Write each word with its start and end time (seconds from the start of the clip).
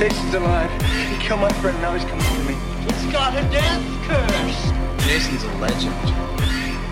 Jason's 0.00 0.32
alive. 0.32 0.70
He 1.10 1.16
killed 1.18 1.42
my 1.42 1.52
friend, 1.60 1.78
now 1.82 1.92
he's 1.92 2.06
coming 2.06 2.24
for 2.24 2.48
me. 2.48 2.56
He's 2.86 3.12
got 3.12 3.36
a 3.36 3.42
death 3.50 3.84
curse. 4.08 5.04
Jason's 5.04 5.42
a 5.42 5.52
legend. 5.58 5.94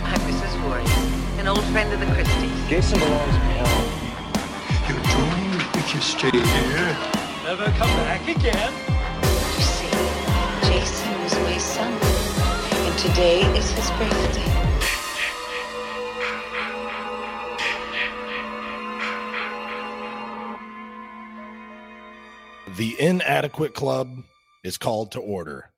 I'm 0.05 0.21
Mrs. 0.29 0.55
Voorhees, 0.61 1.39
an 1.39 1.49
old 1.49 1.65
friend 1.73 1.91
of 1.91 2.01
the 2.01 2.07
Christys. 2.13 2.69
Jason 2.69 2.99
belongs 2.99 3.35
in 3.35 3.41
hell. 3.57 3.81
You're 4.87 5.01
doomed 5.09 5.77
if 5.77 5.95
you 5.95 6.03
stay 6.03 6.31
here. 6.31 6.97
Never 7.45 7.65
come 7.79 7.89
back 8.05 8.29
again. 8.29 8.75
You 9.57 9.63
see, 9.65 9.89
Jason 10.69 11.23
was 11.23 11.33
my 11.49 11.57
son, 11.57 11.91
and 11.91 12.99
today 12.99 13.41
is 13.57 13.71
his 13.71 13.91
birthday. 13.93 14.58
The 22.79 22.95
Inadequate 23.01 23.75
Club 23.75 24.23
is 24.63 24.79
called 24.79 25.11
to 25.11 25.19
order. 25.19 25.73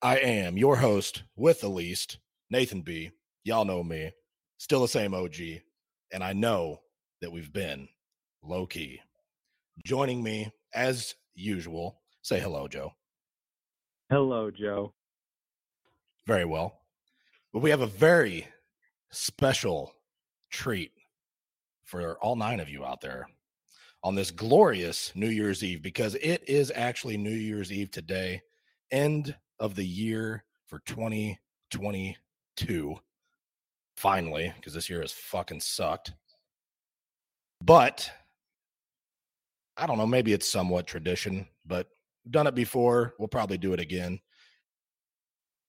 I 0.00 0.18
am 0.18 0.56
your 0.56 0.76
host 0.76 1.24
with 1.34 1.60
the 1.60 1.68
least, 1.68 2.18
Nathan 2.50 2.82
B. 2.82 3.10
Y'all 3.42 3.64
know 3.64 3.82
me, 3.82 4.12
still 4.56 4.80
the 4.82 4.86
same 4.86 5.12
OG, 5.12 5.34
and 6.12 6.22
I 6.22 6.32
know 6.32 6.82
that 7.20 7.32
we've 7.32 7.52
been 7.52 7.88
low 8.44 8.64
key. 8.64 9.00
Joining 9.84 10.22
me, 10.22 10.52
as 10.72 11.16
usual, 11.34 12.00
say 12.22 12.38
hello, 12.38 12.68
Joe. 12.68 12.92
Hello, 14.08 14.52
Joe. 14.52 14.94
Very 16.28 16.44
well. 16.44 16.78
But 17.52 17.58
we 17.58 17.70
have 17.70 17.80
a 17.80 17.88
very 17.88 18.46
special 19.10 19.92
treat 20.48 20.92
for 21.84 22.18
all 22.22 22.36
nine 22.36 22.60
of 22.60 22.68
you 22.68 22.84
out 22.84 23.00
there 23.00 23.26
on 24.02 24.14
this 24.14 24.30
glorious 24.30 25.12
New 25.14 25.28
Year's 25.28 25.62
Eve 25.62 25.82
because 25.82 26.14
it 26.16 26.42
is 26.48 26.72
actually 26.74 27.16
New 27.16 27.30
Year's 27.30 27.72
Eve 27.72 27.90
today, 27.90 28.42
end 28.90 29.36
of 29.58 29.74
the 29.74 29.84
year 29.84 30.44
for 30.66 30.80
2022. 30.86 32.96
Finally, 33.96 34.52
because 34.56 34.72
this 34.72 34.88
year 34.88 35.02
has 35.02 35.12
fucking 35.12 35.60
sucked. 35.60 36.12
But 37.62 38.10
I 39.76 39.86
don't 39.86 39.98
know, 39.98 40.06
maybe 40.06 40.32
it's 40.32 40.50
somewhat 40.50 40.86
tradition, 40.86 41.46
but 41.66 41.88
done 42.30 42.46
it 42.46 42.54
before. 42.54 43.14
We'll 43.18 43.28
probably 43.28 43.58
do 43.58 43.74
it 43.74 43.80
again. 43.80 44.20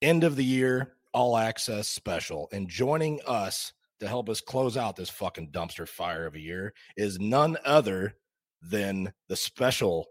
End 0.02 0.24
of 0.24 0.38
the 0.38 0.46
year, 0.46 0.94
all 1.14 1.38
access 1.38 1.90
special. 1.90 2.48
And 2.54 2.70
joining 2.70 3.20
us 3.28 3.74
to 4.00 4.08
help 4.08 4.30
us 4.30 4.42
close 4.42 4.78
out 4.78 4.96
this 4.96 5.10
fucking 5.10 5.52
dumpster 5.52 5.88
fire 5.88 6.26
of 6.26 6.36
a 6.36 6.40
year 6.40 6.74
is 6.98 7.20
none 7.20 7.58
other 7.64 8.16
than 8.62 9.12
the 9.28 9.36
special 9.36 10.08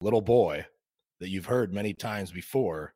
little 0.00 0.20
boy 0.20 0.64
that 1.20 1.28
you've 1.28 1.46
heard 1.46 1.72
many 1.72 1.92
times 1.92 2.30
before 2.30 2.94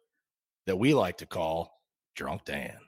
that 0.66 0.78
we 0.78 0.94
like 0.94 1.16
to 1.18 1.26
call 1.26 1.80
Drunk 2.14 2.44
Dan. 2.44 2.78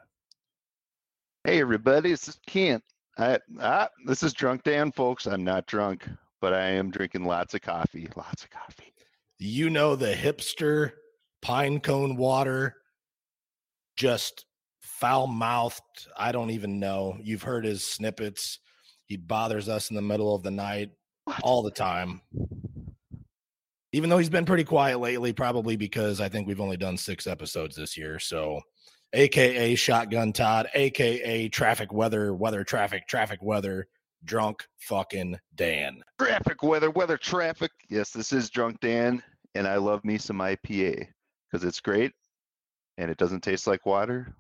Hey 1.42 1.61
everybody, 1.61 2.11
this 2.11 2.28
is 2.28 2.39
Kent. 2.47 2.83
I, 3.19 3.39
ah, 3.61 3.89
this 4.06 4.22
is 4.22 4.33
Drunk 4.33 4.62
Dan, 4.62 4.92
folks. 4.92 5.27
I'm 5.27 5.45
not 5.45 5.67
drunk, 5.67 6.08
but 6.41 6.55
I 6.55 6.67
am 6.70 6.91
drinking 6.91 7.25
lots 7.25 7.55
of 7.55 7.62
coffee. 7.62 8.08
Lots 8.17 8.45
of 8.45 8.50
coffee. 8.50 8.92
You 9.39 9.70
know 9.70 9.97
the 9.97 10.14
hipster 10.14 10.92
pine 11.42 11.80
cone 11.80 12.17
water, 12.17 12.75
just 13.97 14.47
foul 14.80 15.27
mouthed. 15.27 15.83
I 16.17 16.33
don't 16.33 16.50
even 16.50 16.78
know. 16.78 17.19
You've 17.20 17.42
heard 17.42 17.64
his 17.64 17.86
snippets. 17.86 18.61
He 19.06 19.17
bothers 19.17 19.69
us 19.69 19.91
in 19.91 19.97
the 19.97 20.02
middle 20.02 20.35
of 20.35 20.42
the 20.42 20.51
night 20.51 20.91
all 21.42 21.62
the 21.62 21.70
time. 21.70 22.20
Even 23.92 24.11
though 24.11 24.18
he's 24.18 24.30
been 24.30 24.45
pretty 24.45 24.64
quiet 24.64 24.98
lately, 24.98 25.33
probably 25.33 25.77
because 25.77 26.20
I 26.20 26.29
think 26.29 26.48
we've 26.48 26.61
only 26.61 26.77
done 26.77 26.96
six 26.96 27.27
episodes 27.27 27.77
this 27.77 27.96
year. 27.96 28.18
So, 28.18 28.61
AKA 29.12 29.77
Shotgun 29.77 30.33
Todd, 30.33 30.68
AKA 30.74 31.48
Traffic 31.48 31.92
Weather, 31.92 32.35
Weather 32.35 32.64
Traffic, 32.64 33.07
Traffic 33.07 33.39
Weather, 33.40 33.86
Drunk 34.24 34.67
Fucking 34.79 35.39
Dan. 35.55 36.02
Traffic, 36.18 36.62
weather, 36.62 36.90
weather, 36.90 37.17
traffic. 37.17 37.70
Yes, 37.89 38.11
this 38.11 38.33
is 38.33 38.51
Drunk 38.51 38.80
Dan, 38.80 39.23
and 39.55 39.68
I 39.68 39.77
love 39.77 40.05
me 40.05 40.18
some 40.18 40.39
IPA 40.39 41.06
because 41.51 41.64
it's 41.64 41.80
great 41.80 42.12
and 42.98 43.11
it 43.11 43.18
doesn't 43.18 43.42
taste 43.42 43.67
like 43.67 43.86
water, 43.86 44.35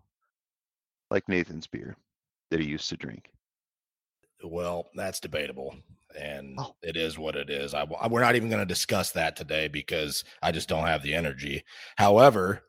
like 1.10 1.28
Nathan's 1.28 1.66
beer 1.66 1.96
that 2.50 2.60
he 2.60 2.66
used 2.66 2.88
to 2.88 2.96
drink. 2.96 3.30
Well, 4.42 4.86
that's 4.94 5.20
debatable, 5.20 5.74
and 6.14 6.54
Oh. 6.58 6.74
it 6.82 6.96
is 6.96 7.18
what 7.18 7.36
it 7.36 7.50
is. 7.50 7.74
I, 7.74 7.84
we're 8.08 8.20
not 8.20 8.36
even 8.36 8.48
going 8.48 8.60
to 8.60 8.66
discuss 8.66 9.12
that 9.12 9.36
today 9.36 9.68
because 9.68 10.24
I 10.42 10.52
just 10.52 10.68
don't 10.68 10.86
have 10.86 11.02
the 11.02 11.14
energy. 11.14 11.64
However, 11.96 12.62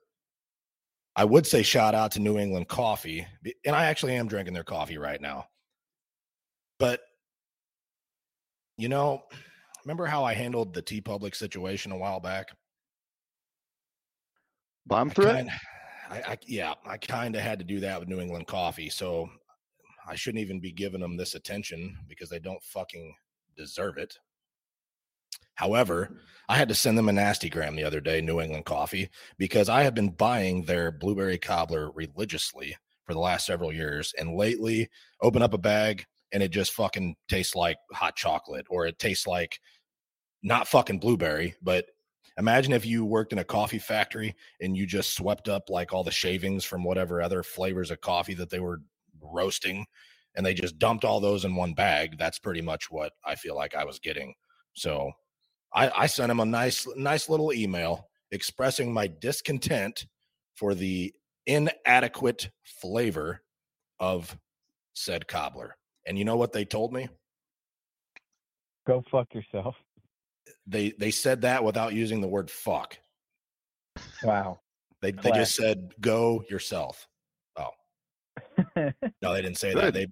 I 1.15 1.23
would 1.25 1.47
say 1.47 1.63
shout 1.63 1.95
out 1.95 2.11
to 2.11 2.19
New 2.19 2.37
England 2.37 2.67
Coffee, 2.67 3.25
and 3.65 3.75
I 3.75 3.85
actually 3.85 4.15
am 4.15 4.27
drinking 4.27 4.53
their 4.53 4.63
coffee 4.63 4.97
right 4.97 5.21
now. 5.21 5.47
But 6.77 7.01
you 8.77 8.89
know, 8.89 9.23
remember 9.85 10.05
how 10.05 10.25
I 10.25 10.33
handled 10.33 10.73
the 10.73 10.81
T 10.81 10.99
Public 10.99 11.33
situation 11.35 11.93
a 11.93 11.97
while 11.97 12.19
back? 12.19 12.49
Bomb 14.85 15.09
threat? 15.09 15.47
I, 16.09 16.17
I 16.17 16.37
yeah, 16.45 16.73
I 16.85 16.97
kind 16.97 17.35
of 17.35 17.41
had 17.41 17.59
to 17.59 17.65
do 17.65 17.79
that 17.79 17.99
with 17.99 18.09
New 18.09 18.19
England 18.19 18.47
Coffee, 18.47 18.89
so 18.89 19.29
I 20.07 20.15
shouldn't 20.15 20.41
even 20.41 20.59
be 20.59 20.71
giving 20.71 21.01
them 21.01 21.17
this 21.17 21.33
attention 21.35 21.97
because 22.07 22.29
they 22.29 22.39
don't 22.39 22.61
fucking 22.61 23.15
deserve 23.55 23.97
it. 23.97 24.17
However, 25.55 26.17
I 26.47 26.57
had 26.57 26.67
to 26.69 26.75
send 26.75 26.97
them 26.97 27.09
a 27.09 27.13
nasty 27.13 27.49
gram 27.49 27.75
the 27.75 27.83
other 27.83 28.01
day, 28.01 28.21
New 28.21 28.41
England 28.41 28.65
Coffee, 28.65 29.09
because 29.37 29.69
I 29.69 29.83
have 29.83 29.95
been 29.95 30.09
buying 30.09 30.63
their 30.63 30.91
blueberry 30.91 31.37
cobbler 31.37 31.91
religiously 31.91 32.75
for 33.05 33.13
the 33.13 33.19
last 33.19 33.45
several 33.45 33.71
years, 33.71 34.13
and 34.17 34.35
lately, 34.35 34.89
open 35.21 35.41
up 35.41 35.53
a 35.53 35.57
bag 35.57 36.05
and 36.31 36.43
it 36.43 36.49
just 36.49 36.73
fucking 36.73 37.15
tastes 37.29 37.55
like 37.55 37.77
hot 37.91 38.15
chocolate, 38.15 38.65
or 38.69 38.85
it 38.85 38.99
tastes 38.99 39.27
like 39.27 39.59
not 40.43 40.67
fucking 40.67 40.99
blueberry, 40.99 41.55
but 41.61 41.85
imagine 42.37 42.73
if 42.73 42.85
you 42.85 43.05
worked 43.05 43.31
in 43.31 43.39
a 43.39 43.43
coffee 43.43 43.79
factory 43.79 44.35
and 44.59 44.75
you 44.75 44.85
just 44.85 45.15
swept 45.15 45.47
up 45.47 45.69
like 45.69 45.93
all 45.93 46.03
the 46.03 46.11
shavings 46.11 46.65
from 46.65 46.83
whatever 46.83 47.21
other 47.21 47.43
flavors 47.43 47.91
of 47.91 48.01
coffee 48.01 48.33
that 48.33 48.49
they 48.49 48.59
were 48.59 48.81
roasting 49.21 49.85
and 50.35 50.45
they 50.45 50.53
just 50.53 50.79
dumped 50.79 51.05
all 51.05 51.19
those 51.19 51.45
in 51.45 51.55
one 51.55 51.73
bag 51.73 52.17
that's 52.17 52.39
pretty 52.39 52.61
much 52.61 52.91
what 52.91 53.13
i 53.25 53.35
feel 53.35 53.55
like 53.55 53.75
i 53.75 53.83
was 53.85 53.99
getting. 53.99 54.33
So 54.73 55.11
i 55.73 55.91
i 55.95 56.05
sent 56.05 56.31
him 56.31 56.39
a 56.39 56.45
nice 56.45 56.87
nice 56.95 57.29
little 57.29 57.53
email 57.53 58.07
expressing 58.31 58.93
my 58.93 59.07
discontent 59.07 60.05
for 60.55 60.73
the 60.73 61.13
inadequate 61.45 62.49
flavor 62.63 63.41
of 63.99 64.37
said 64.93 65.27
cobbler. 65.27 65.75
And 66.07 66.17
you 66.17 66.25
know 66.25 66.37
what 66.37 66.53
they 66.53 66.65
told 66.65 66.93
me? 66.93 67.09
Go 68.87 69.03
fuck 69.11 69.33
yourself. 69.33 69.75
they 70.67 70.91
they 70.99 71.11
said 71.11 71.41
that 71.41 71.63
without 71.63 71.93
using 71.93 72.21
the 72.21 72.27
word 72.27 72.49
fuck. 72.49 72.97
Wow. 74.23 74.59
they 75.01 75.11
they 75.11 75.31
just 75.31 75.55
said 75.55 75.93
go 76.01 76.43
yourself 76.49 77.07
No, 79.21 79.33
they 79.33 79.41
didn't 79.41 79.57
say 79.57 79.73
that. 79.73 79.93
They, 79.93 80.07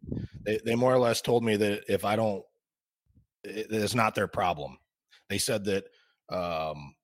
they 0.46 0.60
they 0.66 0.76
more 0.76 0.94
or 0.94 0.98
less 0.98 1.22
told 1.22 1.44
me 1.44 1.56
that 1.58 1.84
if 1.88 2.06
I 2.06 2.16
don't, 2.16 2.44
it, 3.44 3.68
it's 3.70 3.96
not 3.96 4.16
their 4.16 4.28
problem. 4.28 4.78
They 5.30 5.38
said 5.38 5.66
that 5.66 5.86
um, 6.30 6.96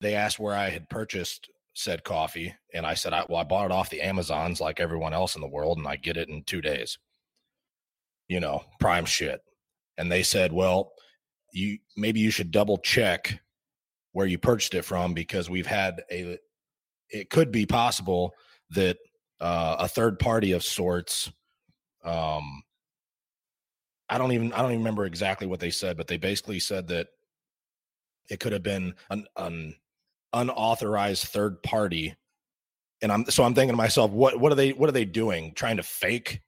they 0.00 0.14
asked 0.14 0.38
where 0.38 0.54
I 0.54 0.70
had 0.70 0.88
purchased 0.88 1.50
said 1.74 2.04
coffee, 2.04 2.54
and 2.74 2.86
I 2.86 2.94
said, 2.94 3.12
I, 3.12 3.24
"Well, 3.28 3.40
I 3.40 3.44
bought 3.44 3.66
it 3.66 3.72
off 3.72 3.90
the 3.90 4.02
Amazons 4.02 4.60
like 4.60 4.80
everyone 4.80 5.14
else 5.14 5.34
in 5.34 5.40
the 5.40 5.48
world, 5.48 5.78
and 5.78 5.86
I 5.86 5.96
get 5.96 6.16
it 6.16 6.28
in 6.28 6.44
two 6.44 6.60
days." 6.60 6.98
You 8.28 8.40
know, 8.40 8.64
prime 8.80 9.04
shit. 9.04 9.40
And 9.98 10.10
they 10.10 10.22
said, 10.22 10.52
"Well, 10.52 10.92
you 11.52 11.78
maybe 11.96 12.20
you 12.20 12.30
should 12.30 12.50
double 12.50 12.78
check 12.78 13.40
where 14.12 14.26
you 14.26 14.38
purchased 14.38 14.74
it 14.74 14.84
from 14.84 15.14
because 15.14 15.50
we've 15.50 15.66
had 15.66 16.02
a. 16.10 16.38
It 17.10 17.30
could 17.30 17.50
be 17.50 17.66
possible 17.66 18.34
that." 18.70 18.98
Uh, 19.42 19.76
a 19.80 19.88
third 19.88 20.18
party 20.18 20.52
of 20.52 20.62
sorts. 20.62 21.30
Um, 22.04 22.62
I 24.08 24.16
don't 24.16 24.32
even 24.32 24.52
I 24.52 24.58
don't 24.58 24.70
even 24.70 24.80
remember 24.80 25.04
exactly 25.04 25.46
what 25.46 25.60
they 25.60 25.70
said, 25.70 25.96
but 25.96 26.06
they 26.06 26.16
basically 26.16 26.60
said 26.60 26.88
that 26.88 27.08
it 28.30 28.38
could 28.38 28.52
have 28.52 28.62
been 28.62 28.94
an, 29.10 29.26
an 29.36 29.74
unauthorized 30.32 31.24
third 31.24 31.62
party. 31.62 32.14
And 33.02 33.10
I'm 33.10 33.24
so 33.26 33.42
I'm 33.42 33.54
thinking 33.54 33.72
to 33.72 33.76
myself, 33.76 34.12
what 34.12 34.38
what 34.38 34.52
are 34.52 34.54
they 34.54 34.70
what 34.70 34.88
are 34.88 34.92
they 34.92 35.04
doing? 35.04 35.52
Trying 35.54 35.78
to 35.78 35.82
fake 35.82 36.40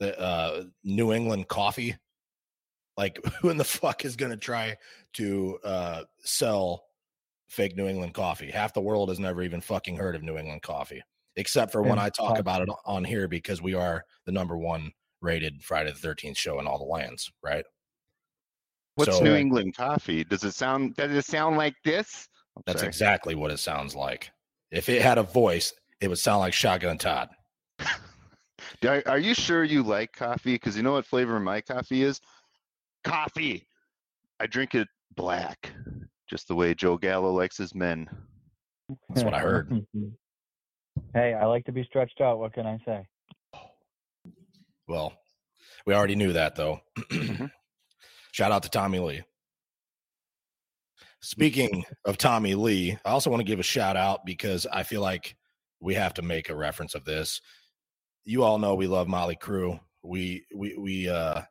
the 0.00 0.18
uh, 0.18 0.64
New 0.82 1.12
England 1.12 1.46
coffee? 1.46 1.96
Like 2.96 3.24
who 3.40 3.50
in 3.50 3.58
the 3.58 3.64
fuck 3.64 4.04
is 4.04 4.16
to 4.32 4.36
try 4.36 4.76
to 5.14 5.58
uh, 5.62 6.02
sell 6.24 6.84
fake 7.48 7.76
New 7.76 7.86
England 7.86 8.14
coffee? 8.14 8.50
Half 8.50 8.74
the 8.74 8.80
world 8.80 9.08
has 9.08 9.20
never 9.20 9.42
even 9.42 9.60
fucking 9.60 9.96
heard 9.96 10.16
of 10.16 10.24
New 10.24 10.36
England 10.36 10.62
coffee 10.62 11.02
except 11.36 11.72
for 11.72 11.82
when 11.82 11.98
I 11.98 12.08
talk 12.08 12.30
fuck- 12.32 12.38
about 12.38 12.62
it 12.62 12.68
on 12.84 13.04
here 13.04 13.28
because 13.28 13.62
we 13.62 13.74
are 13.74 14.04
the 14.26 14.32
number 14.32 14.56
one 14.56 14.92
rated 15.22 15.62
Friday 15.62 15.92
the 15.92 15.98
13th 16.08 16.36
show 16.36 16.58
in 16.60 16.66
all 16.66 16.78
the 16.78 16.84
lands, 16.84 17.30
right? 17.42 17.64
What's 18.96 19.16
So- 19.18 19.24
New 19.24 19.34
England 19.34 19.76
coffee? 19.76 20.24
Does 20.24 20.44
it 20.44 20.52
sound? 20.52 20.96
Does 20.96 21.12
it 21.12 21.24
sound 21.24 21.56
like 21.56 21.74
this? 21.84 22.28
I'm 22.56 22.62
That's 22.66 22.80
sorry. 22.80 22.88
exactly 22.88 23.34
what 23.34 23.50
it 23.50 23.58
sounds 23.58 23.94
like. 23.94 24.30
If 24.70 24.88
it 24.88 25.02
had 25.02 25.18
a 25.18 25.22
voice, 25.22 25.72
it 26.00 26.08
would 26.08 26.18
sound 26.18 26.40
like 26.40 26.52
Shotgun 26.52 26.98
Todd. 26.98 27.28
Are, 28.86 29.02
are 29.06 29.18
you 29.18 29.34
sure 29.34 29.62
you 29.64 29.82
like 29.82 30.12
coffee? 30.12 30.54
Because 30.54 30.76
you 30.76 30.82
know 30.82 30.92
what 30.92 31.04
flavor 31.06 31.38
my 31.40 31.60
coffee 31.60 32.02
is? 32.02 32.20
Coffee. 33.04 33.66
I 34.38 34.46
drink 34.46 34.74
it 34.74 34.88
black, 35.16 35.70
just 36.28 36.48
the 36.48 36.54
way 36.54 36.72
Joe 36.74 36.96
Gallo 36.96 37.30
likes 37.32 37.56
his 37.58 37.74
men. 37.74 38.08
That's 39.08 39.22
what 39.22 39.34
I 39.34 39.40
heard. 39.40 39.68
Mm-hmm. 39.94 40.08
Hey, 41.12 41.34
I 41.34 41.46
like 41.46 41.64
to 41.64 41.72
be 41.72 41.84
stretched 41.84 42.20
out. 42.20 42.38
What 42.38 42.52
can 42.52 42.66
I 42.66 42.78
say? 42.84 43.06
Well, 44.86 45.12
we 45.86 45.94
already 45.94 46.14
knew 46.14 46.32
that 46.32 46.56
though. 46.56 46.80
Mm-hmm. 46.98 47.46
Shout 48.32 48.52
out 48.52 48.62
to 48.62 48.68
Tommy 48.70 49.00
Lee. 49.00 49.22
Speaking 51.20 51.84
of 52.04 52.16
Tommy 52.16 52.54
Lee, 52.54 52.96
I 53.04 53.10
also 53.10 53.30
want 53.30 53.40
to 53.40 53.44
give 53.46 53.58
a 53.58 53.64
shout 53.64 53.96
out 53.96 54.24
because 54.24 54.66
I 54.72 54.84
feel 54.84 55.00
like 55.00 55.36
we 55.80 55.94
have 55.94 56.14
to 56.14 56.22
make 56.22 56.48
a 56.48 56.54
reference 56.54 56.94
of 56.94 57.04
this. 57.04 57.40
You 58.24 58.44
all 58.44 58.58
know 58.58 58.74
we 58.74 58.86
love 58.86 59.08
Mötley 59.08 59.38
Crüe. 59.38 59.80
We 60.02 60.44
we 60.54 60.76
we 60.76 61.08
uh 61.08 61.42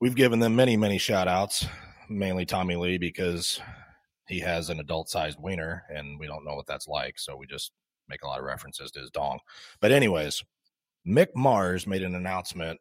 we've 0.00 0.16
given 0.16 0.40
them 0.40 0.56
many 0.56 0.76
many 0.76 0.98
shout 0.98 1.28
outs, 1.28 1.66
mainly 2.08 2.46
Tommy 2.46 2.76
Lee 2.76 2.98
because 2.98 3.60
he 4.28 4.40
has 4.40 4.70
an 4.70 4.80
adult 4.80 5.08
sized 5.08 5.38
wiener 5.40 5.84
and 5.92 6.18
we 6.18 6.26
don't 6.26 6.44
know 6.44 6.54
what 6.54 6.66
that's 6.66 6.88
like, 6.88 7.18
so 7.18 7.36
we 7.36 7.46
just 7.46 7.72
make 8.08 8.22
a 8.22 8.26
lot 8.26 8.38
of 8.38 8.44
references 8.44 8.90
to 8.92 9.00
his 9.00 9.10
dong. 9.10 9.38
But 9.80 9.92
anyways, 9.92 10.42
Mick 11.06 11.28
Mars 11.34 11.86
made 11.86 12.02
an 12.02 12.14
announcement 12.14 12.78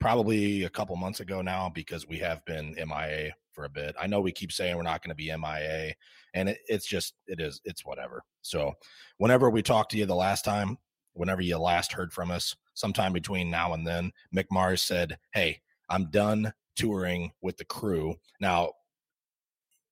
probably 0.00 0.64
a 0.64 0.70
couple 0.70 0.96
months 0.96 1.20
ago 1.20 1.42
now 1.42 1.70
because 1.72 2.06
we 2.06 2.18
have 2.18 2.44
been 2.44 2.74
MIA 2.74 3.32
for 3.52 3.64
a 3.64 3.70
bit. 3.70 3.94
I 4.00 4.06
know 4.06 4.20
we 4.20 4.32
keep 4.32 4.52
saying 4.52 4.76
we're 4.76 4.82
not 4.82 5.02
going 5.02 5.10
to 5.10 5.14
be 5.14 5.34
MIA, 5.36 5.94
and 6.34 6.48
it, 6.48 6.58
it's 6.66 6.86
just 6.86 7.14
it 7.26 7.40
is 7.40 7.60
it's 7.64 7.84
whatever. 7.84 8.22
So 8.42 8.72
whenever 9.18 9.50
we 9.50 9.62
talked 9.62 9.90
to 9.92 9.98
you 9.98 10.06
the 10.06 10.14
last 10.14 10.44
time, 10.44 10.78
whenever 11.12 11.42
you 11.42 11.58
last 11.58 11.92
heard 11.92 12.12
from 12.12 12.30
us, 12.30 12.56
sometime 12.74 13.12
between 13.12 13.50
now 13.50 13.74
and 13.74 13.86
then, 13.86 14.12
Mick 14.34 14.46
Mars 14.50 14.82
said, 14.82 15.18
"Hey, 15.32 15.60
I'm 15.88 16.10
done 16.10 16.52
touring 16.76 17.32
with 17.42 17.56
the 17.56 17.64
crew." 17.64 18.16
Now, 18.40 18.72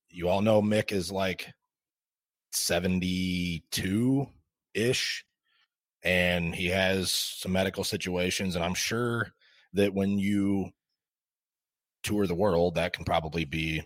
you 0.09 0.27
all 0.29 0.41
know 0.41 0.61
Mick 0.61 0.91
is 0.91 1.11
like 1.11 1.47
72 2.51 4.27
ish 4.73 5.25
and 6.03 6.55
he 6.55 6.67
has 6.67 7.11
some 7.11 7.51
medical 7.51 7.83
situations 7.83 8.55
and 8.55 8.63
i'm 8.63 8.73
sure 8.73 9.33
that 9.73 9.93
when 9.93 10.17
you 10.17 10.69
tour 12.03 12.25
the 12.25 12.35
world 12.35 12.75
that 12.75 12.93
can 12.93 13.03
probably 13.03 13.45
be 13.45 13.83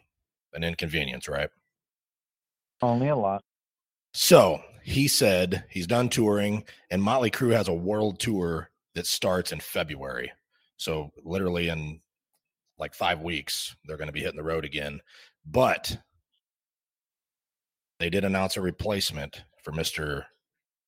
an 0.54 0.64
inconvenience 0.64 1.28
right? 1.28 1.50
Only 2.82 3.08
a 3.10 3.16
lot. 3.16 3.44
so 4.14 4.62
he 4.84 5.08
said 5.08 5.64
he's 5.70 5.88
done 5.88 6.10
touring 6.10 6.64
and 6.92 7.02
motley 7.02 7.32
crue 7.32 7.54
has 7.54 7.68
a 7.68 7.74
world 7.74 8.20
tour 8.20 8.70
that 8.96 9.08
starts 9.08 9.52
in 9.52 9.60
february. 9.60 10.32
So 10.78 11.12
literally 11.24 11.70
in 11.70 12.02
like 12.78 12.94
five 12.94 13.22
weeks 13.22 13.76
they're 13.86 13.98
going 13.98 14.08
to 14.08 14.14
be 14.14 14.22
hitting 14.22 14.38
the 14.38 14.44
road 14.44 14.66
again. 14.66 15.00
But 15.46 15.98
they 18.04 18.10
did 18.10 18.26
announce 18.26 18.58
a 18.58 18.62
replacement 18.62 19.44
for 19.64 19.72
mr 19.72 20.26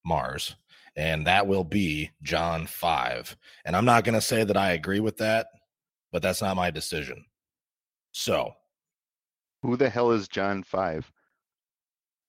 mars 0.06 0.56
and 0.96 1.28
that 1.28 1.46
will 1.48 1.64
be 1.64 2.12
John 2.24 2.68
5. 2.68 3.36
And 3.66 3.76
I'm 3.76 3.86
not 3.86 4.04
going 4.04 4.16
to 4.16 4.22
say 4.22 4.44
that 4.44 4.56
I 4.56 4.72
agree 4.72 5.02
with 5.02 5.18
that, 5.18 5.48
but 6.12 6.22
that's 6.22 6.42
not 6.42 6.56
my 6.56 6.72
decision. 6.72 7.26
So 8.14 8.54
Who 9.62 9.76
the 9.76 9.90
hell 9.90 10.12
is 10.12 10.28
John 10.28 10.64
Five? 10.64 11.12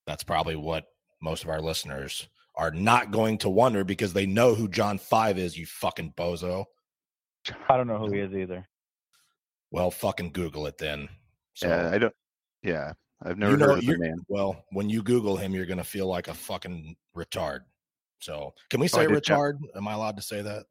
that's 0.06 0.24
probably 0.24 0.54
what 0.54 0.86
most 1.20 1.42
of 1.42 1.50
our 1.50 1.60
listeners 1.60 2.28
are 2.54 2.70
not 2.70 3.10
going 3.10 3.38
to 3.38 3.48
wonder 3.48 3.82
because 3.82 4.12
they 4.12 4.24
know 4.24 4.54
who 4.54 4.68
John 4.68 4.98
5 4.98 5.36
is, 5.36 5.58
you 5.58 5.66
fucking 5.66 6.14
bozo. 6.16 6.64
I 7.68 7.76
don't 7.76 7.88
know 7.88 7.98
who 7.98 8.12
he 8.12 8.20
is 8.20 8.32
either. 8.32 8.66
Well, 9.72 9.90
fucking 9.90 10.30
Google 10.30 10.66
it 10.66 10.78
then. 10.78 11.08
So, 11.54 11.68
yeah, 11.68 11.90
I 11.92 11.98
don't. 11.98 12.14
Yeah, 12.62 12.92
I've 13.22 13.38
never 13.38 13.52
you 13.52 13.56
know, 13.58 13.66
heard 13.68 13.78
of 13.78 13.86
the 13.86 13.98
man. 13.98 14.18
well, 14.28 14.64
when 14.72 14.90
you 14.90 15.02
Google 15.02 15.36
him, 15.36 15.54
you're 15.54 15.66
going 15.66 15.78
to 15.78 15.84
feel 15.84 16.06
like 16.06 16.28
a 16.28 16.34
fucking 16.34 16.94
retard. 17.16 17.60
So, 18.20 18.54
can 18.70 18.80
we 18.80 18.86
Oh, 18.86 18.88
say 18.88 19.06
John- 19.06 19.14
retard? 19.14 19.58
Am 19.74 19.88
I 19.88 19.94
allowed 19.94 20.16
to 20.16 20.22
say 20.22 20.42
that? 20.42 20.66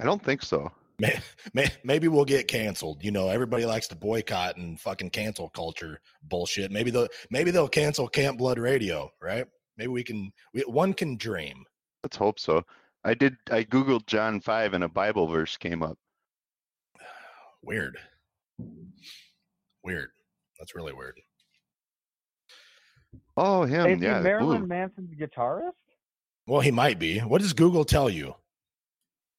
I 0.00 0.04
don't 0.04 0.22
think 0.22 0.42
so. 0.42 0.70
May, 0.98 1.18
may, 1.54 1.68
maybe 1.84 2.08
we'll 2.08 2.24
get 2.24 2.48
canceled. 2.48 3.04
You 3.04 3.10
know, 3.10 3.28
everybody 3.28 3.64
likes 3.66 3.88
to 3.88 3.96
boycott 3.96 4.56
and 4.56 4.80
fucking 4.80 5.10
cancel 5.10 5.48
culture 5.50 6.00
bullshit. 6.22 6.70
Maybe 6.70 6.90
they'll 6.90 7.08
maybe 7.30 7.50
they'll 7.50 7.68
cancel 7.68 8.08
Camp 8.08 8.38
Blood 8.38 8.58
Radio, 8.58 9.10
right? 9.20 9.46
Maybe 9.76 9.88
we 9.88 10.02
can. 10.02 10.32
We, 10.54 10.62
one 10.62 10.92
can 10.94 11.16
dream. 11.16 11.64
Let's 12.02 12.16
hope 12.16 12.40
so. 12.40 12.64
I 13.04 13.14
did. 13.14 13.36
I 13.50 13.62
googled 13.64 14.06
John 14.06 14.40
Five, 14.40 14.74
and 14.74 14.84
a 14.84 14.88
Bible 14.88 15.26
verse 15.28 15.56
came 15.56 15.82
up. 15.82 15.98
Weird. 17.62 17.98
Weird. 19.84 20.10
That's 20.58 20.74
really 20.74 20.92
weird. 20.92 21.20
Oh, 23.36 23.62
him. 23.62 23.86
Is 23.86 24.00
yeah, 24.00 24.18
he 24.18 24.24
Marilyn 24.24 24.58
blue. 24.60 24.66
Manson's 24.66 25.14
guitarist? 25.14 25.72
Well, 26.46 26.60
he 26.60 26.70
might 26.70 26.98
be. 26.98 27.20
What 27.20 27.40
does 27.40 27.52
Google 27.52 27.84
tell 27.84 28.10
you? 28.10 28.34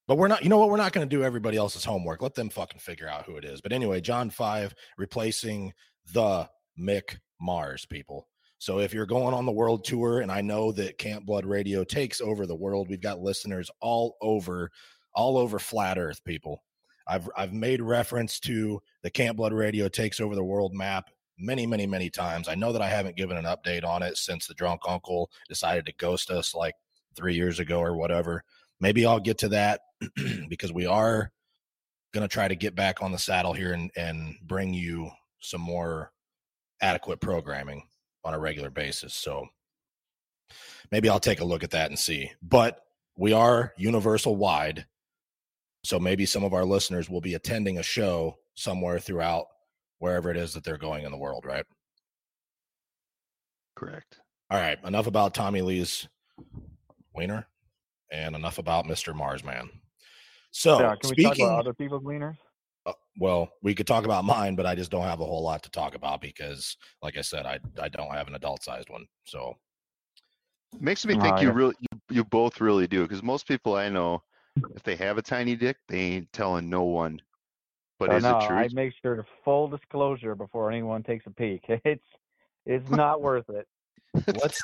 But 0.08 0.18
we're 0.18 0.28
not, 0.28 0.44
you 0.44 0.50
know 0.50 0.58
what? 0.58 0.70
We're 0.70 0.78
not 0.78 0.94
going 0.94 1.08
to 1.08 1.16
do 1.16 1.24
everybody 1.24 1.58
else's 1.58 1.86
homework. 1.86 2.22
Let 2.22 2.34
them 2.34 2.50
fucking 2.50 2.80
figure 2.80 3.08
out 3.08 3.26
who 3.26 3.38
it 3.38 3.46
is. 3.46 3.62
But 3.62 3.72
anyway, 3.74 4.02
John 4.02 4.30
5 4.30 4.74
replacing 4.98 5.74
the 6.14 6.50
Mick 6.80 7.18
Mars 7.40 7.86
people. 7.86 8.28
So 8.58 8.80
if 8.80 8.94
you're 8.94 9.06
going 9.06 9.34
on 9.34 9.46
the 9.46 9.52
world 9.52 9.86
tour, 9.86 10.22
and 10.22 10.32
I 10.32 10.42
know 10.42 10.72
that 10.74 10.98
Camp 10.98 11.26
Blood 11.26 11.46
Radio 11.46 11.84
takes 11.84 12.22
over 12.22 12.46
the 12.46 12.56
world, 12.56 12.90
we've 12.90 13.02
got 13.02 13.22
listeners 13.22 13.70
all 13.82 14.18
over, 14.22 14.72
all 15.14 15.38
over 15.38 15.60
flat 15.60 15.98
earth 15.98 16.24
people. 16.26 16.64
I've 17.10 17.30
I've 17.36 17.54
made 17.54 17.82
reference 17.82 18.40
to 18.42 18.82
the 19.04 19.10
Camp 19.10 19.38
Blood 19.38 19.54
Radio 19.54 19.90
takes 19.90 20.20
over 20.20 20.36
the 20.36 20.44
world 20.44 20.74
map 20.74 21.10
many, 21.40 21.66
many, 21.66 21.88
many 21.88 22.10
times. 22.10 22.48
I 22.48 22.56
know 22.56 22.72
that 22.74 22.82
I 22.82 22.90
haven't 22.90 23.16
given 23.16 23.38
an 23.38 23.46
update 23.46 23.86
on 23.86 24.04
it 24.04 24.18
since 24.18 24.46
the 24.46 24.54
drunk 24.54 24.82
uncle 24.88 25.32
decided 25.48 25.86
to 25.86 25.94
ghost 25.98 26.30
us 26.30 26.54
like 26.54 26.76
three 27.16 27.34
years 27.34 27.60
ago 27.60 27.80
or 27.80 27.96
whatever. 27.96 28.44
Maybe 28.80 29.06
I'll 29.06 29.20
get 29.20 29.38
to 29.40 29.50
that 29.50 29.82
because 30.50 30.72
we 30.72 30.86
are 30.86 31.32
going 32.14 32.28
to 32.28 32.34
try 32.34 32.48
to 32.48 32.56
get 32.56 32.76
back 32.76 33.02
on 33.02 33.12
the 33.12 33.18
saddle 33.18 33.54
here 33.54 33.74
and, 33.74 33.92
and 33.96 34.36
bring 34.42 34.74
you 34.74 35.10
some 35.40 35.62
more 35.62 36.12
adequate 36.82 37.22
programming 37.22 37.84
on 38.24 38.34
a 38.34 38.40
regular 38.40 38.70
basis. 38.70 39.14
So 39.14 39.48
maybe 40.92 41.10
I'll 41.10 41.20
take 41.20 41.42
a 41.42 41.46
look 41.46 41.64
at 41.64 41.72
that 41.72 41.90
and 41.90 42.00
see. 42.00 42.32
But 42.42 42.82
we 43.16 43.34
are 43.34 43.74
universal 43.78 44.36
wide. 44.36 44.86
So 45.84 46.00
maybe 46.00 46.26
some 46.26 46.44
of 46.44 46.54
our 46.54 46.66
listeners 46.66 47.10
will 47.10 47.22
be 47.22 47.36
attending 47.36 47.78
a 47.78 47.84
show 47.84 48.36
somewhere 48.56 49.00
throughout 49.00 49.46
wherever 50.00 50.30
it 50.30 50.38
is 50.38 50.54
that 50.54 50.64
they're 50.64 50.78
going 50.78 51.06
in 51.06 51.12
the 51.12 51.18
world, 51.18 51.46
right? 51.46 51.66
Correct. 53.76 54.20
All 54.50 54.60
right, 54.60 54.78
enough 54.84 55.08
about 55.08 55.34
Tommy 55.34 55.62
Lee's 55.62 56.08
wiener 57.14 57.48
and 58.12 58.36
enough 58.36 58.58
about 58.58 58.86
Mr. 58.86 59.16
Marsman. 59.16 59.70
So, 60.52 60.80
yeah, 60.80 60.96
can 60.96 61.10
we 61.10 61.16
talk 61.24 61.34
speaking, 61.34 61.46
about 61.46 61.60
other 61.60 61.74
people's 61.74 62.04
wieners? 62.04 62.38
uh, 62.86 62.94
well, 63.18 63.50
we 63.62 63.76
could 63.76 63.86
talk 63.86 64.06
about 64.06 64.26
mine, 64.26 64.56
but 64.56 64.66
I 64.66 64.74
just 64.74 64.90
don't 64.90 65.04
have 65.04 65.20
a 65.22 65.26
whole 65.26 65.44
lot 65.44 65.62
to 65.64 65.70
talk 65.70 65.96
about 65.96 66.20
because, 66.22 66.76
like 67.04 67.18
I 67.18 67.22
said, 67.22 67.46
I 67.46 67.60
I 67.80 67.88
don't 67.88 68.12
have 68.12 68.28
an 68.28 68.36
adult 68.36 68.64
sized 68.64 68.90
one. 68.90 69.06
So, 69.26 69.56
Makes 70.80 71.06
me 71.06 71.16
Oh, 71.16 71.22
think 71.22 71.42
you 71.42 71.48
yeah. 71.48 71.54
really, 71.54 71.76
you, 71.80 72.00
you 72.10 72.24
both 72.24 72.62
really 72.62 72.88
do, 72.88 73.04
because 73.04 73.24
most 73.24 73.48
people 73.48 73.76
I 73.76 73.90
know, 73.90 74.24
if 74.76 74.84
they 74.84 74.96
have 74.96 75.18
a 75.18 75.22
tiny 75.22 75.56
dick, 75.56 75.78
they 75.88 76.00
ain't 76.00 76.34
telling 76.34 76.70
no 76.70 76.84
one. 76.84 77.22
But 78.00 78.12
So 78.12 78.16
is 78.18 78.24
no, 78.24 78.38
it 78.38 78.48
true? 78.48 78.58
I 78.58 78.70
make 78.72 78.94
sure 79.02 79.16
to 79.16 79.26
full 79.44 79.68
disclosure 79.68 80.36
before 80.36 80.72
anyone 80.72 81.04
takes 81.04 81.26
a 81.28 81.32
peek. 81.32 81.64
It's 81.86 82.04
it's 82.66 82.90
not 82.90 83.22
worth 83.22 83.50
it. 83.50 83.68
let's 84.42 84.62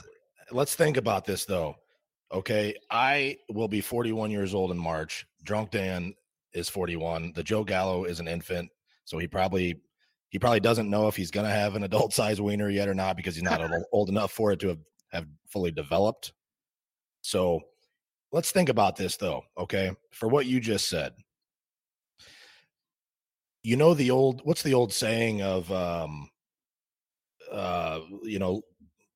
let's 0.52 0.76
think 0.76 0.98
about 0.98 1.26
this 1.26 1.46
though. 1.46 1.76
Okay, 2.32 2.76
I 2.90 3.38
will 3.50 3.68
be 3.68 3.82
41 3.82 4.32
years 4.32 4.54
old 4.54 4.72
in 4.72 4.78
March. 4.78 5.26
Drunk 5.44 5.72
Dan 5.72 6.14
is 6.54 6.70
41. 6.70 7.34
The 7.36 7.44
Joe 7.44 7.64
Gallo 7.64 8.06
is 8.06 8.20
an 8.20 8.28
infant, 8.28 8.70
so 9.06 9.18
he 9.18 9.28
probably 9.28 9.82
he 10.30 10.40
probably 10.40 10.60
doesn't 10.60 10.90
know 10.90 11.08
if 11.08 11.16
he's 11.16 11.32
gonna 11.32 11.50
have 11.50 11.76
an 11.76 11.84
adult 11.84 12.14
size 12.20 12.42
wiener 12.42 12.70
yet 12.70 12.88
or 12.88 12.94
not 12.96 13.18
because 13.18 13.36
he's 13.36 13.44
not 13.44 13.62
old- 13.62 13.84
old 13.92 14.10
enough 14.10 14.32
for 14.32 14.52
it 14.52 14.60
to 14.62 14.70
have, 14.70 14.80
have 15.12 15.28
fully 15.50 15.72
developed. 15.72 16.34
So 17.22 17.62
let's 18.36 18.52
think 18.52 18.70
about 18.70 18.98
this 18.98 19.18
though. 19.18 19.44
Okay, 19.58 19.92
for 20.12 20.28
what 20.28 20.46
you 20.46 20.60
just 20.60 20.90
said, 20.90 21.14
you 23.64 23.76
know 23.78 23.94
the 23.94 24.12
old 24.12 24.42
what's 24.44 24.62
the 24.62 24.74
old 24.74 24.94
saying 24.94 25.42
of 25.42 25.72
um 25.72 26.30
uh 27.52 28.02
you 28.24 28.38
know 28.38 28.62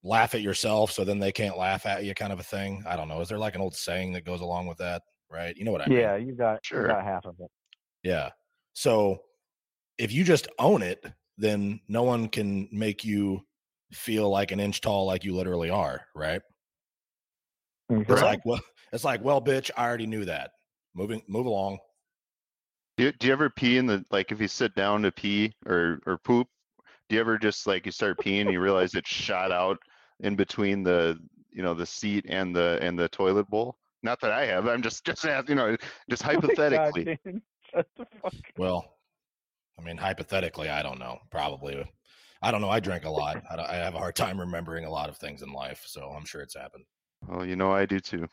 laugh 0.02 0.34
at 0.34 0.42
yourself 0.42 0.92
so 0.92 1.04
then 1.04 1.20
they 1.20 1.32
can't 1.32 1.58
laugh 1.58 1.86
at 1.86 2.04
you 2.06 2.16
kind 2.16 2.32
of 2.32 2.40
a 2.40 2.44
thing 2.44 2.82
i 2.88 2.96
don't 2.96 3.10
know 3.10 3.20
is 3.20 3.28
there 3.28 3.38
like 3.38 3.54
an 3.54 3.62
old 3.62 3.76
saying 3.76 4.14
that 4.14 4.24
goes 4.24 4.40
along 4.40 4.66
with 4.66 4.78
that 4.78 5.02
right 5.30 5.58
you 5.58 5.66
know 5.66 5.72
what 5.72 5.82
i 5.82 5.88
mean 5.88 5.98
Yeah, 6.00 6.16
you 6.16 6.34
got 6.34 6.66
Sure. 6.66 6.84
you 6.84 6.88
got 6.88 7.04
half 7.04 7.26
of 7.26 7.36
it. 7.40 7.52
yeah 8.04 8.30
so 8.74 9.20
if 10.00 10.12
you 10.14 10.24
just 10.24 10.48
own 10.58 10.82
it, 10.82 11.06
then 11.38 11.82
no 11.88 12.04
one 12.04 12.30
can 12.30 12.70
make 12.72 13.04
you 13.04 13.42
feel 13.92 14.30
like 14.30 14.52
an 14.52 14.60
inch 14.60 14.82
tall 14.82 15.06
like 15.06 15.24
you 15.26 15.36
literally 15.36 15.70
are, 15.70 16.06
right? 16.16 16.42
It's 17.90 18.10
Right. 18.10 18.24
like, 18.24 18.40
well, 18.46 18.62
it's 18.91 19.03
like, 19.03 19.24
well, 19.24 19.41
bitch, 19.41 19.72
I 19.77 19.88
already 19.88 20.08
knew 20.08 20.25
that. 20.25 20.51
Moving, 20.96 21.22
move 21.27 21.46
along. 21.46 21.79
Do 22.98 23.05
you, 23.05 23.12
do 23.13 23.27
you 23.27 23.34
ever 23.34 23.50
pee 23.50 23.77
in 23.77 23.86
the 23.86 24.03
like 24.12 24.31
if 24.31 24.41
you 24.41 24.48
sit 24.48 24.75
down 24.75 25.03
to 25.03 25.12
pee 25.12 25.53
or 25.65 26.00
or 26.05 26.17
poop? 26.17 26.48
Do 27.08 27.15
you 27.15 27.22
ever 27.22 27.38
just 27.38 27.65
like 27.65 27.86
you 27.86 27.91
start 27.91 28.19
peeing 28.19 28.41
and 28.41 28.51
you 28.51 28.60
realize 28.60 28.93
it 28.93 29.08
shot 29.08 29.51
out 29.51 29.77
in 30.19 30.36
between 30.36 30.84
the 30.84 31.17
you 31.51 31.63
know 31.63 31.74
the 31.74 31.86
seat 31.86 32.25
and 32.27 32.55
the 32.55 32.77
and 32.81 33.00
the 33.00 33.08
toilet 33.10 33.50
bowl? 33.50 33.77
Not 34.03 34.19
that 34.22 34.31
I 34.31 34.46
have. 34.48 34.67
I'm 34.67 34.81
just 34.81 35.05
just 35.05 35.24
you 35.24 35.55
know 35.55 35.77
just 36.10 36.24
Oh 36.25 36.27
God, 36.27 36.43
hypothetically. 36.43 37.19
The 37.74 37.86
fuck 38.24 38.34
Well, 38.58 38.96
I 39.79 39.84
mean, 39.84 39.96
hypothetically, 39.96 40.69
I 40.69 40.81
don't 40.81 40.98
know. 40.98 41.19
Probably, 41.29 41.88
I 42.41 42.50
don't 42.50 42.62
know. 42.62 42.69
I 42.69 42.79
drink 42.79 43.05
a 43.05 43.10
lot. 43.10 43.43
I, 43.50 43.58
I 43.58 43.75
have 43.75 43.93
a 43.93 44.00
hard 44.00 44.15
time 44.15 44.39
remembering 44.39 44.86
a 44.86 44.89
lot 44.89 45.08
of 45.08 45.17
things 45.17 45.43
in 45.43 45.53
life, 45.53 45.84
so 45.86 46.10
I'm 46.10 46.25
sure 46.25 46.41
it's 46.41 46.55
happened. 46.55 46.86
Well, 47.27 47.46
you 47.46 47.58
know 47.58 47.69
I 47.74 47.86
do 47.86 48.00
too. 48.00 48.27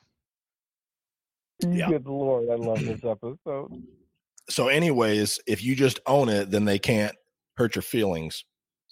Yeah. 1.60 1.88
Good 1.88 2.06
lord, 2.06 2.48
I 2.50 2.54
love 2.54 2.80
this 2.84 3.04
episode. 3.04 3.82
So, 4.48 4.68
anyways, 4.68 5.40
if 5.46 5.62
you 5.64 5.75
just 5.75 6.00
own 6.06 6.28
it, 6.28 6.50
then 6.50 6.64
they 6.64 6.78
can't 6.78 7.16
hurt 7.56 7.75
your 7.75 7.82
feelings. 7.82 8.44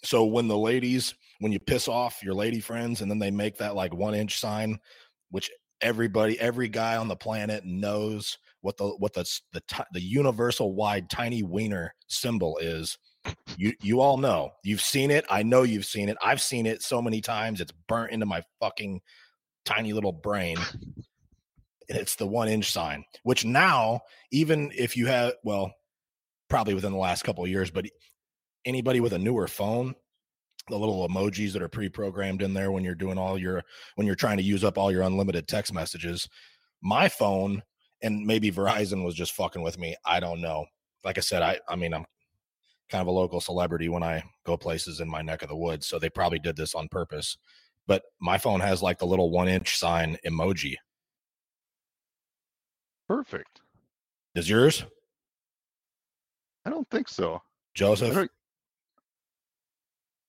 So 0.02 0.24
when 0.24 0.48
the 0.48 0.58
ladies, 0.58 1.14
when 1.40 1.52
you 1.52 1.58
piss 1.58 1.88
off 1.88 2.22
your 2.22 2.34
lady 2.34 2.60
friends, 2.60 3.00
and 3.00 3.10
then 3.10 3.18
they 3.18 3.30
make 3.30 3.56
that 3.58 3.74
like 3.74 3.94
one 3.94 4.14
inch 4.14 4.38
sign, 4.38 4.78
which 5.30 5.50
everybody, 5.80 6.38
every 6.38 6.68
guy 6.68 6.96
on 6.96 7.08
the 7.08 7.16
planet 7.16 7.64
knows 7.64 8.38
what 8.60 8.76
the 8.76 8.88
what 8.98 9.14
the 9.14 9.24
the 9.52 9.62
the 9.92 10.00
universal 10.00 10.74
wide 10.74 11.08
tiny 11.10 11.42
wiener 11.42 11.94
symbol 12.06 12.58
is. 12.58 12.98
You 13.56 13.72
you 13.82 14.00
all 14.00 14.18
know. 14.18 14.50
You've 14.62 14.82
seen 14.82 15.10
it. 15.10 15.24
I 15.30 15.42
know 15.42 15.62
you've 15.62 15.86
seen 15.86 16.08
it. 16.08 16.18
I've 16.22 16.42
seen 16.42 16.66
it 16.66 16.82
so 16.82 17.00
many 17.00 17.20
times. 17.20 17.60
It's 17.60 17.72
burnt 17.88 18.12
into 18.12 18.26
my 18.26 18.42
fucking 18.60 19.00
tiny 19.64 19.92
little 19.94 20.12
brain. 20.12 20.58
And 21.88 21.98
it's 21.98 22.16
the 22.16 22.26
one 22.26 22.48
inch 22.48 22.72
sign, 22.72 23.04
which 23.22 23.44
now, 23.44 24.00
even 24.30 24.72
if 24.76 24.96
you 24.96 25.06
have, 25.06 25.34
well, 25.44 25.72
probably 26.48 26.74
within 26.74 26.92
the 26.92 26.98
last 26.98 27.24
couple 27.24 27.44
of 27.44 27.50
years, 27.50 27.70
but 27.70 27.86
anybody 28.64 29.00
with 29.00 29.12
a 29.12 29.18
newer 29.18 29.48
phone, 29.48 29.94
the 30.68 30.78
little 30.78 31.06
emojis 31.06 31.52
that 31.52 31.62
are 31.62 31.68
pre-programmed 31.68 32.42
in 32.42 32.54
there 32.54 32.72
when 32.72 32.84
you're 32.84 32.94
doing 32.94 33.18
all 33.18 33.36
your 33.38 33.62
when 33.96 34.06
you're 34.06 34.16
trying 34.16 34.38
to 34.38 34.42
use 34.42 34.64
up 34.64 34.78
all 34.78 34.90
your 34.90 35.02
unlimited 35.02 35.46
text 35.46 35.74
messages, 35.74 36.28
my 36.82 37.08
phone 37.08 37.62
and 38.02 38.26
maybe 38.26 38.50
Verizon 38.50 39.04
was 39.04 39.14
just 39.14 39.32
fucking 39.32 39.62
with 39.62 39.78
me. 39.78 39.94
I 40.04 40.20
don't 40.20 40.40
know. 40.40 40.66
Like 41.04 41.18
I 41.18 41.20
said, 41.20 41.42
I 41.42 41.58
I 41.68 41.76
mean 41.76 41.92
I'm 41.92 42.06
kind 42.90 43.02
of 43.02 43.08
a 43.08 43.12
local 43.12 43.40
celebrity 43.40 43.88
when 43.88 44.02
I 44.02 44.22
go 44.46 44.56
places 44.56 45.00
in 45.00 45.08
my 45.08 45.22
neck 45.22 45.42
of 45.42 45.48
the 45.48 45.56
woods, 45.56 45.86
so 45.86 45.98
they 45.98 46.10
probably 46.10 46.38
did 46.38 46.56
this 46.56 46.74
on 46.74 46.88
purpose. 46.88 47.36
But 47.86 48.02
my 48.20 48.38
phone 48.38 48.60
has 48.60 48.82
like 48.82 48.98
the 48.98 49.06
little 49.06 49.30
one 49.30 49.48
inch 49.48 49.78
sign 49.78 50.16
emoji. 50.26 50.76
Perfect. 53.08 53.60
Does 54.34 54.48
yours, 54.48 54.84
I 56.64 56.70
don't 56.70 56.88
think 56.90 57.08
so. 57.08 57.42
Joseph? 57.74 58.14
don't- 58.14 58.30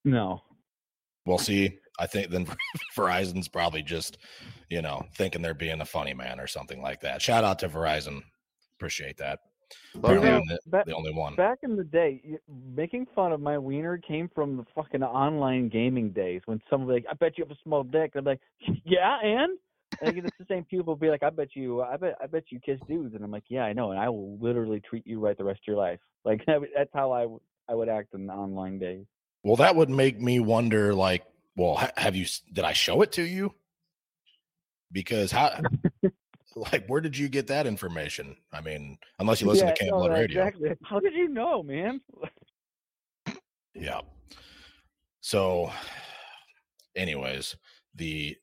No. 0.03 0.41
We'll 1.25 1.38
see. 1.38 1.79
I 2.00 2.05
think 2.08 2.29
then 2.29 2.46
Verizon's 2.98 3.48
probably 3.48 3.82
just, 3.82 4.17
you 4.70 4.82
know, 4.82 5.05
thinking 5.15 5.41
they're 5.41 5.53
being 5.53 5.82
a 5.82 5.86
funny 5.86 6.13
man 6.13 6.39
or 6.39 6.48
something 6.48 6.82
like 6.82 7.01
that. 7.01 7.22
Shout 7.22 7.44
out 7.44 7.60
to 7.60 7.70
Verizon. 7.70 8.22
Appreciate 8.77 9.17
that. 9.17 9.39
Love 9.96 10.17
Apparently 10.17 10.48
you. 10.51 10.58
The, 10.65 10.70
Back, 10.70 10.86
the 10.86 10.96
only 10.96 11.12
one. 11.13 11.36
back 11.36 11.60
in 11.63 11.75
the 11.75 11.84
day, 11.84 12.22
making 12.75 13.08
fun 13.15 13.32
of 13.32 13.41
my 13.41 13.58
wiener 13.58 13.98
came 13.98 14.29
from 14.36 14.58
the 14.58 14.65
fucking 14.75 15.01
online 15.01 15.70
gaming 15.70 16.12
days 16.12 16.41
when 16.46 16.62
someone 16.70 16.88
would 16.88 17.01
be 17.01 17.08
like, 17.08 17.12
I 17.12 17.15
bet 17.15 17.38
you 17.38 17.46
have 17.46 17.51
a 17.51 17.60
small 17.63 17.84
dick. 17.84 18.12
I'm 18.15 18.25
like, 18.25 18.41
yeah, 18.86 19.17
and? 19.24 19.58
Like 20.02 20.18
it's 20.18 20.30
the 20.40 20.46
same 20.48 20.64
people 20.66 20.96
be 20.96 21.10
like, 21.10 21.24
I 21.24 21.30
bet 21.30 21.50
you, 21.56 21.82
I 21.82 21.98
bet, 21.98 22.18
I 22.22 22.28
bet 22.28 22.46
you 22.50 22.60
kiss 22.60 22.80
dudes, 22.88 23.16
and 23.16 23.24
I'm 23.24 23.32
like, 23.32 23.44
yeah, 23.50 23.64
I 23.64 23.74
know, 23.74 23.92
and 23.92 24.00
I 24.00 24.10
will 24.10 24.38
literally 24.40 24.80
treat 24.80 25.06
you 25.06 25.20
right 25.20 25.38
the 25.38 25.44
rest 25.44 25.62
of 25.62 25.68
your 25.68 25.78
life. 25.78 26.00
Like 26.24 26.44
that's 26.48 26.90
how 26.94 27.12
I 27.12 27.25
would, 27.25 27.42
I 27.70 27.75
would 27.75 27.90
act 27.90 28.14
in 28.14 28.28
the 28.28 28.34
online 28.34 28.80
days. 28.80 29.06
Well, 29.44 29.56
that 29.58 29.75
would 29.75 29.90
make 29.90 30.20
me 30.20 30.40
wonder 30.40 30.94
like, 30.94 31.24
well, 31.56 31.75
ha- 31.75 31.92
have 31.98 32.16
you 32.16 32.25
did 32.52 32.64
I 32.64 32.74
show 32.74 33.02
it 33.02 33.12
to 33.14 33.24
you? 33.24 33.54
Because 34.92 35.32
how 35.32 35.60
like 36.56 36.88
where 36.88 37.02
did 37.02 37.18
you 37.18 37.30
get 37.30 37.48
that 37.48 37.68
information? 37.68 38.36
I 38.52 38.62
mean, 38.62 38.98
unless 39.20 39.42
you 39.42 39.48
listen 39.48 39.68
to 39.68 39.74
Camp 39.74 39.92
no, 39.92 39.98
Blood 39.98 40.12
Radio. 40.12 40.42
Exactly. 40.42 40.70
How 40.84 41.00
did 41.00 41.14
you 41.14 41.28
know, 41.28 41.64
man? 41.64 42.02
Yeah. 43.75 44.02
So, 45.22 45.72
anyways, 46.96 47.56
the 47.94 48.38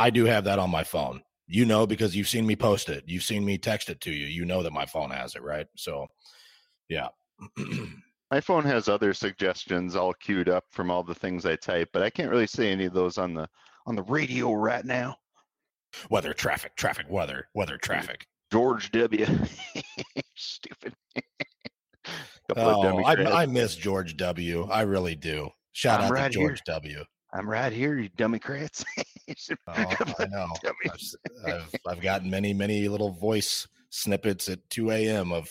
I 0.00 0.10
do 0.10 0.24
have 0.24 0.44
that 0.44 0.58
on 0.58 0.70
my 0.70 0.82
phone. 0.82 1.22
You 1.46 1.66
know 1.66 1.86
because 1.86 2.16
you've 2.16 2.28
seen 2.28 2.46
me 2.46 2.56
post 2.56 2.88
it. 2.88 3.04
You've 3.06 3.22
seen 3.22 3.44
me 3.44 3.58
text 3.58 3.90
it 3.90 4.00
to 4.02 4.10
you. 4.10 4.26
You 4.26 4.44
know 4.44 4.62
that 4.62 4.72
my 4.72 4.86
phone 4.86 5.10
has 5.10 5.34
it, 5.34 5.42
right? 5.42 5.66
So, 5.76 6.06
yeah. 6.88 7.08
My 8.32 8.40
phone 8.40 8.64
has 8.64 8.88
other 8.88 9.12
suggestions 9.12 9.96
all 9.96 10.14
queued 10.14 10.48
up 10.48 10.62
from 10.70 10.88
all 10.88 11.02
the 11.02 11.16
things 11.16 11.44
I 11.44 11.56
type, 11.56 11.88
but 11.92 12.02
I 12.02 12.10
can't 12.10 12.30
really 12.30 12.46
say 12.46 12.70
any 12.70 12.84
of 12.84 12.92
those 12.92 13.18
on 13.18 13.34
the 13.34 13.48
on 13.86 13.96
the 13.96 14.04
radio 14.04 14.52
right 14.52 14.84
now. 14.84 15.16
weather, 16.10 16.32
traffic, 16.32 16.76
traffic, 16.76 17.06
weather, 17.10 17.48
weather, 17.54 17.76
traffic. 17.76 18.28
George 18.52 18.92
W. 18.92 19.26
Stupid. 20.36 20.94
Oh, 22.56 23.02
I. 23.02 23.42
I 23.42 23.46
miss 23.46 23.74
George 23.74 24.16
W. 24.16 24.68
I 24.70 24.82
really 24.82 25.16
do. 25.16 25.50
Shout 25.72 25.98
I'm 26.00 26.06
out 26.06 26.12
right 26.12 26.32
to 26.32 26.38
here. 26.38 26.48
George 26.50 26.62
W. 26.66 27.04
I'm 27.32 27.48
right 27.48 27.72
here, 27.72 27.98
you 27.98 28.08
dummy 28.16 28.38
crats. 28.38 28.84
Oh, 29.68 29.94
I 30.18 30.26
know. 30.26 30.48
I've, 30.90 31.00
I've 31.46 31.74
I've 31.86 32.00
gotten 32.00 32.28
many 32.28 32.52
many 32.52 32.88
little 32.88 33.12
voice 33.12 33.68
snippets 33.90 34.48
at 34.48 34.58
2 34.70 34.90
a.m. 34.90 35.30
of 35.30 35.48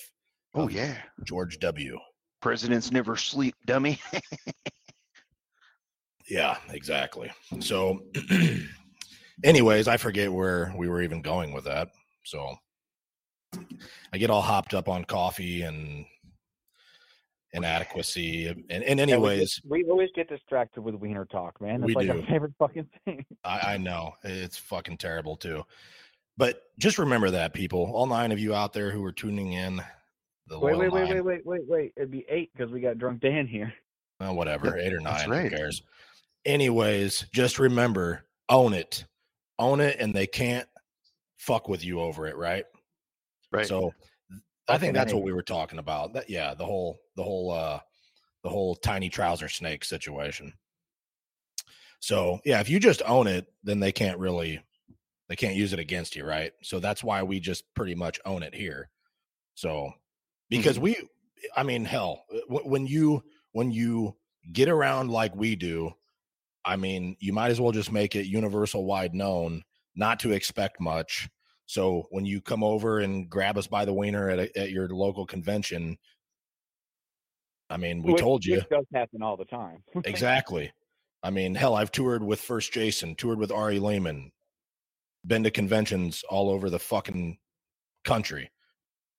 Oh 0.54 0.64
of 0.64 0.74
yeah. 0.74 0.98
George 1.24 1.60
W. 1.60 1.98
Presidents 2.42 2.92
never 2.92 3.16
sleep, 3.16 3.56
dummy. 3.66 4.02
Yeah, 6.30 6.58
exactly. 6.70 7.32
So, 7.60 8.04
anyways, 9.44 9.88
I 9.88 9.98
forget 9.98 10.32
where 10.32 10.72
we 10.78 10.88
were 10.88 11.02
even 11.02 11.22
going 11.22 11.54
with 11.54 11.64
that. 11.64 11.90
So, 12.24 12.56
I 14.14 14.18
get 14.18 14.30
all 14.30 14.44
hopped 14.44 14.76
up 14.76 14.88
on 14.88 15.06
coffee 15.06 15.64
and 15.64 16.06
inadequacy. 17.54 18.48
And, 18.48 18.66
Yeah, 18.70 18.96
we, 18.96 19.02
anyways, 19.02 19.62
we 19.68 19.84
always 19.86 20.10
get 20.16 20.30
distracted 20.30 20.82
with 20.82 20.96
wiener 20.96 21.26
talk, 21.26 21.60
man. 21.62 21.82
That's 21.82 21.88
We 21.88 21.96
like 21.96 22.08
do. 22.08 22.20
our 22.20 22.28
favorite 22.28 22.54
fucking 22.60 22.88
thing. 23.06 23.26
I, 23.44 23.74
I 23.74 23.78
know 23.78 24.14
it's 24.24 24.58
fucking 24.58 24.98
terrible 24.98 25.36
too. 25.36 25.64
But 26.38 26.64
just 26.78 26.98
remember 26.98 27.32
that, 27.32 27.54
people, 27.54 27.92
all 27.94 28.06
nine 28.06 28.32
of 28.32 28.40
you 28.40 28.56
out 28.56 28.72
there 28.72 28.92
who 28.92 29.04
are 29.04 29.12
tuning 29.12 29.54
in, 29.54 29.82
the 30.48 30.58
Wait, 30.58 30.78
wait, 30.78 30.92
wait, 30.92 31.10
wait, 31.10 31.24
wait, 31.24 31.46
wait, 31.46 31.62
wait. 31.68 31.94
It'd 31.98 32.12
be 32.12 32.26
eight 32.30 32.52
because 32.56 32.72
we 32.72 32.80
got 32.80 32.98
drunk 32.98 33.22
Dan 33.22 33.46
here. 33.46 33.74
well, 34.20 34.36
whatever, 34.36 34.78
eight 34.78 34.94
or 34.94 35.00
nine, 35.00 35.30
right. 35.30 35.44
who 35.44 35.50
cares? 35.50 35.84
Anyways, 36.46 37.26
just 37.34 37.60
remember, 37.60 38.26
own 38.48 38.74
it, 38.74 39.06
own 39.60 39.80
it, 39.82 39.98
and 40.00 40.14
they 40.14 40.26
can't 40.26 40.68
fuck 41.38 41.68
with 41.68 41.84
you 41.84 42.00
over 42.00 42.26
it, 42.26 42.38
right? 42.38 42.66
Right. 43.52 43.68
So 43.68 43.94
I 44.70 44.78
think 44.78 44.94
that's 44.94 45.14
what 45.14 45.24
we 45.24 45.34
were 45.34 45.44
talking 45.44 45.80
about. 45.80 46.14
That 46.14 46.30
yeah, 46.30 46.54
the 46.54 46.66
whole 46.66 47.00
the 47.16 47.24
whole 47.24 47.52
uh 47.52 47.80
the 48.44 48.50
whole 48.50 48.76
tiny 48.76 49.10
trouser 49.10 49.50
snake 49.50 49.84
situation. 49.84 50.54
So 52.00 52.40
yeah, 52.46 52.60
if 52.60 52.70
you 52.70 52.80
just 52.80 53.02
own 53.06 53.28
it, 53.28 53.48
then 53.64 53.80
they 53.80 53.92
can't 53.92 54.20
really 54.20 54.62
they 55.28 55.36
can't 55.36 55.56
use 55.56 55.74
it 55.74 55.80
against 55.80 56.16
you, 56.16 56.26
right? 56.26 56.54
So 56.64 56.80
that's 56.80 57.04
why 57.04 57.24
we 57.24 57.40
just 57.40 57.64
pretty 57.74 57.96
much 57.96 58.20
own 58.26 58.44
it 58.44 58.56
here. 58.56 58.90
So 59.56 59.92
because 60.50 60.80
we 60.80 60.96
I 61.56 61.64
mean 61.64 61.86
hell, 61.86 62.24
when 62.48 62.88
you 62.88 63.24
when 63.52 63.72
you 63.72 64.16
get 64.52 64.70
around 64.70 65.12
like 65.12 65.36
we 65.36 65.56
do, 65.56 65.94
I 66.66 66.76
mean, 66.76 67.16
you 67.20 67.34
might 67.34 67.52
as 67.52 67.60
well 67.60 67.72
just 67.72 67.92
make 67.92 68.16
it 68.16 68.26
universal 68.26 68.86
wide 68.86 69.14
known 69.14 69.64
not 69.96 70.20
to 70.22 70.32
expect 70.32 70.80
much. 70.80 71.30
So 71.70 72.08
when 72.10 72.26
you 72.26 72.42
come 72.42 72.64
over 72.64 73.02
and 73.02 73.30
grab 73.30 73.56
us 73.56 73.68
by 73.68 73.86
the 73.86 73.94
wiener 73.94 74.28
at, 74.32 74.40
a, 74.40 74.60
at 74.60 74.72
your 74.72 74.90
local 74.90 75.28
convention, 75.28 76.00
I 77.70 77.78
mean, 77.78 78.02
we 78.02 78.14
Which- 78.14 78.22
told 78.22 78.44
you 78.44 78.56
Which 78.56 78.70
does 78.72 78.86
happen 78.92 79.22
all 79.22 79.38
the 79.38 79.46
time. 79.46 79.84
exactly. 80.04 80.72
I 81.22 81.30
mean, 81.30 81.54
hell, 81.54 81.76
I've 81.76 81.92
toured 81.92 82.24
with 82.24 82.42
First 82.42 82.74
Jason, 82.74 83.14
toured 83.14 83.38
with 83.38 83.52
Ari 83.52 83.78
Lehman, 83.78 84.32
been 85.28 85.44
to 85.44 85.52
conventions 85.52 86.24
all 86.28 86.50
over 86.50 86.72
the 86.72 86.80
fucking 86.80 87.38
country. 88.04 88.50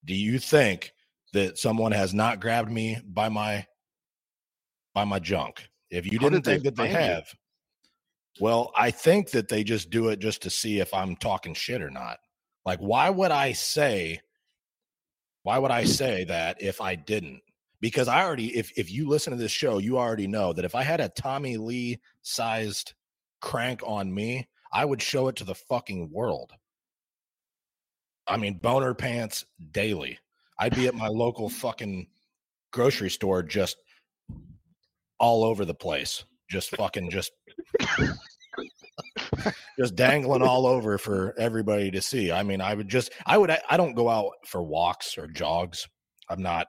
Do 0.04 0.16
you 0.16 0.40
think 0.40 0.92
that 1.32 1.56
someone 1.56 1.92
has 1.92 2.12
not 2.12 2.40
grabbed 2.40 2.72
me 2.72 2.98
by 3.06 3.28
my 3.28 3.64
by 4.92 5.04
my 5.04 5.20
junk? 5.20 5.62
If 5.88 6.04
you 6.04 6.18
didn't 6.18 6.32
did 6.32 6.44
they 6.44 6.52
think 6.54 6.64
that 6.64 6.74
they 6.74 6.92
find 6.92 6.94
you? 6.94 7.12
have, 7.12 7.34
well, 8.40 8.72
I 8.76 8.90
think 8.90 9.30
that 9.30 9.46
they 9.46 9.62
just 9.62 9.88
do 9.88 10.08
it 10.08 10.18
just 10.18 10.42
to 10.42 10.50
see 10.50 10.80
if 10.80 10.92
I'm 10.92 11.14
talking 11.14 11.54
shit 11.54 11.80
or 11.80 11.90
not. 11.90 12.18
Like, 12.64 12.78
why 12.78 13.10
would 13.10 13.30
I 13.30 13.52
say? 13.52 14.20
Why 15.42 15.58
would 15.58 15.70
I 15.70 15.84
say 15.84 16.24
that 16.24 16.60
if 16.60 16.80
I 16.80 16.94
didn't? 16.94 17.40
because 17.80 18.08
I 18.08 18.24
already 18.24 18.56
if 18.56 18.72
if 18.78 18.90
you 18.90 19.08
listen 19.08 19.32
to 19.32 19.38
this 19.38 19.52
show, 19.52 19.78
you 19.78 19.98
already 19.98 20.26
know 20.26 20.52
that 20.52 20.64
if 20.64 20.74
I 20.74 20.82
had 20.82 21.00
a 21.00 21.08
Tommy 21.08 21.56
Lee 21.56 22.00
sized 22.22 22.94
crank 23.40 23.80
on 23.84 24.12
me, 24.12 24.48
I 24.72 24.84
would 24.84 25.02
show 25.02 25.28
it 25.28 25.36
to 25.36 25.44
the 25.44 25.54
fucking 25.54 26.10
world. 26.10 26.52
I 28.26 28.36
mean, 28.36 28.58
boner 28.58 28.94
pants 28.94 29.44
daily. 29.72 30.18
I'd 30.58 30.76
be 30.76 30.86
at 30.86 30.94
my 30.94 31.08
local 31.08 31.48
fucking 31.48 32.06
grocery 32.70 33.10
store 33.10 33.42
just 33.42 33.76
all 35.18 35.42
over 35.42 35.64
the 35.64 35.74
place. 35.74 36.24
Just 36.50 36.76
fucking 36.76 37.10
just 37.10 37.32
just 39.78 39.94
dangling 39.94 40.42
all 40.42 40.66
over 40.66 40.98
for 40.98 41.34
everybody 41.38 41.90
to 41.90 42.00
see. 42.02 42.30
I 42.32 42.42
mean, 42.42 42.60
I 42.60 42.74
would 42.74 42.88
just 42.88 43.12
I 43.26 43.38
would 43.38 43.50
I 43.50 43.76
don't 43.76 43.94
go 43.94 44.08
out 44.08 44.32
for 44.46 44.62
walks 44.62 45.16
or 45.18 45.26
jogs. 45.26 45.86
I'm 46.28 46.42
not 46.42 46.68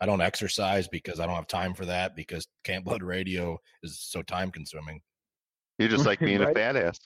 I 0.00 0.06
don't 0.06 0.20
exercise 0.20 0.88
because 0.88 1.20
I 1.20 1.26
don't 1.26 1.36
have 1.36 1.46
time 1.46 1.74
for 1.74 1.86
that 1.86 2.16
because 2.16 2.46
Camp 2.64 2.84
Blood 2.84 3.02
Radio 3.02 3.58
is 3.82 3.98
so 4.00 4.22
time 4.22 4.50
consuming. 4.50 5.00
You're 5.78 5.88
just 5.88 6.06
like 6.06 6.18
being 6.20 6.40
Right. 6.40 6.56
a 6.56 6.60
badass. 6.60 6.98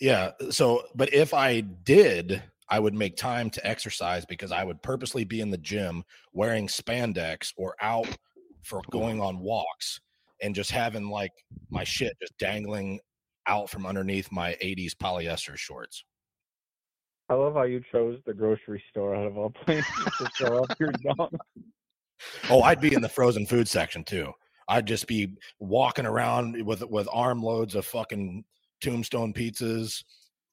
Yeah. 0.00 0.32
So, 0.50 0.82
but 0.94 1.12
if 1.12 1.34
I 1.34 1.60
did, 1.60 2.42
I 2.68 2.80
would 2.80 2.94
make 2.94 3.16
time 3.16 3.50
to 3.50 3.66
exercise 3.66 4.24
because 4.24 4.50
I 4.50 4.64
would 4.64 4.82
purposely 4.82 5.24
be 5.24 5.40
in 5.40 5.50
the 5.50 5.58
gym 5.58 6.02
wearing 6.32 6.66
spandex 6.66 7.52
or 7.56 7.76
out 7.80 8.08
for 8.62 8.80
going 8.90 9.20
on 9.20 9.38
walks 9.40 10.00
and 10.40 10.54
just 10.54 10.70
having 10.70 11.08
like 11.10 11.32
my 11.70 11.84
shit 11.84 12.16
just 12.20 12.36
dangling 12.38 12.98
out 13.46 13.70
from 13.70 13.86
underneath 13.86 14.30
my 14.30 14.52
80s 14.62 14.94
polyester 14.94 15.56
shorts. 15.56 16.04
I 17.28 17.34
love 17.34 17.54
how 17.54 17.62
you 17.62 17.80
chose 17.90 18.18
the 18.26 18.34
grocery 18.34 18.82
store 18.90 19.14
out 19.14 19.26
of 19.26 19.38
all 19.38 19.50
places 19.64 19.84
to 20.18 20.28
show 20.34 20.58
off 20.58 20.76
your 20.78 20.92
dong. 21.16 21.30
Oh, 22.50 22.62
I'd 22.62 22.80
be 22.80 22.94
in 22.94 23.02
the 23.02 23.08
frozen 23.08 23.46
food 23.46 23.66
section 23.68 24.04
too. 24.04 24.32
I'd 24.68 24.86
just 24.86 25.06
be 25.06 25.34
walking 25.58 26.06
around 26.06 26.62
with 26.64 26.82
with 26.88 27.08
armloads 27.12 27.74
of 27.74 27.84
fucking 27.86 28.44
tombstone 28.80 29.32
pizzas. 29.32 30.04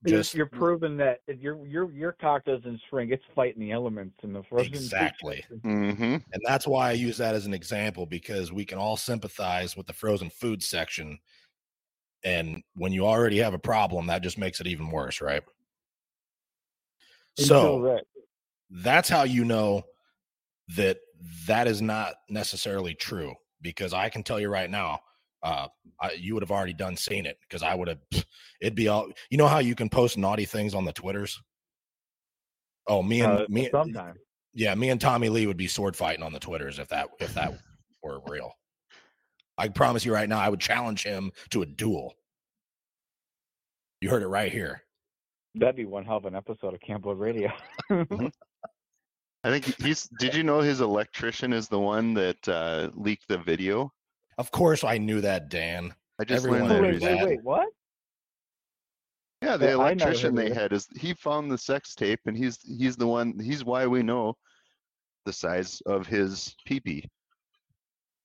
You're- 0.05 0.17
Just 0.17 0.34
you're 0.34 0.46
proving 0.46 0.96
that 0.98 1.19
if 1.27 1.39
your 1.41 1.65
your 1.67 1.91
your 1.91 2.12
cock 2.13 2.46
doesn't 2.46 2.79
shrink. 2.89 3.12
It's 3.12 3.24
fighting 3.36 3.60
the 3.60 3.72
elements 3.72 4.15
in 4.24 4.31
the 4.34 4.41
frozen. 4.43 4.74
Exactly. 4.74 5.41
section. 5.41 5.60
Mm-hmm. 5.63 6.03
And 6.03 6.41
that's 6.46 6.65
why 6.65 6.89
I 6.89 6.93
use 6.93 7.17
that 7.17 7.36
as 7.36 7.46
an 7.46 7.53
example 7.53 8.05
because 8.05 8.51
we 8.51 8.63
can 8.65 8.77
all 8.77 8.96
sympathize 8.98 9.75
with 9.75 9.86
the 9.88 9.93
frozen 9.93 10.29
food 10.29 10.63
section. 10.63 11.19
And 12.24 12.64
when 12.76 12.92
you 12.92 13.06
already 13.06 13.38
have 13.38 13.54
a 13.54 13.60
problem, 13.60 14.08
that 14.08 14.22
just 14.24 14.38
makes 14.38 14.60
it 14.60 14.68
even 14.68 14.92
worse, 14.92 15.22
right? 15.22 15.44
So 17.38 17.82
that- 17.84 18.06
that's 18.70 19.10
how 19.10 19.24
you 19.24 19.46
know 19.46 19.84
that 20.76 21.00
that 21.48 21.68
is 21.68 21.82
not 21.82 22.16
necessarily 22.30 22.94
true 22.94 23.34
because 23.62 23.94
I 23.94 24.10
can 24.10 24.24
tell 24.24 24.40
you 24.40 24.50
right 24.50 24.70
now, 24.70 25.00
uh, 25.42 25.68
I, 26.02 26.12
you 26.12 26.34
would 26.34 26.44
have 26.44 26.52
already 26.52 26.74
done 26.74 26.96
seen 26.98 27.26
it 27.26 27.38
because 27.42 27.64
I 27.64 27.74
would 27.74 27.88
have. 27.88 28.00
It'd 28.62 28.76
be 28.76 28.90
all. 28.90 29.10
You 29.30 29.38
know 29.38 29.48
how 29.48 29.60
you 29.60 29.74
can 29.76 29.90
post 29.90 30.18
naughty 30.18 30.46
things 30.46 30.74
on 30.76 30.86
the 30.86 30.94
twitters. 30.94 31.42
Oh, 32.88 33.02
me 33.02 33.22
and 33.22 33.32
uh, 33.40 33.46
me, 33.50 33.70
sometime. 33.72 34.16
yeah, 34.54 34.76
me 34.76 34.90
and 34.90 35.00
Tommy 35.00 35.30
Lee 35.30 35.48
would 35.48 35.58
be 35.58 35.68
sword 35.68 35.96
fighting 35.96 36.24
on 36.24 36.34
the 36.34 36.40
twitters 36.40 36.78
if 36.80 36.90
that 36.90 37.10
if 37.20 37.34
that 37.36 37.58
were 38.04 38.20
real. 38.28 38.52
I 39.60 39.68
promise 39.68 40.06
you 40.06 40.13
right 40.13 40.30
now, 40.30 40.39
I 40.39 40.50
would 40.50 40.60
challenge 40.60 41.04
him 41.04 41.32
to 41.51 41.62
a 41.62 41.66
duel. 41.66 42.16
You 44.01 44.10
heard 44.10 44.24
it 44.24 44.28
right 44.28 44.51
here. 44.51 44.84
That'd 45.56 45.75
be 45.75 45.86
one 45.86 46.06
hell 46.06 46.18
of 46.18 46.25
an 46.25 46.36
episode 46.36 46.74
of 46.74 46.80
Camp 46.80 47.04
Blood 47.04 47.20
Radio. 47.20 47.51
I 47.92 49.50
think 49.50 49.66
he's. 49.81 50.07
Did 50.20 50.36
you 50.36 50.44
know 50.44 50.60
his 50.60 50.81
electrician 50.81 51.53
is 51.53 51.68
the 51.68 51.79
one 51.79 52.14
that 52.14 52.48
uh, 52.48 52.90
leaked 52.96 53.27
the 53.27 53.38
video? 53.38 53.92
Of 54.38 54.51
course, 54.51 54.83
I 54.83 54.98
knew 54.98 55.22
that, 55.22 55.50
Dan. 55.50 55.94
I 56.20 56.24
just 56.24 56.46
Everyone 56.46 56.70
learned 56.70 56.94
knew 56.94 57.00
that. 57.00 57.05
wait, 57.05 57.12
wait, 57.12 57.20
that. 57.20 57.27
wait, 57.27 57.44
what? 57.44 57.68
Yeah, 59.42 59.55
the 59.57 59.68
Well, 59.68 59.81
electrician 59.81 60.36
they 60.36 60.53
had 60.53 60.74
is 60.74 60.88
he 60.98 61.14
found 61.14 61.50
the 61.50 61.57
sex 61.57 61.96
tape, 61.96 62.20
and 62.25 62.38
he's 62.38 62.60
he's 62.62 62.96
the 62.98 63.07
one. 63.07 63.40
He's 63.40 63.64
why 63.64 63.88
we 63.88 64.03
know 64.03 64.36
the 65.25 65.33
size 65.33 65.81
of 65.86 66.05
his 66.07 66.55
peepee. 66.68 67.05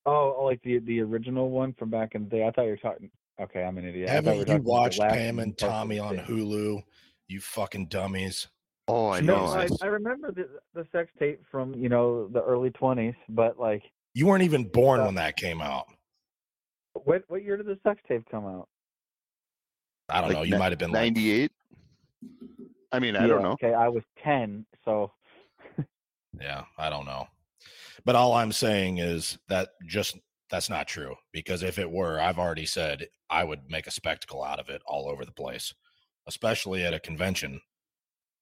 Oh, 0.06 0.36
oh, 0.38 0.44
like 0.44 0.60
the 0.62 0.78
the 0.80 1.00
original 1.00 1.50
one 1.50 1.72
from 1.74 1.90
back 1.90 2.14
in 2.14 2.24
the 2.24 2.30
day. 2.30 2.46
I 2.46 2.50
thought 2.50 2.64
you 2.64 2.70
were 2.70 2.76
talking. 2.76 3.10
Okay, 3.40 3.62
I'm 3.62 3.78
an 3.78 3.86
idiot. 3.86 4.10
I 4.10 4.14
thought 4.14 4.24
we 4.24 4.30
were 4.30 4.44
Haven't 4.44 4.48
you 4.48 4.52
talking 4.52 4.64
watched 4.64 5.00
Pam 5.00 5.38
and 5.38 5.58
Tommy 5.58 5.98
on 5.98 6.16
today. 6.16 6.28
Hulu? 6.28 6.82
You 7.28 7.40
fucking 7.40 7.86
dummies. 7.86 8.48
Oh, 8.86 9.08
I 9.10 9.20
No, 9.22 9.36
know. 9.36 9.44
I, 9.46 9.68
I 9.82 9.86
remember 9.86 10.30
the 10.30 10.48
the 10.74 10.86
sex 10.92 11.10
tape 11.18 11.40
from 11.50 11.74
you 11.74 11.88
know 11.88 12.28
the 12.28 12.42
early 12.42 12.70
20s, 12.70 13.14
but 13.30 13.58
like, 13.58 13.82
You 14.12 14.26
weren't 14.26 14.42
even 14.42 14.64
born 14.64 15.00
Uh, 15.00 15.06
when 15.06 15.14
that 15.16 15.36
came 15.36 15.60
out. 15.62 15.86
what 17.04 17.24
what 17.28 17.42
year 17.42 17.56
did 17.56 17.66
the 17.66 17.78
sex 17.82 18.00
tape 18.06 18.24
come 18.30 18.44
out? 18.46 18.68
I 20.10 20.20
don't 20.20 20.28
like 20.28 20.36
know. 20.38 20.42
You 20.44 20.52
ni- 20.52 20.58
might 20.58 20.72
have 20.72 20.78
been 20.78 20.92
like, 20.92 21.00
ninety-eight. 21.02 21.52
I 22.92 22.98
mean, 23.00 23.16
I 23.16 23.22
Yeah, 23.22 23.28
don't 23.28 23.42
know. 23.42 23.52
Okay, 23.52 23.72
I 23.72 23.88
was 23.88 24.02
10, 24.22 24.64
so 24.84 25.10
yeah, 26.40 26.64
I 26.78 26.90
don't 26.90 27.06
know. 27.06 27.26
But 28.04 28.16
all 28.16 28.34
I'm 28.34 28.52
saying 28.52 28.98
is 28.98 29.38
that 29.48 29.70
just 29.86 30.18
that's 30.50 30.70
not 30.70 30.86
true 30.86 31.14
because 31.32 31.62
if 31.62 31.78
it 31.78 31.90
were, 31.90 32.20
I've 32.20 32.38
already 32.38 32.66
said 32.66 33.06
I 33.30 33.44
would 33.44 33.60
make 33.68 33.86
a 33.86 33.92
spectacle 33.92 34.42
out 34.42 34.60
of 34.60 34.68
it 34.68 34.82
all 34.86 35.08
over 35.08 35.24
the 35.24 35.32
place, 35.32 35.72
especially 36.26 36.84
at 36.84 36.94
a 36.94 37.00
convention 37.00 37.60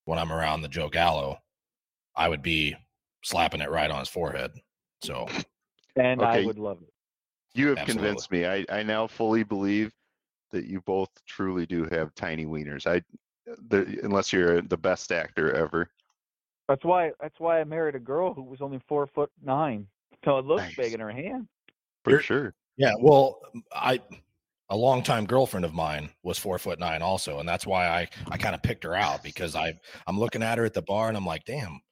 when 0.04 0.18
I'm 0.18 0.32
around 0.32 0.62
the 0.62 0.68
Joe 0.68 0.88
Gallo. 0.88 1.38
I 2.16 2.28
would 2.28 2.42
be 2.42 2.76
slapping 3.24 3.60
it 3.60 3.70
right 3.70 3.90
on 3.90 4.00
his 4.00 4.08
forehead. 4.08 4.52
So 5.02 5.26
and 5.96 6.22
I 6.22 6.44
would 6.44 6.58
love 6.58 6.78
it. 6.82 6.92
You 7.54 7.68
have 7.68 7.78
Absolutely. 7.78 8.08
convinced 8.08 8.30
me. 8.30 8.46
I, 8.46 8.64
I 8.70 8.82
now 8.82 9.06
fully 9.06 9.42
believe 9.42 9.92
that 10.52 10.66
you 10.66 10.80
both 10.82 11.10
truly 11.26 11.66
do 11.66 11.86
have 11.90 12.14
tiny 12.14 12.46
wieners. 12.46 12.86
I, 12.86 13.02
the, 13.68 14.00
unless 14.02 14.32
you're 14.32 14.62
the 14.62 14.76
best 14.76 15.12
actor 15.12 15.52
ever. 15.52 15.90
That's 16.72 16.86
why 16.86 17.10
that's 17.20 17.38
why 17.38 17.60
I 17.60 17.64
married 17.64 17.96
a 17.96 17.98
girl 18.00 18.32
who 18.32 18.42
was 18.42 18.62
only 18.62 18.80
four 18.88 19.06
foot 19.06 19.30
nine. 19.44 19.86
So 20.24 20.38
it 20.38 20.46
looks 20.46 20.62
Nice. 20.62 20.76
big 20.76 20.94
in 20.94 21.00
her 21.00 21.10
hand. 21.10 21.46
For 22.02 22.12
You're- 22.12 22.22
sure. 22.22 22.54
Yeah, 22.78 22.94
well, 22.98 23.42
I 23.74 24.00
a 24.70 24.76
longtime 24.76 25.26
girlfriend 25.26 25.66
of 25.66 25.74
mine 25.74 26.08
was 26.22 26.38
four 26.38 26.58
foot 26.58 26.78
nine 26.78 27.02
also, 27.02 27.40
and 27.40 27.46
that's 27.46 27.66
why 27.66 27.86
I 27.88 28.08
I 28.30 28.38
kind 28.38 28.54
of 28.54 28.62
picked 28.62 28.84
her 28.84 28.94
out 28.94 29.22
because 29.22 29.54
I 29.54 29.78
I'm 30.06 30.18
looking 30.18 30.42
at 30.42 30.56
her 30.56 30.64
at 30.64 30.72
the 30.72 30.80
bar 30.80 31.08
and 31.08 31.16
I'm 31.18 31.26
like, 31.26 31.44
damn, 31.44 31.82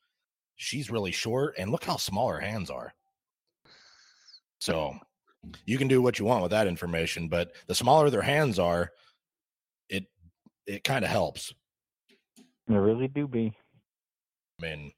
she's 0.57 0.91
really 0.91 1.13
short, 1.13 1.57
and 1.59 1.71
look 1.71 1.85
how 1.85 1.99
small 1.99 2.31
her 2.31 2.41
hands 2.41 2.71
are. 2.71 2.95
So 4.61 4.99
you 5.67 5.77
can 5.77 5.89
do 5.89 6.01
what 6.01 6.19
you 6.19 6.25
want 6.25 6.41
with 6.41 6.53
that 6.53 6.67
information, 6.67 7.29
but 7.29 7.53
the 7.67 7.75
smaller 7.75 8.09
their 8.09 8.23
hands 8.23 8.59
are, 8.59 8.93
it 9.91 10.07
it 10.67 10.85
kind 10.85 11.05
of 11.05 11.11
helps. 11.11 11.53
They 12.67 12.77
really 12.79 13.09
do 13.09 13.29
be. 13.29 13.53
I 14.61 14.67
mean, 14.67 14.93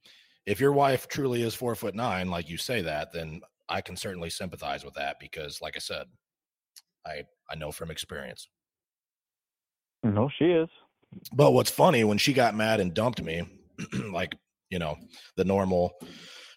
if 0.47 0.61
your 0.61 0.73
wife 0.73 1.09
truly 1.09 1.43
is 1.43 1.55
four 1.55 1.75
foot 1.75 1.95
nine, 1.95 2.31
like 2.31 2.49
you 2.49 2.57
say 2.57 2.83
that, 2.83 3.13
then 3.13 3.41
I 3.69 3.81
can 3.81 3.97
certainly 3.97 4.31
sympathize 4.31 4.85
with 4.85 4.95
that 4.95 5.17
because, 5.21 5.61
like 5.61 5.77
I 5.77 5.81
said, 5.81 6.07
I 7.07 7.25
I 7.51 7.55
know 7.55 7.73
from 7.73 7.91
experience. 7.91 8.49
No, 10.03 10.29
she 10.37 10.47
is. 10.47 10.69
But 11.33 11.53
what's 11.53 11.71
funny 11.71 12.05
when 12.05 12.19
she 12.19 12.33
got 12.33 12.55
mad 12.55 12.81
and 12.81 12.95
dumped 12.95 13.23
me, 13.23 13.47
like 14.13 14.37
you 14.71 14.79
know 14.79 14.97
the 15.37 15.45
normal 15.45 15.93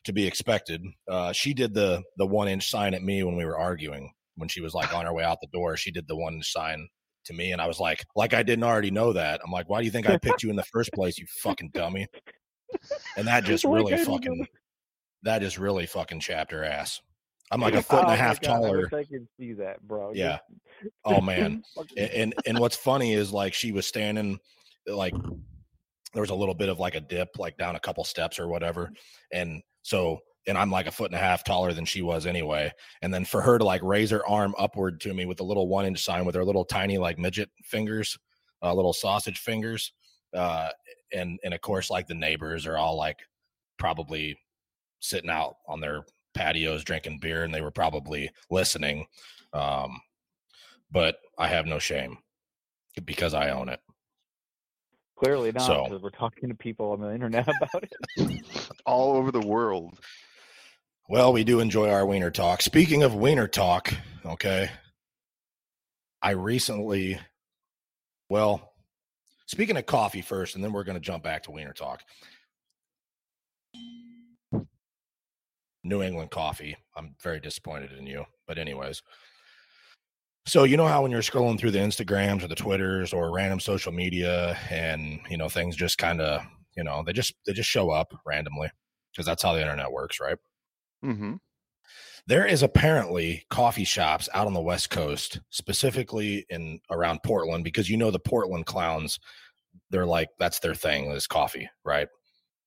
to 0.06 0.14
be 0.14 0.28
expected, 0.28 0.82
uh, 1.10 1.32
she 1.32 1.54
did 1.54 1.74
the 1.74 2.04
the 2.18 2.26
one 2.26 2.48
inch 2.48 2.70
sign 2.70 2.94
at 2.94 3.04
me 3.04 3.24
when 3.24 3.36
we 3.36 3.46
were 3.46 3.58
arguing. 3.58 4.12
When 4.38 4.50
she 4.50 4.62
was 4.62 4.74
like 4.74 4.94
on 4.94 5.06
her 5.06 5.14
way 5.14 5.24
out 5.24 5.38
the 5.42 5.48
door, 5.58 5.78
she 5.78 5.92
did 5.92 6.08
the 6.08 6.16
one 6.18 6.34
inch 6.34 6.52
sign 6.52 6.88
to 7.26 7.34
me, 7.34 7.52
and 7.52 7.62
I 7.62 7.68
was 7.68 7.80
like, 7.80 8.04
like 8.16 8.34
I 8.34 8.44
didn't 8.44 8.66
already 8.66 8.92
know 8.92 9.14
that. 9.14 9.42
I'm 9.44 9.52
like, 9.52 9.70
why 9.70 9.80
do 9.80 9.86
you 9.86 9.92
think 9.92 10.10
I 10.10 10.18
picked 10.18 10.44
you 10.44 10.50
in 10.50 10.56
the 10.56 10.64
first 10.64 10.92
place, 10.94 11.18
you 11.18 11.26
fucking 11.42 11.72
dummy? 11.74 12.08
And 13.18 13.28
that 13.28 13.44
just 13.44 13.64
really 13.66 13.94
I 13.94 14.04
fucking 14.04 14.48
that 15.24 15.40
just 15.40 15.58
really 15.58 15.86
fucking 15.86 16.20
chapped 16.20 16.52
her 16.52 16.64
ass. 16.64 17.02
I'm 17.52 17.62
like 17.62 17.74
a 17.76 17.82
foot 17.84 18.00
and 18.00 18.08
Oh 18.08 18.10
a 18.10 18.12
my 18.12 18.16
half 18.16 18.42
God, 18.42 18.50
I 18.50 18.54
taller. 18.54 18.78
wish 18.82 18.94
I 18.94 19.04
can 19.04 19.28
see 19.40 19.54
that, 19.54 19.82
bro. 19.88 20.12
Yeah. 20.14 20.40
Oh 21.06 21.22
man. 21.22 21.64
And, 21.98 22.12
and 22.12 22.34
and 22.46 22.60
what's 22.60 22.76
funny 22.76 23.14
is 23.14 23.32
like 23.32 23.54
she 23.54 23.72
was 23.72 23.88
standing 23.88 24.38
like 24.86 25.14
there 26.14 26.22
was 26.22 26.32
a 26.32 26.36
little 26.36 26.54
bit 26.54 26.68
of 26.70 26.80
like 26.80 26.96
a 26.96 27.00
dip 27.00 27.30
like 27.40 27.58
down 27.58 27.76
a 27.76 27.80
couple 27.80 28.04
steps 28.04 28.40
or 28.40 28.48
whatever 28.50 28.92
and 29.32 29.64
so 29.84 30.20
and 30.48 30.58
i'm 30.58 30.70
like 30.70 30.86
a 30.86 30.92
foot 30.92 31.08
and 31.12 31.16
a 31.16 31.20
half 31.24 31.44
taller 31.44 31.74
than 31.74 31.86
she 31.86 32.02
was 32.02 32.26
anyway 32.26 32.72
and 33.02 33.14
then 33.14 33.24
for 33.26 33.42
her 33.42 33.58
to 33.58 33.64
like 33.64 33.82
raise 33.84 34.10
her 34.12 34.26
arm 34.28 34.54
upward 34.58 35.00
to 35.02 35.14
me 35.14 35.26
with 35.26 35.40
a 35.40 35.44
little 35.44 35.68
one 35.68 35.86
inch 35.86 36.04
sign 36.04 36.26
with 36.26 36.36
her 36.36 36.44
little 36.46 36.66
tiny 36.66 36.98
like 36.98 37.18
midget 37.18 37.50
fingers 37.64 38.18
uh, 38.62 38.74
little 38.74 38.94
sausage 38.94 39.40
fingers 39.40 39.94
uh 40.36 40.70
and 41.14 41.40
and 41.44 41.54
of 41.54 41.62
course 41.62 41.90
like 41.90 42.08
the 42.08 42.14
neighbors 42.14 42.66
are 42.66 42.78
all 42.78 42.98
like 42.98 43.20
probably 43.78 44.38
sitting 45.00 45.30
out 45.30 45.56
on 45.68 45.80
their 45.80 46.04
patios 46.34 46.84
drinking 46.84 47.20
beer 47.20 47.44
and 47.44 47.54
they 47.54 47.62
were 47.62 47.72
probably 47.72 48.30
listening 48.50 49.06
um 49.54 50.00
but 50.92 51.18
I 51.38 51.48
have 51.48 51.66
no 51.66 51.80
shame 51.80 52.18
because 53.04 53.34
I 53.34 53.50
own 53.50 53.68
it. 53.70 53.82
Clearly 55.18 55.52
not, 55.52 55.66
So- 55.66 55.84
because 55.86 56.02
we're 56.02 56.10
talking 56.10 56.50
to 56.50 56.56
people 56.56 56.92
on 56.92 57.02
the 57.02 57.14
internet 57.14 57.48
about 57.62 57.84
it. 57.84 58.42
All 58.86 59.18
over 59.18 59.32
the 59.32 59.42
world. 59.42 59.98
Well, 61.10 61.34
we 61.34 61.44
do 61.44 61.60
enjoy 61.60 61.90
our 61.90 62.06
wiener 62.06 62.32
talk. 62.32 62.62
Speaking 62.62 63.04
of 63.04 63.14
wiener 63.16 63.48
talk, 63.48 63.94
okay, 64.26 64.70
I 66.22 66.32
recently, 66.32 67.20
well, 68.30 68.74
speaking 69.46 69.78
of 69.78 69.86
coffee 69.86 70.22
first, 70.22 70.56
and 70.56 70.64
then 70.64 70.74
we're 70.74 70.84
going 70.84 70.98
to 70.98 71.02
jump 71.02 71.24
back 71.24 71.44
to 71.44 71.52
wiener 71.52 71.74
talk. 71.74 72.02
New 75.84 76.02
England 76.02 76.32
coffee. 76.32 76.76
I'm 76.96 77.16
very 77.22 77.40
disappointed 77.40 77.92
in 77.92 78.08
you. 78.08 78.26
But, 78.48 78.58
anyways, 78.58 79.02
so 80.48 80.64
you 80.64 80.78
know 80.78 80.88
how 80.88 81.02
when 81.02 81.12
you're 81.12 81.22
scrolling 81.22 81.60
through 81.60 81.72
the 81.72 81.80
Instagrams 81.80 82.44
or 82.44 82.48
the 82.48 82.56
Twitters 82.56 83.14
or 83.14 83.32
random 83.32 83.60
social 83.60 83.92
media 83.92 84.58
and, 84.70 85.20
you 85.30 85.38
know, 85.38 85.50
things 85.50 85.76
just 85.76 85.98
kind 85.98 86.22
of, 86.22 86.42
you 86.76 86.84
know, 86.84 87.04
they 87.06 87.14
just 87.14 87.34
they 87.46 87.54
just 87.54 87.70
show 87.70 87.90
up 87.90 88.14
randomly 88.26 88.70
because 89.12 89.26
that's 89.26 89.44
how 89.44 89.54
the 89.54 89.62
internet 89.62 89.92
works, 89.92 90.20
right? 90.20 90.38
Mm-hmm. 91.04 91.36
There 92.28 92.46
is 92.46 92.64
apparently 92.64 93.46
coffee 93.50 93.84
shops 93.84 94.28
out 94.34 94.48
on 94.48 94.54
the 94.54 94.62
West 94.62 94.90
Coast, 94.90 95.42
specifically 95.52 96.46
in 96.50 96.80
around 96.90 97.22
Portland, 97.24 97.64
because 97.64 97.90
you 97.90 97.98
know 97.98 98.10
the 98.10 98.20
Portland 98.20 98.66
clowns, 98.66 99.20
they're 99.92 100.08
like 100.08 100.30
that's 100.40 100.60
their 100.60 100.74
thing 100.74 101.12
is 101.12 101.28
coffee, 101.28 101.70
right? 101.84 102.08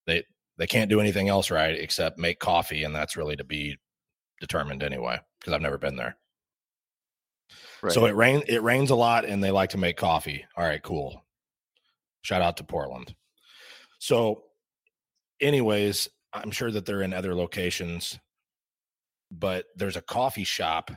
They 0.07 0.23
they 0.59 0.67
can't 0.67 0.91
do 0.91 1.01
anything 1.01 1.29
else 1.29 1.51
right 1.51 1.75
except 1.75 2.19
make 2.19 2.39
coffee, 2.39 2.85
and 2.85 2.95
that's 2.95 3.17
really 3.17 3.37
to 3.37 3.45
be 3.45 3.77
determined 4.41 4.83
anyway, 4.83 5.19
because 5.41 5.53
I've 5.53 5.63
never 5.63 5.79
been 5.79 5.97
there. 5.97 6.17
Right. 7.83 7.93
So 7.93 8.07
it 8.07 8.15
rain 8.15 8.43
it 8.49 8.63
rains 8.63 8.91
a 8.91 8.97
lot 8.97 9.25
and 9.25 9.43
they 9.43 9.51
like 9.51 9.71
to 9.71 9.79
make 9.79 9.97
coffee. 9.97 10.45
All 10.57 10.65
right, 10.65 10.83
cool. 10.83 11.25
Shout 12.23 12.43
out 12.43 12.57
to 12.59 12.65
Portland. 12.65 13.15
So 13.99 14.45
anyways, 15.41 16.09
I'm 16.33 16.51
sure 16.51 16.71
that 16.71 16.87
they're 16.87 17.03
in 17.03 17.13
other 17.13 17.35
locations, 17.35 18.19
but 19.31 19.67
there's 19.77 19.97
a 19.97 20.03
coffee 20.03 20.45
shop 20.45 20.91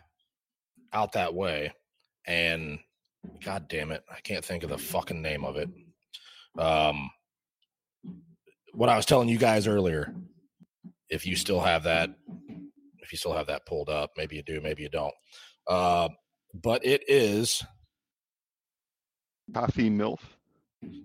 out 0.94 1.14
that 1.14 1.34
way 1.34 1.74
and 2.26 2.80
god 3.44 3.68
damn 3.68 3.92
it, 3.92 4.04
I 4.10 4.20
can't 4.22 4.44
think 4.46 4.64
of 4.64 4.70
the 4.70 4.78
fucking 4.78 5.22
name 5.22 5.44
of 5.46 5.58
it. 5.58 5.70
Um 6.58 7.10
what 8.74 8.90
I 8.90 8.96
was 8.96 9.06
telling 9.06 9.28
you 9.30 9.38
guys 9.38 9.68
earlier, 9.68 10.14
if 11.10 11.26
you 11.26 11.36
still 11.36 11.60
have 11.60 11.84
that 11.84 12.10
if 13.00 13.12
you 13.12 13.18
still 13.18 13.34
have 13.34 13.48
that 13.48 13.66
pulled 13.66 13.90
up, 13.90 14.12
maybe 14.18 14.36
you 14.38 14.44
do, 14.44 14.62
maybe 14.62 14.84
you 14.84 14.90
don't. 14.90 15.14
Uh 15.68 16.10
but 16.54 16.86
it 16.86 17.04
is 17.08 17.64
Coffee 19.54 19.90
MILF. 19.90 20.20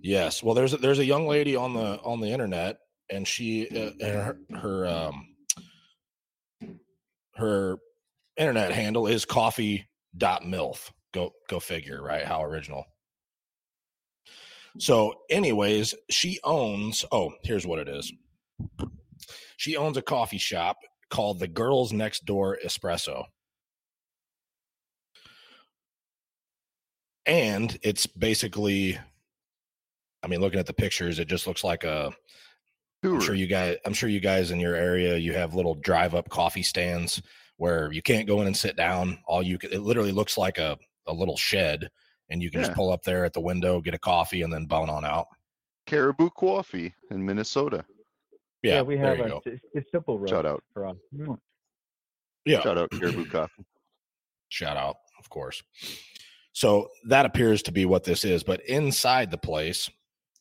yes. 0.03 0.43
Well, 0.43 0.55
there's 0.55 0.73
a, 0.73 0.77
there's 0.77 0.99
a 0.99 1.05
young 1.05 1.27
lady 1.27 1.57
on 1.57 1.75
the 1.75 1.99
on 2.03 2.21
the 2.21 2.29
internet, 2.29 2.79
and 3.11 3.27
she 3.27 3.69
uh, 3.69 3.91
and 4.01 4.01
her 4.01 4.39
her 4.61 4.87
um 4.87 5.27
her 7.37 7.79
internet 8.37 8.73
handle 8.73 9.07
is 9.07 9.25
coffee 9.25 9.89
dot 10.17 10.43
milf. 10.43 10.91
Go 11.13 11.33
go 11.49 11.61
figure, 11.61 12.03
right? 12.03 12.25
How 12.25 12.43
original. 12.43 12.85
So, 14.79 15.15
anyways, 15.31 15.95
she 16.11 16.39
owns. 16.45 17.05
Oh, 17.11 17.33
here's 17.43 17.67
what 17.67 17.79
it 17.79 17.89
is. 17.89 18.13
She 19.57 19.77
owns 19.77 19.97
a 19.97 20.03
coffee 20.03 20.39
shop 20.39 20.77
called 21.09 21.39
the 21.39 21.49
Girls 21.49 21.93
Next 21.93 22.27
Door 22.27 22.59
Espresso. 22.65 23.25
and 27.27 27.77
it's 27.83 28.07
basically 28.07 28.99
i 30.23 30.27
mean 30.27 30.41
looking 30.41 30.61
at 30.61 30.67
the 30.67 30.73
pictures 30.73 31.19
it 31.19 31.29
just 31.29 31.47
looks 31.47 31.65
like 31.65 31.85
a 31.85 32.11
i'm 33.05 33.21
sure 33.21 33.35
you 33.35 33.47
guys 33.47 33.77
i'm 33.85 33.93
sure 33.93 34.09
you 34.09 34.21
guys 34.21 34.51
in 34.51 34.59
your 34.61 34.75
area 34.75 35.17
you 35.17 35.33
have 35.33 35.55
little 35.55 35.75
drive 35.77 36.15
up 36.15 36.29
coffee 36.29 36.63
stands 36.63 37.23
where 37.59 37.91
you 37.93 38.03
can't 38.03 38.27
go 38.27 38.41
in 38.41 38.47
and 38.47 38.57
sit 38.57 38.77
down 38.77 39.19
all 39.27 39.43
you 39.43 39.59
can, 39.59 39.73
it 39.73 39.81
literally 39.81 40.13
looks 40.13 40.37
like 40.37 40.59
a, 40.59 40.77
a 41.07 41.13
little 41.13 41.37
shed 41.37 41.89
and 42.31 42.43
you 42.43 42.51
can 42.51 42.61
Yeah. 42.61 42.67
just 42.67 42.77
pull 42.77 42.91
up 42.93 43.03
there 43.05 43.25
at 43.25 43.33
the 43.33 43.41
window 43.41 43.81
get 43.81 43.95
a 43.95 43.99
coffee 43.99 44.43
and 44.43 44.53
then 44.53 44.67
bone 44.67 44.91
on 44.91 45.05
out 45.05 45.27
Caribou 45.87 46.31
Coffee 46.31 46.93
in 47.13 47.25
Minnesota. 47.25 47.85
yeah, 48.63 48.83
we 48.83 48.97
have 48.99 49.21
a 49.21 49.41
it's, 49.47 49.63
it's 49.73 49.91
simple 49.93 50.19
roast 50.19 50.33
Shout 50.33 50.45
out. 50.45 50.65
for 50.75 50.87
us. 50.89 50.97
Yeah 52.45 52.61
Shout 52.63 52.79
out 52.79 52.91
Caribou 52.91 53.27
Coffee. 53.27 53.65
shout 54.49 54.77
out 54.77 54.97
of 55.19 55.29
course 55.31 55.63
so 56.53 56.89
that 57.09 57.27
appears 57.27 57.63
to 57.63 57.73
be 57.73 57.85
what 57.85 58.05
this 58.05 58.25
is 58.25 58.43
but 58.45 58.61
inside 58.67 59.31
the 59.31 59.39
place 59.39 59.91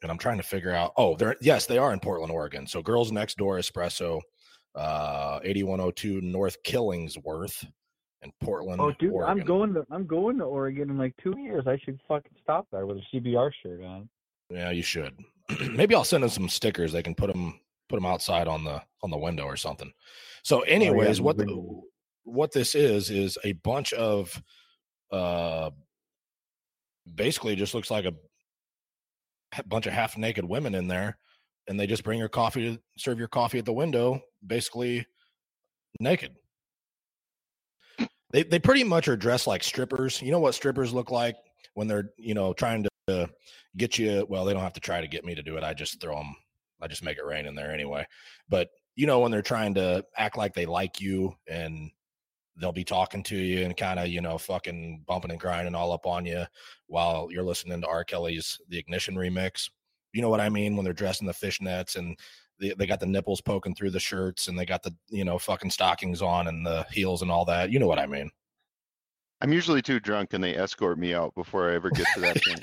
and 0.06 0.12
i'm 0.12 0.20
trying 0.20 0.38
to 0.38 0.44
figure 0.44 0.72
out 0.72 0.94
oh 0.98 1.16
they're 1.16 1.36
yes 1.42 1.66
they 1.66 1.80
are 1.80 1.92
in 1.92 2.00
portland 2.00 2.32
oregon. 2.32 2.68
So 2.68 2.82
girls 2.84 3.12
next 3.12 3.38
door 3.38 3.58
espresso 3.58 4.22
uh 4.76 5.40
8102 5.44 6.22
north 6.22 6.62
killingsworth 6.64 7.66
in 8.22 8.32
portland 8.40 8.80
Oh, 8.80 8.92
dude, 9.00 9.14
I'm 9.26 9.40
going 9.40 9.74
to 9.74 9.84
I'm 9.90 10.06
going 10.06 10.38
to 10.38 10.44
Oregon 10.44 10.90
in 10.92 10.98
like 10.98 11.16
two 11.24 11.34
years. 11.40 11.64
I 11.68 11.78
should 11.84 12.00
fucking 12.08 12.38
stop 12.44 12.68
there 12.72 12.86
with 12.86 12.98
a 12.98 13.16
CBR 13.18 13.52
shirt 13.64 13.82
on. 13.84 14.08
yeah 14.52 14.70
you 14.70 14.84
should. 14.84 15.14
Maybe 15.72 15.96
i'll 15.96 16.04
send 16.04 16.22
them 16.24 16.30
some 16.30 16.50
stickers. 16.50 16.92
They 16.92 17.04
can 17.04 17.16
put 17.16 17.32
them 17.32 17.60
put 17.90 17.96
them 17.98 18.06
outside 18.06 18.48
on 18.48 18.64
the 18.64 18.82
on 19.02 19.10
the 19.10 19.18
window 19.18 19.46
or 19.46 19.58
something. 19.58 19.92
So 20.44 20.62
anyways 20.62 21.20
Oh, 21.20 21.22
yeah, 21.22 21.26
what 21.26 21.38
the 21.38 21.82
what 22.24 22.52
this 22.52 22.76
is 22.76 23.10
is 23.10 23.38
a 23.44 23.54
bunch 23.54 23.92
of 23.94 24.42
uh 25.12 25.72
basically 27.14 27.56
just 27.56 27.74
looks 27.74 27.92
like 27.92 28.06
a 28.06 28.14
bunch 29.68 29.88
of 29.88 29.94
half 29.94 30.18
naked 30.18 30.46
women 30.46 30.76
in 30.76 30.88
there 30.88 31.18
and 31.68 31.80
they 31.80 31.88
just 31.88 32.04
bring 32.04 32.20
your 32.20 32.30
coffee 32.30 32.76
to 32.76 32.82
serve 32.98 33.20
your 33.20 33.28
coffee 33.28 33.60
at 33.60 33.66
the 33.66 33.74
window 33.74 34.22
basically 34.46 35.06
naked. 36.00 36.36
They 38.32 38.44
they 38.44 38.60
pretty 38.60 38.84
much 38.84 39.08
are 39.08 39.16
dressed 39.16 39.48
like 39.48 39.64
strippers. 39.64 40.22
You 40.22 40.32
know 40.32 40.40
what 40.40 40.56
strippers 40.56 40.94
look 40.94 41.12
like 41.12 41.38
when 41.74 41.88
they're 41.88 42.12
you 42.18 42.34
know 42.34 42.54
trying 42.54 42.84
to 42.84 42.90
uh, 43.08 43.28
get 43.78 43.98
you 43.98 44.26
well 44.30 44.46
they 44.46 44.54
don't 44.54 44.64
have 44.64 44.74
to 44.74 44.80
try 44.80 45.00
to 45.02 45.08
get 45.08 45.24
me 45.24 45.36
to 45.36 45.44
do 45.44 45.58
it 45.58 45.64
i 45.64 45.74
just 45.74 46.02
throw 46.02 46.16
them 46.16 46.36
i 46.82 46.88
just 46.88 47.04
make 47.04 47.18
it 47.18 47.26
rain 47.26 47.46
in 47.46 47.56
there 47.56 47.72
anyway. 47.72 48.06
But 48.50 48.70
you 48.96 49.08
know 49.08 49.20
when 49.20 49.32
they're 49.32 49.42
trying 49.42 49.74
to 49.76 50.04
act 50.18 50.38
like 50.38 50.54
they 50.54 50.66
like 50.66 51.02
you 51.02 51.34
and 51.48 51.92
they'll 52.58 52.72
be 52.72 52.84
talking 52.84 53.24
to 53.24 53.36
you 53.36 53.66
and 53.66 53.76
kind 53.76 54.00
of 54.00 54.08
you 54.08 54.22
know 54.22 54.38
fucking 54.38 55.04
bumping 55.08 55.32
and 55.32 55.40
grinding 55.40 55.76
all 55.76 55.92
up 55.92 56.06
on 56.06 56.26
you 56.26 56.46
while 56.88 57.28
you're 57.32 57.44
listening 57.44 57.82
to 57.82 57.88
R. 57.88 58.04
Kelly's 58.04 58.60
The 58.70 58.78
Ignition 58.78 59.16
remix. 59.16 59.70
You 60.14 60.22
know 60.22 60.30
what 60.30 60.42
I 60.42 60.50
mean 60.50 60.76
when 60.76 60.86
they're 60.86 60.94
dressed 60.94 61.22
in 61.22 61.28
the 61.28 61.34
fishnets 61.34 61.98
and 61.98 62.18
they, 62.60 62.74
they 62.78 62.88
got 62.88 63.02
the 63.02 63.06
nipples 63.06 63.42
poking 63.42 63.76
through 63.76 63.92
the 63.92 64.00
shirts 64.00 64.48
and 64.48 64.58
they 64.58 64.66
got 64.66 64.84
the 64.84 64.96
you 65.10 65.26
know 65.26 65.38
fucking 65.38 65.72
stockings 65.72 66.22
on 66.22 66.48
and 66.48 66.66
the 66.66 66.86
heels 66.92 67.22
and 67.22 67.32
all 67.32 67.46
that. 67.46 67.72
You 67.72 67.80
know 67.80 67.88
what 67.88 68.00
I 68.00 68.06
mean? 68.06 68.32
I'm 69.42 69.52
usually 69.52 69.82
too 69.82 70.00
drunk 70.00 70.34
and 70.34 70.44
they 70.44 70.56
escort 70.56 70.98
me 70.98 71.14
out 71.14 71.36
before 71.36 71.70
I 71.70 71.76
ever 71.76 71.90
get 71.90 72.08
to 72.16 72.22
that 72.22 72.42
point. 72.48 72.62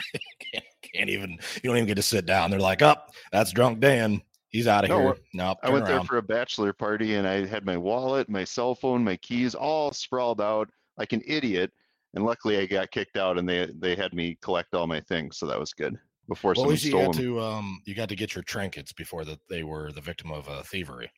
can't, 0.52 0.64
can't 0.94 1.10
even 1.10 1.32
you 1.62 1.68
don't 1.68 1.76
even 1.76 1.86
get 1.86 1.96
to 1.96 2.02
sit 2.02 2.26
down. 2.26 2.50
They're 2.50 2.60
like, 2.60 2.82
up, 2.82 3.08
oh, 3.10 3.14
that's 3.30 3.52
drunk 3.52 3.80
Dan. 3.80 4.22
He's 4.52 4.66
out 4.66 4.84
of 4.84 4.90
No, 4.90 5.00
here. 5.00 5.16
No, 5.32 5.56
I 5.62 5.70
went 5.70 5.86
there 5.86 6.04
for 6.04 6.18
a 6.18 6.22
bachelor 6.22 6.74
party 6.74 7.14
and 7.14 7.26
I 7.26 7.46
had 7.46 7.64
my 7.64 7.76
wallet, 7.76 8.28
my 8.28 8.44
cell 8.44 8.74
phone, 8.74 9.02
my 9.02 9.16
keys 9.16 9.54
all 9.54 9.92
sprawled 9.92 10.42
out 10.42 10.68
like 10.98 11.12
an 11.12 11.22
idiot. 11.26 11.72
And 12.14 12.24
luckily 12.24 12.58
I 12.58 12.66
got 12.66 12.90
kicked 12.90 13.16
out 13.16 13.38
and 13.38 13.48
they 13.48 13.72
they 13.74 13.96
had 13.96 14.12
me 14.12 14.36
collect 14.42 14.74
all 14.74 14.86
my 14.86 15.00
things, 15.00 15.38
so 15.38 15.46
that 15.46 15.58
was 15.58 15.72
good. 15.72 15.98
Before 16.28 16.50
well, 16.50 16.56
someone 16.56 16.70
least 16.72 16.84
you 16.84 16.90
stole 16.90 17.06
got 17.06 17.14
them. 17.14 17.22
to 17.24 17.40
um 17.40 17.82
you 17.86 17.94
got 17.94 18.10
to 18.10 18.16
get 18.16 18.34
your 18.34 18.44
trinkets 18.44 18.92
before 18.92 19.24
that 19.24 19.40
they 19.48 19.62
were 19.62 19.90
the 19.90 20.02
victim 20.02 20.30
of 20.30 20.46
uh, 20.48 20.62
thievery. 20.62 21.10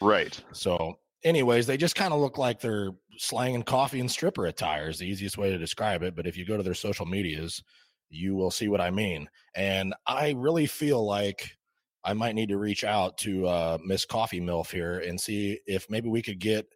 Right. 0.00 0.38
So, 0.52 0.98
anyways, 1.24 1.66
they 1.66 1.78
just 1.78 1.94
kind 1.94 2.12
of 2.12 2.20
look 2.20 2.36
like 2.36 2.60
they're 2.60 2.90
slanging 3.16 3.62
coffee 3.62 4.00
and 4.00 4.10
stripper 4.10 4.46
attire 4.46 4.90
is 4.90 4.98
the 4.98 5.06
easiest 5.06 5.38
way 5.38 5.50
to 5.50 5.58
describe 5.58 6.02
it. 6.02 6.14
But 6.14 6.26
if 6.26 6.36
you 6.36 6.44
go 6.44 6.58
to 6.58 6.62
their 6.62 6.74
social 6.74 7.06
medias, 7.06 7.62
you 8.10 8.34
will 8.34 8.50
see 8.50 8.68
what 8.68 8.82
I 8.82 8.90
mean. 8.90 9.28
And 9.54 9.94
I 10.06 10.34
really 10.36 10.66
feel 10.66 11.04
like 11.04 11.56
I 12.04 12.14
might 12.14 12.34
need 12.34 12.48
to 12.48 12.58
reach 12.58 12.84
out 12.84 13.18
to 13.18 13.46
uh, 13.46 13.78
Miss 13.84 14.04
Coffee 14.04 14.40
Milf 14.40 14.70
here 14.70 15.00
and 15.00 15.20
see 15.20 15.60
if 15.66 15.88
maybe 15.88 16.08
we 16.08 16.22
could 16.22 16.38
get, 16.38 16.66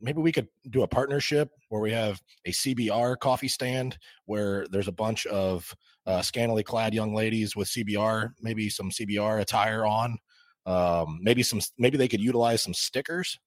maybe 0.00 0.20
we 0.20 0.32
could 0.32 0.48
do 0.70 0.82
a 0.82 0.88
partnership 0.88 1.50
where 1.68 1.80
we 1.80 1.92
have 1.92 2.20
a 2.44 2.50
CBR 2.50 3.18
coffee 3.18 3.48
stand 3.48 3.98
where 4.26 4.66
there's 4.70 4.88
a 4.88 4.92
bunch 4.92 5.26
of 5.26 5.74
uh, 6.06 6.22
scantily 6.22 6.62
clad 6.62 6.94
young 6.94 7.14
ladies 7.14 7.56
with 7.56 7.68
CBR, 7.68 8.30
maybe 8.40 8.68
some 8.68 8.90
CBR 8.90 9.40
attire 9.40 9.86
on. 9.86 10.18
Um, 10.66 11.18
maybe 11.22 11.42
some, 11.42 11.60
maybe 11.78 11.96
they 11.96 12.08
could 12.08 12.20
utilize 12.20 12.62
some 12.62 12.74
stickers 12.74 13.38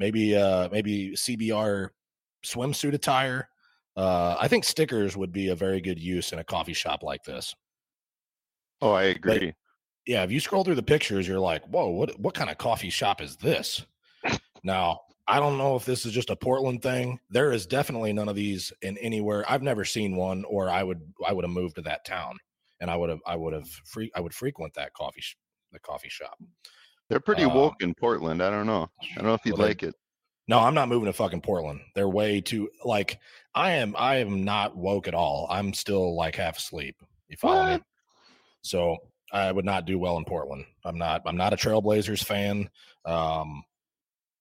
maybe 0.00 0.34
uh 0.34 0.68
maybe 0.72 1.12
CBR 1.12 1.90
swimsuit 2.44 2.94
attire. 2.94 3.48
Uh 3.96 4.34
I 4.40 4.48
think 4.48 4.64
stickers 4.64 5.16
would 5.16 5.30
be 5.30 5.48
a 5.48 5.54
very 5.54 5.80
good 5.80 6.00
use 6.00 6.32
in 6.32 6.40
a 6.40 6.44
coffee 6.44 6.72
shop 6.72 7.04
like 7.04 7.22
this. 7.22 7.54
Oh, 8.80 8.92
I 8.92 9.04
agree. 9.04 9.54
Yeah, 10.06 10.22
if 10.22 10.30
you 10.30 10.40
scroll 10.40 10.64
through 10.64 10.76
the 10.76 10.82
pictures, 10.82 11.28
you're 11.28 11.38
like, 11.38 11.64
whoa, 11.66 11.88
what 11.88 12.18
what 12.18 12.34
kind 12.34 12.50
of 12.50 12.58
coffee 12.58 12.90
shop 12.90 13.20
is 13.20 13.36
this? 13.36 13.84
Now, 14.62 15.00
I 15.26 15.38
don't 15.38 15.58
know 15.58 15.76
if 15.76 15.84
this 15.84 16.04
is 16.04 16.12
just 16.12 16.30
a 16.30 16.36
Portland 16.36 16.82
thing. 16.82 17.20
There 17.30 17.52
is 17.52 17.66
definitely 17.66 18.12
none 18.12 18.28
of 18.28 18.34
these 18.34 18.72
in 18.82 18.98
anywhere. 18.98 19.44
I've 19.48 19.62
never 19.62 19.84
seen 19.84 20.16
one, 20.16 20.44
or 20.44 20.68
I 20.68 20.82
would 20.82 21.00
I 21.26 21.32
would 21.32 21.44
have 21.44 21.52
moved 21.52 21.76
to 21.76 21.82
that 21.82 22.04
town, 22.04 22.36
and 22.80 22.90
I 22.90 22.96
would 22.96 23.10
have 23.10 23.20
I 23.26 23.36
would 23.36 23.52
have 23.52 23.68
free 23.68 24.10
I 24.14 24.20
would 24.20 24.34
frequent 24.34 24.74
that 24.74 24.92
coffee 24.92 25.20
sh- 25.20 25.36
the 25.72 25.78
coffee 25.78 26.08
shop. 26.08 26.36
They're 27.08 27.20
pretty 27.20 27.44
Um, 27.44 27.54
woke 27.54 27.74
in 27.80 27.94
Portland. 27.94 28.42
I 28.42 28.50
don't 28.50 28.66
know. 28.66 28.90
I 29.02 29.14
don't 29.16 29.26
know 29.26 29.34
if 29.34 29.44
you'd 29.44 29.58
well, 29.58 29.68
like 29.68 29.82
it. 29.82 29.94
No, 30.48 30.58
I'm 30.58 30.74
not 30.74 30.88
moving 30.88 31.06
to 31.06 31.12
fucking 31.12 31.42
Portland. 31.42 31.80
They're 31.94 32.08
way 32.08 32.40
too 32.40 32.68
like 32.84 33.20
I 33.54 33.72
am 33.72 33.94
I 33.96 34.16
am 34.16 34.44
not 34.44 34.76
woke 34.76 35.06
at 35.06 35.14
all. 35.14 35.46
I'm 35.48 35.72
still 35.72 36.16
like 36.16 36.34
half 36.36 36.58
asleep. 36.58 36.96
You 37.28 37.36
follow 37.36 37.76
me? 37.76 37.82
So 38.62 38.96
I 39.32 39.52
would 39.52 39.64
not 39.64 39.86
do 39.86 39.98
well 39.98 40.16
in 40.16 40.24
Portland. 40.24 40.64
I'm 40.84 40.98
not 40.98 41.22
I'm 41.26 41.36
not 41.36 41.52
a 41.52 41.56
Trailblazers 41.56 42.24
fan. 42.24 42.68
Um 43.04 43.64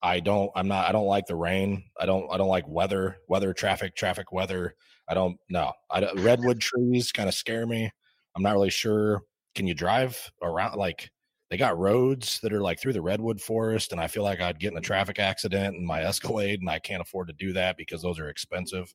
I 0.02 0.20
don't 0.20 0.52
I'm 0.56 0.68
not 0.68 0.88
I 0.88 0.92
don't 0.92 1.08
like 1.08 1.28
the 1.28 1.36
rain. 1.36 1.84
I 2.00 2.06
don't 2.06 2.32
I 2.32 2.38
don't 2.38 2.48
like 2.48 2.68
weather, 2.68 3.18
weather, 3.28 3.54
traffic, 3.54 3.96
traffic, 3.96 4.32
weather. 4.32 4.76
I 5.08 5.14
don't 5.14 5.38
no. 5.50 5.74
I 5.90 6.00
don't, 6.02 6.20
redwood 6.20 6.62
trees 6.62 7.12
kind 7.12 7.30
of 7.30 7.36
scare 7.36 7.68
me. 7.68 7.92
I'm 8.36 8.44
not 8.44 8.54
really 8.54 8.70
sure. 8.70 9.22
Can 9.56 9.68
you 9.68 9.74
drive 9.74 10.32
around 10.42 10.78
like 10.78 11.12
they 11.50 11.58
got 11.58 11.78
roads 11.78 12.40
that 12.42 12.54
are 12.54 12.62
like 12.62 12.80
through 12.80 12.94
the 12.94 13.02
redwood 13.02 13.42
forest 13.42 13.92
and 13.92 14.00
I 14.00 14.08
feel 14.08 14.24
like 14.24 14.40
I'd 14.40 14.60
get 14.60 14.72
in 14.72 14.78
a 14.78 14.82
traffic 14.82 15.20
accident 15.20 15.76
in 15.76 15.86
my 15.86 16.04
Escalade 16.04 16.62
and 16.62 16.70
I 16.70 16.80
can't 16.80 17.02
afford 17.02 17.28
to 17.28 17.34
do 17.34 17.54
that 17.54 17.78
because 17.78 18.02
those 18.02 18.20
are 18.20 18.30
expensive. 18.30 18.94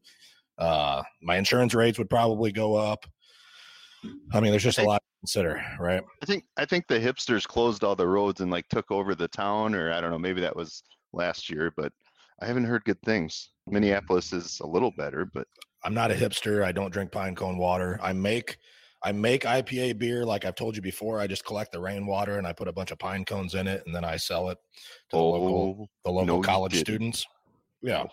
Uh 0.58 1.02
my 1.22 1.36
insurance 1.36 1.74
rates 1.74 1.98
would 1.98 2.10
probably 2.10 2.50
go 2.50 2.74
up. 2.74 3.06
I 4.32 4.40
mean, 4.40 4.50
there's 4.50 4.62
just 4.62 4.78
a 4.78 4.84
lot 4.84 5.02
consider, 5.24 5.64
right? 5.80 6.04
I 6.22 6.26
think 6.26 6.44
I 6.58 6.66
think 6.66 6.86
the 6.86 7.00
hipsters 7.00 7.48
closed 7.48 7.82
all 7.82 7.96
the 7.96 8.06
roads 8.06 8.42
and 8.42 8.50
like 8.50 8.68
took 8.68 8.90
over 8.90 9.14
the 9.14 9.28
town, 9.28 9.74
or 9.74 9.90
I 9.90 10.02
don't 10.02 10.10
know, 10.10 10.18
maybe 10.18 10.42
that 10.42 10.54
was 10.54 10.82
last 11.14 11.48
year, 11.48 11.72
but 11.78 11.90
I 12.42 12.46
haven't 12.46 12.64
heard 12.64 12.84
good 12.84 13.00
things. 13.06 13.50
Minneapolis 13.66 14.34
is 14.34 14.60
a 14.60 14.66
little 14.66 14.90
better, 14.98 15.24
but 15.24 15.46
I'm 15.82 15.94
not 15.94 16.10
a 16.10 16.14
hipster. 16.14 16.62
I 16.62 16.72
don't 16.72 16.92
drink 16.92 17.10
pine 17.10 17.34
cone 17.34 17.56
water. 17.56 17.98
I 18.02 18.12
make 18.12 18.58
I 19.02 19.12
make 19.12 19.44
IPA 19.44 19.98
beer 19.98 20.26
like 20.26 20.44
I've 20.44 20.56
told 20.56 20.76
you 20.76 20.82
before. 20.82 21.20
I 21.20 21.26
just 21.26 21.46
collect 21.46 21.72
the 21.72 21.80
rainwater 21.80 22.36
and 22.36 22.46
I 22.46 22.52
put 22.52 22.68
a 22.68 22.72
bunch 22.72 22.90
of 22.90 22.98
pine 22.98 23.24
cones 23.24 23.54
in 23.54 23.66
it 23.66 23.82
and 23.86 23.94
then 23.94 24.04
I 24.04 24.18
sell 24.18 24.50
it 24.50 24.58
to 25.08 25.16
the 25.16 25.22
local 25.22 25.78
oh, 25.80 25.86
the 26.04 26.10
local 26.10 26.36
no, 26.36 26.42
college 26.42 26.78
students. 26.78 27.24
Yeah, 27.80 28.04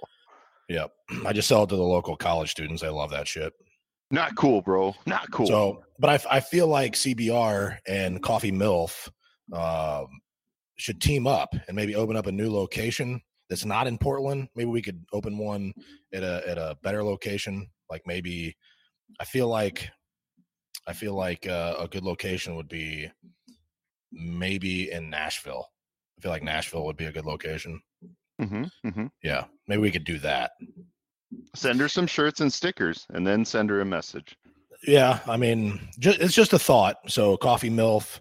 yeah. 0.68 0.86
I 1.24 1.32
just 1.32 1.48
sell 1.48 1.62
it 1.62 1.70
to 1.70 1.76
the 1.76 1.82
local 1.82 2.14
college 2.14 2.50
students. 2.50 2.82
They 2.82 2.90
love 2.90 3.10
that 3.12 3.26
shit. 3.26 3.54
Not 4.12 4.36
cool, 4.36 4.62
bro. 4.62 4.94
Not 5.06 5.30
cool. 5.32 5.46
So, 5.46 5.82
but 5.98 6.10
I, 6.30 6.36
I 6.36 6.40
feel 6.40 6.68
like 6.68 6.92
CBR 6.92 7.78
and 7.86 8.22
Coffee 8.22 8.52
MILF 8.52 9.08
um, 9.52 10.06
should 10.76 11.00
team 11.00 11.26
up 11.26 11.54
and 11.66 11.74
maybe 11.74 11.96
open 11.96 12.16
up 12.16 12.26
a 12.26 12.32
new 12.32 12.52
location 12.52 13.20
that's 13.48 13.64
not 13.64 13.86
in 13.86 13.98
Portland. 13.98 14.48
Maybe 14.54 14.70
we 14.70 14.82
could 14.82 15.04
open 15.12 15.38
one 15.38 15.72
at 16.12 16.22
a 16.22 16.42
at 16.46 16.58
a 16.58 16.76
better 16.82 17.02
location. 17.02 17.68
Like 17.90 18.02
maybe 18.06 18.56
I 19.18 19.24
feel 19.24 19.48
like 19.48 19.90
I 20.86 20.92
feel 20.92 21.14
like 21.14 21.48
uh, 21.48 21.76
a 21.78 21.88
good 21.88 22.04
location 22.04 22.54
would 22.56 22.68
be 22.68 23.10
maybe 24.12 24.90
in 24.90 25.10
Nashville. 25.10 25.66
I 26.18 26.22
feel 26.22 26.30
like 26.30 26.42
Nashville 26.42 26.84
would 26.84 26.96
be 26.96 27.06
a 27.06 27.12
good 27.12 27.26
location. 27.26 27.80
hmm 28.38 28.64
hmm 28.84 29.06
Yeah, 29.22 29.44
maybe 29.68 29.82
we 29.82 29.90
could 29.90 30.04
do 30.04 30.18
that. 30.18 30.52
Send 31.54 31.80
her 31.80 31.88
some 31.88 32.06
shirts 32.06 32.40
and 32.40 32.52
stickers, 32.52 33.06
and 33.10 33.26
then 33.26 33.44
send 33.44 33.70
her 33.70 33.80
a 33.80 33.84
message. 33.84 34.36
Yeah, 34.86 35.20
I 35.26 35.36
mean, 35.36 35.80
ju- 35.98 36.14
it's 36.18 36.34
just 36.34 36.52
a 36.52 36.58
thought. 36.58 36.98
So, 37.08 37.36
Coffee 37.36 37.70
MILF, 37.70 38.20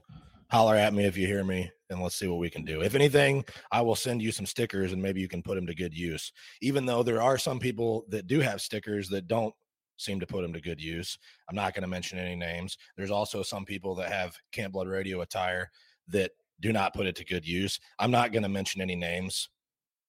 holler 0.50 0.76
at 0.76 0.94
me 0.94 1.06
if 1.06 1.18
you 1.18 1.26
hear 1.26 1.44
me, 1.44 1.72
and 1.90 2.02
let's 2.02 2.16
see 2.16 2.28
what 2.28 2.40
we 2.40 2.50
can 2.50 2.64
do. 2.64 2.82
If 2.82 2.94
anything, 2.94 3.44
I 3.72 3.82
will 3.82 3.96
send 3.96 4.22
you 4.22 4.32
some 4.32 4.46
stickers, 4.46 4.94
and 4.94 5.02
maybe 5.02 5.22
you 5.22 5.28
can 5.28 5.42
put 5.42 5.56
them 5.56 5.66
to 5.68 5.74
good 5.74 5.94
use. 5.94 6.32
Even 6.62 6.86
though 6.86 7.04
there 7.04 7.22
are 7.22 7.38
some 7.38 7.60
people 7.60 8.06
that 8.10 8.28
do 8.28 8.40
have 8.40 8.62
stickers 8.62 9.10
that 9.10 9.28
don't 9.28 9.54
seem 10.02 10.20
to 10.20 10.28
put 10.28 10.42
them 10.42 10.54
to 10.54 10.62
good 10.62 10.82
use. 10.82 11.18
I'm 11.50 11.56
not 11.56 11.74
going 11.74 11.84
to 11.84 11.88
mention 11.88 12.18
any 12.18 12.36
names. 12.36 12.78
There's 12.98 13.12
also 13.12 13.44
some 13.44 13.66
people 13.66 13.96
that 13.96 14.12
have 14.12 14.36
Camp 14.52 14.74
Blood 14.74 14.88
Radio 14.88 15.22
attire 15.22 15.70
that 16.08 16.32
do 16.60 16.74
not 16.74 16.94
put 16.94 17.08
it 17.08 17.16
to 17.18 17.26
good 17.26 17.48
use. 17.48 17.80
I'm 18.00 18.12
not 18.12 18.32
going 18.32 18.44
to 18.44 18.50
mention 18.50 18.82
any 18.82 18.96
names 18.96 19.50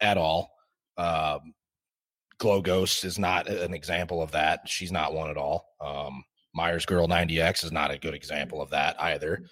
at 0.01 0.17
all. 0.17 0.51
Um, 0.97 1.55
Glow 2.43 2.61
Ghost 2.61 3.05
is 3.05 3.21
not 3.21 3.47
an 3.47 3.73
example 3.73 4.21
of 4.21 4.33
that. 4.33 4.69
She's 4.69 4.91
not 4.91 5.15
one 5.15 5.31
at 5.31 5.37
all. 5.37 5.65
Um, 5.81 6.25
Myers 6.53 6.85
Girl 6.85 7.07
90X 7.07 7.63
is 7.65 7.71
not 7.71 7.93
a 7.93 7.99
good 7.99 8.15
example 8.15 8.61
of 8.61 8.71
that 8.71 9.01
either. 9.01 9.45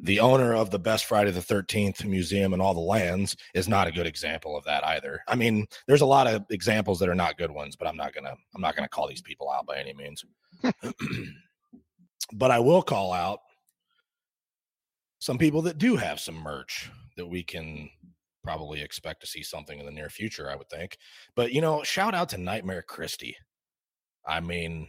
The 0.00 0.20
owner 0.20 0.54
of 0.54 0.70
the 0.70 0.78
best 0.78 1.06
Friday 1.06 1.32
the 1.32 1.40
13th 1.40 2.04
museum 2.04 2.54
in 2.54 2.60
all 2.60 2.72
the 2.72 2.78
lands 2.78 3.36
is 3.52 3.66
not 3.66 3.88
a 3.88 3.92
good 3.92 4.06
example 4.06 4.56
of 4.56 4.64
that 4.64 4.86
either. 4.86 5.20
I 5.26 5.34
mean, 5.34 5.66
there's 5.88 6.02
a 6.02 6.06
lot 6.06 6.28
of 6.28 6.44
examples 6.50 7.00
that 7.00 7.08
are 7.08 7.16
not 7.16 7.36
good 7.36 7.50
ones, 7.50 7.74
but 7.74 7.88
I'm 7.88 7.96
not 7.96 8.14
gonna 8.14 8.36
I'm 8.54 8.62
not 8.62 8.76
gonna 8.76 8.88
call 8.88 9.08
these 9.08 9.20
people 9.20 9.50
out 9.50 9.66
by 9.66 9.78
any 9.78 9.92
means. 9.92 10.24
but 12.32 12.52
I 12.52 12.60
will 12.60 12.82
call 12.82 13.12
out 13.12 13.40
some 15.18 15.36
people 15.36 15.62
that 15.62 15.78
do 15.78 15.96
have 15.96 16.20
some 16.20 16.36
merch 16.36 16.92
that 17.16 17.26
we 17.26 17.42
can 17.42 17.90
probably 18.48 18.80
expect 18.80 19.20
to 19.20 19.26
see 19.26 19.42
something 19.42 19.78
in 19.78 19.84
the 19.84 19.92
near 19.92 20.08
future, 20.08 20.50
I 20.50 20.56
would 20.56 20.70
think. 20.70 20.96
But 21.36 21.52
you 21.52 21.60
know, 21.60 21.82
shout 21.82 22.14
out 22.14 22.30
to 22.30 22.38
Nightmare 22.38 22.80
Christie. 22.80 23.36
I 24.26 24.40
mean, 24.40 24.88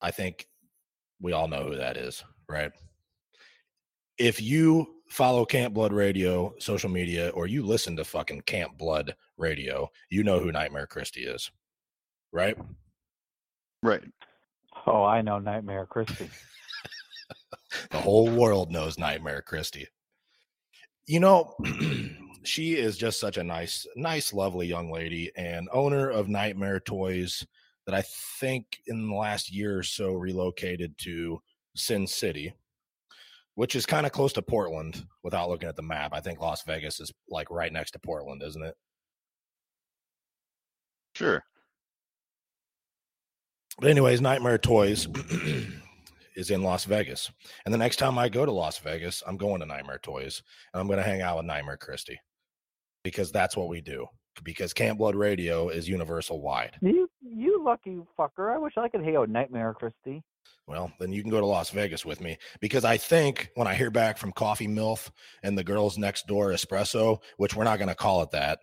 I 0.00 0.10
think 0.10 0.46
we 1.20 1.32
all 1.32 1.46
know 1.46 1.64
who 1.64 1.76
that 1.76 1.98
is, 1.98 2.24
right? 2.48 2.72
If 4.16 4.40
you 4.40 4.86
follow 5.10 5.44
Camp 5.44 5.74
Blood 5.74 5.92
Radio 5.92 6.54
social 6.58 6.88
media 6.88 7.28
or 7.34 7.46
you 7.46 7.62
listen 7.62 7.96
to 7.96 8.04
fucking 8.04 8.40
Camp 8.46 8.78
Blood 8.78 9.14
Radio, 9.36 9.90
you 10.08 10.24
know 10.24 10.40
who 10.40 10.50
Nightmare 10.50 10.86
Christie 10.86 11.26
is, 11.26 11.50
right? 12.32 12.56
Right. 13.82 14.04
Oh, 14.86 15.04
I 15.04 15.20
know 15.20 15.38
Nightmare 15.38 15.84
Christie. 15.84 16.30
The 17.90 17.98
whole 17.98 18.30
world 18.30 18.70
knows 18.70 18.96
Nightmare 18.96 19.42
Christie. 19.42 19.88
You 21.06 21.20
know, 21.20 21.54
she 22.42 22.74
is 22.74 22.96
just 22.96 23.20
such 23.20 23.36
a 23.36 23.44
nice, 23.44 23.86
nice, 23.96 24.32
lovely 24.32 24.66
young 24.66 24.90
lady 24.90 25.30
and 25.36 25.68
owner 25.72 26.10
of 26.10 26.28
Nightmare 26.28 26.80
Toys 26.80 27.46
that 27.86 27.94
I 27.94 28.02
think 28.40 28.80
in 28.86 29.08
the 29.08 29.14
last 29.14 29.52
year 29.52 29.78
or 29.78 29.82
so 29.82 30.12
relocated 30.12 30.98
to 30.98 31.40
Sin 31.76 32.06
City, 32.06 32.52
which 33.54 33.76
is 33.76 33.86
kind 33.86 34.04
of 34.04 34.12
close 34.12 34.32
to 34.32 34.42
Portland 34.42 35.06
without 35.22 35.48
looking 35.48 35.68
at 35.68 35.76
the 35.76 35.82
map. 35.82 36.12
I 36.12 36.20
think 36.20 36.40
Las 36.40 36.62
Vegas 36.64 36.98
is 36.98 37.12
like 37.30 37.50
right 37.50 37.72
next 37.72 37.92
to 37.92 38.00
Portland, 38.00 38.42
isn't 38.42 38.64
it? 38.64 38.74
Sure. 41.14 41.42
But 43.78 43.90
anyways, 43.90 44.20
Nightmare 44.20 44.58
Toys 44.58 45.06
is 46.36 46.50
in 46.50 46.62
Las 46.62 46.84
Vegas. 46.84 47.30
And 47.64 47.74
the 47.74 47.78
next 47.78 47.96
time 47.96 48.18
I 48.18 48.28
go 48.28 48.46
to 48.46 48.52
Las 48.52 48.78
Vegas, 48.78 49.22
I'm 49.26 49.36
going 49.36 49.60
to 49.60 49.66
Nightmare 49.66 49.98
Toys 50.02 50.42
and 50.72 50.80
I'm 50.80 50.86
going 50.86 50.98
to 50.98 51.04
hang 51.04 51.22
out 51.22 51.38
with 51.38 51.46
Nightmare 51.46 51.76
Christie 51.76 52.20
because 53.02 53.32
that's 53.32 53.56
what 53.56 53.68
we 53.68 53.80
do. 53.80 54.06
Because 54.44 54.74
Camp 54.74 54.98
Blood 54.98 55.14
Radio 55.14 55.70
is 55.70 55.88
universal 55.88 56.42
wide. 56.42 56.76
You, 56.82 57.08
you 57.22 57.64
lucky 57.64 57.98
fucker. 58.18 58.54
I 58.54 58.58
wish 58.58 58.74
I 58.76 58.88
could 58.88 59.02
hang 59.02 59.16
out 59.16 59.22
with 59.22 59.30
Nightmare 59.30 59.72
Christie. 59.72 60.22
Well, 60.66 60.92
then 61.00 61.12
you 61.12 61.22
can 61.22 61.30
go 61.30 61.40
to 61.40 61.46
Las 61.46 61.70
Vegas 61.70 62.04
with 62.04 62.20
me 62.20 62.36
because 62.60 62.84
I 62.84 62.98
think 62.98 63.50
when 63.54 63.66
I 63.66 63.74
hear 63.74 63.90
back 63.90 64.18
from 64.18 64.32
Coffee 64.32 64.68
MILF 64.68 65.10
and 65.42 65.56
the 65.56 65.64
girls 65.64 65.96
next 65.96 66.26
door 66.26 66.50
espresso, 66.50 67.18
which 67.38 67.56
we're 67.56 67.64
not 67.64 67.78
going 67.78 67.88
to 67.88 67.94
call 67.94 68.22
it 68.22 68.32
that, 68.32 68.58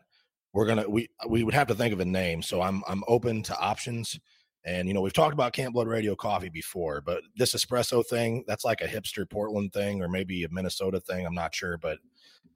we're 0.54 0.68
gonna 0.68 0.88
we 0.88 1.10
we 1.28 1.44
would 1.44 1.54
have 1.54 1.68
to 1.68 1.76
think 1.76 1.94
of 1.94 2.00
a 2.00 2.06
name. 2.06 2.42
So 2.42 2.62
I'm 2.62 2.84
I'm 2.88 3.04
open 3.08 3.44
to 3.44 3.58
options. 3.58 4.20
And 4.66 4.88
you 4.88 4.94
know, 4.94 5.02
we've 5.02 5.14
talked 5.14 5.34
about 5.34 5.54
Camp 5.54 5.74
Blood 5.74 5.88
Radio 5.88 6.16
coffee 6.16 6.50
before, 6.50 7.02
but 7.02 7.22
this 7.36 7.54
espresso 7.54 8.06
thing, 8.06 8.44
that's 8.48 8.64
like 8.64 8.82
a 8.82 8.88
hipster 8.88 9.30
Portland 9.30 9.74
thing 9.74 10.02
or 10.02 10.08
maybe 10.08 10.44
a 10.44 10.50
Minnesota 10.50 11.00
thing. 11.00 11.26
I'm 11.26 11.36
not 11.36 11.54
sure, 11.54 11.78
but 11.78 11.98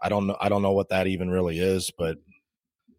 I 0.02 0.10
don't 0.10 0.28
know 0.28 0.38
I 0.39 0.50
don't 0.50 0.62
know 0.62 0.72
what 0.72 0.89
that 0.89 1.08
even 1.08 1.30
really 1.30 1.60
is, 1.60 1.91
but 1.98 2.17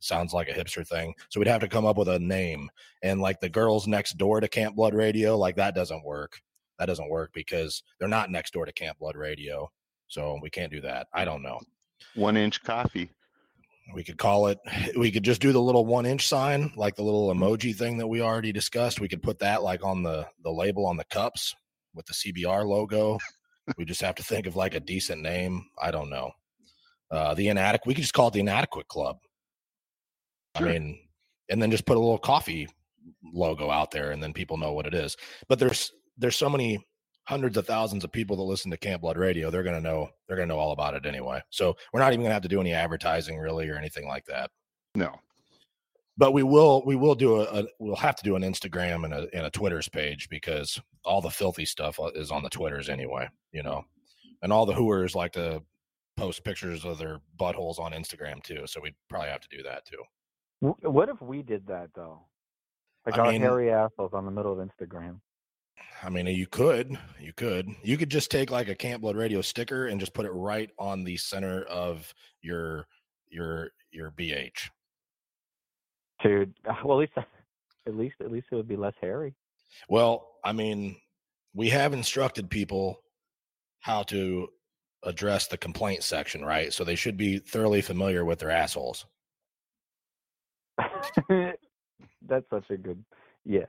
sounds 0.01 0.33
like 0.33 0.49
a 0.49 0.53
hipster 0.53 0.87
thing. 0.87 1.14
So 1.29 1.40
we'd 1.40 1.49
have 1.49 1.61
to 1.61 1.68
come 1.68 1.87
up 1.87 1.97
with 1.97 2.09
a 2.09 2.18
name. 2.18 2.71
And 3.03 3.21
like 3.21 3.40
the 3.40 3.49
girls 3.49 3.87
next 3.87 4.16
door 4.16 4.40
to 4.40 4.49
Camp 4.49 4.77
Blood 4.77 4.94
Radio, 4.94 5.37
like 5.37 5.57
that 5.57 5.75
doesn't 5.75 6.05
work. 6.05 6.40
That 6.79 6.87
doesn't 6.87 7.11
work 7.11 7.33
because 7.35 7.83
they're 7.99 8.09
not 8.09 8.31
next 8.31 8.53
door 8.53 8.64
to 8.64 8.73
Camp 8.73 8.99
Blood 8.99 9.16
Radio. 9.16 9.71
So 10.07 10.38
we 10.42 10.51
can't 10.51 10.73
do 10.73 10.81
that. 10.83 11.09
I 11.12 11.25
don't 11.25 11.42
know. 11.42 11.61
One 12.14 12.37
inch 12.37 12.62
coffee. 12.62 13.11
We 13.94 14.05
could 14.05 14.18
call 14.18 14.48
it, 14.48 14.59
we 14.96 15.11
could 15.11 15.22
just 15.22 15.40
do 15.40 15.53
the 15.53 15.61
little 15.61 15.87
one 15.87 16.07
inch 16.07 16.27
sign, 16.27 16.72
like 16.77 16.96
the 16.96 17.03
little 17.03 17.33
emoji 17.33 17.74
thing 17.74 17.98
that 17.98 18.07
we 18.07 18.20
already 18.20 18.53
discussed. 18.53 19.01
We 19.01 19.09
could 19.09 19.22
put 19.22 19.38
that 19.40 19.62
like 19.62 19.85
on 19.85 20.03
the, 20.03 20.27
the 20.42 20.51
label 20.51 20.87
on 20.87 20.96
the 20.96 21.05
cups 21.05 21.55
with 21.94 22.07
the 22.07 22.14
CBR 22.14 22.66
logo. 22.66 23.18
we 23.77 23.85
just 23.85 24.03
have 24.03 24.14
to 24.16 24.22
think 24.22 24.46
of 24.46 24.57
like 24.57 24.74
a 24.74 24.81
decent 24.81 25.22
name. 25.22 25.64
I 25.81 25.90
don't 25.90 26.11
know. 26.11 26.33
Uh, 27.11 27.35
the 27.35 27.48
inadequate, 27.48 27.87
we 27.87 27.94
could 27.94 28.03
just 28.03 28.14
call 28.14 28.29
it 28.29 28.35
the 28.35 28.40
inadequate 28.40 28.88
club. 28.88 29.16
Sure. 30.57 30.68
I 30.68 30.72
mean, 30.72 30.98
and 31.48 31.62
then 31.62 31.70
just 31.70 31.87
put 31.87 31.96
a 31.96 32.01
little 32.01 32.18
coffee 32.18 32.68
logo 33.33 33.70
out 33.70 33.90
there 33.90 34.11
and 34.11 34.22
then 34.22 34.35
people 34.35 34.59
know 34.59 34.72
what 34.72 34.87
it 34.87 34.94
is. 34.94 35.16
But 35.48 35.59
there's, 35.59 35.90
there's 36.18 36.37
so 36.37 36.51
many 36.51 36.85
hundreds 37.29 37.59
of 37.59 37.67
thousands 37.67 38.05
of 38.05 38.11
people 38.11 38.37
that 38.37 38.43
listen 38.43 38.71
to 38.71 38.77
Camp 38.79 39.03
Blood 39.03 39.19
Radio, 39.19 39.51
they're 39.51 39.62
gonna 39.62 39.83
know 39.83 40.09
they're 40.27 40.37
gonna 40.37 40.47
know 40.47 40.59
all 40.59 40.73
about 40.73 40.95
it 40.95 41.05
anyway. 41.05 41.43
So 41.51 41.77
we're 41.93 42.01
not 42.01 42.14
even 42.14 42.25
gonna 42.25 42.33
have 42.33 42.43
to 42.43 42.49
do 42.49 42.61
any 42.61 42.73
advertising 42.73 43.38
really 43.38 43.69
or 43.69 43.77
anything 43.77 44.09
like 44.09 44.25
that. 44.27 44.51
No. 44.95 45.14
But 46.17 46.33
we 46.33 46.43
will 46.43 46.83
we 46.87 46.97
will 46.97 47.14
do 47.14 47.41
a, 47.43 47.45
a 47.61 47.64
we'll 47.79 47.97
have 47.97 48.17
to 48.17 48.25
do 48.25 48.35
an 48.35 48.43
Instagram 48.43 49.05
and 49.05 49.12
a 49.12 49.29
and 49.35 49.45
a 49.45 49.51
Twitter's 49.51 49.88
page 49.91 50.29
because 50.31 50.81
all 51.05 51.21
the 51.21 51.31
filthy 51.31 51.67
stuff 51.67 52.01
uh, 52.01 52.11
is 52.14 52.31
on 52.31 52.43
the 52.43 52.49
Twitters 52.51 52.88
anyway, 52.88 53.29
you 53.53 53.62
know. 53.62 53.85
And 54.43 54.53
all 54.53 54.64
the 54.67 54.75
hooers 54.75 55.14
like 55.14 55.33
to 55.33 55.62
post 56.17 56.45
pictures 56.45 56.85
of 56.85 56.97
their 56.99 57.19
buttholes 57.38 57.79
on 57.79 57.93
Instagram 57.93 58.43
too. 58.43 58.62
So 58.67 58.81
we'd 58.81 58.95
probably 59.11 59.29
have 59.29 59.41
to 59.43 59.57
do 59.57 59.62
that 59.64 59.85
too. 59.85 60.75
What 60.88 61.09
if 61.09 61.21
we 61.21 61.43
did 61.43 61.67
that 61.67 61.91
though? 61.95 62.23
Like 63.05 63.19
I 63.19 63.27
our 63.27 63.33
mean- 63.33 63.43
hairy 63.43 63.71
assholes 63.71 64.14
on 64.14 64.25
the 64.25 64.31
middle 64.31 64.59
of 64.59 64.67
Instagram. 64.67 65.21
I 66.03 66.11
mean, 66.11 66.27
you 66.27 66.47
could, 66.47 66.97
you 67.21 67.33
could, 67.33 67.69
you 67.83 67.97
could 67.97 68.11
just 68.11 68.31
take 68.31 68.51
like 68.51 68.69
a 68.69 68.75
Camp 68.75 69.03
Blood 69.03 69.17
Radio 69.17 69.41
sticker 69.41 69.87
and 69.87 69.99
just 69.99 70.14
put 70.14 70.27
it 70.27 70.31
right 70.31 70.71
on 70.79 71.05
the 71.05 71.17
center 71.17 71.62
of 71.64 72.12
your 72.41 72.87
your 73.31 73.71
your 73.91 74.11
BH. 74.12 74.71
Dude, 76.23 76.55
well 76.85 77.01
at 77.01 77.09
least 77.09 77.29
at 77.87 77.97
least 77.97 78.17
at 78.21 78.31
least 78.31 78.47
it 78.53 78.55
would 78.55 78.69
be 78.69 78.77
less 78.77 78.95
hairy. 79.01 79.35
Well, 79.88 80.29
I 80.45 80.53
mean, 80.53 80.97
we 81.55 81.71
have 81.71 81.93
instructed 81.93 82.49
people 82.49 83.01
how 83.81 84.03
to 84.05 84.49
address 85.05 85.47
the 85.47 85.57
complaint 85.57 86.03
section, 86.03 86.45
right? 86.45 86.73
So 86.73 86.85
they 86.85 86.97
should 86.97 87.17
be 87.17 87.38
thoroughly 87.38 87.81
familiar 87.81 88.25
with 88.25 88.41
their 88.41 88.51
assholes. 88.51 89.07
That's 91.29 92.51
such 92.51 92.71
a 92.71 92.77
good 92.77 93.05
yeah. 93.45 93.67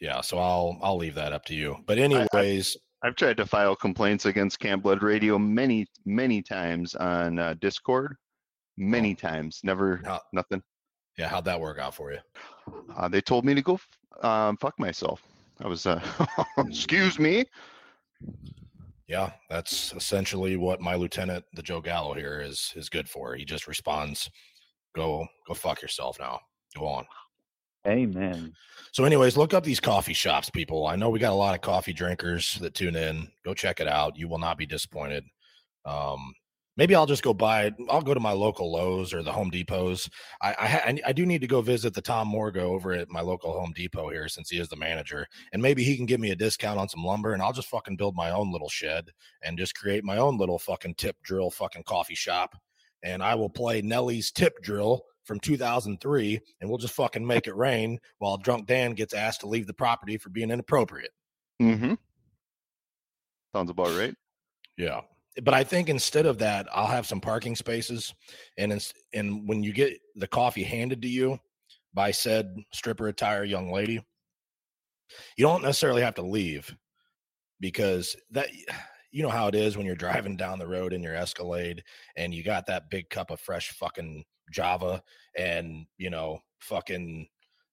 Yeah, 0.00 0.20
so 0.20 0.38
I'll 0.38 0.78
I'll 0.82 0.96
leave 0.96 1.14
that 1.14 1.32
up 1.32 1.44
to 1.46 1.54
you. 1.54 1.76
But 1.86 1.98
anyways, 1.98 2.76
I've 3.02 3.16
tried 3.16 3.36
to 3.38 3.46
file 3.46 3.76
complaints 3.76 4.26
against 4.26 4.58
Camp 4.60 4.82
Blood 4.82 5.02
Radio 5.02 5.38
many, 5.38 5.86
many 6.04 6.42
times 6.42 6.94
on 6.94 7.38
uh, 7.38 7.54
Discord. 7.60 8.16
Many 8.76 9.14
times, 9.14 9.60
never 9.62 10.00
How- 10.04 10.20
nothing. 10.32 10.60
yeah, 11.16 11.28
how'd 11.28 11.44
that 11.44 11.60
work 11.60 11.78
out 11.78 11.94
for 11.94 12.12
you? 12.12 12.18
Uh, 12.96 13.06
they 13.08 13.20
told 13.20 13.44
me 13.44 13.54
to 13.54 13.62
go 13.62 13.74
f- 13.74 14.24
um, 14.24 14.56
fuck 14.56 14.78
myself. 14.80 15.22
I 15.62 15.68
was, 15.68 15.86
uh, 15.86 16.00
excuse 16.58 17.18
me. 17.20 17.44
Yeah, 19.06 19.30
that's 19.50 19.92
essentially 19.92 20.56
what 20.56 20.80
my 20.80 20.94
lieutenant, 20.96 21.44
the 21.54 21.62
Joe 21.62 21.80
Gallo 21.80 22.14
here, 22.14 22.40
is 22.40 22.72
is 22.74 22.88
good 22.88 23.08
for. 23.08 23.34
He 23.36 23.44
just 23.44 23.68
responds, 23.68 24.28
"Go, 24.96 25.26
go 25.46 25.54
fuck 25.54 25.82
yourself 25.82 26.18
now. 26.18 26.40
Go 26.76 26.86
on." 26.86 27.04
Amen. 27.86 28.52
So, 28.92 29.04
anyways, 29.04 29.36
look 29.36 29.54
up 29.54 29.64
these 29.64 29.80
coffee 29.80 30.12
shops, 30.12 30.48
people. 30.50 30.86
I 30.86 30.96
know 30.96 31.10
we 31.10 31.18
got 31.18 31.32
a 31.32 31.34
lot 31.34 31.54
of 31.54 31.60
coffee 31.60 31.92
drinkers 31.92 32.54
that 32.60 32.74
tune 32.74 32.96
in. 32.96 33.28
Go 33.44 33.52
check 33.52 33.80
it 33.80 33.88
out. 33.88 34.16
You 34.16 34.28
will 34.28 34.38
not 34.38 34.56
be 34.56 34.66
disappointed. 34.66 35.24
Um, 35.84 36.32
maybe 36.76 36.94
I'll 36.94 37.04
just 37.04 37.22
go 37.22 37.34
buy 37.34 37.64
it. 37.64 37.74
I'll 37.90 38.02
go 38.02 38.14
to 38.14 38.20
my 38.20 38.32
local 38.32 38.72
Lowe's 38.72 39.12
or 39.12 39.22
the 39.22 39.32
Home 39.32 39.50
Depots. 39.50 40.08
I 40.40 40.54
I, 40.58 40.66
ha- 40.68 40.92
I 41.06 41.12
do 41.12 41.26
need 41.26 41.40
to 41.40 41.46
go 41.46 41.60
visit 41.60 41.92
the 41.92 42.00
Tom 42.00 42.28
Morgo 42.28 42.72
over 42.72 42.92
at 42.92 43.10
my 43.10 43.20
local 43.20 43.52
Home 43.52 43.72
Depot 43.74 44.10
here 44.10 44.28
since 44.28 44.48
he 44.48 44.58
is 44.58 44.68
the 44.68 44.76
manager, 44.76 45.26
and 45.52 45.60
maybe 45.60 45.82
he 45.82 45.96
can 45.96 46.06
give 46.06 46.20
me 46.20 46.30
a 46.30 46.36
discount 46.36 46.78
on 46.78 46.88
some 46.88 47.04
lumber, 47.04 47.32
and 47.32 47.42
I'll 47.42 47.52
just 47.52 47.68
fucking 47.68 47.96
build 47.96 48.14
my 48.14 48.30
own 48.30 48.52
little 48.52 48.70
shed 48.70 49.10
and 49.42 49.58
just 49.58 49.74
create 49.74 50.04
my 50.04 50.18
own 50.18 50.38
little 50.38 50.58
fucking 50.58 50.94
tip 50.94 51.16
drill 51.22 51.50
fucking 51.50 51.84
coffee 51.84 52.14
shop, 52.14 52.54
and 53.02 53.22
I 53.22 53.34
will 53.34 53.50
play 53.50 53.82
Nelly's 53.82 54.30
tip 54.30 54.62
drill 54.62 55.04
from 55.24 55.40
2003 55.40 56.40
and 56.60 56.70
we'll 56.70 56.78
just 56.78 56.94
fucking 56.94 57.26
make 57.26 57.46
it 57.46 57.56
rain 57.56 57.98
while 58.18 58.36
drunk 58.36 58.66
Dan 58.66 58.92
gets 58.92 59.14
asked 59.14 59.40
to 59.40 59.48
leave 59.48 59.66
the 59.66 59.74
property 59.74 60.16
for 60.16 60.30
being 60.30 60.50
inappropriate. 60.50 61.12
Mm-hmm. 61.60 61.94
Sounds 63.54 63.70
about 63.70 63.96
right. 63.96 64.14
Yeah. 64.76 65.02
But 65.42 65.54
I 65.54 65.64
think 65.64 65.88
instead 65.88 66.26
of 66.26 66.38
that, 66.38 66.68
I'll 66.72 66.86
have 66.86 67.06
some 67.06 67.20
parking 67.20 67.56
spaces 67.56 68.14
and 68.56 68.92
and 69.12 69.48
when 69.48 69.62
you 69.62 69.72
get 69.72 69.98
the 70.14 70.28
coffee 70.28 70.62
handed 70.62 71.02
to 71.02 71.08
you 71.08 71.38
by 71.92 72.10
said 72.10 72.56
stripper 72.72 73.08
attire 73.08 73.44
young 73.44 73.72
lady, 73.72 74.00
you 75.36 75.46
don't 75.46 75.62
necessarily 75.62 76.02
have 76.02 76.14
to 76.16 76.22
leave 76.22 76.74
because 77.60 78.16
that 78.30 78.48
you 79.10 79.22
know 79.22 79.28
how 79.28 79.46
it 79.46 79.54
is 79.54 79.76
when 79.76 79.86
you're 79.86 79.94
driving 79.94 80.36
down 80.36 80.58
the 80.58 80.66
road 80.66 80.92
in 80.92 81.02
your 81.02 81.14
Escalade 81.14 81.82
and 82.16 82.34
you 82.34 82.42
got 82.42 82.66
that 82.66 82.90
big 82.90 83.08
cup 83.10 83.30
of 83.30 83.40
fresh 83.40 83.70
fucking 83.70 84.24
Java 84.50 85.02
and 85.36 85.86
you 85.98 86.10
know 86.10 86.40
fucking 86.60 87.28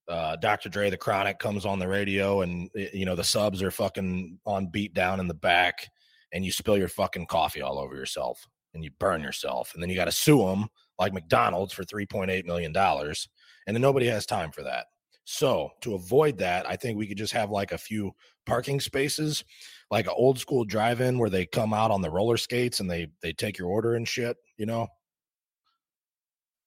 uh, 0.07 0.35
Dr. 0.37 0.69
Dre 0.69 0.89
the 0.89 0.97
Chronic 0.97 1.39
comes 1.39 1.65
on 1.65 1.79
the 1.79 1.87
radio 1.87 2.41
and 2.41 2.69
you 2.75 3.05
know 3.05 3.15
the 3.15 3.23
subs 3.23 3.61
are 3.61 3.71
fucking 3.71 4.39
on 4.45 4.67
beat 4.67 4.93
down 4.93 5.19
in 5.19 5.27
the 5.27 5.33
back 5.33 5.87
and 6.33 6.43
you 6.43 6.51
spill 6.51 6.77
your 6.77 6.87
fucking 6.87 7.27
coffee 7.27 7.61
all 7.61 7.79
over 7.79 7.95
yourself 7.95 8.47
and 8.73 8.83
you 8.83 8.91
burn 8.99 9.21
yourself 9.21 9.73
and 9.73 9.81
then 9.81 9.89
you 9.89 9.95
got 9.95 10.05
to 10.05 10.11
sue 10.11 10.45
them 10.45 10.67
like 10.99 11.13
McDonald's 11.13 11.73
for 11.73 11.83
3.8 11.83 12.45
million 12.45 12.71
dollars 12.71 13.27
and 13.67 13.75
then 13.75 13.81
nobody 13.81 14.07
has 14.07 14.25
time 14.25 14.51
for 14.51 14.63
that. 14.63 14.87
So 15.23 15.69
to 15.81 15.93
avoid 15.93 16.37
that, 16.39 16.67
I 16.67 16.75
think 16.75 16.97
we 16.97 17.07
could 17.07 17.17
just 17.17 17.33
have 17.33 17.51
like 17.51 17.71
a 17.71 17.77
few 17.77 18.11
parking 18.45 18.79
spaces, 18.79 19.43
like 19.89 20.07
an 20.07 20.13
old 20.15 20.39
school 20.39 20.65
drive-in 20.65 21.19
where 21.19 21.29
they 21.29 21.45
come 21.45 21.73
out 21.73 21.91
on 21.91 22.01
the 22.01 22.09
roller 22.09 22.37
skates 22.37 22.79
and 22.79 22.89
they 22.89 23.07
they 23.21 23.31
take 23.31 23.57
your 23.57 23.69
order 23.69 23.95
and 23.95 24.07
shit. 24.07 24.35
You 24.57 24.65
know, 24.65 24.87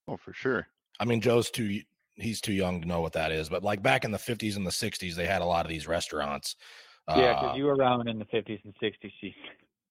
Oh, 0.08 0.16
for 0.16 0.32
sure. 0.32 0.66
I 1.00 1.04
mean, 1.04 1.20
Joe's 1.20 1.50
too 1.50 1.80
he's 2.16 2.40
too 2.40 2.52
young 2.52 2.80
to 2.80 2.86
know 2.88 3.00
what 3.00 3.14
that 3.14 3.32
is, 3.32 3.48
but 3.48 3.62
like 3.62 3.82
back 3.82 4.04
in 4.04 4.12
the 4.12 4.18
50s 4.18 4.56
and 4.56 4.64
the 4.64 4.70
60s, 4.70 5.14
they 5.14 5.26
had 5.26 5.42
a 5.42 5.46
lot 5.46 5.64
of 5.64 5.70
these 5.70 5.88
restaurants. 5.88 6.56
Yeah, 7.08 7.14
Uh, 7.14 7.40
because 7.40 7.56
you 7.58 7.64
were 7.64 7.74
around 7.74 8.08
in 8.08 8.18
the 8.18 8.24
fifties 8.26 8.60
and 8.64 8.74
sixties. 8.80 9.12
She 9.20 9.34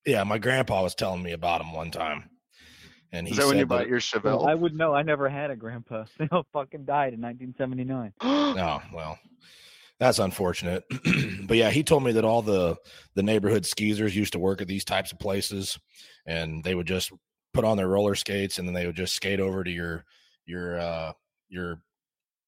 yeah, 0.06 0.24
my 0.24 0.38
grandpa 0.38 0.82
was 0.82 0.96
telling 0.96 1.22
me 1.22 1.32
about 1.32 1.60
them 1.60 1.72
one 1.74 1.92
time, 1.92 2.30
and 3.12 3.28
he 3.28 3.32
Is 3.32 3.38
that 3.38 3.46
when 3.46 3.56
you 3.56 3.62
said 3.62 3.70
bought 3.70 3.88
your 3.88 4.00
Chevelle? 4.00 4.48
I 4.48 4.56
would 4.56 4.74
know. 4.74 4.94
I 4.94 5.04
never 5.04 5.30
had 5.30 5.52
a 5.52 5.56
grandpa. 5.56 6.06
They 6.18 6.28
all 6.32 6.46
fucking 6.52 6.86
died 6.86 7.14
in 7.14 7.22
1979. 7.22 8.14
oh, 8.22 8.82
well, 8.94 9.20
that's 10.00 10.20
unfortunate. 10.20 10.84
but 11.48 11.58
yeah, 11.58 11.70
he 11.70 11.84
told 11.84 12.04
me 12.04 12.14
that 12.14 12.26
all 12.26 12.42
the 12.42 12.78
the 13.14 13.24
neighborhood 13.24 13.66
skeezers 13.66 14.16
used 14.16 14.34
to 14.34 14.40
work 14.40 14.62
at 14.62 14.68
these 14.68 14.86
types 14.86 15.12
of 15.12 15.20
places, 15.20 15.78
and 16.26 16.64
they 16.64 16.76
would 16.76 16.88
just 16.88 17.12
put 17.54 17.66
on 17.66 17.78
their 17.78 17.88
roller 17.88 18.16
skates 18.16 18.58
and 18.58 18.68
then 18.68 18.74
they 18.74 18.86
would 18.86 18.96
just 18.96 19.16
skate 19.16 19.40
over 19.40 19.64
to 19.64 19.72
your 19.72 20.06
your 20.46 20.80
uh 20.80 21.14
your 21.50 21.82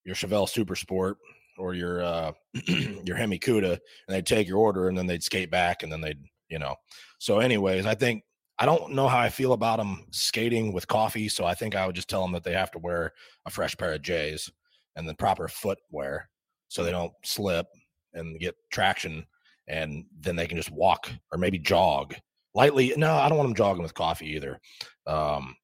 your 0.04 0.16
Chevelle 0.16 0.50
Super 0.50 0.76
Sport 0.76 1.18
or 1.58 1.74
your 1.74 2.04
uh 2.04 2.32
your 3.04 3.16
Hemi 3.16 3.40
Cuda, 3.40 3.72
and 3.74 3.80
they'd 4.16 4.26
take 4.26 4.48
your 4.48 4.60
order 4.60 4.88
and 4.90 4.98
then 4.98 5.08
they'd 5.08 5.24
skate 5.24 5.52
back 5.52 5.84
and 5.84 5.92
then 5.92 6.02
they'd 6.02 6.24
you 6.50 6.60
know. 6.60 6.76
So, 7.20 7.40
anyways, 7.40 7.86
I 7.86 7.96
think. 7.96 8.24
I 8.58 8.66
don't 8.66 8.94
know 8.94 9.10
how 9.10 9.20
I 9.20 9.28
feel 9.28 9.52
about 9.52 9.80
them 9.80 10.06
skating 10.12 10.72
with 10.72 10.88
coffee, 10.88 11.28
so 11.28 11.44
I 11.44 11.54
think 11.54 11.76
I 11.76 11.86
would 11.86 11.96
just 11.96 12.08
tell 12.08 12.22
them 12.22 12.32
that 12.32 12.46
they 12.46 12.54
have 12.54 12.72
to 12.72 12.80
wear 12.80 13.12
a 13.46 13.50
fresh 13.50 13.76
pair 13.76 13.92
of 13.92 14.02
J's 14.02 14.50
and 14.96 15.10
the 15.10 15.14
proper 15.14 15.50
footwear 15.50 16.30
so 16.70 16.82
they 16.82 16.92
don't 16.92 17.12
slip 17.24 17.68
and 18.14 18.40
get 18.40 18.56
traction 18.72 19.26
and 19.68 20.06
then 20.20 20.36
they 20.36 20.48
can 20.48 20.58
just 20.58 20.72
walk 20.72 21.12
or 21.32 21.38
maybe 21.38 21.60
jog 21.60 22.16
lightly 22.56 22.94
no 22.98 23.14
i 23.14 23.28
don't 23.30 23.38
want 23.38 23.48
them 23.50 23.56
jogging 23.56 23.84
with 23.84 23.94
coffee 23.94 24.28
either 24.36 24.60
um 25.08 25.56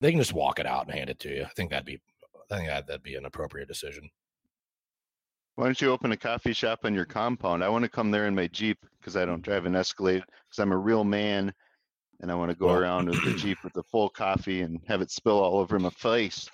they 0.00 0.10
can 0.10 0.20
just 0.20 0.32
walk 0.34 0.58
it 0.60 0.66
out 0.66 0.86
and 0.86 0.94
hand 0.94 1.10
it 1.10 1.18
to 1.18 1.28
you 1.34 1.42
i 1.42 1.48
think 1.56 1.70
that'd 1.70 1.84
be 1.86 1.98
i 2.50 2.56
think 2.56 2.68
that, 2.68 2.86
that'd 2.86 3.02
be 3.02 3.14
an 3.16 3.24
appropriate 3.24 3.66
decision 3.68 4.08
Why 5.56 5.64
don't 5.66 5.80
you 5.80 5.90
open 5.90 6.12
a 6.12 6.16
coffee 6.16 6.52
shop 6.52 6.80
on 6.84 6.94
your 6.94 7.04
compound? 7.06 7.62
I 7.62 7.68
want 7.68 7.84
to 7.84 7.88
come 7.90 8.10
there 8.10 8.26
in 8.26 8.34
my 8.34 8.48
Jeep 8.48 8.78
because 8.98 9.16
I 9.16 9.24
don't 9.24 9.40
drive 9.42 9.66
an 9.66 9.76
Escalade 9.76 10.22
because 10.26 10.58
I'm 10.58 10.72
a 10.72 10.76
real 10.76 11.04
man 11.04 11.52
and 12.20 12.30
I 12.30 12.34
want 12.34 12.50
to 12.50 12.56
go 12.56 12.66
Well- 12.66 12.78
around 12.80 13.08
with 13.08 13.22
the 13.24 13.34
Jeep 13.42 13.58
with 13.62 13.72
the 13.72 13.84
full 13.84 14.08
coffee 14.08 14.62
and 14.62 14.80
have 14.88 15.00
it 15.00 15.10
spill 15.12 15.38
all 15.38 15.58
over 15.58 15.78
my 15.78 15.90
face. 15.90 16.50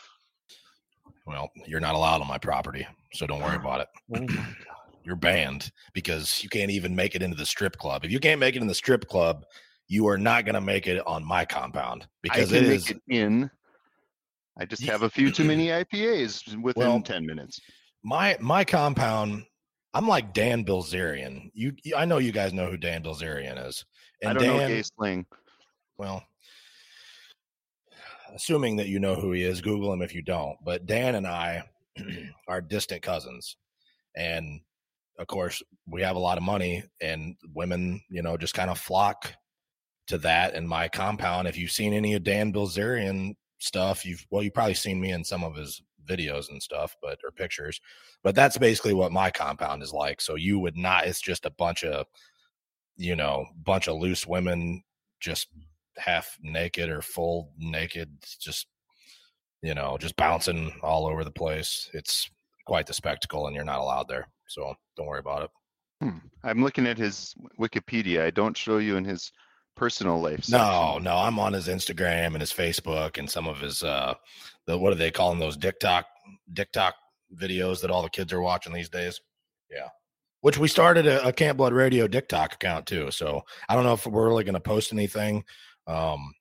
well 1.26 1.48
you're 1.66 1.80
not 1.80 1.94
allowed 1.94 2.20
on 2.20 2.28
my 2.28 2.38
property 2.38 2.86
so 3.14 3.26
don't 3.26 3.42
worry 3.42 3.56
about 3.56 3.80
it 3.80 3.88
Oh. 4.14 4.26
You're 5.04 5.16
banned 5.16 5.70
because 5.94 6.42
you 6.42 6.48
can't 6.48 6.70
even 6.70 6.94
make 6.94 7.14
it 7.14 7.22
into 7.22 7.36
the 7.36 7.46
strip 7.46 7.76
club 7.76 8.04
if 8.04 8.10
you 8.10 8.20
can't 8.20 8.40
make 8.40 8.56
it 8.56 8.62
in 8.62 8.68
the 8.68 8.74
strip 8.74 9.06
club 9.08 9.44
you 9.88 10.06
are 10.06 10.18
not 10.18 10.44
going 10.44 10.54
to 10.54 10.60
make 10.60 10.86
it 10.86 11.04
on 11.06 11.24
my 11.24 11.44
compound 11.44 12.06
because 12.22 12.52
I 12.52 12.56
it 12.58 12.64
is 12.64 12.90
it 12.90 13.02
in. 13.08 13.50
I 14.58 14.64
just 14.64 14.82
have 14.84 15.02
a 15.02 15.10
few 15.10 15.31
too 15.31 15.44
many 15.44 15.66
IPAs 15.68 16.60
within 16.62 16.83
Well, 16.83 17.00
10 17.00 17.27
minutes. 17.27 17.60
my 18.04 18.37
my 18.40 18.64
compound 18.64 19.44
i'm 19.94 20.06
like 20.06 20.33
dan 20.33 20.64
bilzerian 20.64 21.50
you 21.54 21.72
i 21.96 22.04
know 22.04 22.18
you 22.18 22.33
guys 22.33 22.52
know 22.52 22.70
who 22.70 22.77
dan 22.77 23.02
bilzerian 23.02 23.66
is 23.66 23.85
I 24.22 24.29
and 24.29 24.38
don't 24.38 24.46
know 24.46 24.58
dan 24.58 24.68
gay 24.70 24.83
slang. 24.83 25.27
well 25.98 26.22
assuming 28.35 28.77
that 28.77 28.88
you 28.88 29.00
know 29.00 29.14
who 29.16 29.33
he 29.33 29.42
is 29.42 29.60
google 29.60 29.92
him 29.92 30.02
if 30.02 30.14
you 30.14 30.22
don't 30.22 30.56
but 30.64 30.87
dan 30.87 31.14
and 31.16 31.27
i 31.27 31.62
are 32.48 32.60
distant 32.60 33.02
cousins 33.02 33.56
and 34.16 34.60
of 35.21 35.27
course 35.27 35.62
we 35.87 36.02
have 36.02 36.16
a 36.16 36.21
lot 36.21 36.38
of 36.38 36.42
money 36.42 36.83
and 37.00 37.37
women 37.54 38.00
you 38.10 38.23
know 38.23 38.37
just 38.37 38.54
kind 38.54 38.71
of 38.71 38.79
flock 38.79 39.33
to 40.08 40.18
that 40.18 40.54
in 40.54 40.66
my 40.66 40.88
compound. 40.88 41.46
If 41.46 41.56
you've 41.56 41.71
seen 41.71 41.92
any 41.92 42.14
of 42.14 42.25
dan 42.25 42.52
bilzerian 42.52 43.35
stuff 43.58 44.04
you've 44.04 44.27
well 44.31 44.42
you've 44.42 44.54
probably 44.54 44.75
seen 44.75 45.00
me 45.00 45.12
in 45.12 45.23
some 45.23 45.44
of 45.44 45.54
his 45.54 45.81
videos 46.08 46.48
and 46.48 46.60
stuff 46.60 46.96
but 47.02 47.18
or 47.23 47.31
pictures 47.31 47.79
but 48.25 48.35
that's 48.35 48.56
basically 48.58 48.94
what 48.94 49.12
my 49.12 49.31
compound 49.31 49.83
is 49.83 49.92
like. 49.92 50.21
So 50.21 50.35
you 50.35 50.58
would 50.58 50.77
not 50.77 51.06
it's 51.06 51.21
just 51.21 51.46
a 51.46 51.50
bunch 51.50 51.85
of 51.85 52.06
you 52.96 53.14
know 53.14 53.46
bunch 53.62 53.87
of 53.88 53.98
loose 53.98 54.27
women 54.27 54.83
just 55.21 55.48
half 55.98 56.38
naked 56.42 56.88
or 56.88 57.02
full 57.02 57.52
naked 57.58 58.10
just 58.40 58.66
you 59.62 59.75
know 59.75 59.98
just 59.98 60.16
bouncing 60.16 60.73
all 60.83 61.06
over 61.06 61.25
the 61.25 61.31
place. 61.31 61.90
It's 61.92 62.31
quite 62.66 62.87
the 62.87 62.94
spectacle 62.94 63.46
and 63.46 63.54
you're 63.54 63.64
not 63.64 63.81
allowed 63.81 64.08
there 64.08 64.27
so 64.51 64.75
don't 64.96 65.07
worry 65.07 65.21
about 65.21 65.42
it 65.44 65.51
Hmm. 66.03 66.17
I'm 66.42 66.63
looking 66.65 66.87
at 66.87 66.96
his 66.96 67.35
Wikipedia. 67.61 68.23
I 68.23 68.31
don't 68.31 68.57
show 68.57 68.79
you 68.79 68.96
in 68.96 69.05
his 69.05 69.31
personal 69.77 70.19
life. 70.19 70.48
No, 70.48 70.92
section. 70.92 71.05
no, 71.05 71.17
I'm 71.17 71.38
on 71.38 71.53
his 71.53 71.69
Instagram 71.69 72.29
and 72.29 72.40
his 72.40 72.55
Facebook 72.55 73.19
and 73.19 73.29
some 73.29 73.46
of 73.46 73.61
his 73.61 73.83
uh 73.83 74.15
the 74.67 74.79
what 74.79 74.92
do 74.92 74.96
they 74.96 75.11
call 75.11 75.29
them 75.29 75.38
those 75.40 75.59
TikTok 75.59 76.07
TikTok 76.57 76.94
videos 77.38 77.83
that 77.83 77.90
all 77.90 78.03
the 78.03 78.09
kids 78.09 78.33
are 78.33 78.40
watching 78.40 78.73
these 78.73 78.88
days. 78.88 79.21
Yeah. 79.71 79.88
Which 80.40 80.57
we 80.57 80.69
started 80.69 81.07
a, 81.07 81.27
a 81.29 81.35
Camp 81.35 81.59
Blood 81.59 81.75
Radio 81.75 82.09
TikTok 82.09 82.55
account 82.55 82.87
too. 82.87 83.11
So 83.11 83.42
I 83.69 83.75
don't 83.75 83.85
know 83.85 83.92
if 83.92 84.07
we're 84.07 84.27
really 84.29 84.44
gonna 84.44 84.59
post 84.59 84.94
anything. 84.94 85.44
Um, 85.87 86.33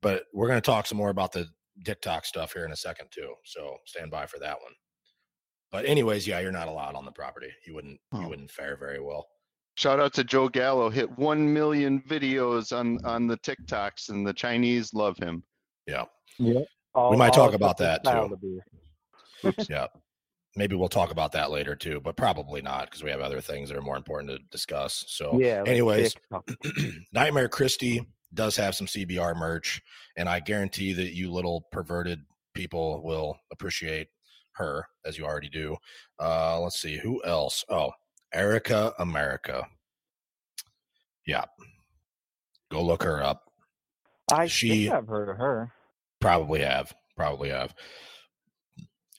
but 0.00 0.26
we're 0.32 0.46
gonna 0.46 0.60
talk 0.60 0.86
some 0.86 0.98
more 0.98 1.10
about 1.10 1.32
the 1.32 1.48
TikTok 1.84 2.24
stuff 2.24 2.52
here 2.52 2.64
in 2.64 2.70
a 2.70 2.76
second 2.76 3.08
too. 3.10 3.34
So 3.44 3.78
stand 3.84 4.12
by 4.12 4.26
for 4.26 4.38
that 4.38 4.60
one. 4.62 4.74
But 5.70 5.84
anyways, 5.84 6.26
yeah, 6.26 6.40
you're 6.40 6.52
not 6.52 6.68
allowed 6.68 6.94
on 6.94 7.04
the 7.04 7.12
property. 7.12 7.50
You 7.66 7.74
wouldn't 7.74 8.00
you 8.12 8.20
Oh. 8.24 8.28
wouldn't 8.28 8.50
fare 8.50 8.76
very 8.76 9.00
well. 9.00 9.28
Shout 9.76 10.00
out 10.00 10.12
to 10.14 10.24
Joe 10.24 10.48
Gallo, 10.48 10.90
hit 10.90 11.08
one 11.18 11.52
million 11.52 12.00
videos 12.02 12.76
on 12.76 13.04
on 13.04 13.26
the 13.26 13.36
TikToks, 13.38 14.08
and 14.08 14.26
the 14.26 14.32
Chinese 14.32 14.92
love 14.94 15.16
him. 15.18 15.42
Yeah. 15.86 16.04
Yeah. 16.38 16.62
We 17.10 17.16
might 17.16 17.32
talk 17.32 17.54
about 17.54 17.76
that, 17.78 18.02
too. 18.04 18.60
yeah. 19.70 19.86
Maybe 20.56 20.74
we'll 20.74 20.88
talk 20.88 21.12
about 21.12 21.30
that 21.32 21.50
later 21.52 21.76
too, 21.76 22.00
but 22.00 22.16
probably 22.16 22.60
not 22.60 22.86
because 22.86 23.04
we 23.04 23.10
have 23.10 23.20
other 23.20 23.40
things 23.40 23.68
that 23.68 23.78
are 23.78 23.82
more 23.82 23.96
important 23.96 24.30
to 24.30 24.38
discuss. 24.50 25.04
So, 25.06 25.38
Yeah. 25.38 25.62
anyways, 25.66 26.16
Nightmare 27.12 27.48
Christy 27.48 28.04
does 28.34 28.56
have 28.56 28.74
some 28.74 28.86
CBR 28.88 29.36
merch, 29.36 29.80
and 30.16 30.28
I 30.28 30.40
guarantee 30.40 30.92
that 30.94 31.14
you 31.14 31.30
little 31.30 31.68
perverted 31.70 32.20
people 32.54 33.02
will 33.04 33.38
appreciate 33.52 34.08
her 34.58 34.84
as 35.04 35.16
you 35.18 35.24
already 35.24 35.48
do. 35.48 35.76
Uh, 36.20 36.60
let's 36.60 36.80
see 36.80 36.98
who 36.98 37.22
else. 37.24 37.64
Oh, 37.68 37.90
Erica 38.32 38.92
America. 38.98 39.66
Yeah, 41.26 41.44
go 42.70 42.82
look 42.84 43.02
her 43.02 43.22
up. 43.22 43.42
I 44.32 44.46
she- 44.46 44.84
think 44.86 44.94
I've 44.94 45.08
heard 45.08 45.28
of 45.30 45.36
her. 45.38 45.72
Probably 46.20 46.60
have. 46.60 46.92
Probably 47.16 47.48
have. 47.50 47.74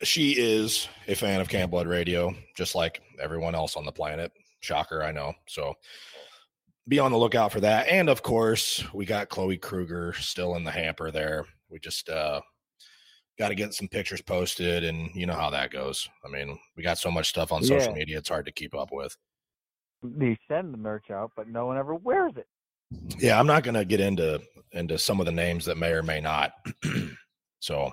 She 0.03 0.31
is 0.31 0.87
a 1.07 1.15
fan 1.15 1.41
of 1.41 1.49
Camp 1.49 1.71
Blood 1.71 1.87
Radio, 1.87 2.33
just 2.55 2.73
like 2.75 3.01
everyone 3.21 3.55
else 3.55 3.75
on 3.75 3.85
the 3.85 3.91
planet. 3.91 4.31
Shocker, 4.61 5.03
I 5.03 5.11
know. 5.11 5.33
So 5.47 5.73
be 6.87 6.99
on 6.99 7.11
the 7.11 7.17
lookout 7.17 7.51
for 7.51 7.59
that. 7.61 7.87
And 7.87 8.09
of 8.09 8.21
course, 8.23 8.83
we 8.93 9.05
got 9.05 9.29
Chloe 9.29 9.57
Kruger 9.57 10.13
still 10.13 10.55
in 10.55 10.63
the 10.63 10.71
hamper 10.71 11.11
there. 11.11 11.45
We 11.69 11.79
just 11.79 12.09
uh 12.09 12.41
got 13.39 13.49
to 13.49 13.55
get 13.55 13.73
some 13.73 13.87
pictures 13.87 14.21
posted 14.21 14.83
and 14.83 15.09
you 15.15 15.25
know 15.25 15.33
how 15.33 15.49
that 15.49 15.71
goes. 15.71 16.07
I 16.25 16.27
mean, 16.27 16.59
we 16.75 16.83
got 16.83 16.97
so 16.99 17.09
much 17.09 17.29
stuff 17.29 17.51
on 17.51 17.63
social 17.63 17.93
Yeah. 17.93 17.99
media, 17.99 18.17
it's 18.19 18.29
hard 18.29 18.45
to 18.45 18.51
keep 18.51 18.75
up 18.75 18.91
with. 18.91 19.15
They 20.03 20.37
send 20.47 20.73
the 20.73 20.77
merch 20.77 21.09
out, 21.09 21.31
but 21.35 21.47
no 21.47 21.65
one 21.65 21.77
ever 21.77 21.95
wears 21.95 22.33
it. 22.37 22.47
yeah 23.19 23.39
i'm 23.39 23.45
not 23.45 23.63
going 23.63 23.75
to 23.75 23.85
get 23.85 23.99
into 23.99 24.41
into 24.71 24.97
some 24.97 25.19
of 25.19 25.27
the 25.27 25.31
names 25.31 25.63
that 25.65 25.77
may 25.77 25.91
or 25.91 26.01
may 26.01 26.19
not 26.19 26.53
so 27.59 27.91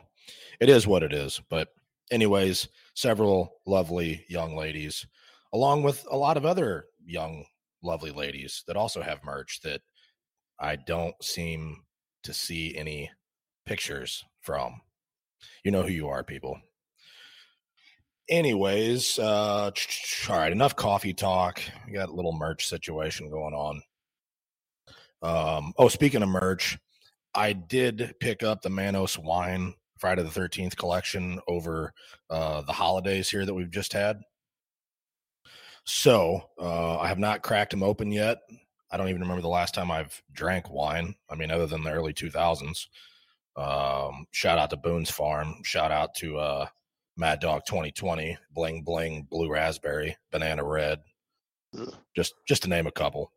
it 0.59 0.70
is 0.70 0.86
what 0.86 1.03
it 1.03 1.12
is 1.12 1.38
but 1.51 1.68
anyways 2.11 2.66
several 2.94 3.53
lovely 3.66 4.24
young 4.30 4.57
ladies 4.57 5.07
along 5.53 5.82
with 5.82 6.07
a 6.11 6.16
lot 6.16 6.38
of 6.38 6.47
other 6.47 6.86
young 7.05 7.44
lovely 7.82 8.11
ladies 8.11 8.64
that 8.66 8.76
also 8.76 9.03
have 9.03 9.22
merch 9.22 9.61
that 9.62 9.82
i 10.61 10.74
don't 10.74 11.14
seem 11.22 11.76
to 12.22 12.32
see 12.32 12.74
any 12.74 13.11
pictures 13.66 14.24
from 14.40 14.80
you 15.64 15.70
know 15.70 15.82
who 15.82 15.92
you 15.92 16.09
are 16.09 16.22
people 16.22 16.59
anyways 18.28 19.18
uh 19.18 19.70
all 20.30 20.38
right 20.38 20.53
enough 20.53 20.76
coffee 20.76 21.14
talk 21.14 21.61
we 21.86 21.92
got 21.92 22.09
a 22.09 22.14
little 22.14 22.32
merch 22.32 22.68
situation 22.68 23.30
going 23.30 23.55
on 23.55 23.80
um, 25.22 25.72
oh, 25.78 25.88
speaking 25.88 26.22
of 26.22 26.28
merch, 26.28 26.78
I 27.34 27.53
did 27.53 28.14
pick 28.20 28.42
up 28.42 28.62
the 28.62 28.70
Manos 28.70 29.18
wine 29.18 29.74
Friday 29.99 30.22
the 30.22 30.28
13th 30.28 30.76
collection 30.76 31.40
over 31.49 31.92
uh, 32.30 32.62
the 32.62 32.72
holidays 32.72 33.30
here 33.30 33.44
that 33.44 33.55
we've 33.55 33.70
just 33.70 33.92
had. 33.92 34.20
So 35.84 36.42
uh, 36.61 36.99
I 36.99 37.09
have 37.09 37.18
not 37.18 37.42
cracked 37.42 37.70
them 37.70 37.82
open 37.82 38.11
yet. 38.11 38.38
I 38.90 38.97
don't 38.97 39.09
even 39.09 39.22
remember 39.22 39.42
the 39.42 39.49
last 39.49 39.74
time 39.74 39.90
I've 39.90 40.22
drank 40.32 40.70
wine. 40.70 41.14
I 41.30 41.34
mean, 41.34 41.51
other 41.51 41.66
than 41.66 41.82
the 41.82 41.92
early 41.92 42.12
2000s. 42.12 42.86
Um, 43.57 44.27
shout 44.33 44.59
out 44.59 44.71
to 44.71 44.77
Boone's 44.77 45.11
Farm. 45.11 45.55
Shout 45.65 45.91
out 45.91 46.15
to 46.17 46.39
uh, 46.39 46.67
Mad 47.17 47.41
Dog 47.41 47.63
2020, 47.67 48.37
Bling 48.55 48.83
Bling, 48.83 49.27
Blue 49.31 49.51
Raspberry, 49.51 50.17
Banana 50.31 50.65
Red. 50.65 51.01
Ugh. 51.79 51.95
Just 52.15 52.35
just 52.47 52.63
to 52.63 52.69
name 52.69 52.87
a 52.87 52.93
couple. 52.93 53.33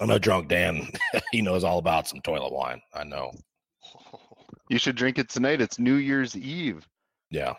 I 0.00 0.06
know 0.06 0.18
drunk 0.18 0.48
Dan, 0.48 0.88
he 1.32 1.42
knows 1.42 1.64
all 1.64 1.78
about 1.78 2.08
some 2.08 2.20
toilet 2.20 2.52
wine. 2.52 2.80
I 2.94 3.04
know. 3.04 3.32
You 4.70 4.78
should 4.78 4.96
drink 4.96 5.18
it 5.18 5.28
tonight. 5.28 5.60
It's 5.60 5.78
New 5.78 5.96
Year's 5.96 6.34
Eve. 6.34 6.88
Yeah. 7.30 7.52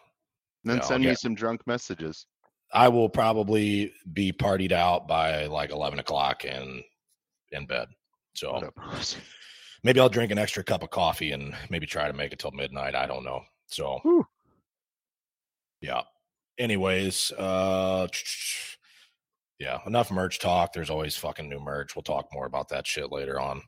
Then 0.63 0.77
Yeah, 0.77 0.81
I'll 0.81 0.87
send 0.87 1.03
me 1.03 1.13
some 1.13 1.35
drunk 1.35 1.61
messages. 1.67 2.25
I 2.73 2.87
will 2.87 3.07
probably 3.07 3.93
be 4.13 4.31
partied 4.31 4.71
out 4.71 5.07
by 5.07 5.45
like 5.45 5.69
11 5.69 5.99
o'clock 5.99 6.43
and 6.43 6.81
in 7.51 7.67
bed. 7.67 7.87
So. 8.33 8.71
Maybe 9.83 9.99
I'll 9.99 10.09
drink 10.09 10.31
an 10.31 10.37
extra 10.37 10.63
cup 10.63 10.83
of 10.83 10.89
coffee 10.89 11.31
and 11.31 11.53
maybe 11.69 11.85
try 11.85 12.07
to 12.07 12.13
make 12.13 12.31
it 12.33 12.39
till 12.39 12.51
midnight. 12.51 12.95
I 12.95 13.05
don't 13.05 13.23
know. 13.23 13.41
So, 13.67 13.99
Whew. 14.03 14.25
yeah. 15.81 16.01
Anyways, 16.57 17.31
uh, 17.31 18.07
yeah, 19.59 19.79
enough 19.87 20.11
merch 20.11 20.39
talk. 20.39 20.73
There's 20.73 20.89
always 20.89 21.15
fucking 21.15 21.49
new 21.49 21.59
merch. 21.59 21.95
We'll 21.95 22.03
talk 22.03 22.27
more 22.33 22.45
about 22.45 22.69
that 22.69 22.85
shit 22.85 23.11
later 23.11 23.39
on. 23.39 23.61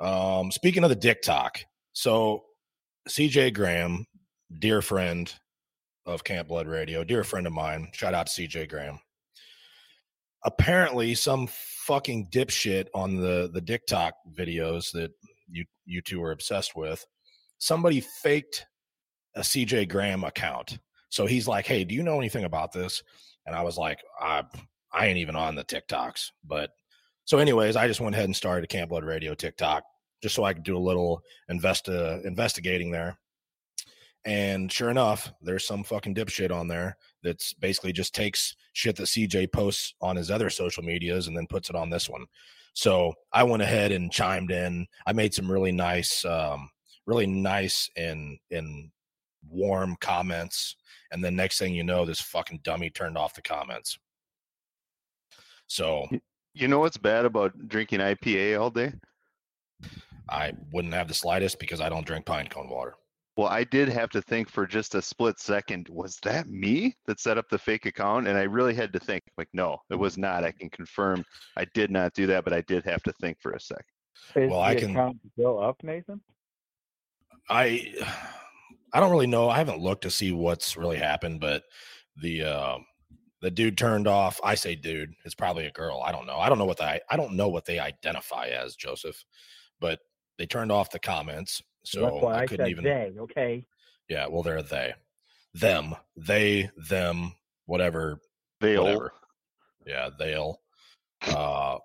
Um, 0.00 0.50
speaking 0.50 0.84
of 0.84 0.90
the 0.90 0.96
dick 0.96 1.22
talk, 1.22 1.60
so 1.92 2.44
CJ 3.08 3.54
Graham, 3.54 4.06
dear 4.58 4.82
friend 4.82 5.32
of 6.06 6.24
Camp 6.24 6.48
Blood 6.48 6.66
Radio, 6.66 7.04
dear 7.04 7.24
friend 7.24 7.46
of 7.46 7.52
mine, 7.52 7.88
shout 7.92 8.14
out 8.14 8.26
to 8.26 8.42
CJ 8.42 8.68
Graham. 8.68 8.98
Apparently, 10.44 11.14
some 11.14 11.48
fucking 11.48 12.28
dipshit 12.30 12.86
on 12.94 13.16
the 13.16 13.50
the 13.52 13.60
dick 13.60 13.86
talk 13.86 14.14
videos 14.36 14.92
that 14.92 15.10
you 15.50 15.64
you 15.84 16.00
two 16.00 16.22
are 16.22 16.32
obsessed 16.32 16.76
with, 16.76 17.06
somebody 17.58 18.00
faked 18.00 18.66
a 19.34 19.40
CJ 19.40 19.88
Graham 19.88 20.24
account. 20.24 20.78
So 21.10 21.26
he's 21.26 21.48
like, 21.48 21.66
"Hey, 21.66 21.84
do 21.84 21.94
you 21.94 22.02
know 22.02 22.18
anything 22.18 22.44
about 22.44 22.72
this?" 22.72 23.02
And 23.46 23.54
I 23.56 23.62
was 23.62 23.78
like, 23.78 24.00
"I 24.20 24.42
I 24.92 25.06
ain't 25.06 25.18
even 25.18 25.36
on 25.36 25.54
the 25.54 25.64
TikToks." 25.64 26.30
But 26.44 26.70
so, 27.24 27.38
anyways, 27.38 27.76
I 27.76 27.88
just 27.88 28.00
went 28.00 28.14
ahead 28.14 28.26
and 28.26 28.36
started 28.36 28.64
a 28.64 28.68
Camp 28.68 28.90
Blood 28.90 29.04
Radio 29.04 29.34
TikTok 29.34 29.84
just 30.22 30.34
so 30.34 30.44
I 30.44 30.54
could 30.54 30.64
do 30.64 30.76
a 30.76 30.78
little 30.78 31.22
invest 31.48 31.88
uh, 31.88 32.18
investigating 32.24 32.90
there. 32.90 33.18
And 34.24 34.70
sure 34.70 34.90
enough, 34.90 35.32
there's 35.40 35.66
some 35.66 35.84
fucking 35.84 36.14
dipshit 36.14 36.50
on 36.50 36.68
there 36.68 36.96
that's 37.22 37.54
basically 37.54 37.92
just 37.92 38.14
takes 38.14 38.56
shit 38.72 38.96
that 38.96 39.04
CJ 39.04 39.52
posts 39.52 39.94
on 40.00 40.16
his 40.16 40.30
other 40.30 40.50
social 40.50 40.82
medias 40.82 41.28
and 41.28 41.36
then 41.36 41.46
puts 41.46 41.70
it 41.70 41.76
on 41.76 41.88
this 41.88 42.08
one. 42.08 42.26
So 42.78 43.12
I 43.32 43.42
went 43.42 43.60
ahead 43.60 43.90
and 43.90 44.12
chimed 44.12 44.52
in. 44.52 44.86
I 45.04 45.12
made 45.12 45.34
some 45.34 45.50
really 45.50 45.72
nice, 45.72 46.24
um, 46.24 46.70
really 47.06 47.26
nice 47.26 47.90
and 47.96 48.38
and 48.52 48.92
warm 49.50 49.96
comments. 50.00 50.76
And 51.10 51.24
then 51.24 51.34
next 51.34 51.58
thing 51.58 51.74
you 51.74 51.82
know, 51.82 52.04
this 52.04 52.20
fucking 52.20 52.60
dummy 52.62 52.88
turned 52.88 53.18
off 53.18 53.34
the 53.34 53.42
comments. 53.42 53.98
So 55.66 56.06
You 56.54 56.68
know 56.68 56.78
what's 56.78 56.96
bad 56.96 57.24
about 57.24 57.66
drinking 57.66 57.98
IPA 57.98 58.60
all 58.60 58.70
day? 58.70 58.92
I 60.28 60.52
wouldn't 60.72 60.94
have 60.94 61.08
the 61.08 61.14
slightest 61.14 61.58
because 61.58 61.80
I 61.80 61.88
don't 61.88 62.06
drink 62.06 62.26
pine 62.26 62.46
cone 62.46 62.68
water. 62.68 62.94
Well, 63.38 63.46
I 63.46 63.62
did 63.62 63.88
have 63.88 64.10
to 64.10 64.20
think 64.20 64.50
for 64.50 64.66
just 64.66 64.96
a 64.96 65.00
split 65.00 65.38
second, 65.38 65.88
was 65.88 66.18
that 66.24 66.48
me 66.48 66.96
that 67.06 67.20
set 67.20 67.38
up 67.38 67.48
the 67.48 67.56
fake 67.56 67.86
account? 67.86 68.26
And 68.26 68.36
I 68.36 68.42
really 68.42 68.74
had 68.74 68.92
to 68.94 68.98
think, 68.98 69.22
like, 69.36 69.46
no, 69.52 69.78
it 69.90 69.94
was 69.94 70.18
not. 70.18 70.42
I 70.42 70.50
can 70.50 70.68
confirm 70.68 71.24
I 71.56 71.64
did 71.72 71.88
not 71.92 72.14
do 72.14 72.26
that, 72.26 72.42
but 72.42 72.52
I 72.52 72.62
did 72.62 72.84
have 72.84 73.00
to 73.04 73.12
think 73.20 73.40
for 73.40 73.52
a 73.52 73.60
second. 73.60 73.84
Is 74.34 74.50
Well, 74.50 74.58
the 74.58 74.66
I 74.66 74.74
can- 74.74 74.90
account 74.90 75.18
still 75.34 75.62
up, 75.62 75.76
Nathan? 75.84 76.20
I 77.48 77.94
I 78.92 78.98
don't 78.98 79.12
really 79.12 79.28
know. 79.28 79.48
I 79.48 79.58
haven't 79.58 79.82
looked 79.82 80.02
to 80.02 80.10
see 80.10 80.32
what's 80.32 80.76
really 80.76 80.96
happened, 80.98 81.40
but 81.40 81.62
the 82.16 82.42
uh, 82.42 82.78
the 83.40 83.52
dude 83.52 83.78
turned 83.78 84.08
off. 84.08 84.40
I 84.42 84.56
say 84.56 84.74
dude, 84.74 85.12
it's 85.24 85.36
probably 85.36 85.66
a 85.66 85.70
girl. 85.70 86.02
I 86.04 86.10
don't 86.10 86.26
know. 86.26 86.38
I 86.38 86.48
don't 86.48 86.58
know 86.58 86.64
what 86.64 86.78
they 86.78 87.00
I 87.08 87.16
don't 87.16 87.36
know 87.36 87.48
what 87.48 87.66
they 87.66 87.78
identify 87.78 88.48
as, 88.48 88.74
Joseph. 88.74 89.22
But 89.78 90.00
they 90.38 90.46
turned 90.46 90.72
off 90.72 90.90
the 90.90 90.98
comments, 90.98 91.62
so 91.88 92.02
That's 92.02 92.22
why 92.22 92.34
I 92.34 92.42
I, 92.42 92.46
couldn't 92.46 92.66
said 92.66 92.70
even. 92.70 92.84
they. 92.84 93.12
Okay. 93.18 93.64
Yeah, 94.08 94.26
well, 94.28 94.42
they're 94.42 94.62
they, 94.62 94.94
them, 95.54 95.94
they, 96.16 96.70
them, 96.76 97.34
whatever, 97.66 98.20
They 98.60 98.78
whatever. 98.78 99.12
Yeah, 99.86 100.10
they'll 100.18 100.60
uh 101.34 101.78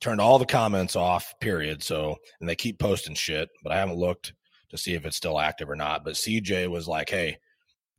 turned 0.00 0.20
all 0.20 0.38
the 0.38 0.46
comments 0.46 0.96
off, 0.96 1.34
period. 1.40 1.82
So 1.82 2.16
and 2.40 2.48
they 2.48 2.56
keep 2.56 2.78
posting 2.78 3.14
shit, 3.14 3.48
but 3.62 3.72
I 3.72 3.76
haven't 3.76 3.96
looked 3.98 4.32
to 4.70 4.78
see 4.78 4.94
if 4.94 5.06
it's 5.06 5.16
still 5.16 5.38
active 5.38 5.70
or 5.70 5.76
not. 5.76 6.04
But 6.04 6.14
CJ 6.14 6.68
was 6.68 6.88
like, 6.88 7.08
Hey, 7.08 7.38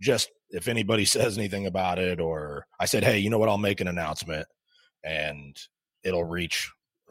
just 0.01 0.29
if 0.49 0.67
anybody 0.67 1.05
says 1.05 1.37
anything 1.37 1.65
about 1.65 1.99
it, 1.99 2.19
or 2.19 2.65
I 2.79 2.85
said, 2.85 3.03
Hey, 3.03 3.19
you 3.19 3.29
know 3.29 3.39
what, 3.39 3.49
I'll 3.49 3.57
make 3.57 3.81
an 3.81 3.87
announcement 3.87 4.47
and 5.03 5.57
it'll 6.03 6.25
reach 6.25 6.69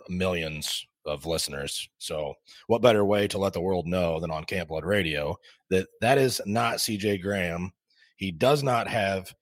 millions 0.08 0.86
of 1.06 1.26
listeners. 1.26 1.88
So, 1.98 2.34
what 2.66 2.82
better 2.82 3.04
way 3.04 3.28
to 3.28 3.38
let 3.38 3.52
the 3.52 3.60
world 3.60 3.86
know 3.86 4.20
than 4.20 4.30
on 4.30 4.44
Camp 4.44 4.68
Blood 4.68 4.84
Radio 4.84 5.36
that 5.70 5.88
that 6.00 6.18
is 6.18 6.40
not 6.46 6.76
CJ 6.76 7.22
Graham. 7.22 7.72
He 8.16 8.30
does 8.30 8.62
not 8.62 8.88
have 8.88 9.34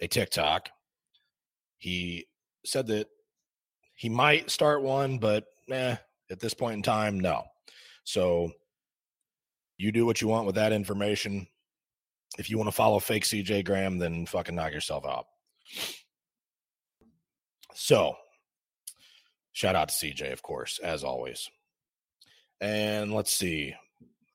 a 0.00 0.08
TikTok. 0.08 0.68
He 1.78 2.26
said 2.64 2.86
that 2.88 3.08
he 3.94 4.08
might 4.08 4.50
start 4.50 4.82
one, 4.82 5.18
but 5.18 5.44
eh, 5.70 5.96
at 6.30 6.40
this 6.40 6.54
point 6.54 6.76
in 6.76 6.82
time, 6.82 7.20
no. 7.20 7.44
So, 8.04 8.52
you 9.76 9.92
do 9.92 10.06
what 10.06 10.20
you 10.20 10.28
want 10.28 10.46
with 10.46 10.54
that 10.56 10.72
information. 10.72 11.46
If 12.38 12.48
you 12.48 12.56
want 12.56 12.68
to 12.68 12.72
follow 12.72 12.98
fake 12.98 13.24
CJ 13.24 13.64
Graham, 13.64 13.98
then 13.98 14.26
fucking 14.26 14.54
knock 14.54 14.72
yourself 14.72 15.04
out. 15.04 15.26
So, 17.74 18.16
shout 19.52 19.76
out 19.76 19.88
to 19.88 19.94
CJ, 19.94 20.32
of 20.32 20.42
course, 20.42 20.78
as 20.82 21.04
always. 21.04 21.48
And 22.60 23.12
let's 23.12 23.32
see 23.32 23.74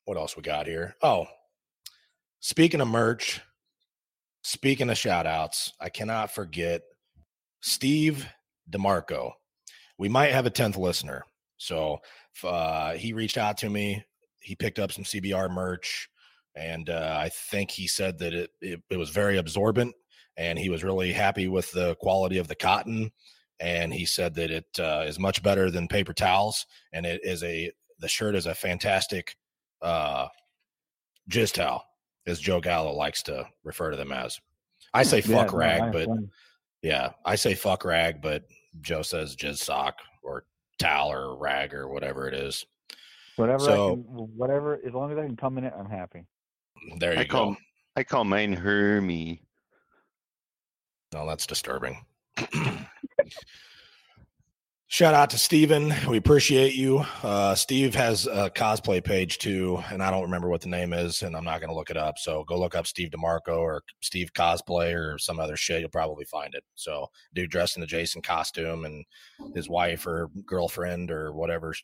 what 0.06 0.18
else 0.18 0.36
we 0.36 0.44
got 0.44 0.68
here. 0.68 0.96
Oh, 1.02 1.28
speaking 2.40 2.82
of 2.82 2.88
merch, 2.88 3.42
speaking 4.44 4.90
of 4.90 4.98
shout 4.98 5.26
outs, 5.26 5.74
I 5.80 5.90
cannot 5.90 6.32
forget 6.32 6.82
Steve 7.62 8.28
DeMarco. 8.72 9.32
We 9.98 10.10
might 10.10 10.32
have 10.32 10.46
a 10.46 10.52
10th 10.52 10.78
listener. 10.78 11.26
So 11.58 12.00
uh, 12.44 12.94
he 12.94 13.14
reached 13.14 13.38
out 13.38 13.58
to 13.60 13.70
me. 13.70 14.04
He 14.40 14.56
picked 14.56 14.80
up 14.80 14.92
some 14.92 15.04
CBR 15.04 15.52
merch. 15.52 16.10
And 16.56 16.90
uh, 16.90 17.18
I 17.20 17.30
think 17.30 17.72
he 17.72 17.88
said 17.88 18.20
that 18.20 18.34
it, 18.34 18.50
it, 18.62 18.82
it 18.90 18.98
was 18.98 19.10
very 19.10 19.38
absorbent 19.38 19.94
and 20.38 20.58
he 20.58 20.70
was 20.70 20.84
really 20.84 21.12
happy 21.12 21.48
with 21.48 21.72
the 21.72 21.96
quality 21.96 22.38
of 22.38 22.48
the 22.48 22.56
cotton 22.56 23.12
and 23.60 23.94
he 23.94 24.06
said 24.06 24.34
that 24.36 24.52
it 24.52 24.66
uh, 24.80 25.04
is 25.08 25.18
much 25.20 25.42
better 25.42 25.70
than 25.72 25.88
paper 25.88 26.14
towels 26.14 26.66
and 26.94 27.06
it 27.06 27.22
is 27.24 27.44
a 27.44 27.72
the 28.00 28.08
shirt 28.08 28.36
is 28.36 28.46
a 28.46 28.54
fantastic 28.54 29.36
uh 29.82 30.28
jizz 31.30 31.54
towel 31.54 31.84
as 32.28 32.40
joe 32.40 32.60
gallo 32.62 32.94
likes 32.94 33.24
to 33.24 33.46
refer 33.64 33.90
to 33.92 33.98
them 33.98 34.12
as 34.12 34.40
i 34.94 35.02
say 35.04 35.22
fuck 35.22 35.52
Yeah, 35.52 35.58
rag 35.58 35.82
I 35.82 35.90
but 35.92 36.02
understand. 36.10 36.30
yeah 36.84 37.10
i 37.26 37.36
say 37.36 37.54
fuck 37.56 37.84
rag 37.86 38.22
but 38.22 38.44
joe 38.82 39.02
says 39.02 39.36
jizz 39.36 39.58
sock 39.58 39.96
or 40.24 40.46
towel 40.80 41.12
or 41.12 41.36
rag 41.38 41.74
or 41.74 41.88
whatever 41.90 42.28
it 42.28 42.34
is 42.34 42.66
Whatever 43.38 43.60
So- 43.66 43.92
I 43.92 43.94
can, 43.94 44.04
whatever, 44.36 44.80
as 44.84 44.94
long 44.96 45.12
as 45.12 45.18
I 45.20 45.22
can 45.28 45.36
come 45.38 45.60
in 45.60 45.64
it, 45.64 45.72
I'm 45.78 45.86
happy. 45.88 46.26
there 46.98 47.14
you 47.14 47.20
I 47.20 47.24
go 47.26 47.30
call 47.38 47.58
I 47.96 48.04
call 48.04 48.24
mine 48.26 48.52
Hermie. 48.52 49.44
No, 51.14 51.28
that's 51.28 51.46
disturbing. 51.46 52.04
Shout 54.90 55.14
out 55.14 55.30
to 55.32 55.38
Steven. 55.38 55.94
We 56.08 56.16
appreciate 56.16 56.74
you. 56.74 57.00
Uh, 57.22 57.54
Steve 57.56 57.94
has 57.96 58.26
a 58.26 58.50
cosplay 58.50 59.04
page 59.04 59.38
too, 59.38 59.84
and 59.92 60.02
I 60.02 60.10
don't 60.10 60.22
remember 60.22 60.48
what 60.48 60.62
the 60.62 60.70
name 60.70 60.94
is, 60.94 61.24
and 61.24 61.36
I'm 61.36 61.44
not 61.44 61.60
going 61.60 61.70
to 61.70 61.76
look 61.76 61.90
it 61.90 61.98
up. 61.98 62.18
So 62.18 62.46
go 62.46 62.58
look 62.58 62.74
up 62.74 62.88
Steve 62.88 63.10
DeMarco 63.10 63.58
or 63.58 63.84
Steve 64.00 64.32
Cosplay 64.32 64.96
or 64.96 65.18
some 65.18 65.42
other 65.42 65.58
shit. 65.58 65.82
You'll 65.82 65.90
probably 65.90 66.24
find 66.24 66.56
it. 66.56 66.64
So, 66.76 67.08
dude 67.36 67.52
dressed 67.52 67.76
in 67.76 67.82
the 67.82 67.86
Jason 67.86 68.22
costume 68.22 68.86
and 68.86 69.04
his 69.54 69.68
wife 69.68 70.08
or 70.08 70.30
girlfriend 70.46 71.12
or 71.12 71.34
whatever. 71.34 71.76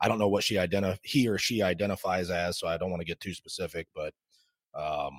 I 0.00 0.08
don't 0.08 0.18
know 0.18 0.28
what 0.28 0.42
she 0.42 0.54
identif 0.54 0.96
he 1.02 1.28
or 1.28 1.36
she 1.36 1.60
identifies 1.60 2.30
as, 2.30 2.58
so 2.58 2.68
I 2.68 2.78
don't 2.78 2.90
want 2.90 3.02
to 3.02 3.06
get 3.06 3.20
too 3.20 3.34
specific, 3.34 3.86
but 3.94 4.14
um, 4.74 5.12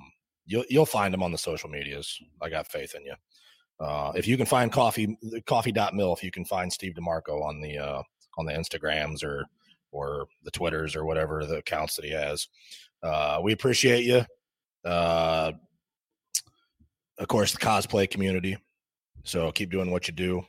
you'll 0.44 0.64
you'll 0.68 0.86
find 0.86 1.14
him 1.14 1.22
on 1.22 1.30
the 1.30 1.38
social 1.38 1.70
medias. 1.70 2.20
I 2.42 2.50
got 2.50 2.66
faith 2.66 2.96
in 2.96 3.04
you. 3.04 3.14
Uh, 3.80 4.12
if 4.16 4.26
you 4.26 4.36
can 4.36 4.46
find 4.46 4.72
coffee 4.72 5.16
coffee.mil, 5.46 6.12
if 6.12 6.22
you 6.22 6.30
can 6.30 6.44
find 6.44 6.72
Steve 6.72 6.94
DeMarco 6.94 7.42
on 7.42 7.60
the 7.60 7.78
uh, 7.78 8.02
on 8.36 8.46
the 8.46 8.52
Instagrams 8.52 9.22
or 9.22 9.44
or 9.92 10.26
the 10.44 10.50
Twitters 10.50 10.96
or 10.96 11.04
whatever 11.04 11.46
the 11.46 11.56
accounts 11.56 11.96
that 11.96 12.04
he 12.04 12.10
has, 12.10 12.48
uh, 13.02 13.38
we 13.42 13.52
appreciate 13.52 14.04
you. 14.04 14.24
Uh, 14.84 15.52
of 17.18 17.28
course, 17.28 17.52
the 17.52 17.58
cosplay 17.58 18.10
community. 18.10 18.56
So 19.24 19.50
keep 19.52 19.70
doing 19.70 19.90
what 19.90 20.08
you 20.08 20.14
do. 20.14 20.42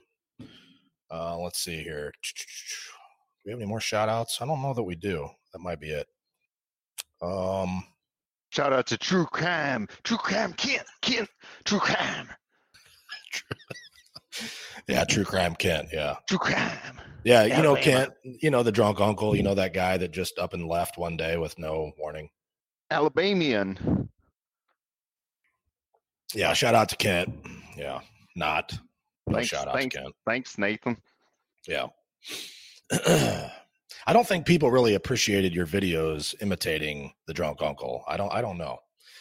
Uh, 1.12 1.38
let's 1.38 1.60
see 1.60 1.82
here. 1.82 2.12
Do 2.22 3.46
we 3.46 3.52
have 3.52 3.60
any 3.60 3.68
more 3.68 3.82
shout 3.82 4.10
outs? 4.10 4.40
I 4.42 4.46
don't 4.46 4.62
know 4.62 4.74
that 4.74 4.84
we 4.84 4.96
do. 4.96 5.28
That 5.54 5.60
might 5.60 5.80
be 5.80 5.90
it. 5.90 6.08
Um, 7.22 7.84
Shout 8.52 8.74
out 8.74 8.88
to 8.88 8.98
True 8.98 9.26
Crime. 9.26 9.88
True 10.04 10.18
Crime 10.18 10.54
Kent. 10.54 10.86
Kent. 11.02 11.30
True 11.66 11.80
Crime. 11.80 12.30
yeah, 14.88 15.04
True 15.06 15.24
Crime 15.26 15.56
Kent. 15.56 15.90
Yeah. 15.92 16.16
True 16.28 16.38
Crime. 16.38 16.72
Yeah, 17.24 17.44
you 17.44 17.62
know 17.62 17.76
Alabama. 17.76 17.82
Kent, 17.82 18.14
you 18.24 18.50
know 18.50 18.64
the 18.64 18.72
drunk 18.72 19.02
uncle, 19.02 19.36
you 19.36 19.44
know 19.44 19.56
that 19.56 19.74
guy 19.74 19.98
that 19.98 20.12
just 20.12 20.40
up 20.40 20.54
and 20.54 20.68
left 20.68 20.98
one 20.98 21.18
day 21.18 21.38
with 21.38 21.58
no 21.60 21.92
warning. 21.98 22.30
Alabamian. 22.92 24.10
Yeah, 26.34 26.54
shout 26.54 26.76
out 26.76 26.90
to 26.90 26.96
Kent. 26.96 27.34
Yeah, 27.78 28.00
not. 28.36 28.78
No 29.28 29.36
Thanks, 29.36 29.50
shout 29.50 29.68
out 29.68 29.76
thanks, 29.76 29.96
to 29.96 30.02
Kent. 30.02 30.16
thanks, 30.26 30.58
Nathan. 30.58 30.98
Yeah. 31.68 31.88
I 34.08 34.14
don't 34.14 34.28
think 34.28 34.46
people 34.46 34.72
really 34.72 34.96
appreciated 34.96 35.54
your 35.54 35.68
videos 35.68 36.34
imitating 36.42 37.14
the 37.28 37.34
drunk 37.34 37.62
uncle. 37.62 38.04
I 38.08 38.18
don't 38.18 38.34
I 38.34 38.42
don't 38.42 38.58
know. 38.58 38.80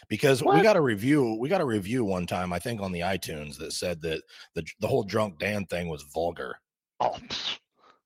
Because 0.08 0.42
we 0.42 0.62
got 0.62 0.76
a 0.76 0.80
review, 0.80 1.34
we 1.38 1.48
got 1.50 1.60
a 1.60 1.66
review 1.66 2.02
one 2.04 2.26
time, 2.26 2.52
I 2.52 2.58
think 2.58 2.80
on 2.80 2.92
the 2.92 3.00
iTunes 3.00 3.58
that 3.58 3.72
said 3.72 4.00
that 4.02 4.22
the 4.54 4.64
the 4.80 4.88
whole 4.88 5.02
drunk 5.02 5.38
Dan 5.38 5.66
thing 5.66 5.88
was 5.88 6.02
vulgar. 6.14 6.56
Oh. 7.00 7.16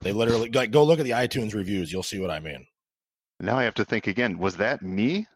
They 0.00 0.12
literally 0.12 0.50
like 0.50 0.72
go 0.72 0.82
look 0.84 0.98
at 0.98 1.04
the 1.04 1.10
iTunes 1.12 1.54
reviews, 1.54 1.92
you'll 1.92 2.02
see 2.02 2.18
what 2.18 2.30
I 2.30 2.40
mean. 2.40 2.66
now 3.40 3.56
I 3.56 3.62
have 3.64 3.74
to 3.74 3.84
think 3.84 4.08
again. 4.08 4.36
Was 4.38 4.56
that 4.56 4.82
me? 4.82 5.26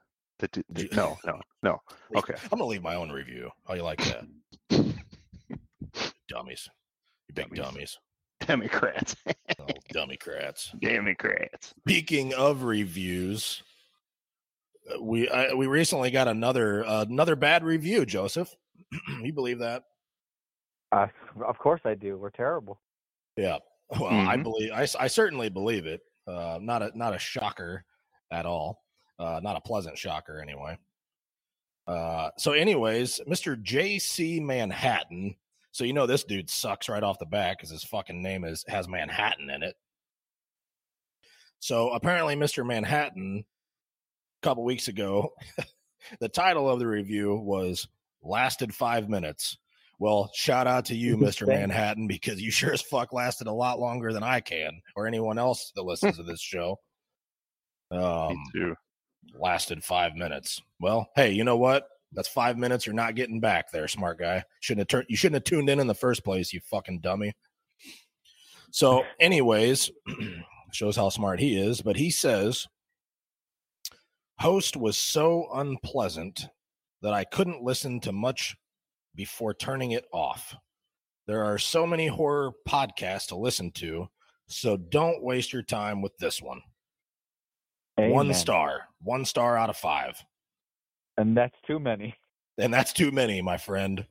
That 0.41 0.51
did, 0.53 0.65
did- 0.73 0.97
no, 0.97 1.17
no, 1.25 1.41
no. 1.63 1.81
Okay. 2.17 2.35
I'm 2.43 2.49
gonna 2.59 2.67
leave 2.67 2.83
my 2.83 2.95
own 2.97 3.11
review. 3.11 3.49
How 3.67 3.75
you 3.75 3.83
like 3.83 4.03
that? 4.05 4.25
dummies. 6.29 6.69
You 7.29 7.35
big 7.35 7.47
Dummies. 7.55 7.59
dummies. 7.65 7.99
Democrats. 8.41 9.17
Oh, 9.59 9.67
dummy 9.93 10.17
crats. 10.17 10.71
Democrats. 10.81 11.75
Speaking 11.81 12.35
of 12.35 12.65
reviews, 12.65 13.63
we 15.01 15.29
I, 15.29 15.53
we 15.55 15.67
recently 15.67 16.11
got 16.11 16.29
another 16.29 16.85
uh, 16.87 17.05
another 17.09 17.37
bad 17.37 17.65
review, 17.65 18.07
Joseph. 18.07 18.55
you 19.23 19.33
believe 19.33 19.59
that? 19.61 19.83
Uh, 20.93 21.07
of 21.47 21.59
course 21.59 21.81
I 21.85 21.95
do. 21.95 22.17
We're 22.17 22.31
terrible. 22.31 22.81
Yeah. 23.37 23.59
Well, 23.91 24.07
I 24.07 24.37
Mhm. 24.37 24.43
believe 24.43 24.71
I 24.73 25.07
certainly 25.07 25.49
believe 25.49 25.87
it. 25.87 26.01
Uh, 26.27 26.59
not 26.61 26.83
a 26.83 26.97
not 26.97 27.15
a 27.15 27.19
shocker 27.19 27.85
at 28.31 28.47
all. 28.47 28.83
Uh, 29.19 29.41
not 29.43 29.57
a 29.57 29.61
pleasant 29.61 29.97
shocker 29.97 30.41
anyway. 30.41 30.77
Uh, 31.87 32.31
so, 32.37 32.53
anyways, 32.53 33.21
Mr. 33.29 33.61
J.C. 33.61 34.41
Manhattan. 34.41 35.37
So 35.71 35.85
you 35.85 35.93
know 35.93 36.07
this 36.07 36.25
dude 36.25 36.51
sucks 36.51 36.89
right 36.89 37.03
off 37.03 37.19
the 37.19 37.27
bat 37.27 37.57
because 37.57 37.71
his 37.71 37.85
fucking 37.85 38.21
name 38.23 38.45
is 38.45 38.65
has 38.67 38.89
Manhattan 38.89 39.51
in 39.51 39.63
it. 39.63 39.77
So 41.61 41.91
apparently, 41.91 42.35
Mr. 42.35 42.67
Manhattan, 42.67 43.45
a 43.45 43.45
couple 44.43 44.65
weeks 44.65 44.89
ago, 44.89 45.33
the 46.21 46.29
title 46.29 46.69
of 46.69 46.79
the 46.79 46.87
review 46.87 47.35
was 47.37 47.89
"Lasted 48.23 48.75
Five 48.75 49.09
Minutes." 49.09 49.59
Well, 49.99 50.31
shout 50.35 50.67
out 50.67 50.85
to 50.87 50.95
you, 50.97 51.17
Mr. 51.17 51.47
Manhattan, 51.47 52.07
because 52.07 52.41
you 52.41 52.51
sure 52.53 52.73
as 52.73 52.83
fuck 52.83 53.13
lasted 53.13 53.47
a 53.47 53.53
lot 53.53 53.81
longer 53.81 54.13
than 54.13 54.23
I 54.23 54.41
can 54.41 54.81
or 54.95 55.07
anyone 55.07 55.39
else 55.39 55.73
that 55.75 55.83
listens 55.83 56.17
to 56.17 56.23
this 56.23 56.41
show. 56.41 56.79
Um, 57.91 58.31
Me 58.31 58.39
too. 58.53 58.75
lasted 59.39 59.85
five 59.85 60.15
minutes. 60.15 60.61
Well, 60.81 61.09
hey, 61.15 61.33
you 61.33 61.45
know 61.45 61.57
what? 61.57 61.89
That's 62.13 62.29
five 62.29 62.57
minutes 62.57 62.87
you're 62.87 62.95
not 62.95 63.15
getting 63.15 63.41
back 63.41 63.71
there, 63.71 63.89
smart 63.89 64.19
guy. 64.19 64.45
Shouldn't 64.61 64.81
have 64.81 64.89
turned 64.89 65.07
you 65.09 65.17
shouldn't 65.17 65.37
have 65.37 65.45
tuned 65.45 65.69
in 65.69 65.81
in 65.81 65.87
the 65.87 65.95
first 65.95 66.25
place, 66.25 66.53
you 66.53 66.61
fucking 66.61 67.01
dummy. 67.01 67.33
So, 68.71 69.05
anyways, 69.21 69.91
shows 70.73 70.97
how 70.97 71.09
smart 71.09 71.41
he 71.41 71.57
is, 71.59 71.83
but 71.83 71.97
he 71.97 72.11
says 72.11 72.67
host 74.39 74.77
was 74.77 74.97
so 74.97 75.49
unpleasant 75.55 76.47
that 77.03 77.13
I 77.13 77.25
couldn't 77.25 77.63
listen 77.63 78.01
to 78.01 78.13
much 78.13 78.57
before 79.15 79.55
turning 79.55 79.93
it 79.93 80.05
off. 80.13 80.55
There 81.27 81.45
are 81.45 81.59
so 81.59 81.87
many 81.87 82.07
horror 82.07 82.53
podcasts 82.69 83.29
to 83.29 83.37
listen 83.37 83.71
to, 83.73 84.09
so 84.49 84.77
don't 84.77 85.23
waste 85.23 85.53
your 85.53 85.63
time 85.63 86.03
with 86.03 86.17
this 86.19 86.41
one. 86.41 86.61
One 87.97 88.35
star. 88.35 88.89
One 89.03 89.25
star 89.25 89.57
out 89.57 89.71
of 89.71 89.77
five. 89.77 90.23
And 91.17 91.37
that's 91.37 91.59
too 91.67 91.79
many. 91.79 92.15
And 92.59 92.73
that's 92.73 92.95
too 92.95 93.11
many, 93.11 93.43
my 93.43 93.59
friend. 93.59 94.07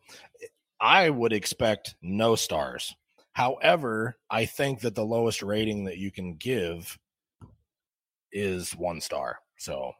I 0.79 1.09
would 1.09 1.33
expect 1.33 1.95
no 2.03 2.35
stars. 2.35 2.93
However, 3.33 4.19
I 4.29 4.45
think 4.45 4.81
that 4.81 4.93
the 4.93 5.03
lowest 5.03 5.41
rating 5.41 5.85
that 5.85 5.97
you 5.97 6.11
can 6.11 6.35
give 6.35 6.95
is 8.31 8.75
one 8.75 9.01
star. 9.01 9.39
So, 9.57 9.93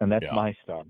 And 0.00 0.10
that's 0.10 0.24
Yeah. 0.24 0.34
my 0.34 0.54
star, 0.62 0.84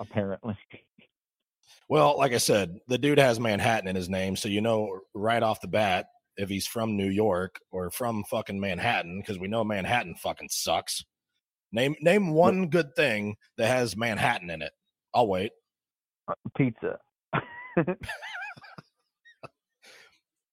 apparently. 0.00 0.56
well, 1.88 2.16
like 2.18 2.32
I 2.32 2.38
said, 2.38 2.78
the 2.88 2.98
dude 2.98 3.18
has 3.18 3.38
Manhattan 3.40 3.88
in 3.88 3.96
his 3.96 4.08
name. 4.08 4.36
So, 4.36 4.48
you 4.48 4.60
know, 4.60 5.00
right 5.14 5.42
off 5.42 5.60
the 5.60 5.68
bat, 5.68 6.06
if 6.36 6.48
he's 6.48 6.66
from 6.66 6.96
New 6.96 7.08
York 7.08 7.58
or 7.70 7.90
from 7.90 8.24
fucking 8.24 8.60
Manhattan 8.60 9.20
because 9.20 9.38
we 9.38 9.48
know 9.48 9.64
Manhattan 9.64 10.14
fucking 10.16 10.48
sucks. 10.50 11.02
Name 11.72 11.96
name 12.00 12.30
one 12.32 12.68
good 12.68 12.94
thing 12.94 13.36
that 13.56 13.68
has 13.68 13.96
Manhattan 13.96 14.50
in 14.50 14.62
it. 14.62 14.72
I'll 15.14 15.28
wait. 15.28 15.52
Pizza. 16.56 16.98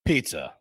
Pizza. 0.05 0.53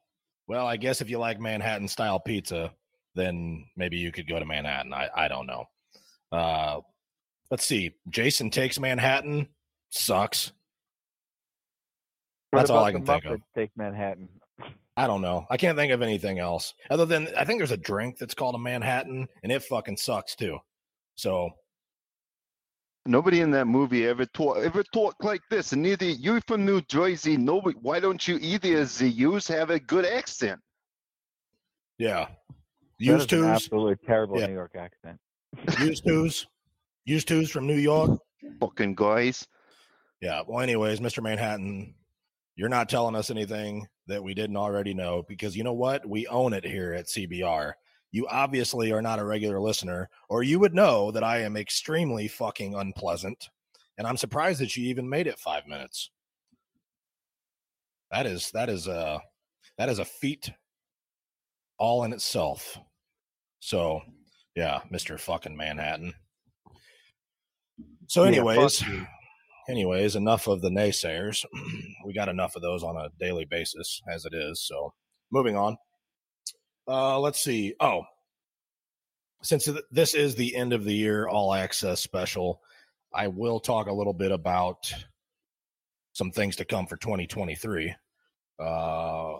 Well, 0.48 0.66
I 0.66 0.76
guess 0.76 1.00
if 1.00 1.08
you 1.10 1.18
like 1.18 1.40
Manhattan 1.40 1.88
style 1.88 2.20
pizza, 2.20 2.72
then 3.14 3.64
maybe 3.76 3.96
you 3.96 4.12
could 4.12 4.28
go 4.28 4.38
to 4.38 4.44
Manhattan. 4.44 4.92
I, 4.92 5.08
I 5.14 5.28
don't 5.28 5.46
know. 5.46 5.64
Uh, 6.30 6.80
let's 7.52 7.66
see. 7.66 7.92
Jason 8.08 8.48
takes 8.48 8.80
Manhattan. 8.80 9.46
Sucks. 9.90 10.52
What 12.50 12.60
That's 12.60 12.70
all 12.70 12.82
I 12.82 12.92
can 12.92 13.04
think 13.04 13.26
of. 13.26 13.40
Take 13.54 13.70
Manhattan. 13.76 14.28
I 14.96 15.06
don't 15.06 15.20
know. 15.20 15.46
I 15.50 15.58
can't 15.58 15.76
think 15.76 15.92
of 15.92 16.00
anything 16.00 16.38
else 16.38 16.72
other 16.90 17.04
than 17.04 17.28
I 17.36 17.44
think 17.44 17.60
there's 17.60 17.70
a 17.70 17.76
drink 17.76 18.16
that's 18.18 18.34
called 18.34 18.54
a 18.54 18.58
Manhattan, 18.58 19.28
and 19.42 19.52
it 19.52 19.62
fucking 19.64 19.98
sucks 19.98 20.34
too. 20.34 20.58
So 21.14 21.50
Nobody 23.04 23.40
in 23.40 23.50
that 23.50 23.66
movie 23.66 24.06
ever 24.06 24.24
talk 24.26 24.58
ever 24.58 24.84
talk 24.94 25.16
like 25.24 25.40
this. 25.50 25.72
And 25.72 25.82
neither 25.82 26.04
you 26.06 26.40
from 26.46 26.64
New 26.64 26.80
Jersey. 26.82 27.36
Nobody. 27.36 27.76
Why 27.82 27.98
don't 28.00 28.26
you 28.28 28.38
either 28.40 28.80
of 28.82 28.96
the 28.96 29.08
yous 29.08 29.48
have 29.48 29.70
a 29.70 29.80
good 29.80 30.06
accent? 30.06 30.60
yeah, 31.98 32.26
That 32.28 33.04
used 33.04 33.32
is 33.32 33.42
absolutely 33.42 33.96
terrible 34.06 34.38
Yeah. 34.38 34.46
New 34.46 34.54
York 34.54 34.76
accent. 34.76 35.18
used 35.80 36.04
tos, 36.06 36.46
used 37.04 37.28
tos 37.28 37.50
from 37.50 37.66
New 37.66 37.76
York. 37.76 38.18
Fucking 38.60 38.94
guys. 38.94 39.46
Yeah. 40.20 40.42
Well, 40.46 40.60
anyways, 40.60 41.00
Mr. 41.00 41.22
Manhattan, 41.22 41.94
you're 42.56 42.68
not 42.68 42.88
telling 42.88 43.16
us 43.16 43.30
anything 43.30 43.86
that 44.06 44.22
we 44.22 44.34
didn't 44.34 44.56
already 44.56 44.94
know 44.94 45.24
because 45.28 45.56
you 45.56 45.64
know 45.64 45.72
what? 45.72 46.06
We 46.08 46.26
own 46.26 46.52
it 46.52 46.64
here 46.64 46.92
at 46.92 47.06
CBR. 47.06 47.72
You 48.10 48.26
obviously 48.28 48.92
are 48.92 49.02
not 49.02 49.18
a 49.18 49.24
regular 49.24 49.58
listener, 49.58 50.10
or 50.28 50.42
you 50.42 50.58
would 50.58 50.74
know 50.74 51.10
that 51.12 51.24
I 51.24 51.38
am 51.38 51.56
extremely 51.56 52.28
fucking 52.28 52.74
unpleasant. 52.74 53.48
And 53.96 54.06
I'm 54.06 54.18
surprised 54.18 54.60
that 54.60 54.76
you 54.76 54.86
even 54.88 55.08
made 55.08 55.26
it 55.26 55.38
five 55.38 55.66
minutes. 55.66 56.10
That 58.10 58.26
is 58.26 58.50
that 58.50 58.68
is 58.68 58.86
a 58.86 59.20
that 59.78 59.88
is 59.88 59.98
a 59.98 60.04
feat 60.04 60.52
all 61.78 62.04
in 62.04 62.12
itself. 62.12 62.78
So 63.60 64.02
yeah, 64.54 64.80
Mr. 64.92 65.18
fucking 65.18 65.56
Manhattan. 65.56 66.12
So, 68.12 68.24
anyways, 68.24 68.82
you. 68.82 69.06
anyways, 69.70 70.16
enough 70.16 70.46
of 70.46 70.60
the 70.60 70.68
naysayers. 70.68 71.46
we 72.04 72.12
got 72.12 72.28
enough 72.28 72.56
of 72.56 72.60
those 72.60 72.82
on 72.82 72.94
a 72.94 73.08
daily 73.18 73.46
basis 73.46 74.02
as 74.06 74.26
it 74.26 74.34
is. 74.34 74.60
So, 74.66 74.92
moving 75.30 75.56
on. 75.56 75.78
Uh, 76.86 77.18
let's 77.18 77.42
see. 77.42 77.74
Oh, 77.80 78.02
since 79.42 79.66
this 79.90 80.12
is 80.12 80.34
the 80.34 80.54
end 80.54 80.74
of 80.74 80.84
the 80.84 80.92
year 80.92 81.26
all 81.26 81.54
access 81.54 82.02
special, 82.02 82.60
I 83.14 83.28
will 83.28 83.58
talk 83.58 83.86
a 83.86 83.94
little 83.94 84.12
bit 84.12 84.30
about 84.30 84.92
some 86.12 86.32
things 86.32 86.56
to 86.56 86.66
come 86.66 86.86
for 86.86 86.98
2023. 86.98 87.94
Uh, 88.58 89.36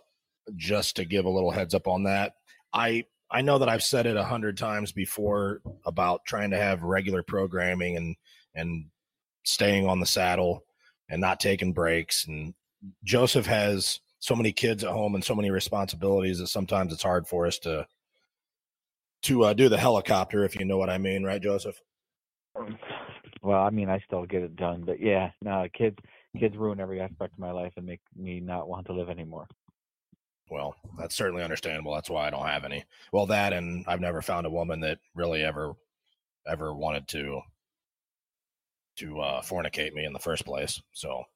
just 0.56 0.96
to 0.96 1.04
give 1.04 1.26
a 1.26 1.30
little 1.30 1.50
heads 1.50 1.74
up 1.74 1.86
on 1.86 2.04
that. 2.04 2.36
I 2.72 3.04
I 3.30 3.42
know 3.42 3.58
that 3.58 3.68
I've 3.68 3.84
said 3.84 4.06
it 4.06 4.16
a 4.16 4.24
hundred 4.24 4.56
times 4.56 4.92
before 4.92 5.60
about 5.84 6.24
trying 6.24 6.52
to 6.52 6.58
have 6.58 6.82
regular 6.82 7.22
programming 7.22 7.98
and 7.98 8.16
and 8.54 8.86
staying 9.44 9.86
on 9.86 10.00
the 10.00 10.06
saddle 10.06 10.64
and 11.08 11.20
not 11.20 11.40
taking 11.40 11.72
breaks. 11.72 12.26
And 12.26 12.54
Joseph 13.04 13.46
has 13.46 14.00
so 14.18 14.34
many 14.34 14.52
kids 14.52 14.84
at 14.84 14.92
home 14.92 15.14
and 15.14 15.24
so 15.24 15.34
many 15.34 15.50
responsibilities 15.50 16.38
that 16.38 16.46
sometimes 16.48 16.92
it's 16.92 17.02
hard 17.02 17.26
for 17.26 17.46
us 17.46 17.58
to 17.60 17.86
to 19.22 19.44
uh, 19.44 19.52
do 19.52 19.68
the 19.68 19.78
helicopter, 19.78 20.44
if 20.44 20.56
you 20.56 20.64
know 20.64 20.78
what 20.78 20.90
I 20.90 20.98
mean, 20.98 21.22
right, 21.22 21.40
Joseph? 21.40 21.80
Well, 23.40 23.62
I 23.62 23.70
mean, 23.70 23.88
I 23.88 24.00
still 24.00 24.26
get 24.26 24.42
it 24.42 24.56
done, 24.56 24.82
but 24.84 25.00
yeah, 25.00 25.30
no, 25.40 25.66
kids, 25.72 25.96
kids 26.38 26.56
ruin 26.56 26.80
every 26.80 27.00
aspect 27.00 27.34
of 27.34 27.38
my 27.38 27.52
life 27.52 27.72
and 27.76 27.86
make 27.86 28.00
me 28.16 28.40
not 28.40 28.68
want 28.68 28.86
to 28.86 28.92
live 28.92 29.10
anymore. 29.10 29.46
Well, 30.50 30.74
that's 30.98 31.14
certainly 31.14 31.42
understandable. 31.42 31.94
That's 31.94 32.10
why 32.10 32.26
I 32.26 32.30
don't 32.30 32.46
have 32.46 32.64
any. 32.64 32.84
Well, 33.12 33.26
that 33.26 33.52
and 33.52 33.84
I've 33.86 34.00
never 34.00 34.22
found 34.22 34.46
a 34.46 34.50
woman 34.50 34.80
that 34.80 34.98
really 35.14 35.42
ever 35.42 35.74
ever 36.46 36.74
wanted 36.74 37.06
to 37.08 37.40
to 38.96 39.20
uh 39.20 39.40
fornicate 39.42 39.92
me 39.92 40.04
in 40.04 40.12
the 40.12 40.18
first 40.18 40.44
place. 40.44 40.80
So 40.92 41.08
All 41.08 41.26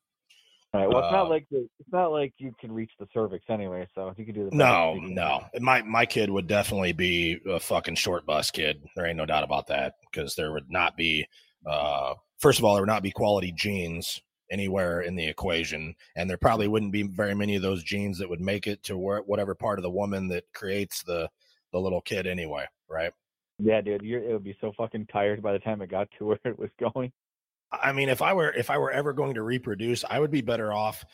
right. 0.74 0.88
Well, 0.88 0.98
it's 0.98 1.08
Uh, 1.08 1.12
not 1.12 1.30
like 1.30 1.46
the, 1.50 1.68
it's 1.78 1.92
not 1.92 2.08
like 2.08 2.34
you 2.38 2.52
can 2.60 2.70
reach 2.72 2.92
the 2.98 3.06
cervix 3.14 3.44
anyway. 3.48 3.86
So 3.94 4.08
if 4.08 4.18
you 4.18 4.26
could 4.26 4.34
do 4.34 4.48
the 4.50 4.56
no, 4.56 4.64
pelvic, 4.64 5.00
you 5.02 5.06
can- 5.08 5.14
no. 5.14 5.44
My 5.60 5.82
my 5.82 6.06
kid 6.06 6.30
would 6.30 6.46
definitely 6.46 6.92
be 6.92 7.38
a 7.46 7.60
fucking 7.60 7.94
short 7.96 8.26
bus 8.26 8.50
kid. 8.50 8.82
There 8.94 9.06
ain't 9.06 9.16
no 9.16 9.26
doubt 9.26 9.44
about 9.44 9.66
that 9.68 9.94
because 10.10 10.34
there 10.34 10.52
would 10.52 10.70
not 10.70 10.96
be 10.96 11.26
uh 11.66 12.14
first 12.38 12.58
of 12.58 12.64
all 12.64 12.74
there 12.74 12.82
would 12.82 12.88
not 12.88 13.02
be 13.02 13.10
quality 13.10 13.52
genes 13.52 14.20
anywhere 14.52 15.00
in 15.00 15.16
the 15.16 15.26
equation 15.26 15.92
and 16.14 16.30
there 16.30 16.36
probably 16.36 16.68
wouldn't 16.68 16.92
be 16.92 17.02
very 17.02 17.34
many 17.34 17.56
of 17.56 17.62
those 17.62 17.82
genes 17.82 18.16
that 18.18 18.28
would 18.28 18.40
make 18.40 18.68
it 18.68 18.80
to 18.84 18.96
where, 18.96 19.18
whatever 19.22 19.56
part 19.56 19.76
of 19.76 19.82
the 19.82 19.90
woman 19.90 20.28
that 20.28 20.44
creates 20.54 21.02
the 21.02 21.28
the 21.72 21.80
little 21.80 22.00
kid 22.00 22.26
anyway, 22.28 22.64
right? 22.88 23.12
Yeah, 23.58 23.80
dude, 23.80 24.02
you're, 24.02 24.22
it 24.22 24.32
would 24.32 24.44
be 24.44 24.56
so 24.60 24.72
fucking 24.76 25.06
tired 25.06 25.42
by 25.42 25.52
the 25.52 25.58
time 25.58 25.82
it 25.82 25.90
got 25.90 26.08
to 26.18 26.26
where 26.26 26.38
it 26.44 26.58
was 26.58 26.70
going. 26.78 27.10
I 27.82 27.92
mean, 27.92 28.08
if 28.08 28.22
I 28.22 28.32
were 28.32 28.52
if 28.52 28.70
I 28.70 28.78
were 28.78 28.90
ever 28.90 29.12
going 29.12 29.34
to 29.34 29.42
reproduce, 29.42 30.04
I 30.08 30.18
would 30.18 30.30
be 30.30 30.40
better 30.40 30.72
off 30.72 31.04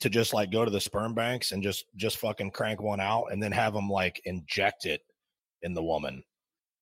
to 0.00 0.10
just 0.10 0.34
like 0.34 0.50
go 0.50 0.64
to 0.64 0.70
the 0.70 0.80
sperm 0.80 1.14
banks 1.14 1.52
and 1.52 1.62
just 1.62 1.86
just 1.96 2.18
fucking 2.18 2.50
crank 2.50 2.82
one 2.82 3.00
out 3.00 3.26
and 3.30 3.42
then 3.42 3.52
have 3.52 3.72
them 3.72 3.88
like 3.88 4.20
inject 4.24 4.86
it 4.86 5.00
in 5.62 5.74
the 5.74 5.82
woman. 5.82 6.22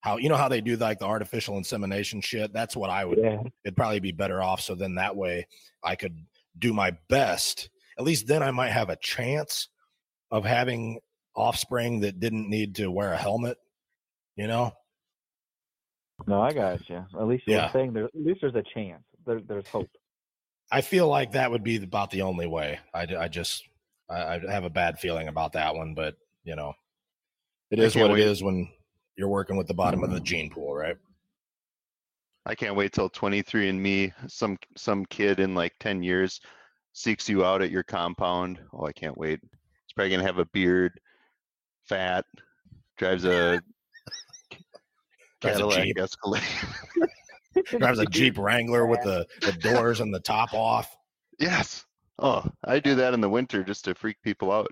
How 0.01 0.17
you 0.17 0.29
know 0.29 0.37
how 0.37 0.49
they 0.49 0.61
do 0.61 0.77
like 0.77 0.99
the 0.99 1.07
artificial 1.07 1.57
insemination 1.57 2.21
shit? 2.21 2.53
That's 2.53 2.77
what 2.77 2.91
I 2.91 3.05
would. 3.05 3.19
Yeah. 3.19 3.43
It'd 3.65 3.77
probably 3.77 4.01
be 4.01 4.13
better 4.13 4.43
off. 4.43 4.61
So 4.61 4.75
then 4.75 4.97
that 4.97 5.17
way 5.17 5.47
I 5.83 5.97
could 5.97 6.17
do 6.59 6.73
my 6.73 6.97
best. 7.09 7.71
At 7.99 8.05
least 8.05 8.27
then 8.27 8.43
I 8.43 8.51
might 8.51 8.73
have 8.73 8.91
a 8.91 8.97
chance 8.97 9.69
of 10.31 10.45
having 10.45 11.01
offspring 11.37 12.01
that 12.01 12.21
didn't 12.21 12.51
need 12.51 12.77
to 12.77 12.91
wear 12.91 13.13
a 13.13 13.19
helmet. 13.19 13.57
You 14.37 14.49
know? 14.49 14.73
No, 16.27 16.41
I 16.41 16.53
got 16.53 16.89
you. 16.89 17.05
At 17.19 17.27
least 17.27 17.45
you're 17.47 17.57
Yeah. 17.57 17.73
saying 17.73 17.93
there. 17.93 18.05
At 18.07 18.15
least 18.15 18.41
there's 18.41 18.55
a 18.55 18.63
chance. 18.75 19.03
There, 19.27 19.41
there's 19.41 19.67
hope. 19.69 19.91
I 20.71 20.81
feel 20.81 21.09
like 21.09 21.33
that 21.33 21.51
would 21.51 21.63
be 21.63 21.77
about 21.83 22.11
the 22.11 22.23
only 22.23 22.47
way. 22.47 22.81
I, 22.93 23.07
I 23.19 23.29
just 23.29 23.65
I, 24.09 24.35
I 24.37 24.51
have 24.51 24.65
a 24.65 24.71
bad 24.71 24.99
feeling 24.99 25.29
about 25.29 25.53
that 25.53 25.75
one, 25.75 25.95
but 25.95 26.17
you 26.45 26.57
know, 26.57 26.73
it 27.71 27.79
I 27.79 27.83
is 27.85 27.93
can't 27.93 28.09
what 28.09 28.15
wait. 28.15 28.23
it 28.23 28.29
is 28.29 28.43
when 28.43 28.69
you're 29.17 29.29
working 29.29 29.57
with 29.57 29.67
the 29.69 29.75
bottom 29.75 30.03
of 30.03 30.11
the 30.11 30.21
gene 30.21 30.51
pool, 30.51 30.75
right? 30.75 30.97
I 32.47 32.55
can't 32.55 32.77
wait 32.77 32.93
till 32.93 33.09
23 33.09 33.69
and 33.71 33.83
me, 33.83 34.13
some 34.27 34.59
some 34.77 35.07
kid 35.07 35.41
in 35.41 35.55
like 35.55 35.73
10 35.81 36.03
years 36.03 36.41
seeks 36.93 37.29
you 37.29 37.45
out 37.45 37.63
at 37.63 37.71
your 37.71 37.83
compound. 37.83 38.59
Oh, 38.73 38.87
I 38.87 38.93
can't 38.93 39.17
wait. 39.17 39.41
He's 39.43 39.93
probably 39.95 40.11
gonna 40.11 40.23
have 40.25 40.39
a 40.39 40.47
beard, 40.47 40.99
fat, 41.89 42.25
Drives 42.97 43.25
a 43.25 43.61
Cadillac 45.53 45.85
Jeep. 45.85 45.99
Escalade. 45.99 46.43
Drives 47.67 48.01
a 48.01 48.07
Jeep 48.07 48.37
Wrangler 48.39 48.85
with 48.87 49.01
the, 49.03 49.27
the 49.41 49.53
doors 49.75 50.01
and 50.01 50.13
the 50.13 50.21
top 50.21 50.53
off. 50.55 50.95
yes. 51.39 51.85
Oh, 52.19 52.45
I 52.65 52.79
do 52.79 52.95
that 52.97 53.13
in 53.15 53.21
the 53.21 53.29
winter 53.29 53.65
just 53.65 53.85
to 53.87 53.95
freak 53.97 54.23
people 54.23 54.53
out. 54.53 54.71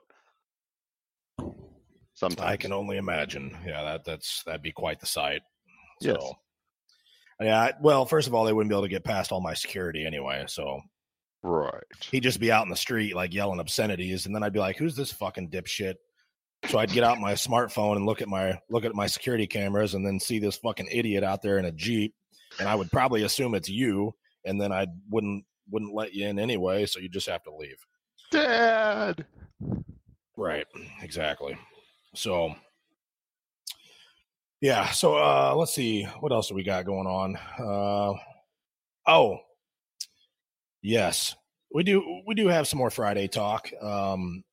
Sometimes. 2.15 2.49
I 2.49 2.57
can 2.57 2.73
only 2.73 2.99
imagine. 2.99 3.57
Yeah, 3.67 3.83
that 3.83 4.05
that's 4.05 4.43
that'd 4.45 4.63
be 4.63 4.71
quite 4.71 5.01
the 5.01 5.07
sight. 5.07 5.41
Yes. 6.01 6.23
Yeah. 7.41 7.73
Well, 7.81 8.05
first 8.07 8.29
of 8.29 8.35
all, 8.35 8.45
they 8.45 8.53
wouldn't 8.53 8.71
be 8.71 8.75
able 8.77 8.85
to 8.85 8.89
get 8.89 9.03
past 9.03 9.33
all 9.33 9.41
my 9.41 9.55
security 9.55 10.07
anyway. 10.07 10.45
So 10.47 10.81
Right. 11.43 11.83
he'd 12.13 12.23
just 12.23 12.39
be 12.39 12.53
out 12.53 12.63
in 12.63 12.69
the 12.71 12.77
street 12.77 13.17
like 13.17 13.35
yelling 13.35 13.59
obscenities, 13.59 14.27
and 14.27 14.35
then 14.35 14.45
I'd 14.45 14.53
be 14.53 14.61
like, 14.61 14.77
"Who's 14.77 14.95
this 14.95 15.11
fucking 15.11 15.51
dipshit?" 15.51 15.95
So 16.69 16.79
I'd 16.79 16.93
get 16.93 17.05
out 17.05 17.19
my 17.19 17.35
smartphone 17.35 17.97
and 17.97 18.07
look 18.07 18.23
at 18.23 18.29
my 18.29 18.59
look 18.71 18.85
at 18.85 18.95
my 18.95 19.07
security 19.07 19.47
cameras, 19.47 19.95
and 19.95 20.07
then 20.07 20.21
see 20.21 20.39
this 20.39 20.57
fucking 20.57 20.89
idiot 20.91 21.25
out 21.25 21.43
there 21.43 21.59
in 21.59 21.65
a 21.65 21.73
jeep, 21.73 22.15
and 22.59 22.69
I 22.69 22.75
would 22.75 22.91
probably 22.91 23.25
assume 23.25 23.55
it's 23.55 23.69
you, 23.69 24.15
and 24.45 24.61
then 24.61 24.73
I 24.73 24.87
wouldn't 25.11 25.45
wouldn't 25.71 25.95
let 25.95 26.15
you 26.15 26.27
in 26.29 26.39
anyway, 26.39 26.87
so 26.87 27.01
you 27.01 27.09
just 27.09 27.29
have 27.29 27.43
to 27.45 27.55
leave. 27.55 27.77
Dad. 28.31 29.27
Right. 30.37 30.67
Exactly. 31.03 31.57
So 32.15 32.55
yeah, 34.61 34.91
so 34.91 35.17
uh 35.17 35.55
let's 35.57 35.75
see 35.75 36.05
what 36.21 36.33
else 36.33 36.49
do 36.49 36.55
we 36.55 36.63
got 36.63 36.87
going 36.87 37.07
on. 37.07 37.37
Uh 37.59 38.15
oh. 39.07 39.39
Yes. 40.81 41.35
We 41.75 41.83
do 41.85 42.23
we 42.27 42.35
do 42.35 42.49
have 42.49 42.69
some 42.69 42.79
more 42.79 42.91
Friday 42.91 43.29
talk. 43.29 43.71
Um 43.83 44.45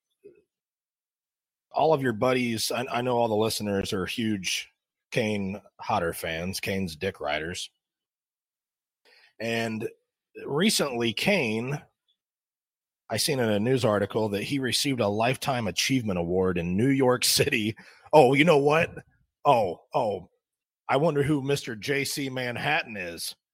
all 1.80 1.94
of 1.94 2.02
your 2.02 2.12
buddies, 2.12 2.70
I, 2.70 2.84
I 2.92 3.02
know 3.02 3.16
all 3.16 3.28
the 3.28 3.34
listeners 3.34 3.92
are 3.92 4.06
huge 4.06 4.70
Kane 5.10 5.60
Hodder 5.80 6.12
fans, 6.12 6.60
Kane's 6.60 6.94
Dick 6.94 7.20
Riders. 7.20 7.70
And 9.40 9.88
recently 10.44 11.12
Kane 11.12 11.80
I 13.12 13.16
seen 13.16 13.40
in 13.40 13.50
a 13.50 13.58
news 13.58 13.84
article 13.84 14.28
that 14.28 14.44
he 14.44 14.60
received 14.60 15.00
a 15.00 15.08
lifetime 15.08 15.66
achievement 15.66 16.20
award 16.20 16.58
in 16.58 16.76
New 16.76 16.90
York 16.90 17.24
City. 17.24 17.76
Oh, 18.12 18.34
you 18.34 18.44
know 18.44 18.58
what? 18.58 18.94
Oh, 19.44 19.80
oh, 19.92 20.28
I 20.88 20.96
wonder 20.96 21.24
who 21.24 21.42
Mr. 21.42 21.76
JC 21.80 22.30
Manhattan 22.30 22.96
is. 22.96 23.34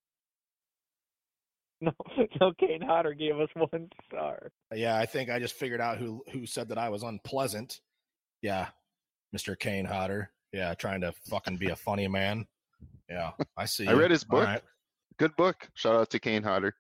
No, 1.79 1.93
no, 2.41 2.53
Kane 2.59 2.81
Hodder 2.81 3.13
gave 3.13 3.39
us 3.39 3.51
one 3.55 3.91
star. 4.07 4.51
Yeah, 4.75 4.97
I 4.97 5.05
think 5.05 5.29
I 5.29 5.39
just 5.39 5.57
figured 5.57 5.79
out 5.83 5.99
who 5.99 6.25
who 6.33 6.47
said 6.47 6.71
that 6.71 6.79
I 6.79 6.89
was 6.89 7.03
unpleasant. 7.03 7.83
Yeah, 8.47 8.69
Mr. 9.37 9.59
Kane 9.59 9.85
Hodder. 9.85 10.31
Yeah, 10.53 10.73
trying 10.75 11.01
to 11.01 11.13
fucking 11.29 11.57
be 11.57 11.71
a 11.71 11.77
funny 11.77 12.07
man. 12.07 12.47
Yeah, 13.11 13.33
I 13.57 13.65
see. 13.65 13.89
I 13.89 13.93
read 13.95 14.13
his 14.13 14.23
book. 14.23 14.45
right. 14.45 14.63
Good 15.19 15.35
book. 15.35 15.69
Shout 15.75 15.97
out 15.97 16.11
to 16.11 16.21
Kane 16.21 16.45
Hodder. 16.45 16.77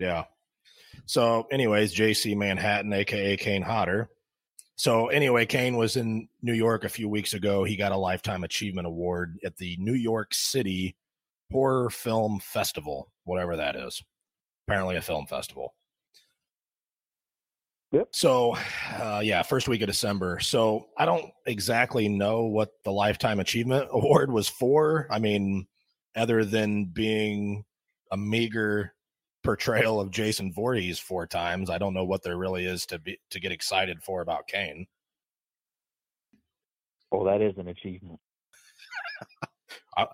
Yeah. 0.00 0.24
So, 1.06 1.46
anyways, 1.52 1.94
JC 1.94 2.36
Manhattan, 2.36 2.92
aka 2.92 3.36
Kane 3.36 3.62
Hodder. 3.62 4.10
So, 4.74 5.06
anyway, 5.06 5.46
Kane 5.46 5.76
was 5.76 5.94
in 5.94 6.28
New 6.42 6.54
York 6.54 6.82
a 6.82 6.88
few 6.88 7.08
weeks 7.08 7.34
ago. 7.34 7.62
He 7.62 7.76
got 7.76 7.92
a 7.92 7.96
Lifetime 7.96 8.42
Achievement 8.42 8.88
Award 8.88 9.38
at 9.44 9.58
the 9.58 9.76
New 9.78 9.94
York 9.94 10.34
City 10.34 10.96
Horror 11.52 11.90
Film 11.90 12.40
Festival, 12.40 13.12
whatever 13.22 13.56
that 13.58 13.76
is. 13.76 14.02
Apparently, 14.66 14.96
a 14.96 15.02
film 15.02 15.26
festival. 15.26 15.72
Yep. 17.92 18.08
So, 18.12 18.56
uh, 19.00 19.20
yeah, 19.22 19.42
first 19.42 19.66
week 19.66 19.80
of 19.82 19.88
December. 19.88 20.38
So, 20.40 20.88
I 20.96 21.04
don't 21.04 21.26
exactly 21.46 22.08
know 22.08 22.44
what 22.44 22.70
the 22.84 22.92
Lifetime 22.92 23.40
Achievement 23.40 23.88
Award 23.92 24.30
was 24.30 24.48
for. 24.48 25.08
I 25.10 25.18
mean, 25.18 25.66
other 26.14 26.44
than 26.44 26.84
being 26.86 27.64
a 28.12 28.16
meager 28.16 28.94
portrayal 29.42 30.00
of 30.00 30.10
Jason 30.10 30.52
Voorhees 30.52 30.98
four 30.98 31.26
times. 31.26 31.70
I 31.70 31.78
don't 31.78 31.94
know 31.94 32.04
what 32.04 32.22
there 32.22 32.36
really 32.36 32.66
is 32.66 32.86
to 32.86 32.98
be 32.98 33.18
to 33.30 33.40
get 33.40 33.52
excited 33.52 34.02
for 34.02 34.20
about 34.20 34.46
Kane. 34.46 34.86
Well, 37.10 37.24
that 37.24 37.40
is 37.40 37.56
an 37.58 37.68
achievement. 37.68 38.20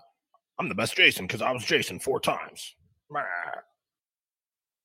I'm 0.59 0.69
the 0.69 0.75
best 0.75 0.95
Jason 0.95 1.27
because 1.27 1.41
I 1.41 1.51
was 1.51 1.63
Jason 1.63 1.99
four 1.99 2.19
times. 2.19 2.75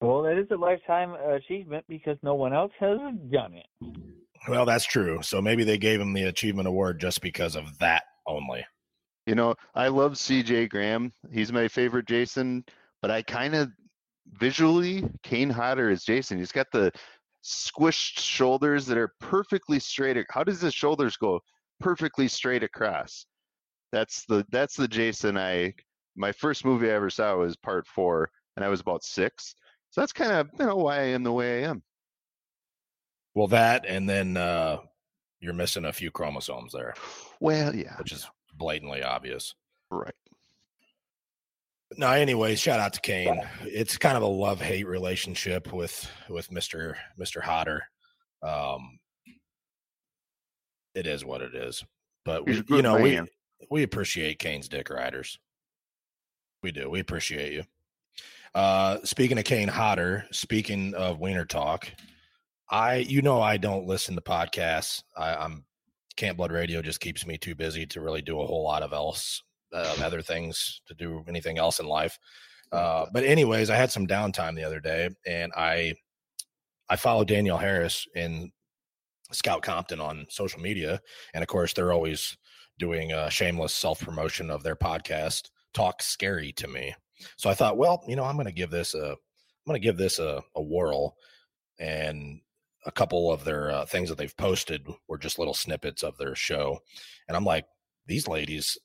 Meh. 0.03 0.09
Well, 0.09 0.23
that 0.23 0.39
is 0.39 0.47
a 0.51 0.57
lifetime 0.57 1.15
achievement 1.15 1.85
because 1.89 2.17
no 2.23 2.35
one 2.35 2.53
else 2.53 2.73
has 2.81 2.99
done 3.31 3.55
it. 3.55 3.67
Well, 4.49 4.65
that's 4.65 4.85
true. 4.85 5.21
So 5.23 5.41
maybe 5.41 5.65
they 5.65 5.79
gave 5.79 6.01
him 6.01 6.13
the 6.13 6.25
achievement 6.25 6.69
award 6.69 7.01
just 7.01 7.21
because 7.21 7.55
of 7.55 7.79
that 7.79 8.05
only. 8.27 8.65
You 9.27 9.37
know, 9.37 9.55
I 9.75 9.89
love 9.89 10.15
CJ 10.15 10.69
Graham. 10.69 11.13
He's 11.33 11.53
my 11.53 11.69
favorite 11.69 12.09
Jason, 12.09 12.65
but 13.01 13.11
I 13.11 13.23
kind 13.23 13.55
of 13.55 13.71
visually 14.33 15.05
Kane 15.23 15.51
Hodder 15.51 15.91
is 15.91 16.05
Jason. 16.05 16.39
He's 16.39 16.51
got 16.51 16.67
the 16.73 16.91
squished 17.45 18.19
shoulders 18.19 18.87
that 18.87 18.99
are 18.99 19.15
perfectly 19.21 19.79
straight. 19.79 20.17
How 20.31 20.43
does 20.43 20.61
his 20.61 20.75
shoulders 20.75 21.17
go 21.17 21.41
perfectly 21.81 22.27
straight 22.27 22.65
across? 22.65 23.27
That's 23.93 24.25
the 24.27 24.45
that's 24.51 24.75
the 24.75 24.89
Jason 24.89 25.37
I 25.37 25.75
my 26.17 26.33
first 26.33 26.65
movie 26.65 26.91
I 26.91 26.95
ever 26.95 27.11
saw 27.11 27.37
was 27.37 27.57
part 27.57 27.87
4 27.87 28.29
and 28.57 28.65
I 28.65 28.69
was 28.69 28.81
about 28.81 29.05
6. 29.05 29.55
So 29.93 30.01
that's 30.01 30.13
kind 30.13 30.33
of, 30.33 30.49
you 30.59 30.67
know, 30.67 30.77
why 30.77 30.97
I 31.01 31.05
am 31.05 31.23
the 31.23 31.33
way 31.33 31.63
I 31.65 31.69
am. 31.69 31.83
Well, 33.35 33.47
that 33.49 33.85
and 33.87 34.09
then 34.09 34.37
uh 34.37 34.79
you're 35.39 35.53
missing 35.53 35.85
a 35.85 35.93
few 35.93 36.11
chromosomes 36.11 36.73
there, 36.73 36.95
Well, 37.41 37.75
yeah. 37.75 37.97
which 37.99 38.13
is 38.13 38.29
blatantly 38.55 39.03
obvious. 39.03 39.55
Right. 39.91 40.15
No, 41.99 42.11
anyways, 42.11 42.59
shout 42.59 42.81
out 42.81 42.95
to 42.95 43.01
Kane. 43.01 43.43
It's 43.63 43.99
kind 43.99 44.17
of 44.17 44.23
a 44.23 44.27
love 44.27 44.61
hate 44.61 44.87
relationship 44.87 45.73
with 45.73 46.11
with 46.31 46.51
Mister 46.51 46.97
Mister 47.19 47.41
Hodder. 47.43 47.83
Um, 48.43 48.99
it 50.95 51.07
is 51.07 51.23
what 51.25 51.43
it 51.43 51.55
is, 51.55 51.85
but 52.25 52.49
He's 52.49 52.63
we, 52.67 52.77
you 52.77 52.83
know, 52.83 52.99
man. 52.99 53.29
we 53.61 53.67
we 53.71 53.83
appreciate 53.83 54.39
Kane's 54.39 54.69
dick 54.69 54.89
riders. 54.89 55.39
We 56.63 56.73
do. 56.73 56.89
We 56.89 57.01
appreciate 57.01 57.53
you. 57.53 57.65
Uh, 58.55 58.99
speaking 59.05 59.39
of 59.39 59.45
Kane 59.45 59.69
Hodder, 59.69 60.27
speaking 60.31 60.95
of 60.95 61.21
Wiener 61.21 61.45
Talk, 61.45 61.89
I 62.71 62.97
you 62.97 63.23
know 63.23 63.41
I 63.41 63.57
don't 63.57 63.87
listen 63.87 64.15
to 64.15 64.21
podcasts. 64.21 65.03
I, 65.17 65.35
I'm 65.35 65.65
Camp 66.17 66.37
Blood 66.37 66.53
Radio 66.53 66.83
just 66.83 67.01
keeps 67.01 67.27
me 67.27 67.39
too 67.39 67.55
busy 67.55 67.87
to 67.87 68.01
really 68.01 68.23
do 68.23 68.41
a 68.41 68.47
whole 68.47 68.63
lot 68.63 68.83
of 68.83 68.93
else 68.93 69.43
uh, 69.73 69.97
other 70.03 70.23
things 70.23 70.83
to 70.87 70.95
do 70.95 71.25
anything 71.29 71.59
else 71.59 71.81
in 71.81 71.87
life. 71.87 72.19
Uh, 72.71 73.07
but 73.13 73.25
anyways, 73.25 73.71
I 73.71 73.77
had 73.77 73.91
some 73.91 74.07
downtime 74.07 74.55
the 74.55 74.65
other 74.65 74.81
day, 74.81 75.09
and 75.27 75.53
I 75.57 75.95
I 76.89 76.97
follow 76.97 77.25
Danielle 77.25 77.59
Harris 77.59 78.07
and 78.15 78.51
Scout 79.33 79.63
Compton 79.63 80.01
on 80.01 80.27
social 80.29 80.61
media, 80.61 81.01
and 81.35 81.43
of 81.43 81.49
course 81.49 81.73
they're 81.73 81.93
always 81.93 82.37
doing 82.79 83.13
a 83.13 83.31
shameless 83.31 83.75
self 83.75 84.01
promotion 84.01 84.51
of 84.51 84.63
their 84.63 84.77
podcast. 84.77 85.51
Talk 85.75 86.03
scary 86.03 86.53
to 86.55 86.69
me, 86.69 86.95
so 87.37 87.51
I 87.51 87.55
thought, 87.55 87.77
well, 87.77 88.05
you 88.09 88.17
know, 88.17 88.25
I'm 88.25 88.37
going 88.37 88.47
to 88.47 88.53
give 88.53 88.71
this 88.71 88.95
a 88.95 89.11
I'm 89.13 89.71
going 89.71 89.81
to 89.81 89.87
give 89.87 89.97
this 89.97 90.19
a, 90.19 90.43
a 90.57 90.63
whirl, 90.63 91.17
and 91.79 92.41
a 92.85 92.91
couple 92.91 93.33
of 93.33 93.45
their 93.45 93.71
uh, 93.71 93.87
things 93.87 94.09
that 94.09 94.19
they've 94.19 94.37
posted 94.37 94.87
were 95.09 95.19
just 95.19 95.39
little 95.39 95.55
snippets 95.55 96.03
of 96.03 96.19
their 96.19 96.35
show, 96.35 96.79
and 97.29 97.37
I'm 97.37 97.45
like, 97.45 97.67
these 98.07 98.27
ladies 98.27 98.77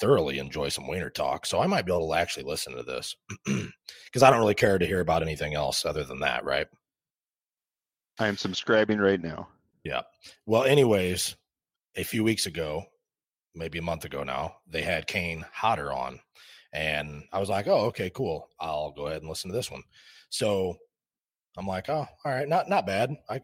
thoroughly 0.00 0.38
enjoy 0.38 0.70
some 0.70 0.88
wiener 0.88 1.10
talk, 1.10 1.46
so 1.46 1.60
I 1.60 1.66
might 1.66 1.86
be 1.86 1.92
able 1.92 2.08
to 2.08 2.18
actually 2.18 2.44
listen 2.44 2.74
to 2.76 2.82
this 2.82 3.14
because 3.44 4.22
I 4.22 4.30
don't 4.30 4.40
really 4.40 4.54
care 4.54 4.78
to 4.78 4.86
hear 4.86 5.00
about 5.00 5.22
anything 5.22 5.54
else 5.54 5.84
other 5.84 6.04
than 6.04 6.20
that, 6.20 6.44
right? 6.44 6.66
I 8.18 8.28
am 8.28 8.36
subscribing 8.36 8.98
right 8.98 9.20
now. 9.20 9.48
Yeah. 9.84 10.02
Well, 10.46 10.64
anyways, 10.64 11.36
a 11.96 12.04
few 12.04 12.24
weeks 12.24 12.46
ago, 12.46 12.84
maybe 13.54 13.78
a 13.78 13.82
month 13.82 14.04
ago 14.04 14.22
now, 14.22 14.56
they 14.66 14.82
had 14.82 15.06
Kane 15.06 15.44
Hodder 15.52 15.92
on. 15.92 16.20
And 16.74 17.22
I 17.32 17.38
was 17.38 17.48
like, 17.48 17.68
oh, 17.68 17.86
okay, 17.86 18.10
cool. 18.10 18.50
I'll 18.60 18.90
go 18.90 19.06
ahead 19.06 19.22
and 19.22 19.28
listen 19.28 19.50
to 19.50 19.56
this 19.56 19.70
one. 19.70 19.82
So 20.28 20.76
I'm 21.56 21.66
like, 21.66 21.88
oh, 21.88 22.06
all 22.24 22.32
right, 22.32 22.48
not 22.48 22.68
not 22.68 22.86
bad. 22.86 23.14
I 23.30 23.40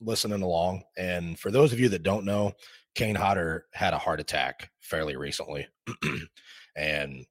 listening 0.00 0.42
along. 0.42 0.82
And 0.96 1.38
for 1.38 1.50
those 1.50 1.72
of 1.72 1.80
you 1.80 1.88
that 1.90 2.02
don't 2.02 2.24
know, 2.24 2.52
Kane 2.94 3.14
Hodder 3.14 3.66
had 3.72 3.94
a 3.94 3.98
heart 3.98 4.20
attack 4.20 4.70
fairly 4.80 5.16
recently. 5.16 5.68
and 6.76 7.24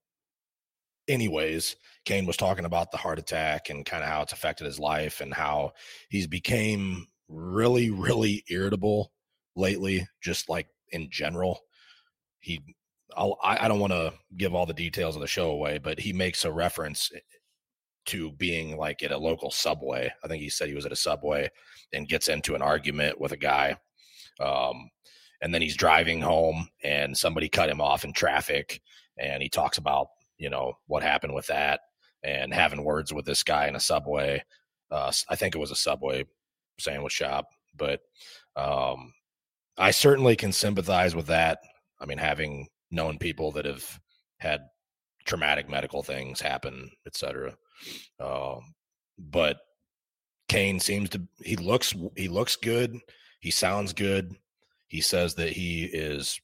anyways, 1.07 1.75
Kane 2.05 2.25
was 2.25 2.37
talking 2.37 2.65
about 2.65 2.91
the 2.91 2.97
heart 2.97 3.19
attack 3.19 3.69
and 3.69 3.85
kind 3.85 4.03
of 4.03 4.09
how 4.09 4.21
it's 4.21 4.33
affected 4.33 4.65
his 4.65 4.79
life 4.79 5.21
and 5.21 5.33
how 5.33 5.73
he's 6.09 6.27
became 6.27 7.07
really, 7.27 7.89
really 7.89 8.43
irritable 8.49 9.11
lately, 9.55 10.07
just 10.21 10.49
like 10.49 10.67
in 10.91 11.09
general. 11.11 11.59
He, 12.39 12.61
I'll, 13.15 13.37
I, 13.43 13.67
don't 13.67 13.79
want 13.79 13.93
to 13.93 14.13
give 14.35 14.53
all 14.53 14.65
the 14.65 14.73
details 14.73 15.15
of 15.15 15.21
the 15.21 15.27
show 15.27 15.49
away, 15.51 15.77
but 15.77 15.99
he 15.99 16.11
makes 16.11 16.43
a 16.43 16.51
reference 16.51 17.09
to 18.07 18.31
being 18.33 18.77
like 18.77 19.03
at 19.03 19.11
a 19.11 19.17
local 19.17 19.51
subway. 19.51 20.11
I 20.23 20.27
think 20.27 20.41
he 20.41 20.49
said 20.49 20.67
he 20.67 20.75
was 20.75 20.85
at 20.85 20.91
a 20.91 20.97
subway 20.97 21.49
and 21.93 22.07
gets 22.07 22.27
into 22.27 22.55
an 22.55 22.61
argument 22.61 23.19
with 23.19 23.31
a 23.31 23.37
guy. 23.37 23.77
Um, 24.39 24.89
and 25.41 25.53
then 25.53 25.61
he's 25.61 25.75
driving 25.77 26.21
home 26.21 26.67
and 26.83 27.15
somebody 27.15 27.49
cut 27.49 27.69
him 27.69 27.81
off 27.81 28.03
in 28.03 28.13
traffic. 28.13 28.81
And 29.17 29.41
he 29.41 29.49
talks 29.49 29.77
about, 29.77 30.07
you 30.37 30.49
know, 30.49 30.73
what 30.87 31.03
happened 31.03 31.33
with 31.33 31.47
that 31.47 31.81
and 32.23 32.53
having 32.53 32.83
words 32.83 33.13
with 33.13 33.25
this 33.25 33.43
guy 33.43 33.67
in 33.67 33.75
a 33.75 33.79
subway. 33.79 34.43
Uh, 34.89 35.11
I 35.29 35.35
think 35.35 35.53
it 35.53 35.59
was 35.59 35.71
a 35.71 35.75
subway 35.75 36.25
sandwich 36.79 37.13
shop, 37.13 37.45
but 37.75 38.01
um, 38.55 39.13
I 39.77 39.91
certainly 39.91 40.35
can 40.35 40.51
sympathize 40.51 41.15
with 41.15 41.27
that. 41.27 41.59
I 41.99 42.05
mean, 42.05 42.17
having 42.17 42.67
known 42.91 43.17
people 43.17 43.51
that 43.53 43.65
have 43.65 43.99
had 44.37 44.61
traumatic 45.25 45.69
medical 45.69 46.03
things 46.03 46.39
happen, 46.39 46.89
et 47.05 47.15
cetera. 47.15 47.55
Um, 48.19 48.73
but 49.17 49.57
Kane 50.47 50.79
seems 50.79 51.09
to 51.11 51.21
he 51.43 51.55
looks 51.55 51.93
he 52.15 52.27
looks 52.27 52.55
good. 52.55 52.97
He 53.39 53.51
sounds 53.51 53.93
good. 53.93 54.35
He 54.87 55.01
says 55.01 55.35
that 55.35 55.49
he 55.49 55.83
is 55.85 56.39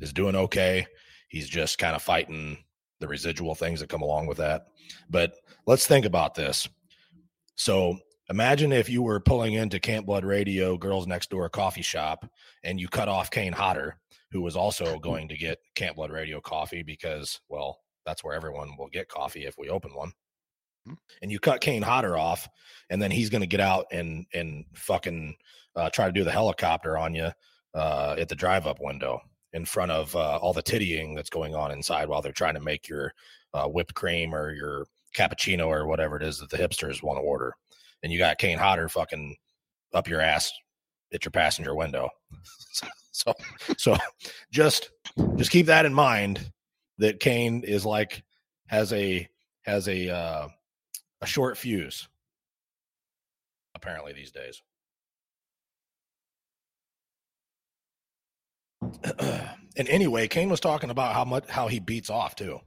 is 0.00 0.12
doing 0.12 0.36
okay. 0.36 0.86
He's 1.28 1.48
just 1.48 1.78
kind 1.78 1.96
of 1.96 2.02
fighting 2.02 2.58
the 3.00 3.08
residual 3.08 3.54
things 3.54 3.80
that 3.80 3.88
come 3.88 4.02
along 4.02 4.26
with 4.26 4.38
that. 4.38 4.66
But 5.10 5.34
let's 5.66 5.86
think 5.86 6.04
about 6.06 6.34
this. 6.34 6.68
So 7.56 7.98
imagine 8.30 8.72
if 8.72 8.88
you 8.88 9.02
were 9.02 9.20
pulling 9.20 9.54
into 9.54 9.80
Camp 9.80 10.06
Blood 10.06 10.24
Radio, 10.24 10.76
Girls 10.76 11.06
Next 11.06 11.30
Door 11.30 11.50
coffee 11.50 11.82
shop, 11.82 12.30
and 12.62 12.80
you 12.80 12.88
cut 12.88 13.08
off 13.08 13.30
Kane 13.30 13.52
Hodder, 13.52 13.98
who 14.30 14.40
was 14.42 14.56
also 14.56 14.98
going 14.98 15.28
to 15.28 15.36
get 15.36 15.58
Camp 15.74 15.96
Blood 15.96 16.10
Radio 16.10 16.40
coffee 16.40 16.82
because, 16.82 17.40
well, 17.48 17.78
that's 18.04 18.22
where 18.22 18.34
everyone 18.34 18.76
will 18.78 18.88
get 18.88 19.08
coffee 19.08 19.46
if 19.46 19.54
we 19.58 19.68
open 19.68 19.94
one. 19.94 20.12
And 21.20 21.30
you 21.30 21.38
cut 21.38 21.60
Kane 21.60 21.82
Hodder 21.82 22.16
off, 22.16 22.48
and 22.88 23.00
then 23.02 23.10
he's 23.10 23.28
going 23.28 23.42
to 23.42 23.46
get 23.46 23.60
out 23.60 23.86
and 23.92 24.24
and 24.32 24.64
fucking 24.74 25.36
uh, 25.76 25.90
try 25.90 26.06
to 26.06 26.12
do 26.12 26.24
the 26.24 26.30
helicopter 26.30 26.96
on 26.96 27.14
you 27.14 27.30
uh, 27.74 28.16
at 28.18 28.28
the 28.28 28.34
drive-up 28.34 28.78
window 28.80 29.20
in 29.52 29.64
front 29.64 29.92
of 29.92 30.14
uh, 30.16 30.38
all 30.38 30.52
the 30.52 30.62
tittying 30.62 31.14
that's 31.14 31.30
going 31.30 31.54
on 31.54 31.70
inside 31.70 32.08
while 32.08 32.22
they're 32.22 32.32
trying 32.32 32.54
to 32.54 32.60
make 32.60 32.88
your 32.88 33.12
uh, 33.52 33.66
whipped 33.66 33.94
cream 33.94 34.34
or 34.34 34.52
your 34.52 34.86
cappuccino 35.14 35.66
or 35.66 35.86
whatever 35.86 36.16
it 36.16 36.22
is 36.22 36.38
that 36.38 36.50
the 36.50 36.56
hipsters 36.56 37.02
want 37.02 37.18
to 37.18 37.22
order. 37.22 37.54
and 38.02 38.12
you 38.12 38.18
got 38.18 38.38
Kane 38.38 38.58
Hodder 38.58 38.88
fucking 38.88 39.36
up 39.92 40.08
your 40.08 40.20
ass 40.20 40.52
at 41.12 41.24
your 41.24 41.32
passenger 41.32 41.74
window. 41.74 42.08
so 43.12 43.32
so 43.76 43.96
just 44.50 44.90
just 45.36 45.50
keep 45.50 45.66
that 45.66 45.86
in 45.86 45.94
mind 45.94 46.50
that 46.98 47.20
Kane 47.20 47.62
is 47.64 47.84
like 47.84 48.22
has 48.66 48.92
a 48.92 49.28
has 49.62 49.88
a 49.88 50.10
uh, 50.10 50.48
a 51.20 51.26
short 51.26 51.56
fuse 51.56 52.08
apparently 53.74 54.12
these 54.12 54.32
days. 54.32 54.60
and 59.76 59.88
anyway, 59.88 60.28
Kane 60.28 60.48
was 60.48 60.60
talking 60.60 60.90
about 60.90 61.14
how 61.14 61.24
much 61.24 61.48
how 61.48 61.68
he 61.68 61.80
beats 61.80 62.10
off 62.10 62.36
too. 62.36 62.60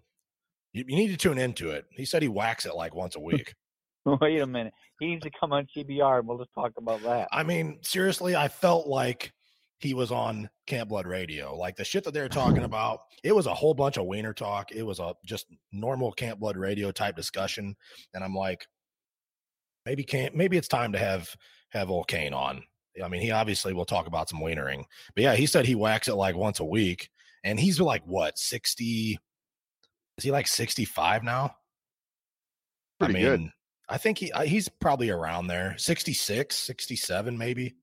You, 0.74 0.86
you 0.88 0.96
need 0.96 1.10
to 1.10 1.18
tune 1.18 1.38
into 1.38 1.70
it. 1.72 1.86
He 1.92 2.06
said 2.06 2.22
he 2.22 2.28
whacks 2.28 2.66
it 2.66 2.76
like 2.76 2.96
once 2.96 3.16
a 3.16 3.20
week. 3.20 3.54
Wait 4.22 4.42
a 4.42 4.48
minute. 4.48 4.74
He 5.00 5.08
needs 5.08 5.24
to 5.24 5.32
come 5.40 5.54
on 5.54 5.68
CBR 5.76 6.20
and 6.20 6.28
we'll 6.28 6.40
just 6.40 6.54
talk 6.54 6.72
about 6.78 7.02
that. 7.04 7.28
I 7.32 7.44
mean, 7.44 7.80
seriously, 7.82 8.36
I 8.36 8.48
felt 8.48 8.88
like 8.88 9.32
he 9.80 9.94
was 9.94 10.12
on 10.12 10.50
Camp 10.68 10.90
Blood 10.90 11.08
Radio. 11.08 11.56
Like 11.56 11.76
the 11.76 11.84
shit 11.84 12.04
that 12.04 12.14
they 12.14 12.22
were 12.22 12.30
talking 12.30 12.64
about, 12.64 13.02
it 13.24 13.36
was 13.36 13.48
a 13.48 13.54
whole 13.54 13.74
bunch 13.74 13.98
of 13.98 14.06
wiener 14.06 14.34
talk. 14.34 14.72
It 14.72 14.84
was 14.84 15.00
a 15.00 15.14
just 15.26 15.48
normal 15.72 16.12
Camp 16.12 16.40
Blood 16.40 16.58
Radio 16.58 16.92
type 16.92 17.16
discussion. 17.16 17.76
And 18.14 18.24
I'm 18.24 18.36
like, 18.36 18.66
maybe 19.86 20.04
can't 20.04 20.36
maybe 20.36 20.58
it's 20.58 20.68
time 20.68 20.92
to 20.94 21.00
have 21.00 21.36
have 21.70 21.90
old 21.90 22.08
Kane 22.08 22.34
on. 22.34 22.64
I 23.04 23.08
mean, 23.08 23.22
he 23.22 23.32
obviously 23.32 23.74
will 23.74 23.86
talk 23.86 24.08
about 24.08 24.30
some 24.30 24.40
wienering. 24.40 24.84
But 25.16 25.24
yeah, 25.24 25.36
he 25.36 25.46
said 25.46 25.66
he 25.66 25.76
whacks 25.76 26.08
it 26.08 26.16
like 26.16 26.36
once 26.36 26.60
a 26.60 26.66
week. 26.66 27.10
And 27.44 27.60
he's 27.60 27.80
like 27.80 28.04
what, 28.06 28.38
60 28.38 29.18
is 30.18 30.24
he 30.24 30.32
like 30.32 30.48
65 30.48 31.24
now? 31.24 31.56
Pretty 33.00 33.14
I 33.14 33.18
mean, 33.18 33.24
good. 33.26 33.52
I 33.90 33.98
think 33.98 34.18
he 34.18 34.32
uh, 34.32 34.44
he's 34.44 34.70
probably 34.70 35.10
around 35.10 35.48
there, 35.48 35.76
66, 35.78 36.56
67 36.58 37.38
maybe. 37.38 37.76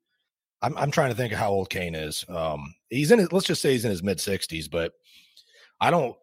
I'm 0.62 0.76
I'm 0.76 0.90
trying 0.90 1.10
to 1.10 1.16
think 1.16 1.32
of 1.32 1.38
how 1.38 1.50
old 1.50 1.70
Kane 1.70 1.94
is. 1.94 2.24
Um 2.28 2.74
he's 2.88 3.10
in 3.10 3.18
his, 3.18 3.32
let's 3.32 3.46
just 3.46 3.62
say 3.62 3.72
he's 3.72 3.84
in 3.84 3.90
his 3.90 4.02
mid 4.02 4.18
60s, 4.18 4.70
but 4.70 4.92
I 5.80 5.90
don't 5.90 6.16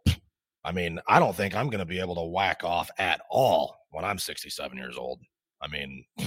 I 0.66 0.72
mean, 0.72 1.00
I 1.08 1.20
don't 1.20 1.36
think 1.36 1.56
I'm 1.56 1.70
going 1.70 1.80
to 1.80 1.86
be 1.86 2.00
able 2.00 2.16
to 2.16 2.24
whack 2.24 2.64
off 2.64 2.90
at 2.98 3.22
all 3.30 3.78
when 3.92 4.04
I'm 4.04 4.18
67 4.18 4.76
years 4.76 4.98
old. 4.98 5.22
I 5.62 5.68
mean, 5.68 6.04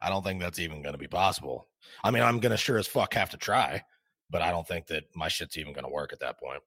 I 0.00 0.10
don't 0.10 0.22
think 0.24 0.40
that's 0.40 0.60
even 0.60 0.80
going 0.80 0.94
to 0.94 0.98
be 0.98 1.08
possible. 1.08 1.66
I 2.04 2.12
mean, 2.12 2.22
I'm 2.22 2.38
going 2.38 2.52
to 2.52 2.56
sure 2.56 2.78
as 2.78 2.86
fuck 2.86 3.14
have 3.14 3.30
to 3.30 3.36
try, 3.36 3.82
but 4.30 4.42
I 4.42 4.52
don't 4.52 4.66
think 4.66 4.86
that 4.86 5.04
my 5.16 5.26
shit's 5.26 5.58
even 5.58 5.72
going 5.72 5.84
to 5.84 5.92
work 5.92 6.12
at 6.12 6.20
that 6.20 6.38
point. 6.38 6.62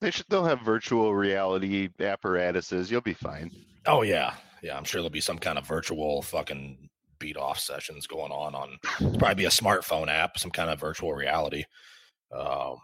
They 0.00 0.10
should. 0.10 0.26
They'll 0.28 0.44
have 0.44 0.60
virtual 0.60 1.14
reality 1.14 1.88
apparatuses. 2.00 2.90
You'll 2.90 3.00
be 3.00 3.14
fine. 3.14 3.50
Oh 3.86 4.02
yeah, 4.02 4.34
yeah. 4.62 4.76
I'm 4.76 4.84
sure 4.84 5.00
there'll 5.00 5.10
be 5.10 5.20
some 5.20 5.38
kind 5.38 5.58
of 5.58 5.66
virtual 5.66 6.22
fucking 6.22 6.88
beat 7.18 7.36
off 7.36 7.58
sessions 7.58 8.06
going 8.06 8.32
on 8.32 8.54
on. 8.54 8.78
Probably 9.18 9.34
be 9.34 9.44
a 9.46 9.50
smartphone 9.50 10.08
app, 10.08 10.38
some 10.38 10.50
kind 10.50 10.70
of 10.70 10.80
virtual 10.80 11.14
reality. 11.14 11.64
Um, 12.30 12.78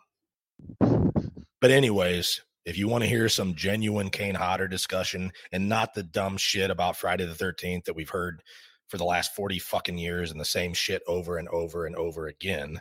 but 1.60 1.70
anyways, 1.70 2.40
if 2.64 2.78
you 2.78 2.88
want 2.88 3.02
to 3.02 3.10
hear 3.10 3.28
some 3.28 3.54
genuine 3.54 4.10
Kane 4.10 4.34
Hodder 4.34 4.68
discussion 4.68 5.32
and 5.50 5.68
not 5.68 5.94
the 5.94 6.02
dumb 6.02 6.36
shit 6.36 6.70
about 6.70 6.96
Friday 6.96 7.24
the 7.24 7.34
13th 7.34 7.84
that 7.84 7.96
we've 7.96 8.08
heard 8.08 8.42
for 8.88 8.98
the 8.98 9.04
last 9.04 9.34
40 9.34 9.58
fucking 9.58 9.98
years 9.98 10.30
and 10.30 10.40
the 10.40 10.44
same 10.44 10.74
shit 10.74 11.02
over 11.06 11.38
and 11.38 11.48
over 11.48 11.86
and 11.86 11.96
over 11.96 12.26
again, 12.26 12.80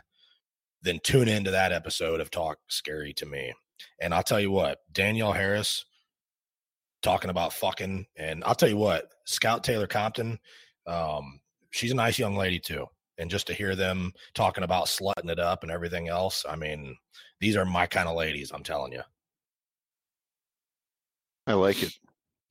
then 0.82 1.00
tune 1.02 1.28
into 1.28 1.50
that 1.50 1.72
episode 1.72 2.20
of 2.20 2.30
Talk 2.30 2.58
Scary 2.68 3.12
to 3.14 3.26
Me. 3.26 3.52
And 4.00 4.14
I'll 4.14 4.22
tell 4.22 4.40
you 4.40 4.50
what, 4.50 4.78
Danielle 4.92 5.32
Harris 5.32 5.84
talking 7.02 7.30
about 7.30 7.52
fucking, 7.52 8.06
and 8.16 8.42
I'll 8.44 8.54
tell 8.54 8.68
you 8.68 8.76
what, 8.76 9.08
Scout 9.24 9.64
Taylor 9.64 9.86
Compton, 9.86 10.38
um, 10.86 11.40
she's 11.70 11.92
a 11.92 11.96
nice 11.96 12.18
young 12.18 12.36
lady 12.36 12.58
too. 12.58 12.86
And 13.18 13.30
just 13.30 13.46
to 13.48 13.54
hear 13.54 13.76
them 13.76 14.12
talking 14.34 14.64
about 14.64 14.86
slutting 14.86 15.30
it 15.30 15.38
up 15.38 15.62
and 15.62 15.70
everything 15.70 16.08
else, 16.08 16.44
I 16.48 16.56
mean, 16.56 16.96
these 17.40 17.56
are 17.56 17.64
my 17.64 17.86
kind 17.86 18.08
of 18.08 18.16
ladies, 18.16 18.50
I'm 18.52 18.62
telling 18.62 18.92
you. 18.92 19.02
I 21.46 21.54
like 21.54 21.82
it. 21.82 21.92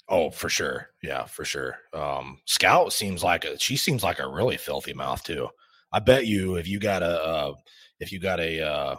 Oh, 0.10 0.30
for 0.30 0.50
sure. 0.50 0.90
Yeah, 1.02 1.26
for 1.26 1.46
sure. 1.46 1.78
Um, 1.94 2.40
Scout 2.46 2.92
seems 2.92 3.24
like 3.24 3.46
a 3.46 3.58
she 3.58 3.78
seems 3.78 4.04
like 4.04 4.20
a 4.20 4.30
really 4.30 4.58
filthy 4.58 4.94
mouth 4.94 5.24
too. 5.24 5.48
I 5.94 6.00
bet 6.00 6.28
you 6.28 6.56
if 6.56 6.68
you 6.68 6.80
got 6.80 7.02
a 7.02 7.24
uh, 7.24 7.54
if 8.02 8.12
you 8.12 8.20
got 8.20 8.42
a 8.42 8.62
uh, 8.62 8.96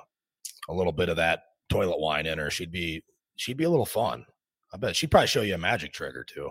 a 0.70 0.74
little 0.74 0.92
bit 0.92 1.10
of 1.10 1.16
that 1.16 1.42
toilet 1.68 1.98
wine 2.00 2.26
in 2.26 2.38
her, 2.38 2.50
she'd 2.50 2.72
be 2.72 3.02
she'd 3.36 3.56
be 3.56 3.64
a 3.64 3.70
little 3.70 3.86
fun. 3.86 4.24
I 4.72 4.76
bet 4.78 4.96
she'd 4.96 5.10
probably 5.10 5.26
show 5.26 5.42
you 5.42 5.54
a 5.54 5.58
magic 5.58 5.92
trick 5.92 6.14
or 6.16 6.24
two. 6.24 6.50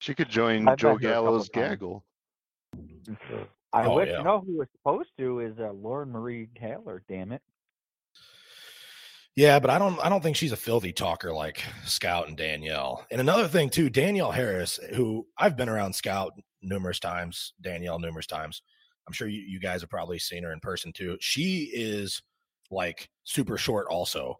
She 0.00 0.14
could 0.14 0.28
join 0.28 0.68
I've 0.68 0.78
Joe 0.78 0.94
met 0.94 1.02
her 1.02 1.08
a 1.10 1.12
couple 1.14 1.24
Gallo's 1.30 1.48
gaggle. 1.48 2.04
I 3.72 3.84
Oh, 3.86 3.96
wish 3.96 4.08
yeah. 4.08 4.18
you 4.18 4.24
know 4.24 4.40
who 4.40 4.58
was 4.58 4.68
supposed 4.72 5.10
to 5.18 5.40
is 5.40 5.58
uh, 5.58 5.72
Lauren 5.72 6.10
Marie 6.10 6.48
Taylor. 6.58 7.02
Damn 7.08 7.32
it. 7.32 7.42
Yeah, 9.36 9.58
but 9.60 9.70
I 9.70 9.78
don't 9.78 9.98
I 10.04 10.08
don't 10.08 10.22
think 10.22 10.36
she's 10.36 10.52
a 10.52 10.56
filthy 10.56 10.92
talker 10.92 11.32
like 11.32 11.62
Scout 11.84 12.28
and 12.28 12.36
Danielle. 12.36 13.06
And 13.10 13.20
another 13.20 13.46
thing 13.46 13.70
too, 13.70 13.88
Danielle 13.88 14.32
Harris, 14.32 14.80
who 14.94 15.26
I've 15.36 15.56
been 15.56 15.68
around 15.68 15.92
Scout 15.94 16.32
numerous 16.60 16.98
times, 16.98 17.52
Danielle 17.60 17.98
numerous 18.00 18.26
times. 18.26 18.62
I'm 19.06 19.12
sure 19.12 19.28
you, 19.28 19.40
you 19.40 19.60
guys 19.60 19.80
have 19.80 19.90
probably 19.90 20.18
seen 20.18 20.42
her 20.42 20.52
in 20.52 20.60
person 20.60 20.92
too. 20.92 21.16
She 21.20 21.70
is 21.72 22.20
like 22.70 23.08
super 23.24 23.56
short 23.56 23.86
also, 23.88 24.38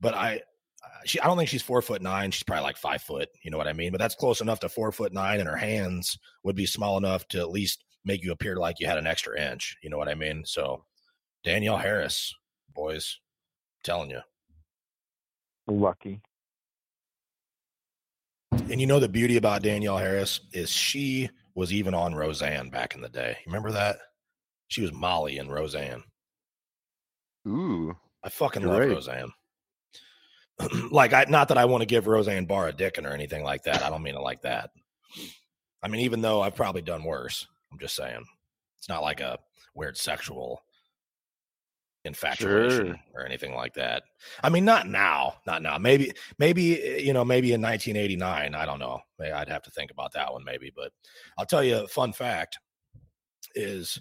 but 0.00 0.14
I 0.14 0.42
uh, 0.84 0.88
she 1.04 1.20
I 1.20 1.26
don't 1.26 1.36
think 1.36 1.48
she's 1.48 1.62
four 1.62 1.82
foot 1.82 2.02
nine. 2.02 2.30
She's 2.30 2.42
probably 2.42 2.64
like 2.64 2.76
five 2.76 3.02
foot. 3.02 3.28
You 3.42 3.50
know 3.50 3.58
what 3.58 3.68
I 3.68 3.72
mean? 3.72 3.92
But 3.92 3.98
that's 3.98 4.14
close 4.14 4.40
enough 4.40 4.60
to 4.60 4.68
four 4.68 4.92
foot 4.92 5.12
nine, 5.12 5.40
and 5.40 5.48
her 5.48 5.56
hands 5.56 6.18
would 6.44 6.56
be 6.56 6.66
small 6.66 6.96
enough 6.98 7.26
to 7.28 7.38
at 7.38 7.50
least 7.50 7.84
make 8.04 8.22
you 8.22 8.32
appear 8.32 8.56
like 8.56 8.80
you 8.80 8.86
had 8.86 8.98
an 8.98 9.06
extra 9.06 9.40
inch. 9.40 9.76
You 9.82 9.90
know 9.90 9.98
what 9.98 10.08
I 10.08 10.14
mean? 10.14 10.44
So 10.44 10.84
Danielle 11.44 11.78
Harris, 11.78 12.34
boys, 12.74 13.18
telling 13.84 14.10
you. 14.10 14.20
Lucky. 15.66 16.20
And 18.52 18.80
you 18.80 18.86
know 18.86 19.00
the 19.00 19.08
beauty 19.08 19.36
about 19.36 19.62
Danielle 19.62 19.98
Harris 19.98 20.40
is 20.52 20.70
she 20.70 21.28
was 21.54 21.72
even 21.72 21.94
on 21.94 22.14
Roseanne 22.14 22.70
back 22.70 22.94
in 22.94 23.00
the 23.00 23.08
day. 23.08 23.36
Remember 23.46 23.72
that? 23.72 23.98
She 24.68 24.82
was 24.82 24.92
Molly 24.92 25.38
in 25.38 25.48
Roseanne. 25.48 26.02
Ooh, 27.48 27.96
I 28.22 28.28
fucking 28.28 28.62
love 28.64 28.80
right. 28.80 28.88
Roseanne. 28.90 29.32
like 30.90 31.12
I 31.12 31.24
not 31.28 31.48
that 31.48 31.58
I 31.58 31.64
want 31.64 31.82
to 31.82 31.86
give 31.86 32.06
Roseanne 32.06 32.46
Barr 32.46 32.68
a 32.68 32.72
dicking 32.72 33.06
or 33.06 33.12
anything 33.12 33.44
like 33.44 33.62
that. 33.64 33.82
I 33.82 33.90
don't 33.90 34.02
mean 34.02 34.16
it 34.16 34.20
like 34.20 34.42
that. 34.42 34.70
I 35.82 35.88
mean, 35.88 36.00
even 36.02 36.20
though 36.20 36.42
I've 36.42 36.56
probably 36.56 36.82
done 36.82 37.04
worse, 37.04 37.46
I'm 37.72 37.78
just 37.78 37.94
saying. 37.94 38.24
It's 38.78 38.88
not 38.88 39.02
like 39.02 39.20
a 39.20 39.38
weird 39.74 39.96
sexual 39.96 40.60
infatuation 42.04 42.86
Sure. 42.86 42.96
or 43.14 43.24
anything 43.26 43.54
like 43.54 43.74
that. 43.74 44.02
I 44.42 44.48
mean, 44.50 44.64
not 44.64 44.88
now, 44.88 45.34
not 45.46 45.62
now. 45.62 45.78
Maybe, 45.78 46.12
maybe 46.38 46.82
eh, 46.82 46.96
you 46.98 47.12
know, 47.12 47.24
maybe 47.24 47.52
in 47.52 47.60
1989. 47.62 48.54
I 48.54 48.66
don't 48.66 48.78
know. 48.78 49.00
I'd 49.20 49.48
have 49.48 49.62
to 49.62 49.70
think 49.70 49.90
about 49.90 50.12
that 50.14 50.32
one, 50.32 50.44
maybe. 50.44 50.72
But 50.74 50.92
I'll 51.38 51.46
tell 51.46 51.62
you 51.62 51.78
a 51.78 51.88
fun 51.88 52.12
fact 52.12 52.58
is 53.54 54.00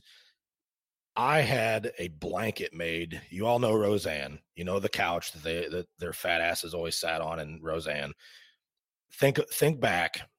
I 1.18 1.42
had 1.42 1.92
a 1.98 2.10
blanket 2.10 2.76
made. 2.76 3.20
You 3.32 3.48
all 3.48 3.58
know 3.58 3.74
Roseanne. 3.74 4.38
You 4.56 4.64
know 4.64 4.80
the 4.80 4.88
couch 4.88 5.32
that 5.32 5.44
they 5.44 5.68
that 5.68 5.88
their 5.98 6.14
fat 6.14 6.42
asses 6.42 6.76
always 6.76 6.96
sat 6.96 7.22
on 7.22 7.40
in 7.40 7.60
Roseanne. 7.62 8.14
Think 9.16 9.40
think 9.52 9.80
back. 9.80 10.30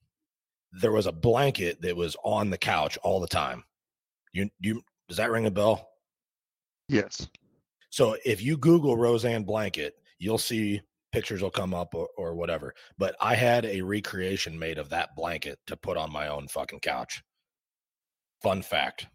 There 0.71 0.93
was 0.93 1.07
a 1.07 1.13
blanket 1.13 1.83
that 1.83 1.97
was 1.97 2.17
on 2.23 2.51
the 2.51 2.59
couch 2.59 2.97
all 3.03 3.19
the 3.19 3.27
time. 3.27 3.65
You 4.33 4.49
you 4.61 4.83
does 5.09 5.17
that 5.17 5.31
ring 5.33 5.47
a 5.47 5.51
bell? 5.51 5.89
yes. 6.89 7.27
So 7.91 8.17
if 8.25 8.43
you 8.43 8.57
Google 8.57 8.97
Roseanne 8.97 9.45
blanket, 9.45 9.95
you'll 10.19 10.39
see 10.39 10.81
pictures 11.11 11.43
will 11.43 11.51
come 11.51 11.75
up 11.75 11.95
or, 11.95 12.07
or 12.19 12.35
whatever. 12.35 12.75
But 12.99 13.17
I 13.21 13.35
had 13.35 13.65
a 13.65 13.81
recreation 13.81 14.59
made 14.59 14.79
of 14.79 14.91
that 14.91 15.17
blanket 15.17 15.59
to 15.67 15.77
put 15.77 15.97
on 15.97 16.13
my 16.13 16.29
own 16.29 16.49
fucking 16.49 16.81
couch. 16.81 17.23
Fun 18.43 18.63
fact. 18.63 19.07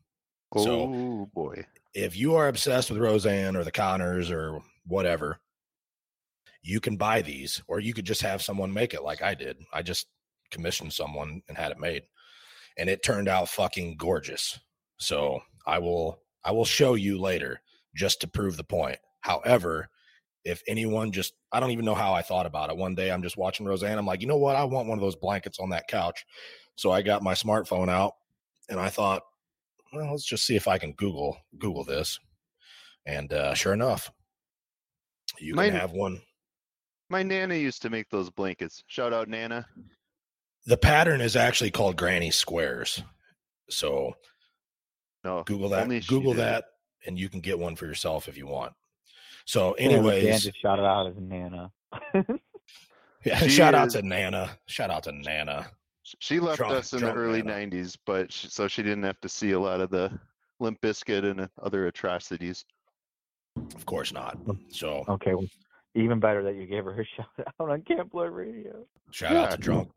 So- 0.62 0.82
Oh 0.94 1.30
boy. 1.34 1.66
if 1.94 2.16
you 2.18 2.36
are 2.36 2.48
obsessed 2.48 2.90
with 2.92 3.00
Roseanne 3.00 3.56
or 3.56 3.64
the 3.64 3.72
Connors 3.72 4.30
or 4.32 4.62
whatever, 4.88 5.40
you 6.62 6.80
can 6.80 6.96
buy 6.98 7.22
these, 7.22 7.62
or 7.68 7.80
you 7.80 7.94
could 7.94 8.06
just 8.06 8.22
have 8.22 8.42
someone 8.42 8.74
make 8.74 8.94
it 8.94 9.04
like 9.04 9.22
I 9.22 9.36
did. 9.36 9.58
I 9.74 9.82
just 9.82 10.08
commissioned 10.50 10.94
someone 10.94 11.42
and 11.50 11.58
had 11.58 11.72
it 11.72 11.80
made, 11.80 12.04
and 12.78 12.90
it 12.90 13.04
turned 13.04 13.28
out 13.28 13.50
fucking 13.50 13.98
gorgeous. 13.98 14.60
So 14.98 15.42
I 15.68 15.80
will 15.80 16.20
I 16.46 16.52
will 16.52 16.66
show 16.66 16.94
you 16.96 17.20
later 17.20 17.62
just 17.96 18.22
to 18.22 18.28
prove 18.28 18.58
the 18.58 18.64
point. 18.64 18.98
However, 19.22 19.90
if 20.46 20.62
anyone 20.68 21.12
just 21.12 21.34
I 21.52 21.60
don't 21.60 21.72
even 21.72 21.86
know 21.86 21.96
how 21.96 22.14
I 22.14 22.22
thought 22.22 22.46
about 22.46 22.70
it. 22.70 22.78
One 22.78 22.96
day 22.96 23.12
I'm 23.12 23.24
just 23.24 23.38
watching 23.38 23.66
Roseanne. 23.66 23.98
I'm 23.98 24.06
like, 24.06 24.22
you 24.22 24.28
know 24.28 24.38
what? 24.38 24.56
I 24.56 24.64
want 24.64 24.88
one 24.88 24.98
of 24.98 25.02
those 25.04 25.16
blankets 25.16 25.60
on 25.60 25.70
that 25.70 25.88
couch. 25.88 26.26
So 26.76 26.92
I 26.92 27.02
got 27.02 27.22
my 27.24 27.34
smartphone 27.34 27.90
out 27.90 28.14
and 28.70 28.80
I 28.80 28.90
thought, 28.90 29.22
well, 29.94 30.12
let's 30.12 30.26
just 30.26 30.46
see 30.46 30.56
if 30.56 30.68
I 30.68 30.78
can 30.78 30.94
Google 30.94 31.38
Google 31.58 31.84
this. 31.84 32.20
And 33.06 33.32
uh, 33.34 33.54
sure 33.54 33.74
enough, 33.74 34.12
you 35.40 35.56
Mine- 35.56 35.72
can 35.72 35.80
have 35.80 35.92
one. 35.92 36.22
My 37.10 37.22
nana 37.22 37.56
used 37.56 37.82
to 37.84 37.90
make 37.90 38.10
those 38.10 38.30
blankets. 38.30 38.84
Shout 38.88 39.14
out 39.14 39.28
Nana. 39.28 39.66
The 40.66 40.78
pattern 40.78 41.22
is 41.22 41.36
actually 41.36 41.70
called 41.72 41.96
Granny 41.98 42.32
Squares. 42.32 43.04
So 43.70 44.14
No, 45.24 45.44
Google 45.44 45.70
that. 45.70 45.88
Google 46.08 46.34
that, 46.36 46.64
and 47.06 47.20
you 47.20 47.30
can 47.30 47.42
get 47.42 47.60
one 47.60 47.76
for 47.76 47.86
yourself 47.86 48.28
if 48.28 48.38
you 48.38 48.48
want. 48.48 48.74
So, 49.46 49.76
Yeah, 49.78 49.90
Dan 49.90 49.98
anyways, 49.98 50.44
just 50.46 50.58
shouted 50.62 50.86
out 50.86 51.08
as 51.08 51.16
Nana. 51.20 51.72
yeah, 53.26 53.38
She 53.40 53.50
shout 53.50 53.76
out 53.76 53.90
to 53.92 54.02
Nana. 54.02 54.58
Shout 54.68 54.90
out 54.90 55.04
to 55.04 55.12
Nana. 55.12 55.68
Sh- 56.14 56.16
She 56.20 56.40
left 56.40 56.58
Drunk- 56.58 56.74
us 56.76 56.94
in 56.94 57.02
the 57.02 57.14
early 57.14 57.42
Nana. 57.42 57.68
'90s, 57.68 57.98
but 58.06 58.32
she, 58.32 58.48
so 58.48 58.68
she 58.68 58.84
didn't 58.84 59.04
have 59.04 59.20
to 59.22 59.30
see 59.30 59.52
a 59.52 59.60
lot 59.60 59.82
of 59.82 59.90
the 59.90 60.12
Limp 60.60 60.80
Bizkit 60.82 61.30
and 61.30 61.42
uh, 61.42 61.48
other 61.62 61.88
atrocities. 61.88 62.66
Of 63.76 63.86
course 63.86 64.12
not. 64.14 64.38
So, 64.70 65.04
okay, 65.08 65.36
well, 65.36 65.48
even 65.96 66.20
better 66.20 66.44
that 66.44 66.56
you 66.56 66.66
gave 66.66 66.86
her 66.86 67.00
a 67.00 67.06
shout 67.16 67.28
out 67.60 67.70
on 67.70 67.82
Camp 67.84 68.12
Blood 68.12 68.32
Radio. 68.32 68.86
shout 69.12 69.36
out 69.36 69.52
to 69.52 69.58
drunk, 69.58 69.90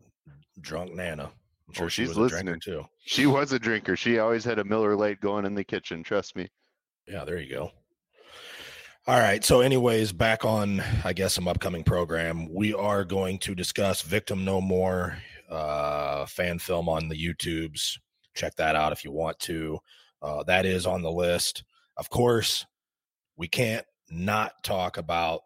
drunk 0.61 0.95
Nana. 0.95 1.31
I'm 1.69 1.75
sure 1.75 1.87
Oh, 1.87 1.89
she 1.89 2.07
she's 2.07 2.15
was 2.17 2.33
a 2.33 2.37
drinker 2.37 2.53
listening. 2.55 2.61
too. 2.83 2.87
She 3.05 3.27
was 3.27 3.53
a 3.53 3.59
drinker. 3.59 3.97
She 3.97 4.19
always 4.19 4.45
had 4.45 4.59
a 4.59 4.65
Miller 4.65 4.95
Lite 4.95 5.21
going 5.21 5.45
in 5.47 5.55
the 5.55 5.65
kitchen. 5.65 6.03
Trust 6.03 6.37
me. 6.37 6.49
Yeah, 7.09 7.25
there 7.25 7.39
you 7.41 7.51
go. 7.51 7.71
All 9.09 9.19
right. 9.19 9.45
So, 9.45 9.61
anyways, 9.61 10.13
back 10.13 10.45
on, 10.45 10.83
I 11.05 11.13
guess, 11.13 11.35
some 11.35 11.47
upcoming 11.49 11.85
program. 11.85 12.53
We 12.53 12.75
are 12.75 13.05
going 13.05 13.39
to 13.41 13.55
discuss 13.55 14.03
Victim 14.03 14.45
No 14.45 14.61
More, 14.61 15.19
uh, 15.51 16.27
fan 16.27 16.59
film 16.59 16.89
on 16.89 17.09
the 17.09 17.17
YouTubes. 17.17 17.99
Check 18.35 18.55
that 18.57 18.77
out 18.77 18.93
if 18.93 19.05
you 19.05 19.13
want 19.13 19.39
to. 19.41 19.79
Uh, 20.23 20.43
that 20.45 20.67
is 20.67 20.87
on 20.87 21.03
the 21.03 21.11
list. 21.11 21.65
Of 21.97 22.11
course, 22.11 22.67
we 23.37 23.49
can't 23.49 23.87
not 24.11 24.63
talk 24.63 24.97
about 24.97 25.43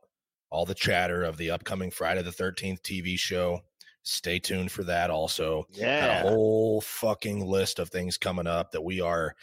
all 0.51 0.64
the 0.64 0.74
chatter 0.74 1.22
of 1.22 1.36
the 1.36 1.51
upcoming 1.51 1.90
Friday 1.90 2.22
the 2.22 2.30
13th 2.30 2.80
TV 2.82 3.18
show. 3.18 3.61
Stay 4.03 4.38
tuned 4.38 4.72
for 4.72 4.82
that 4.84 5.11
also 5.11 5.66
got 5.78 6.26
a 6.26 6.28
whole 6.28 6.80
fucking 6.80 7.46
list 7.46 7.78
of 7.78 7.90
things 7.90 8.16
coming 8.16 8.46
up 8.46 8.72
that 8.72 8.82
we 8.82 9.01
are 9.01 9.34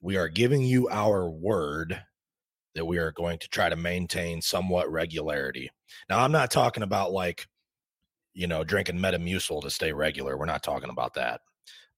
we 0.00 0.16
are 0.16 0.28
giving 0.28 0.62
you 0.62 0.88
our 0.88 1.30
word 1.30 2.02
that 2.74 2.84
we 2.84 2.98
are 2.98 3.12
going 3.12 3.38
to 3.38 3.48
try 3.48 3.68
to 3.68 3.76
maintain 3.76 4.42
somewhat 4.42 4.90
regularity. 4.90 5.70
Now 6.08 6.18
I'm 6.18 6.32
not 6.32 6.50
talking 6.50 6.82
about 6.82 7.12
like 7.12 7.46
you 8.34 8.46
know 8.46 8.64
drinking 8.64 8.98
Metamucil 8.98 9.62
to 9.62 9.70
stay 9.70 9.92
regular. 9.92 10.36
We're 10.36 10.46
not 10.46 10.62
talking 10.62 10.90
about 10.90 11.14
that. 11.14 11.40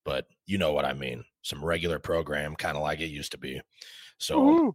But 0.04 0.26
you 0.46 0.58
know 0.58 0.72
what 0.72 0.84
I 0.84 0.92
mean. 0.92 1.24
Some 1.42 1.64
regular 1.64 1.98
program 1.98 2.56
kind 2.56 2.76
of 2.76 2.82
like 2.82 3.00
it 3.00 3.06
used 3.06 3.32
to 3.32 3.38
be. 3.38 3.60
So 4.18 4.74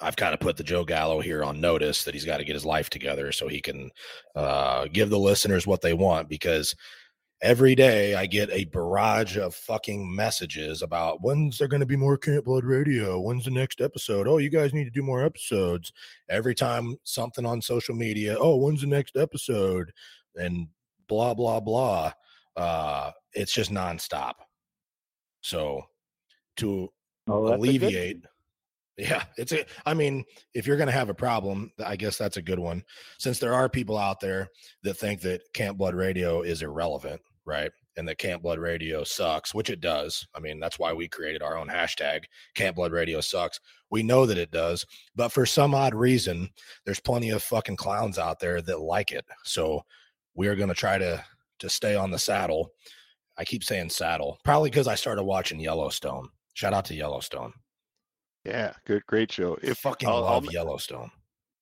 I've 0.00 0.16
kind 0.16 0.34
of 0.34 0.40
put 0.40 0.56
the 0.56 0.64
Joe 0.64 0.84
Gallo 0.84 1.20
here 1.20 1.42
on 1.42 1.60
notice 1.60 2.04
that 2.04 2.14
he's 2.14 2.24
got 2.24 2.38
to 2.38 2.44
get 2.44 2.54
his 2.54 2.66
life 2.66 2.90
together 2.90 3.32
so 3.32 3.48
he 3.48 3.60
can 3.60 3.90
uh, 4.34 4.86
give 4.92 5.10
the 5.10 5.18
listeners 5.18 5.66
what 5.66 5.80
they 5.80 5.94
want 5.94 6.28
because 6.28 6.74
every 7.42 7.74
day 7.74 8.14
I 8.14 8.26
get 8.26 8.50
a 8.50 8.64
barrage 8.66 9.36
of 9.36 9.54
fucking 9.54 10.14
messages 10.14 10.82
about 10.82 11.22
when's 11.22 11.58
there 11.58 11.68
going 11.68 11.80
to 11.80 11.86
be 11.86 11.96
more 11.96 12.18
Camp 12.18 12.44
Blood 12.44 12.64
Radio? 12.64 13.20
When's 13.20 13.44
the 13.44 13.50
next 13.50 13.80
episode? 13.80 14.26
Oh, 14.28 14.38
you 14.38 14.50
guys 14.50 14.74
need 14.74 14.84
to 14.84 14.90
do 14.90 15.02
more 15.02 15.24
episodes. 15.24 15.92
Every 16.28 16.54
time 16.54 16.96
something 17.04 17.46
on 17.46 17.60
social 17.62 17.94
media, 17.94 18.36
oh, 18.38 18.56
when's 18.56 18.82
the 18.82 18.86
next 18.86 19.16
episode? 19.16 19.92
And 20.36 20.68
blah, 21.08 21.34
blah, 21.34 21.60
blah. 21.60 22.12
Uh, 22.56 23.10
it's 23.32 23.52
just 23.52 23.70
nonstop. 23.70 24.34
So 25.40 25.82
to 26.56 26.90
Oh, 27.28 27.48
that's 27.48 27.62
a 27.62 27.66
good 27.66 27.82
alleviate. 27.82 28.24
Yeah, 28.96 29.24
it's 29.36 29.52
a. 29.52 29.66
I 29.84 29.92
mean, 29.92 30.24
if 30.54 30.66
you're 30.66 30.78
going 30.78 30.86
to 30.86 30.92
have 30.92 31.10
a 31.10 31.14
problem, 31.14 31.70
I 31.84 31.96
guess 31.96 32.16
that's 32.16 32.38
a 32.38 32.42
good 32.42 32.58
one. 32.58 32.82
Since 33.18 33.38
there 33.38 33.52
are 33.52 33.68
people 33.68 33.98
out 33.98 34.20
there 34.20 34.48
that 34.84 34.94
think 34.94 35.20
that 35.22 35.42
Camp 35.52 35.76
Blood 35.76 35.94
Radio 35.94 36.42
is 36.42 36.62
irrelevant, 36.62 37.20
right? 37.44 37.70
And 37.98 38.08
that 38.08 38.18
Camp 38.18 38.42
Blood 38.42 38.58
Radio 38.58 39.04
sucks, 39.04 39.54
which 39.54 39.68
it 39.68 39.80
does. 39.82 40.26
I 40.34 40.40
mean, 40.40 40.60
that's 40.60 40.78
why 40.78 40.94
we 40.94 41.08
created 41.08 41.42
our 41.42 41.58
own 41.58 41.68
hashtag. 41.68 42.24
Camp 42.54 42.76
Blood 42.76 42.92
Radio 42.92 43.20
sucks. 43.20 43.60
We 43.90 44.02
know 44.02 44.24
that 44.24 44.38
it 44.38 44.50
does, 44.50 44.86
but 45.14 45.30
for 45.30 45.44
some 45.44 45.74
odd 45.74 45.94
reason, 45.94 46.48
there's 46.84 47.00
plenty 47.00 47.30
of 47.30 47.42
fucking 47.42 47.76
clowns 47.76 48.18
out 48.18 48.40
there 48.40 48.62
that 48.62 48.80
like 48.80 49.12
it. 49.12 49.26
So 49.44 49.82
we 50.36 50.48
are 50.48 50.54
going 50.56 50.68
to 50.68 50.74
try 50.74 50.98
to 50.98 51.24
to 51.58 51.68
stay 51.70 51.94
on 51.96 52.10
the 52.10 52.18
saddle. 52.18 52.70
I 53.38 53.44
keep 53.44 53.64
saying 53.64 53.90
saddle, 53.90 54.38
probably 54.44 54.70
because 54.70 54.88
I 54.88 54.94
started 54.94 55.24
watching 55.24 55.58
Yellowstone. 55.60 56.28
Shout 56.54 56.72
out 56.74 56.84
to 56.86 56.94
Yellowstone. 56.94 57.52
Yeah, 58.44 58.72
good, 58.86 59.04
great 59.06 59.32
show. 59.32 59.54
I 59.54 59.58
If 59.70 59.78
fucking 59.78 60.08
I'll, 60.08 60.20
love 60.22 60.44
I'll, 60.46 60.52
Yellowstone. 60.52 61.10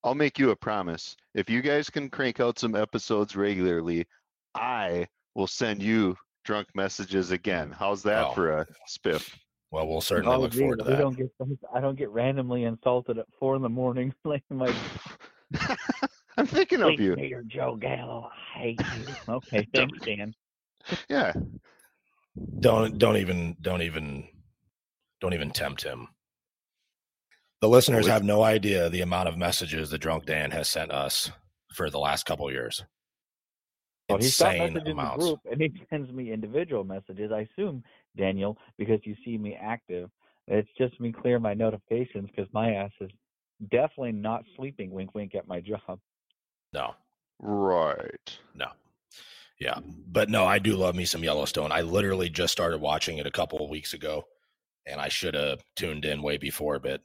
I'll 0.05 0.14
make 0.14 0.39
you 0.39 0.51
a 0.51 0.57
promise. 0.57 1.16
If 1.35 1.49
you 1.49 1.62
guys 1.62 1.89
can 1.91 2.11
crank 2.11 2.39
out 2.41 2.59
some 2.59 2.75
episodes 2.77 3.35
regularly, 3.37 4.07
I 4.55 5.07
will 5.35 5.47
send 5.47 5.83
you 5.83 6.16
drunk 6.45 6.68
messages 6.75 7.31
again. 7.31 7.70
How's 7.77 8.03
that 8.03 8.27
Oh. 8.27 8.33
for 8.35 8.59
a 8.59 8.66
spiff? 8.89 9.35
Well, 9.70 9.89
we'll 9.89 10.01
certainly 10.01 10.37
Oh, 10.37 10.41
look 10.41 10.53
gee, 10.53 10.59
forward 10.61 10.79
to 10.81 10.85
we 10.85 10.91
that. 10.91 10.99
don't 10.99 11.16
get 11.16 11.31
I 11.75 11.81
don't 11.81 11.97
get 11.99 12.11
randomly 12.11 12.64
insulted 12.64 13.18
at 13.18 13.27
four 13.41 13.57
in 13.57 13.62
the 13.62 13.68
morning 13.68 14.12
like 14.25 14.45
my 14.51 14.72
I'm 16.37 16.47
thinking 16.47 16.82
of 16.82 16.99
you. 16.99 17.16
Mayor 17.16 17.43
Joe 17.47 17.76
Gallo. 17.76 18.30
I 18.57 18.59
hate 18.59 18.80
you. 18.80 19.14
Okay, 19.28 19.68
thanks, 19.74 19.99
Dan. 20.05 20.35
Yeah. 21.09 21.32
Don't 22.61 22.99
don't 22.99 23.16
even 23.16 23.57
don't 23.61 23.82
even 23.82 24.28
don't 25.20 25.35
even 25.35 25.51
tempt 25.51 25.82
him. 25.82 26.09
The 27.61 27.68
listeners 27.68 28.07
have 28.07 28.24
no 28.24 28.43
idea 28.43 28.91
the 28.91 29.01
amount 29.01 29.28
of 29.28 29.39
messages 29.39 29.89
the 29.89 29.97
Drunk 29.97 30.26
Dan 30.26 30.51
has 30.51 30.68
sent 30.68 30.91
us 30.91 31.30
for 31.72 31.89
the 31.89 31.99
last 31.99 32.26
couple 32.26 32.51
years. 32.51 32.85
Well, 34.09 34.18
he's 34.18 34.37
got 34.37 34.55
Insane 34.55 34.74
messages 34.74 34.91
in 34.91 34.97
the 34.97 35.16
group, 35.16 35.41
and 35.51 35.61
he 35.62 35.72
sends 35.91 36.12
me 36.12 36.30
individual 36.30 36.85
messages. 36.85 37.32
I 37.32 37.49
assume, 37.53 37.82
Daniel, 38.16 38.59
because 38.76 39.01
you 39.05 39.16
see 39.24 39.39
me 39.39 39.57
active, 39.59 40.11
it's 40.47 40.68
just 40.76 41.01
me 41.01 41.11
clear 41.11 41.41
my 41.41 41.55
notifications 41.55 42.28
because 42.28 42.53
my 42.53 42.74
ass 42.74 42.91
is 43.01 43.11
definitely 43.70 44.12
not 44.12 44.45
sleeping. 44.57 44.91
Wink, 44.91 45.14
wink 45.14 45.35
at 45.35 45.49
my 45.49 45.61
job. 45.61 45.99
No, 46.75 46.95
Right. 47.39 48.39
no. 48.55 48.66
Yeah. 49.61 49.79
But 50.09 50.29
no, 50.29 50.45
I 50.45 50.59
do 50.59 50.75
love 50.77 50.95
me 50.97 51.05
some 51.05 51.22
Yellowstone. 51.22 51.70
I 51.70 51.83
literally 51.83 52.29
just 52.29 52.53
started 52.53 52.81
watching 52.81 53.18
it 53.18 53.27
a 53.27 53.31
couple 53.31 53.62
of 53.62 53.70
weeks 53.70 53.95
ago 53.95 54.25
and 54.87 55.01
I 55.01 55.09
should 55.09 55.35
have 55.35 55.62
tuned 55.77 56.05
in 56.05 56.20
way 56.22 56.37
before, 56.37 56.79
but 56.81 57.01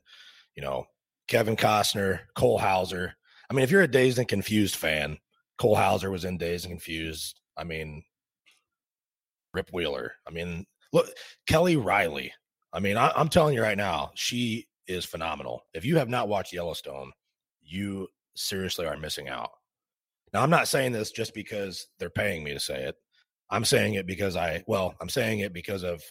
you 0.55 0.63
know, 0.63 0.86
Kevin 1.28 1.55
Costner, 1.55 2.22
Cole 2.36 2.57
Hauser. 2.57 3.13
I 3.49 3.53
mean, 3.53 3.63
if 3.63 3.72
you're 3.72 3.84
a 3.84 3.88
Dazed 3.88 4.17
and 4.17 4.28
Confused 4.28 4.76
fan, 4.76 5.17
Cole 5.59 5.76
Hauser 5.76 6.09
was 6.09 6.26
in 6.26 6.38
Dazed 6.38 6.65
and 6.65 6.74
Confused. 6.74 7.39
I 7.55 7.63
mean, 7.63 8.03
Rip 9.53 9.70
Wheeler. 9.72 10.13
I 10.28 10.32
mean, 10.32 10.65
look, 10.91 11.07
Kelly 11.47 11.78
Reilly. 11.78 12.34
I 12.74 12.80
mean, 12.80 12.97
I, 12.97 13.11
I'm 13.15 13.30
telling 13.30 13.53
you 13.53 13.61
right 13.61 13.78
now, 13.78 14.11
she 14.15 14.67
is 14.88 15.05
phenomenal. 15.05 15.63
If 15.74 15.86
you 15.86 15.97
have 15.97 16.09
not 16.09 16.28
watched 16.28 16.53
Yellowstone, 16.53 17.11
you 17.61 18.07
seriously 18.36 18.86
are 18.86 18.97
missing 18.97 19.30
out. 19.30 19.51
Now, 20.34 20.41
I'm 20.43 20.49
not 20.49 20.67
saying 20.67 20.91
this 20.91 21.11
just 21.11 21.34
because 21.34 21.88
they're 21.97 22.09
paying 22.09 22.43
me 22.43 22.53
to 22.53 22.59
say 22.59 22.84
it. 22.84 22.95
I'm 23.49 23.65
saying 23.65 23.95
it 23.95 24.05
because 24.05 24.36
I, 24.36 24.63
well, 24.67 24.93
I'm 25.01 25.09
saying 25.09 25.39
it 25.39 25.53
because 25.53 25.84
of 25.84 26.03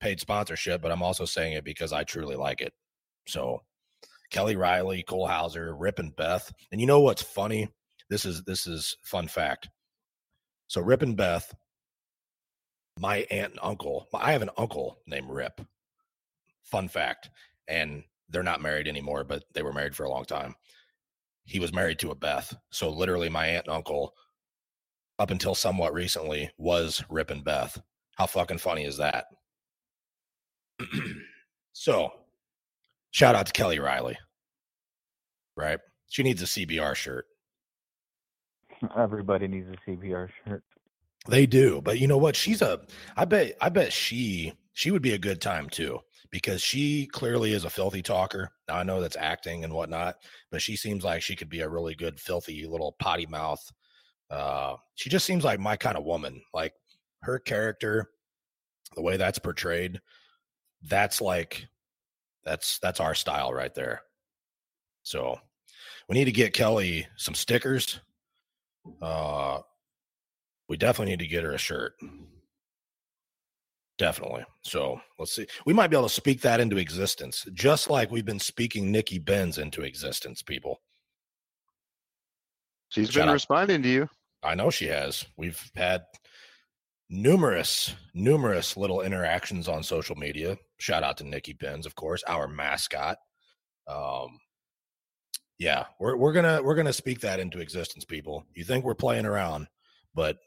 paid 0.00 0.20
sponsorship, 0.20 0.82
but 0.82 0.92
I'm 0.92 1.02
also 1.02 1.24
saying 1.24 1.54
it 1.54 1.64
because 1.64 1.92
I 1.92 2.04
truly 2.04 2.36
like 2.36 2.60
it. 2.60 2.74
So, 3.26 3.62
Kelly 4.30 4.56
Reilly, 4.56 5.02
Cole 5.02 5.26
Hauser, 5.26 5.74
Rip 5.76 5.98
and 5.98 6.14
Beth. 6.16 6.52
And 6.72 6.80
you 6.80 6.86
know 6.86 7.00
what's 7.00 7.22
funny? 7.22 7.68
This 8.10 8.26
is 8.26 8.42
this 8.42 8.66
is 8.66 8.96
fun 9.02 9.28
fact. 9.28 9.68
So 10.66 10.80
Rip 10.80 11.02
and 11.02 11.16
Beth, 11.16 11.54
my 12.98 13.18
aunt 13.30 13.52
and 13.52 13.60
uncle, 13.62 14.08
I 14.12 14.32
have 14.32 14.42
an 14.42 14.50
uncle 14.56 14.98
named 15.06 15.28
Rip. 15.30 15.60
Fun 16.64 16.88
fact. 16.88 17.30
And 17.68 18.02
they're 18.28 18.42
not 18.42 18.62
married 18.62 18.88
anymore, 18.88 19.24
but 19.24 19.44
they 19.52 19.62
were 19.62 19.72
married 19.72 19.94
for 19.94 20.04
a 20.04 20.10
long 20.10 20.24
time. 20.24 20.54
He 21.44 21.60
was 21.60 21.72
married 21.72 21.98
to 22.00 22.10
a 22.10 22.14
Beth. 22.14 22.54
So 22.70 22.90
literally 22.90 23.28
my 23.28 23.46
aunt 23.46 23.66
and 23.66 23.76
uncle, 23.76 24.14
up 25.18 25.30
until 25.30 25.54
somewhat 25.54 25.92
recently, 25.92 26.50
was 26.58 27.04
Rip 27.08 27.30
and 27.30 27.44
Beth. 27.44 27.80
How 28.16 28.26
fucking 28.26 28.58
funny 28.58 28.84
is 28.84 28.96
that? 28.96 29.26
so 31.72 32.10
shout 33.10 33.34
out 33.34 33.46
to 33.46 33.52
Kelly 33.52 33.78
Reilly. 33.78 34.18
Right? 35.56 35.78
She 36.08 36.22
needs 36.22 36.42
a 36.42 36.46
CBR 36.46 36.94
shirt. 36.94 37.26
Everybody 38.96 39.46
needs 39.46 39.68
a 39.68 39.90
CBR 39.90 40.28
shirt. 40.44 40.64
They 41.28 41.46
do, 41.46 41.80
but 41.80 41.98
you 41.98 42.06
know 42.06 42.18
what? 42.18 42.36
She's 42.36 42.60
a. 42.60 42.80
I 43.16 43.24
bet. 43.24 43.54
I 43.60 43.70
bet 43.70 43.92
she. 43.92 44.52
She 44.74 44.90
would 44.90 45.00
be 45.00 45.14
a 45.14 45.18
good 45.18 45.40
time 45.40 45.70
too 45.70 46.00
because 46.30 46.62
she 46.62 47.06
clearly 47.06 47.52
is 47.52 47.64
a 47.64 47.70
filthy 47.70 48.02
talker. 48.02 48.50
Now 48.68 48.76
I 48.76 48.82
know 48.82 49.00
that's 49.00 49.16
acting 49.16 49.64
and 49.64 49.72
whatnot, 49.72 50.16
but 50.50 50.60
she 50.62 50.76
seems 50.76 51.04
like 51.04 51.22
she 51.22 51.36
could 51.36 51.48
be 51.48 51.60
a 51.60 51.68
really 51.68 51.94
good 51.94 52.18
filthy 52.18 52.66
little 52.66 52.96
potty 52.98 53.26
mouth. 53.26 53.60
Uh, 54.30 54.76
she 54.94 55.10
just 55.10 55.26
seems 55.26 55.44
like 55.44 55.60
my 55.60 55.76
kind 55.76 55.96
of 55.96 56.04
woman. 56.04 56.40
Like 56.52 56.72
her 57.22 57.38
character, 57.38 58.10
the 58.96 59.02
way 59.02 59.16
that's 59.16 59.38
portrayed, 59.38 60.00
that's 60.82 61.20
like 61.20 61.66
that's 62.44 62.78
that's 62.80 63.00
our 63.00 63.14
style 63.14 63.52
right 63.54 63.74
there. 63.74 64.02
So 65.02 65.38
we 66.08 66.14
need 66.14 66.24
to 66.26 66.32
get 66.32 66.52
Kelly 66.52 67.06
some 67.16 67.34
stickers. 67.34 68.00
Uh, 69.00 69.60
We 70.68 70.76
definitely 70.76 71.12
need 71.12 71.20
to 71.20 71.26
get 71.26 71.44
her 71.44 71.52
a 71.52 71.58
shirt. 71.58 71.94
Definitely. 73.96 74.44
So 74.62 75.00
let's 75.18 75.32
see. 75.32 75.46
We 75.66 75.72
might 75.72 75.88
be 75.88 75.96
able 75.96 76.08
to 76.08 76.14
speak 76.14 76.40
that 76.40 76.60
into 76.60 76.78
existence, 76.78 77.46
just 77.52 77.88
like 77.90 78.10
we've 78.10 78.24
been 78.24 78.40
speaking 78.40 78.90
Nikki 78.90 79.18
Benz 79.18 79.58
into 79.58 79.82
existence, 79.82 80.42
people. 80.42 80.80
She's 82.88 83.08
Shout 83.08 83.22
been 83.22 83.28
out. 83.30 83.34
responding 83.34 83.82
to 83.82 83.88
you. 83.88 84.08
I 84.42 84.54
know 84.54 84.70
she 84.70 84.86
has. 84.88 85.24
We've 85.36 85.60
had 85.76 86.02
numerous, 87.08 87.94
numerous 88.14 88.76
little 88.76 89.00
interactions 89.02 89.68
on 89.68 89.82
social 89.82 90.16
media. 90.16 90.58
Shout 90.78 91.02
out 91.02 91.16
to 91.18 91.24
Nikki 91.24 91.52
Benz, 91.52 91.86
of 91.86 91.94
course, 91.94 92.22
our 92.24 92.48
mascot. 92.48 93.18
Um, 93.86 94.38
yeah, 95.58 95.86
we're 96.00 96.16
we're 96.16 96.32
gonna 96.32 96.62
we're 96.62 96.74
gonna 96.74 96.92
speak 96.92 97.20
that 97.20 97.38
into 97.40 97.60
existence, 97.60 98.04
people. 98.04 98.44
You 98.54 98.64
think 98.64 98.84
we're 98.84 98.94
playing 98.94 99.24
around, 99.24 99.68
but 100.14 100.38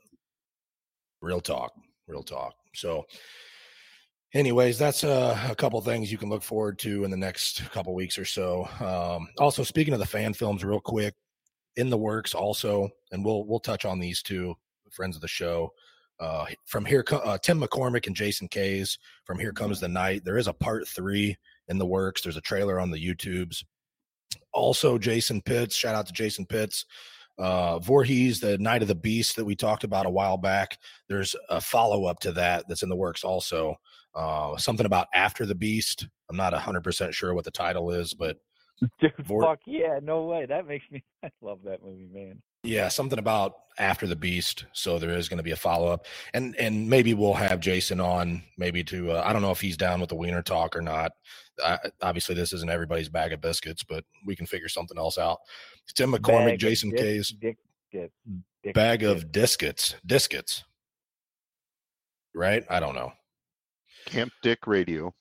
real 1.22 1.39
talk, 1.39 1.72
real 2.08 2.24
talk. 2.24 2.55
So, 2.74 3.05
anyways, 4.34 4.78
that's 4.78 5.03
uh, 5.03 5.38
a 5.49 5.55
couple 5.55 5.80
things 5.82 6.12
you 6.12 6.18
can 6.18 6.30
look 6.30 6.43
forward 6.43 6.80
to 6.80 7.03
in 7.03 7.12
the 7.12 7.18
next 7.18 7.70
couple 7.72 7.93
weeks 7.93 8.18
or 8.18 8.26
so. 8.26 8.68
Um, 8.80 9.28
also, 9.38 9.64
speaking 9.64 9.93
of 9.93 9.99
the 9.99 10.05
fan 10.05 10.34
films, 10.34 10.64
real 10.64 10.80
quick, 10.80 11.14
in 11.76 11.89
the 11.89 11.97
works 11.97 12.34
also, 12.34 12.89
and 13.12 13.24
we'll 13.24 13.45
we'll 13.45 13.60
touch 13.60 13.86
on 13.86 13.99
these 13.99 14.22
two 14.22 14.55
friends 14.91 15.16
of 15.16 15.22
the 15.22 15.28
show. 15.28 15.72
Uh, 16.20 16.45
from 16.66 16.84
here, 16.84 17.05
uh, 17.12 17.38
Tim 17.38 17.62
McCormick 17.62 18.08
and 18.08 18.16
Jason 18.16 18.47
Kays. 18.47 18.97
From 19.26 19.38
here 19.38 19.53
comes 19.53 19.80
the 19.80 19.88
night. 19.88 20.26
There 20.26 20.38
is 20.38 20.47
a 20.47 20.53
part 20.53 20.88
three 20.88 21.38
in 21.68 21.78
the 21.78 21.86
works. 21.86 22.22
There's 22.22 22.38
a 22.38 22.41
trailer 22.41 22.80
on 22.80 22.89
the 22.89 22.97
YouTubes. 22.97 23.64
Also, 24.51 24.97
Jason 24.97 25.41
Pitts. 25.41 25.76
Shout 25.76 25.93
out 25.93 26.08
to 26.08 26.14
Jason 26.14 26.45
Pitts. 26.45 26.86
Uh, 27.38 27.80
Voorhees, 27.80 28.40
the 28.40 28.58
Night 28.58 28.82
of 28.82 28.88
the 28.88 28.96
Beast 28.96 29.36
that 29.36 29.46
we 29.46 29.56
talked 29.56 29.84
about 29.84 30.06
a 30.06 30.10
while 30.10 30.38
back. 30.38 30.78
There's 31.08 31.36
a 31.50 31.62
follow 31.62 32.06
up 32.06 32.20
to 32.22 32.32
that 32.34 32.66
that's 32.68 32.84
in 32.84 32.90
the 32.90 32.96
works 32.96 33.24
also. 33.24 33.76
Uh, 34.16 34.58
something 34.58 34.86
about 34.86 35.08
After 35.14 35.46
the 35.46 35.56
Beast. 35.56 36.08
I'm 36.30 36.38
not 36.38 36.54
100% 36.54 37.14
sure 37.14 37.34
what 37.34 37.46
the 37.46 37.52
title 37.52 37.92
is, 37.92 38.14
but 38.14 38.38
Dude, 39.00 39.14
Vor- 39.20 39.44
fuck 39.44 39.60
yeah, 39.66 40.00
no 40.02 40.24
way. 40.24 40.46
That 40.46 40.68
makes 40.68 40.86
me. 40.92 41.04
I 41.24 41.30
love 41.42 41.60
that 41.66 41.84
movie, 41.84 42.10
man. 42.12 42.42
Yeah, 42.68 42.88
something 42.89 43.20
about 43.20 43.53
After 43.80 44.05
the 44.07 44.15
Beast. 44.15 44.65
So 44.74 44.99
there 44.99 45.11
is 45.11 45.30
going 45.30 45.38
to 45.38 45.43
be 45.43 45.51
a 45.51 45.55
follow 45.55 45.88
up, 45.88 46.05
and 46.34 46.55
and 46.57 46.89
maybe 46.89 47.13
we'll 47.13 47.34
have 47.34 47.59
Jason 47.59 47.99
on, 47.99 48.43
maybe 48.57 48.84
to 48.86 49.11
uh, 49.11 49.24
I 49.26 49.34
don't 49.34 49.41
know 49.41 49.51
if 49.51 49.61
he's 49.61 49.78
down 49.78 49.99
with 50.01 50.09
the 50.09 50.15
Wiener 50.15 50.41
talk 50.41 50.76
or 50.76 50.82
not. 50.82 51.11
I, 51.63 51.78
obviously, 52.01 52.36
this 52.36 52.53
isn't 52.53 52.70
everybody's 52.70 53.09
bag 53.09 53.34
of 53.34 53.41
biscuits, 53.41 53.84
but 53.84 54.03
we 54.26 54.36
can 54.36 54.45
figure 54.45 54.70
something 54.70 54.97
else 54.97 55.18
out. 55.18 55.39
Tim 55.95 56.11
McCormick, 56.13 56.45
Bag 56.51 56.59
Jason 56.59 56.89
dick- 56.91 56.99
Kays, 56.99 57.30
Dick, 57.39 57.57
dick, 57.91 58.11
dick, 58.63 58.74
bag 58.76 59.03
of 59.03 59.32
discuits, 59.32 59.95
discuits, 60.05 60.63
right? 62.36 62.63
I 62.70 62.80
don't 62.80 62.95
know. 62.95 63.11
Camp 64.05 64.32
Dick 64.43 64.68
Radio. 64.68 65.13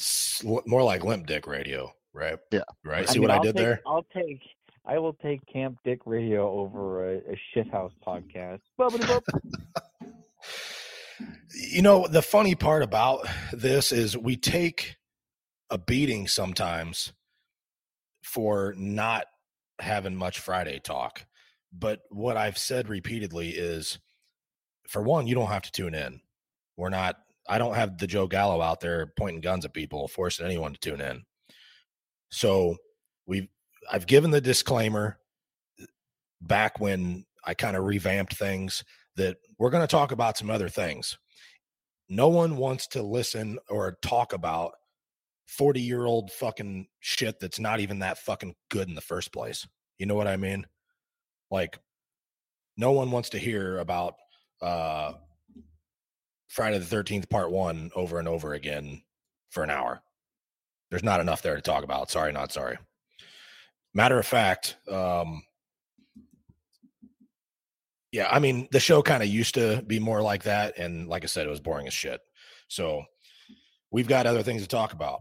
S- 0.00 0.42
more 0.44 0.82
like 0.82 1.04
limp 1.04 1.26
dick 1.26 1.46
radio, 1.46 1.92
right? 2.14 2.38
Yeah. 2.50 2.62
Right. 2.84 3.02
I 3.02 3.12
See 3.12 3.18
mean, 3.18 3.28
what 3.28 3.30
I 3.32 3.36
I'll 3.36 3.42
did 3.42 3.56
take- 3.56 3.64
there? 3.64 3.80
I'll 3.86 4.06
take. 4.14 4.40
I 4.86 4.98
will 4.98 5.12
take 5.14 5.40
Camp 5.52 5.78
Dick 5.84 6.00
Radio 6.06 6.48
over 6.50 7.14
a, 7.14 7.18
a 7.18 7.40
shithouse 7.54 7.92
podcast. 8.06 8.60
You 11.54 11.82
know 11.82 12.06
the 12.06 12.22
funny 12.22 12.54
part 12.54 12.82
about 12.82 13.26
this 13.52 13.92
is 13.92 14.16
we 14.16 14.36
take 14.36 14.96
a 15.68 15.76
beating 15.76 16.26
sometimes 16.26 17.12
for 18.22 18.74
not 18.78 19.26
having 19.80 20.16
much 20.16 20.38
friday 20.38 20.78
talk. 20.78 21.26
But 21.72 22.00
what 22.08 22.36
i've 22.36 22.56
said 22.56 22.88
repeatedly 22.88 23.50
is 23.50 23.98
for 24.88 25.02
one 25.02 25.26
you 25.26 25.34
don't 25.34 25.48
have 25.48 25.62
to 25.62 25.72
tune 25.72 25.94
in. 25.94 26.20
We're 26.76 26.88
not 26.88 27.16
i 27.48 27.58
don't 27.58 27.74
have 27.74 27.98
the 27.98 28.06
joe 28.06 28.26
gallo 28.26 28.62
out 28.62 28.80
there 28.80 29.12
pointing 29.18 29.42
guns 29.42 29.64
at 29.64 29.74
people 29.74 30.08
forcing 30.08 30.46
anyone 30.46 30.72
to 30.72 30.80
tune 30.80 31.00
in. 31.00 31.24
So 32.30 32.76
we've 33.26 33.48
i've 33.90 34.06
given 34.06 34.30
the 34.30 34.40
disclaimer 34.40 35.18
back 36.40 36.80
when 36.80 37.24
i 37.44 37.54
kind 37.54 37.76
of 37.76 37.84
revamped 37.84 38.36
things 38.36 38.84
that 39.16 39.36
we're 39.58 39.70
going 39.70 39.86
to 39.86 39.86
talk 39.86 40.12
about 40.12 40.38
some 40.38 40.50
other 40.50 40.68
things 40.68 41.18
no 42.10 42.26
one 42.26 42.56
wants 42.56 42.88
to 42.88 43.02
listen 43.02 43.58
or 43.68 43.96
talk 44.02 44.32
about 44.32 44.72
40 45.46 45.80
year 45.80 46.04
old 46.04 46.30
fucking 46.30 46.86
shit 46.98 47.40
that's 47.40 47.60
not 47.60 47.80
even 47.80 48.00
that 48.00 48.18
fucking 48.18 48.54
good 48.68 48.88
in 48.88 48.94
the 48.94 49.00
first 49.00 49.32
place. 49.32 49.66
You 49.98 50.06
know 50.06 50.14
what 50.14 50.28
I 50.28 50.36
mean? 50.36 50.66
Like, 51.50 51.78
no 52.76 52.92
one 52.92 53.10
wants 53.10 53.30
to 53.30 53.38
hear 53.38 53.78
about 53.78 54.14
uh 54.60 55.14
Friday 56.48 56.78
the 56.78 56.96
13th, 56.96 57.30
part 57.30 57.52
one, 57.52 57.90
over 57.94 58.18
and 58.18 58.26
over 58.26 58.54
again 58.54 59.02
for 59.50 59.62
an 59.62 59.70
hour. 59.70 60.02
There's 60.90 61.04
not 61.04 61.20
enough 61.20 61.42
there 61.42 61.54
to 61.54 61.62
talk 61.62 61.84
about. 61.84 62.10
Sorry, 62.10 62.32
not 62.32 62.50
sorry. 62.50 62.78
Matter 63.92 64.18
of 64.18 64.26
fact, 64.26 64.76
um, 64.88 65.42
yeah, 68.12 68.28
I 68.30 68.38
mean, 68.38 68.68
the 68.72 68.80
show 68.80 69.02
kind 69.02 69.22
of 69.22 69.28
used 69.28 69.54
to 69.54 69.82
be 69.86 69.98
more 69.98 70.20
like 70.20 70.44
that. 70.44 70.78
And 70.78 71.08
like 71.08 71.22
I 71.22 71.26
said, 71.26 71.46
it 71.46 71.50
was 71.50 71.60
boring 71.60 71.86
as 71.86 71.94
shit. 71.94 72.20
So 72.68 73.04
we've 73.90 74.08
got 74.08 74.26
other 74.26 74.42
things 74.42 74.62
to 74.62 74.68
talk 74.68 74.92
about. 74.92 75.20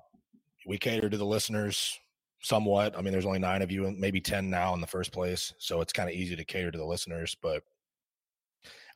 We 0.66 0.78
cater 0.78 1.10
to 1.10 1.18
the 1.18 1.26
listeners 1.26 2.00
somewhat. 2.42 2.98
I 2.98 3.02
mean, 3.02 3.12
there's 3.12 3.26
only 3.26 3.40
nine 3.40 3.62
of 3.62 3.72
you 3.72 3.86
and 3.86 4.00
maybe 4.00 4.22
10 4.22 4.50
now 4.50 4.74
in 4.74 4.82
the 4.82 4.88
first 4.88 5.12
place. 5.12 5.54
So 5.60 5.82
it's 5.82 5.94
kind 5.94 6.10
of 6.10 6.16
easy 6.16 6.36
to 6.36 6.46
cater 6.46 6.72
to 6.72 6.78
the 6.78 6.86
listeners. 6.86 7.36
But 7.42 7.64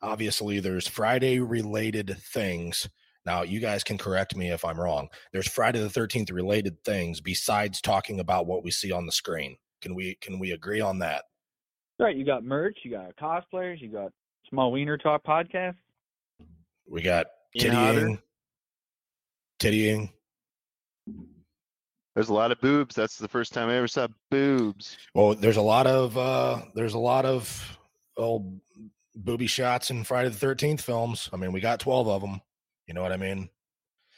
obviously, 0.02 0.60
there's 0.60 0.88
Friday 0.88 1.38
related 1.40 2.16
things. 2.18 2.88
Now, 3.26 3.42
you 3.42 3.60
guys 3.60 3.84
can 3.84 3.96
correct 3.96 4.36
me 4.36 4.50
if 4.50 4.64
I'm 4.64 4.78
wrong. 4.78 5.08
There's 5.32 5.48
Friday 5.48 5.80
the 5.80 5.88
13th 5.88 6.32
related 6.32 6.82
things 6.84 7.20
besides 7.20 7.80
talking 7.80 8.20
about 8.20 8.46
what 8.46 8.64
we 8.64 8.70
see 8.70 8.92
on 8.92 9.06
the 9.06 9.12
screen. 9.12 9.56
Can 9.84 9.94
we 9.94 10.14
can 10.22 10.38
we 10.38 10.52
agree 10.52 10.80
on 10.80 10.98
that? 11.00 11.24
right, 11.98 12.16
you 12.16 12.24
got 12.24 12.42
merch, 12.42 12.78
you 12.84 12.90
got 12.90 13.14
cosplayers, 13.16 13.80
you 13.82 13.88
got 13.88 14.10
Small 14.48 14.72
Wiener 14.72 14.96
Talk 14.96 15.22
podcast. 15.24 15.74
We 16.88 17.02
got 17.02 17.26
Kane 17.54 17.70
Hodder. 17.72 18.00
tittying, 19.60 20.08
tittying. 20.08 20.10
There's 22.14 22.30
a 22.30 22.34
lot 22.34 22.50
of 22.50 22.60
boobs. 22.62 22.94
That's 22.94 23.18
the 23.18 23.28
first 23.28 23.52
time 23.52 23.68
I 23.68 23.76
ever 23.76 23.86
saw 23.86 24.08
boobs. 24.30 24.96
Well, 25.14 25.34
there's 25.34 25.58
a 25.58 25.62
lot 25.62 25.86
of 25.86 26.16
uh 26.16 26.62
there's 26.74 26.94
a 26.94 26.98
lot 26.98 27.26
of 27.26 27.78
old 28.16 28.58
booby 29.14 29.46
shots 29.46 29.90
in 29.90 30.02
Friday 30.02 30.30
the 30.30 30.34
Thirteenth 30.36 30.80
films. 30.80 31.28
I 31.30 31.36
mean, 31.36 31.52
we 31.52 31.60
got 31.60 31.78
twelve 31.78 32.08
of 32.08 32.22
them. 32.22 32.40
You 32.86 32.94
know 32.94 33.02
what 33.02 33.12
I 33.12 33.18
mean? 33.18 33.50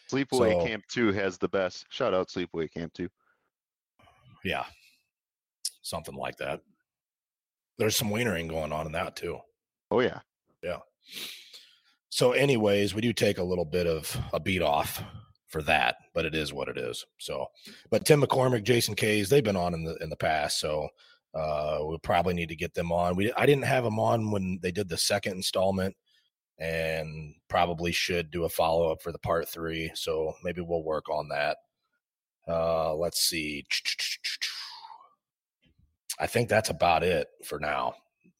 Sleepaway 0.09 0.53
So- 0.61 0.65
Camp 0.65 0.85
2 0.93 1.11
has 1.13 1.37
the 1.39 1.49
best. 1.49 1.87
Shout 1.91 2.15
out 2.15 2.29
Sleepaway 2.29 2.73
Camp 2.73 2.93
2. 2.93 3.09
Yeah, 4.45 4.65
something 5.87 6.15
like 6.15 6.37
that. 6.39 6.61
There's 7.79 7.97
some 7.97 8.11
wienering 8.11 8.49
going 8.49 8.73
on 8.73 8.87
in 8.87 8.93
that 8.93 9.17
too. 9.17 9.39
Oh 9.91 10.01
yeah. 10.01 10.21
Yeah. 10.63 10.79
So, 12.09 12.33
anyways, 12.33 12.95
we 12.95 13.03
do 13.03 13.13
take 13.13 13.39
a 13.39 13.45
little 13.45 13.65
bit 13.65 13.87
of 13.87 14.19
a 14.33 14.41
beat 14.41 14.63
off 14.63 15.03
for 15.49 15.63
that, 15.63 15.97
but 16.15 16.25
it 16.25 16.35
is 16.35 16.53
what 16.53 16.69
it 16.69 16.79
is. 16.79 17.05
So, 17.19 17.47
but 17.91 18.05
Tim 18.05 18.23
McCormick, 18.23 18.65
Jason 18.65 18.95
Kays, 18.95 19.29
they've 19.29 19.45
been 19.45 19.57
on 19.57 19.75
in 19.75 19.85
the 19.85 19.97
in 19.97 20.09
the 20.09 20.17
past, 20.17 20.59
so 20.59 20.89
uh, 21.35 21.79
we'll 21.81 21.99
probably 21.99 22.35
need 22.35 22.49
to 22.49 22.57
get 22.57 22.75
them 22.75 22.91
on. 22.91 23.17
We 23.17 23.33
I 23.35 23.47
didn't 23.47 23.65
have 23.65 23.85
them 23.85 24.01
on 24.01 24.31
when 24.31 24.59
they 24.63 24.73
did 24.73 24.89
the 24.89 24.97
second 24.97 25.33
installment, 25.33 25.95
and 26.59 27.35
probably 27.49 27.93
should 27.93 28.31
do 28.31 28.45
a 28.45 28.49
follow 28.49 28.91
up 28.91 29.03
for 29.03 29.13
the 29.13 29.19
part 29.19 29.49
three. 29.49 29.91
So 29.95 30.33
maybe 30.43 30.63
we'll 30.63 30.83
work 30.83 31.09
on 31.11 31.29
that. 31.29 31.59
Uh, 32.49 32.95
let's 32.95 33.21
see. 33.21 33.67
I 36.19 36.27
think 36.27 36.49
that's 36.49 36.71
about 36.71 37.03
it 37.03 37.29
for 37.45 37.59
now. 37.59 37.95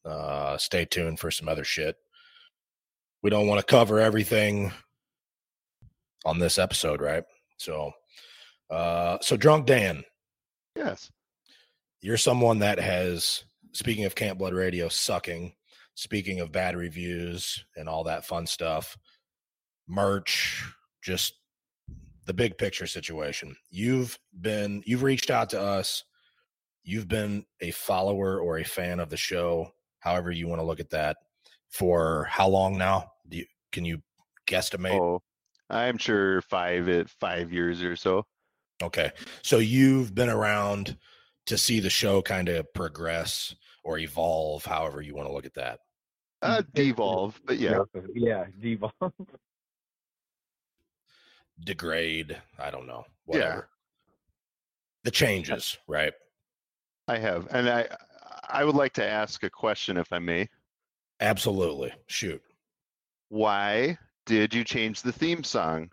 Uh, 0.05 0.57
stay 0.57 0.85
tuned 0.85 1.19
for 1.19 1.31
some 1.31 1.47
other 1.49 1.63
shit 1.63 1.95
we 3.23 3.29
don't 3.29 3.47
want 3.47 3.59
to 3.59 3.65
cover 3.65 3.99
everything 3.99 4.71
on 6.25 6.39
this 6.39 6.57
episode, 6.57 7.01
right? 7.01 7.23
So, 7.57 7.91
uh, 8.69 9.17
so 9.21 9.37
drunk 9.37 9.65
Dan, 9.65 10.03
Yes. 10.75 11.11
you're 12.01 12.17
someone 12.17 12.59
that 12.59 12.79
has, 12.79 13.43
speaking 13.73 14.05
of 14.05 14.15
Camp 14.15 14.39
Blood 14.39 14.53
Radio 14.53 14.87
sucking, 14.87 15.53
speaking 15.95 16.39
of 16.39 16.51
bad 16.51 16.75
reviews 16.75 17.65
and 17.75 17.89
all 17.89 18.03
that 18.03 18.25
fun 18.25 18.45
stuff, 18.45 18.97
merch, 19.87 20.63
just 21.01 21.33
the 22.25 22.33
big 22.33 22.57
picture 22.57 22.87
situation. 22.87 23.55
You've 23.69 24.19
been, 24.39 24.83
you've 24.85 25.03
reached 25.03 25.31
out 25.31 25.49
to 25.51 25.61
us. 25.61 26.03
You've 26.87 27.09
been 27.09 27.43
a 27.59 27.71
follower 27.71 28.39
or 28.39 28.59
a 28.59 28.63
fan 28.63 29.01
of 29.01 29.09
the 29.09 29.17
show, 29.17 29.73
however 29.99 30.31
you 30.31 30.47
want 30.47 30.61
to 30.61 30.65
look 30.65 30.79
at 30.79 30.91
that, 30.91 31.17
for 31.69 32.25
how 32.29 32.47
long 32.47 32.77
now? 32.77 33.11
Do 33.27 33.39
you, 33.39 33.45
can 33.73 33.83
you 33.83 34.01
guesstimate? 34.47 34.97
Oh, 34.97 35.21
I'm 35.69 35.97
sure 35.97 36.41
five 36.43 36.87
at 36.87 37.09
five 37.09 37.51
years 37.51 37.83
or 37.83 37.97
so. 37.97 38.25
Okay. 38.81 39.11
So 39.41 39.57
you've 39.57 40.15
been 40.15 40.29
around 40.29 40.95
to 41.47 41.57
see 41.57 41.81
the 41.81 41.89
show 41.89 42.21
kind 42.21 42.47
of 42.47 42.73
progress 42.73 43.53
or 43.83 43.97
evolve, 43.97 44.63
however 44.63 45.01
you 45.01 45.13
want 45.13 45.27
to 45.27 45.33
look 45.33 45.45
at 45.45 45.55
that. 45.55 45.79
Uh, 46.41 46.61
devolve, 46.73 47.37
but 47.43 47.57
yeah. 47.57 47.79
Yeah, 48.15 48.45
devolve. 48.61 48.93
Degrade. 51.59 52.41
I 52.57 52.71
don't 52.71 52.87
know. 52.87 53.03
Yeah. 53.27 53.35
Whatever. 53.35 53.69
The 55.03 55.11
changes, 55.11 55.77
right? 55.85 56.13
I 57.07 57.17
have, 57.17 57.47
and 57.51 57.69
I 57.69 57.87
I 58.49 58.63
would 58.63 58.75
like 58.75 58.93
to 58.93 59.05
ask 59.05 59.43
a 59.43 59.49
question, 59.49 59.97
if 59.97 60.11
I 60.11 60.19
may. 60.19 60.47
Absolutely. 61.19 61.91
Shoot. 62.07 62.41
Why 63.29 63.97
did 64.25 64.53
you 64.53 64.63
change 64.63 65.01
the 65.01 65.11
theme 65.11 65.43
song? 65.43 65.89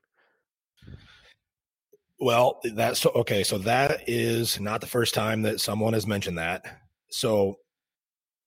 Well, 2.20 2.60
that's 2.74 3.00
so 3.00 3.10
okay. 3.10 3.42
So 3.42 3.58
that 3.58 4.08
is 4.08 4.60
not 4.60 4.80
the 4.80 4.86
first 4.86 5.14
time 5.14 5.42
that 5.42 5.60
someone 5.60 5.94
has 5.94 6.06
mentioned 6.06 6.38
that. 6.38 6.64
So 7.10 7.56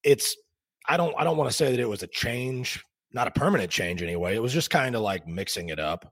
it's 0.03 0.35
I 0.88 0.98
don't 0.98 1.14
I 1.18 1.23
don't 1.23 1.38
want 1.38 1.49
to 1.49 1.56
say 1.56 1.72
that 1.72 1.80
it 1.80 1.89
was 1.89 2.03
a 2.03 2.07
change, 2.07 2.84
not 3.11 3.27
a 3.27 3.31
permanent 3.31 3.72
change 3.72 4.02
anyway. 4.02 4.35
It 4.35 4.41
was 4.41 4.53
just 4.53 4.69
kind 4.69 4.95
of 4.95 5.02
like 5.02 5.27
mixing 5.27 5.69
it 5.69 5.80
up, 5.80 6.11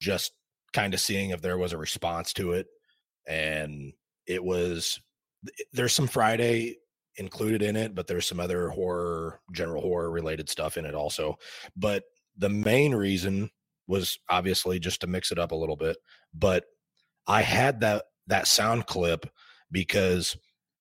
just 0.00 0.32
kind 0.72 0.94
of 0.94 1.00
seeing 1.00 1.30
if 1.30 1.40
there 1.40 1.58
was 1.58 1.72
a 1.72 1.78
response 1.78 2.32
to 2.34 2.52
it, 2.52 2.66
and 3.26 3.92
it 4.26 4.42
was 4.44 5.00
Eh, 5.46 5.64
there's 5.72 5.94
some 5.94 6.06
Friday 6.06 6.76
included 7.16 7.62
in 7.62 7.76
it, 7.76 7.94
but 7.94 8.06
there's 8.06 8.26
some 8.26 8.40
other 8.40 8.68
horror, 8.68 9.40
general 9.52 9.82
horror 9.82 10.10
related 10.10 10.48
stuff 10.48 10.76
in 10.76 10.86
it 10.86 10.94
also. 10.94 11.36
But 11.76 12.04
the 12.36 12.48
main 12.48 12.94
reason 12.94 13.50
was 13.86 14.18
obviously 14.28 14.78
just 14.78 15.00
to 15.00 15.06
mix 15.06 15.32
it 15.32 15.38
up 15.38 15.52
a 15.52 15.56
little 15.56 15.76
bit. 15.76 15.96
But 16.32 16.64
I 17.26 17.42
had 17.42 17.80
that 17.80 18.04
that 18.28 18.46
sound 18.46 18.86
clip 18.86 19.26
because 19.70 20.36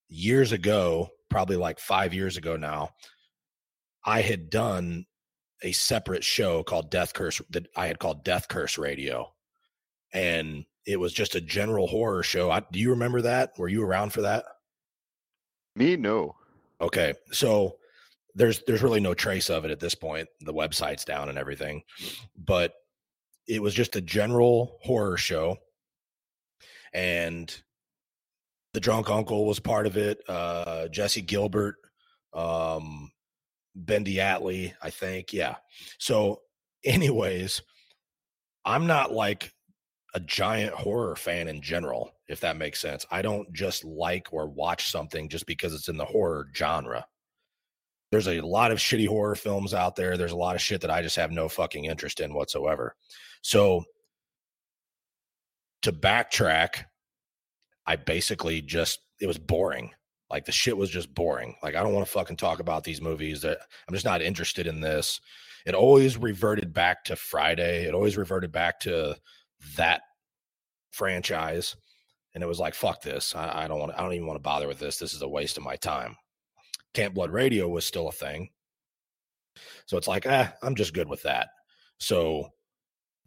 years 0.08 0.52
ago, 0.52 1.10
probably 1.30 1.56
like 1.56 1.80
five 1.80 2.14
years 2.14 2.38
ago 2.38 2.56
now, 2.56 2.92
I 4.06 4.22
had 4.22 4.50
done 4.50 5.06
a 5.64 5.72
separate 5.72 6.24
show 6.24 6.64
called 6.64 6.92
Death 6.92 7.14
Curse 7.14 7.42
that 7.50 7.68
I 7.76 7.88
had 7.88 8.00
called 8.00 8.24
Death 8.24 8.48
Curse 8.48 8.78
Radio. 8.78 9.34
And 10.14 10.66
it 10.90 11.00
was 11.00 11.14
just 11.14 11.36
a 11.36 11.42
general 11.42 11.86
horror 11.86 12.24
show. 12.24 12.50
I, 12.50 12.64
do 12.72 12.80
you 12.80 12.90
remember 12.90 13.22
that? 13.22 13.52
Were 13.60 13.68
you 13.68 13.84
around 13.84 14.12
for 14.12 14.22
that? 14.22 14.46
Me, 15.76 15.96
no. 15.96 16.36
Okay. 16.82 17.14
So 17.32 17.76
there's 18.34 18.64
there's 18.66 18.82
really 18.82 19.00
no 19.00 19.14
trace 19.14 19.52
of 19.52 19.66
it 19.66 19.72
at 19.72 19.80
this 19.80 19.94
point. 19.94 20.28
The 20.42 20.54
website's 20.54 21.06
down 21.06 21.30
and 21.30 21.38
everything. 21.38 21.84
But 22.36 22.74
it 23.48 23.62
was 23.62 23.76
just 23.76 23.96
a 23.96 24.02
general 24.02 24.80
horror 24.82 25.16
show. 25.16 25.58
And 26.92 27.56
the 28.74 28.80
drunk 28.80 29.12
uncle 29.12 29.46
was 29.46 29.60
part 29.60 29.86
of 29.86 29.96
it. 29.96 30.24
Uh 30.28 30.88
Jesse 30.88 31.22
Gilbert, 31.22 31.76
um 32.34 33.12
Ben 33.76 34.04
Diatley, 34.04 34.74
I 34.82 34.90
think. 34.90 35.34
Yeah. 35.34 35.58
So, 36.00 36.42
anyways, 36.84 37.62
I'm 38.66 38.88
not 38.88 39.12
like 39.12 39.54
a 40.14 40.20
giant 40.20 40.74
horror 40.74 41.16
fan 41.16 41.48
in 41.48 41.62
general, 41.62 42.12
if 42.28 42.40
that 42.40 42.58
makes 42.58 42.80
sense. 42.80 43.06
I 43.12 43.22
don't 43.22 43.52
just 43.54 43.84
like 43.86 44.28
or 44.32 44.48
watch 44.48 44.90
something 44.90 45.30
just 45.30 45.46
because 45.46 45.74
it's 45.74 45.90
in 45.90 45.98
the 45.98 46.06
horror 46.06 46.48
genre. 46.56 47.06
There's 48.12 48.28
a 48.28 48.42
lot 48.42 48.72
of 48.72 48.80
shitty 48.80 49.08
horror 49.08 49.36
films 49.36 49.74
out 49.74 49.96
there. 49.96 50.18
There's 50.18 50.32
a 50.32 50.38
lot 50.38 50.56
of 50.56 50.62
shit 50.62 50.82
that 50.82 50.90
I 50.90 51.04
just 51.04 51.16
have 51.18 51.32
no 51.32 51.48
fucking 51.48 51.86
interest 51.86 52.20
in 52.20 52.34
whatsoever. 52.34 52.96
So 53.44 53.84
to 55.84 55.94
backtrack, 55.94 56.86
I 57.86 57.96
basically 57.96 58.62
just 58.62 59.00
it 59.22 59.28
was 59.28 59.38
boring. 59.38 59.92
Like 60.32 60.46
the 60.46 60.52
shit 60.52 60.78
was 60.78 60.90
just 60.90 61.14
boring. 61.14 61.56
Like 61.62 61.76
I 61.76 61.84
don't 61.84 61.94
want 61.94 62.06
to 62.06 62.12
fucking 62.12 62.38
talk 62.38 62.60
about 62.60 62.84
these 62.84 63.02
movies. 63.02 63.42
That 63.42 63.60
I'm 63.88 63.94
just 63.94 64.06
not 64.06 64.22
interested 64.22 64.66
in 64.66 64.82
this. 64.82 65.20
It 65.66 65.76
always 65.76 66.18
reverted 66.18 66.74
back 66.74 67.04
to 67.06 67.16
Friday. 67.16 67.86
It 67.86 67.94
always 67.94 68.18
reverted 68.18 68.52
back 68.52 68.80
to 68.82 69.16
that 69.78 70.02
franchise. 70.92 71.76
And 72.36 72.44
it 72.44 72.48
was 72.48 72.60
like, 72.60 72.76
fuck 72.76 73.02
this. 73.02 73.36
I, 73.36 73.64
I 73.64 73.68
don't 73.68 73.80
want 73.80 73.94
I 73.96 74.02
don't 74.02 74.14
even 74.14 74.28
want 74.28 74.38
to 74.38 74.44
bother 74.44 74.68
with 74.68 74.80
this. 74.80 74.98
This 74.98 75.14
is 75.14 75.22
a 75.22 75.28
waste 75.28 75.58
of 75.58 75.64
my 75.64 75.76
time. 75.78 76.16
Camp 76.94 77.14
Blood 77.14 77.32
Radio 77.32 77.68
was 77.68 77.86
still 77.86 78.08
a 78.08 78.12
thing. 78.12 78.50
So 79.88 79.98
it's 79.98 80.08
like, 80.08 80.26
ah, 80.28 80.54
I'm 80.62 80.76
just 80.76 80.94
good 80.94 81.10
with 81.10 81.24
that. 81.24 81.50
So 82.00 82.50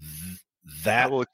th- 0.01 0.41
that 0.85 1.11
will, 1.11 1.25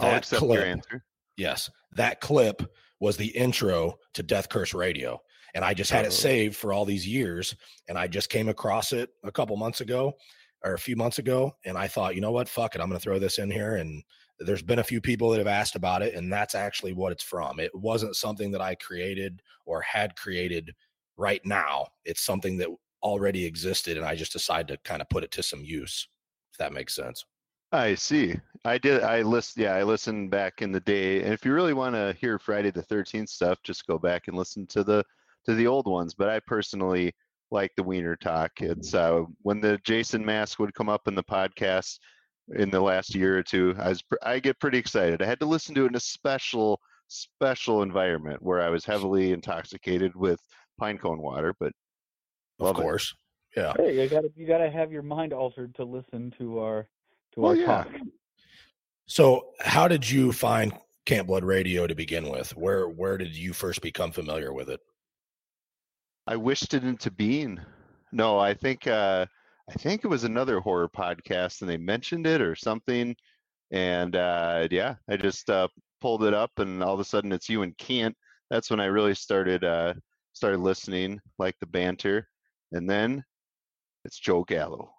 I'll 0.00 0.10
that 0.10 0.18
accept 0.18 0.40
clip, 0.40 0.58
your 0.58 0.68
answer. 0.68 1.04
yes, 1.36 1.70
that 1.92 2.20
clip 2.20 2.62
was 3.00 3.16
the 3.16 3.28
intro 3.28 3.94
to 4.14 4.22
Death 4.22 4.48
Curse 4.48 4.74
Radio. 4.74 5.20
And 5.54 5.64
I 5.64 5.72
just 5.72 5.90
had 5.90 6.04
it 6.04 6.12
saved 6.12 6.56
for 6.56 6.72
all 6.72 6.84
these 6.84 7.06
years. 7.06 7.54
And 7.88 7.96
I 7.96 8.06
just 8.06 8.28
came 8.28 8.48
across 8.48 8.92
it 8.92 9.10
a 9.22 9.30
couple 9.30 9.56
months 9.56 9.80
ago 9.80 10.14
or 10.64 10.74
a 10.74 10.78
few 10.78 10.96
months 10.96 11.18
ago. 11.18 11.54
And 11.64 11.76
I 11.76 11.86
thought, 11.86 12.14
you 12.14 12.20
know 12.20 12.32
what? 12.32 12.48
Fuck 12.48 12.74
it. 12.74 12.80
I'm 12.80 12.88
going 12.88 12.98
to 12.98 13.02
throw 13.02 13.18
this 13.18 13.38
in 13.38 13.50
here. 13.50 13.76
And 13.76 14.02
there's 14.40 14.62
been 14.62 14.78
a 14.78 14.84
few 14.84 15.00
people 15.00 15.30
that 15.30 15.38
have 15.38 15.46
asked 15.46 15.76
about 15.76 16.02
it. 16.02 16.14
And 16.14 16.32
that's 16.32 16.54
actually 16.54 16.94
what 16.94 17.12
it's 17.12 17.22
from. 17.22 17.60
It 17.60 17.74
wasn't 17.74 18.16
something 18.16 18.50
that 18.52 18.60
I 18.60 18.74
created 18.76 19.42
or 19.66 19.82
had 19.82 20.16
created 20.16 20.74
right 21.16 21.44
now. 21.44 21.86
It's 22.04 22.22
something 22.22 22.56
that 22.58 22.68
already 23.02 23.44
existed. 23.44 23.96
And 23.98 24.06
I 24.06 24.14
just 24.14 24.32
decided 24.32 24.68
to 24.68 24.88
kind 24.88 25.02
of 25.02 25.08
put 25.10 25.22
it 25.22 25.30
to 25.32 25.42
some 25.42 25.62
use, 25.62 26.08
if 26.50 26.58
that 26.58 26.72
makes 26.72 26.94
sense. 26.94 27.24
I 27.70 27.94
see. 27.94 28.34
I 28.64 28.78
did. 28.78 29.02
I 29.02 29.22
list. 29.22 29.56
Yeah, 29.56 29.74
I 29.74 29.82
listened 29.82 30.30
back 30.30 30.62
in 30.62 30.70
the 30.70 30.80
day. 30.80 31.22
And 31.22 31.32
if 31.32 31.44
you 31.44 31.52
really 31.52 31.74
want 31.74 31.94
to 31.96 32.16
hear 32.20 32.38
Friday 32.38 32.70
the 32.70 32.82
Thirteenth 32.82 33.28
stuff, 33.28 33.58
just 33.64 33.86
go 33.86 33.98
back 33.98 34.28
and 34.28 34.36
listen 34.36 34.66
to 34.68 34.84
the 34.84 35.04
to 35.44 35.54
the 35.54 35.66
old 35.66 35.86
ones. 35.86 36.14
But 36.14 36.28
I 36.28 36.40
personally 36.40 37.12
like 37.50 37.70
the 37.76 37.82
Wiener 37.82 38.16
Talk. 38.16 38.50
It's 38.60 38.94
uh, 38.94 39.22
when 39.42 39.60
the 39.60 39.78
Jason 39.84 40.24
mask 40.24 40.58
would 40.58 40.74
come 40.74 40.88
up 40.88 41.06
in 41.08 41.14
the 41.14 41.22
podcast 41.24 41.98
in 42.56 42.70
the 42.70 42.80
last 42.80 43.14
year 43.14 43.38
or 43.38 43.42
two. 43.42 43.74
I 43.78 43.88
was 43.90 44.02
pr- 44.02 44.16
I 44.22 44.38
get 44.38 44.58
pretty 44.60 44.78
excited. 44.78 45.22
I 45.22 45.26
had 45.26 45.40
to 45.40 45.46
listen 45.46 45.74
to 45.76 45.84
it 45.84 45.88
in 45.88 45.94
a 45.96 46.00
special 46.00 46.80
special 47.08 47.82
environment 47.82 48.42
where 48.42 48.60
I 48.60 48.70
was 48.70 48.84
heavily 48.84 49.32
intoxicated 49.32 50.16
with 50.16 50.40
pine 50.78 50.98
cone 50.98 51.20
water. 51.20 51.54
But 51.60 51.72
Of 52.58 52.66
Love 52.66 52.78
it. 52.78 52.82
course. 52.82 53.14
Yeah. 53.56 53.72
Hey, 53.76 54.02
you 54.02 54.08
gotta 54.08 54.30
you 54.36 54.46
gotta 54.46 54.70
have 54.70 54.90
your 54.90 55.02
mind 55.02 55.32
altered 55.32 55.74
to 55.76 55.84
listen 55.84 56.32
to 56.38 56.58
our 56.58 56.88
to 57.34 57.40
Well, 57.40 57.50
our 57.52 57.56
yeah. 57.56 57.66
talk. 57.66 57.88
So, 59.06 59.50
how 59.60 59.86
did 59.86 60.08
you 60.10 60.32
find 60.32 60.72
Camp 61.06 61.28
Blood 61.28 61.44
Radio 61.44 61.86
to 61.86 61.94
begin 61.94 62.30
with? 62.30 62.56
Where 62.56 62.88
where 62.88 63.16
did 63.18 63.36
you 63.36 63.52
first 63.52 63.80
become 63.82 64.10
familiar 64.12 64.52
with 64.52 64.70
it? 64.70 64.80
I 66.26 66.36
wished 66.36 66.74
it 66.74 66.84
into 66.84 67.10
being. 67.10 67.60
No, 68.12 68.38
I 68.38 68.54
think 68.54 68.86
uh, 68.86 69.26
I 69.68 69.72
think 69.74 70.04
it 70.04 70.08
was 70.08 70.24
another 70.24 70.60
horror 70.60 70.88
podcast, 70.88 71.60
and 71.60 71.68
they 71.68 71.76
mentioned 71.76 72.26
it 72.26 72.40
or 72.40 72.54
something. 72.54 73.14
And 73.70 74.16
uh, 74.16 74.68
yeah, 74.70 74.96
I 75.08 75.16
just 75.16 75.50
uh, 75.50 75.68
pulled 76.00 76.24
it 76.24 76.34
up, 76.34 76.50
and 76.58 76.82
all 76.82 76.94
of 76.94 77.00
a 77.00 77.04
sudden 77.04 77.32
it's 77.32 77.48
you 77.48 77.62
and 77.62 77.76
Kent. 77.76 78.16
That's 78.50 78.70
when 78.70 78.80
I 78.80 78.86
really 78.86 79.14
started 79.14 79.64
uh, 79.64 79.94
started 80.32 80.60
listening, 80.60 81.20
like 81.38 81.56
the 81.60 81.66
banter, 81.66 82.28
and 82.72 82.88
then 82.88 83.22
it's 84.04 84.18
Joe 84.18 84.44
Gallo. 84.44 84.92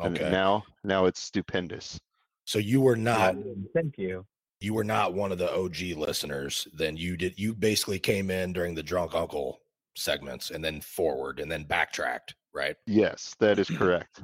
And 0.00 0.14
Okay. 0.14 0.30
now 0.30 0.64
now 0.82 1.06
it's 1.06 1.22
stupendous. 1.22 2.00
So 2.44 2.58
you 2.58 2.80
were 2.80 2.96
not 2.96 3.36
Thank 3.74 3.98
you. 3.98 4.24
you 4.60 4.74
were 4.74 4.84
not 4.84 5.14
one 5.14 5.30
of 5.30 5.38
the 5.38 5.52
OG 5.52 5.96
listeners. 5.96 6.66
Then 6.72 6.96
you 6.96 7.16
did 7.16 7.38
you 7.38 7.54
basically 7.54 7.98
came 7.98 8.30
in 8.30 8.52
during 8.52 8.74
the 8.74 8.82
drunk 8.82 9.14
uncle 9.14 9.60
segments 9.98 10.50
and 10.50 10.64
then 10.64 10.80
forward 10.80 11.40
and 11.40 11.50
then 11.50 11.64
backtracked, 11.64 12.34
right? 12.54 12.76
Yes, 12.86 13.34
that 13.40 13.58
is 13.58 13.68
correct. 13.68 14.22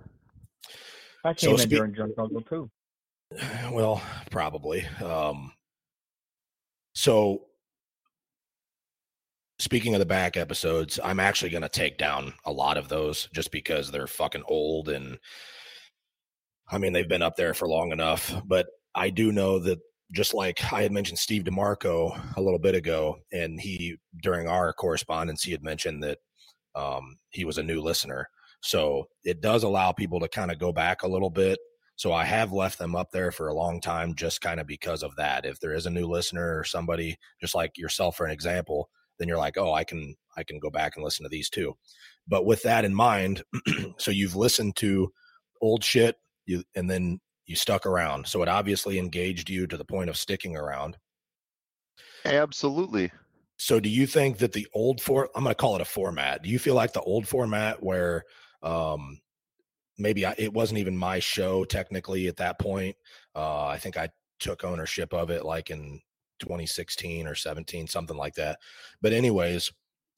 I 1.24 1.34
So 1.34 1.48
came 1.48 1.54
in 1.54 1.58
spe- 1.60 1.68
during 1.70 1.94
Junk 1.94 2.14
Uncle 2.18 2.42
too. 2.42 2.70
Well, 3.72 4.02
probably. 4.30 4.86
Um 5.02 5.52
so 6.94 7.46
speaking 9.58 9.94
of 9.94 9.98
the 10.00 10.06
back 10.06 10.36
episodes, 10.36 11.00
I'm 11.02 11.20
actually 11.20 11.50
going 11.50 11.62
to 11.62 11.68
take 11.68 11.96
down 11.96 12.34
a 12.44 12.52
lot 12.52 12.76
of 12.76 12.88
those 12.88 13.28
just 13.32 13.50
because 13.52 13.90
they're 13.90 14.06
fucking 14.06 14.42
old 14.46 14.88
and 14.88 15.18
I 16.68 16.78
mean 16.78 16.92
they've 16.92 17.08
been 17.08 17.22
up 17.22 17.36
there 17.36 17.54
for 17.54 17.68
long 17.68 17.90
enough, 17.92 18.34
but 18.46 18.66
I 18.94 19.10
do 19.10 19.32
know 19.32 19.58
that 19.60 19.78
just 20.14 20.34
like 20.34 20.72
I 20.72 20.82
had 20.82 20.92
mentioned 20.92 21.18
Steve 21.18 21.44
DeMarco 21.44 22.36
a 22.36 22.40
little 22.40 22.58
bit 22.58 22.74
ago 22.74 23.18
and 23.32 23.60
he 23.60 23.96
during 24.22 24.48
our 24.48 24.72
correspondence 24.72 25.42
he 25.42 25.52
had 25.52 25.62
mentioned 25.62 26.02
that 26.02 26.18
um 26.74 27.16
he 27.30 27.44
was 27.44 27.58
a 27.58 27.62
new 27.62 27.80
listener. 27.80 28.28
So 28.60 29.08
it 29.24 29.40
does 29.40 29.62
allow 29.62 29.92
people 29.92 30.20
to 30.20 30.28
kind 30.28 30.50
of 30.50 30.58
go 30.58 30.72
back 30.72 31.02
a 31.02 31.08
little 31.08 31.30
bit 31.30 31.58
so 31.96 32.12
I 32.12 32.24
have 32.24 32.52
left 32.52 32.78
them 32.78 32.96
up 32.96 33.10
there 33.12 33.30
for 33.30 33.48
a 33.48 33.54
long 33.54 33.80
time 33.80 34.14
just 34.14 34.40
kind 34.40 34.58
of 34.60 34.66
because 34.66 35.02
of 35.02 35.14
that. 35.16 35.44
If 35.44 35.60
there 35.60 35.74
is 35.74 35.86
a 35.86 35.90
new 35.90 36.06
listener 36.06 36.58
or 36.58 36.64
somebody 36.64 37.16
just 37.40 37.54
like 37.54 37.78
yourself 37.78 38.16
for 38.16 38.26
an 38.26 38.32
example, 38.32 38.88
then 39.18 39.28
you're 39.28 39.38
like, 39.38 39.56
"Oh, 39.56 39.72
I 39.72 39.84
can 39.84 40.16
I 40.36 40.42
can 40.42 40.58
go 40.58 40.70
back 40.70 40.96
and 40.96 41.04
listen 41.04 41.22
to 41.22 41.28
these 41.28 41.48
too." 41.48 41.76
But 42.26 42.46
with 42.46 42.62
that 42.62 42.84
in 42.84 42.94
mind, 42.94 43.44
so 43.98 44.10
you've 44.10 44.34
listened 44.34 44.76
to 44.76 45.12
old 45.60 45.84
shit 45.84 46.16
you 46.46 46.62
and 46.74 46.90
then 46.90 47.20
you 47.46 47.56
stuck 47.56 47.86
around. 47.86 48.26
So 48.26 48.42
it 48.42 48.48
obviously 48.48 48.98
engaged 48.98 49.50
you 49.50 49.66
to 49.66 49.76
the 49.76 49.84
point 49.84 50.10
of 50.10 50.16
sticking 50.16 50.56
around. 50.56 50.96
Absolutely. 52.24 53.10
So 53.56 53.80
do 53.80 53.88
you 53.88 54.06
think 54.06 54.38
that 54.38 54.52
the 54.52 54.66
old 54.74 55.00
for 55.00 55.30
I'm 55.34 55.44
going 55.44 55.52
to 55.52 55.60
call 55.60 55.76
it 55.76 55.82
a 55.82 55.86
format. 55.86 56.42
Do 56.42 56.48
you 56.48 56.58
feel 56.58 56.74
like 56.74 56.92
the 56.92 57.00
old 57.02 57.28
format 57.28 57.82
where 57.82 58.24
um 58.62 59.20
maybe 59.98 60.26
I, 60.26 60.34
it 60.38 60.52
wasn't 60.52 60.78
even 60.78 60.96
my 60.96 61.18
show 61.20 61.64
technically 61.64 62.26
at 62.26 62.36
that 62.38 62.58
point. 62.58 62.96
Uh 63.34 63.66
I 63.66 63.78
think 63.78 63.96
I 63.96 64.08
took 64.40 64.64
ownership 64.64 65.12
of 65.12 65.30
it 65.30 65.44
like 65.44 65.70
in 65.70 66.00
2016 66.40 67.26
or 67.26 67.34
17 67.34 67.86
something 67.86 68.16
like 68.16 68.34
that. 68.34 68.58
But 69.00 69.12
anyways, 69.12 69.70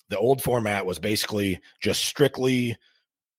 the 0.09 0.19
old 0.19 0.43
format 0.43 0.86
was 0.86 0.98
basically 0.98 1.61
just 1.82 2.05
strictly 2.05 2.77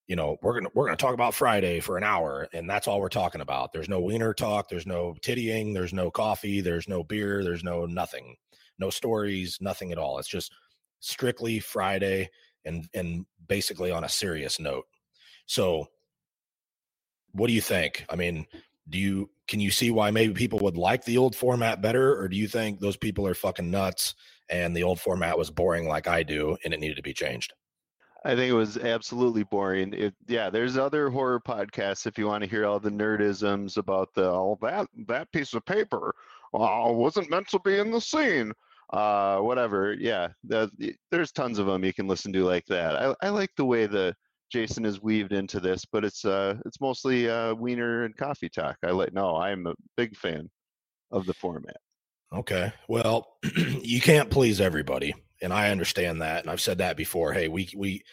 you 0.07 0.15
know 0.15 0.37
we're 0.41 0.53
gonna 0.53 0.69
we're 0.73 0.85
gonna 0.85 0.97
talk 0.97 1.13
about 1.13 1.33
friday 1.33 1.79
for 1.79 1.97
an 1.97 2.03
hour 2.03 2.47
and 2.53 2.69
that's 2.69 2.87
all 2.87 2.99
we're 2.99 3.09
talking 3.09 3.41
about. 3.41 3.73
There's 3.73 3.89
no 3.89 3.99
wiener 3.99 4.33
talk 4.33 4.69
there's 4.69 4.87
no 4.87 5.15
tittying 5.21 5.73
there's 5.73 5.93
no 5.93 6.09
coffee 6.09 6.61
there's 6.61 6.87
no 6.87 7.03
beer 7.03 7.43
there's 7.43 7.63
no 7.63 7.85
nothing 7.85 8.35
no 8.79 8.89
stories 8.89 9.57
nothing 9.61 9.91
at 9.91 9.97
all. 9.97 10.19
It's 10.19 10.27
just 10.27 10.51
strictly 10.99 11.59
friday 11.59 12.29
and 12.65 12.87
and 12.93 13.25
basically 13.47 13.91
on 13.91 14.03
a 14.03 14.09
serious 14.09 14.59
note. 14.59 14.85
So 15.45 15.87
what 17.31 17.47
do 17.47 17.53
you 17.53 17.61
think? 17.61 18.05
I 18.09 18.15
mean 18.15 18.47
do 18.89 18.97
you 18.97 19.29
can 19.47 19.59
you 19.59 19.71
see 19.71 19.91
why 19.91 20.11
maybe 20.11 20.33
people 20.33 20.59
would 20.59 20.77
like 20.77 21.03
the 21.03 21.17
old 21.17 21.35
format 21.35 21.81
better 21.81 22.17
or 22.19 22.27
do 22.27 22.37
you 22.37 22.47
think 22.47 22.79
those 22.79 22.97
people 22.97 23.27
are 23.27 23.33
fucking 23.33 23.69
nuts 23.69 24.15
and 24.49 24.75
the 24.75 24.83
old 24.83 24.99
format 24.99 25.37
was 25.37 25.51
boring 25.51 25.87
like 25.87 26.07
i 26.07 26.23
do 26.23 26.57
and 26.63 26.73
it 26.73 26.79
needed 26.79 26.95
to 26.95 27.01
be 27.01 27.13
changed 27.13 27.53
I 28.25 28.35
think 28.35 28.49
it 28.49 28.55
was 28.55 28.77
absolutely 28.77 29.43
boring. 29.43 29.93
It, 29.93 30.13
yeah, 30.27 30.49
there's 30.49 30.77
other 30.77 31.09
horror 31.09 31.39
podcasts 31.39 32.07
if 32.07 32.17
you 32.17 32.27
want 32.27 32.43
to 32.43 32.49
hear 32.49 32.65
all 32.65 32.79
the 32.79 32.89
nerdisms 32.89 33.77
about 33.77 34.13
the 34.13 34.29
oh 34.29 34.57
that 34.61 34.87
that 35.07 35.31
piece 35.31 35.53
of 35.53 35.65
paper 35.65 36.13
uh, 36.53 36.87
wasn't 36.89 37.29
meant 37.29 37.47
to 37.49 37.59
be 37.59 37.77
in 37.77 37.91
the 37.91 38.01
scene. 38.01 38.51
Uh, 38.91 39.39
whatever. 39.39 39.93
Yeah, 39.93 40.29
the, 40.45 40.69
there's 41.11 41.31
tons 41.31 41.59
of 41.59 41.65
them 41.67 41.83
you 41.83 41.93
can 41.93 42.07
listen 42.07 42.31
to 42.33 42.43
like 42.43 42.65
that. 42.67 42.95
I, 42.95 43.13
I 43.21 43.29
like 43.29 43.51
the 43.57 43.65
way 43.65 43.85
the 43.85 44.15
Jason 44.49 44.85
is 44.85 45.01
weaved 45.01 45.33
into 45.33 45.59
this, 45.59 45.85
but 45.85 46.05
it's 46.05 46.25
uh 46.25 46.55
it's 46.65 46.81
mostly 46.81 47.29
uh 47.29 47.53
wiener 47.53 48.05
and 48.05 48.15
coffee 48.15 48.49
talk. 48.49 48.77
I 48.83 48.91
like 48.91 49.13
no, 49.13 49.35
I'm 49.35 49.67
a 49.67 49.75
big 49.95 50.15
fan 50.15 50.49
of 51.11 51.25
the 51.25 51.33
format. 51.33 51.77
Okay. 52.33 52.73
Well, 52.87 53.37
you 53.55 54.01
can't 54.01 54.29
please 54.29 54.59
everybody 54.59 55.13
and 55.41 55.53
I 55.53 55.69
understand 55.69 56.21
that, 56.21 56.41
and 56.41 56.49
I've 56.49 56.61
said 56.61 56.77
that 56.79 56.97
before. 56.97 57.33
Hey, 57.33 57.47
we 57.47 57.69
we 57.75 58.03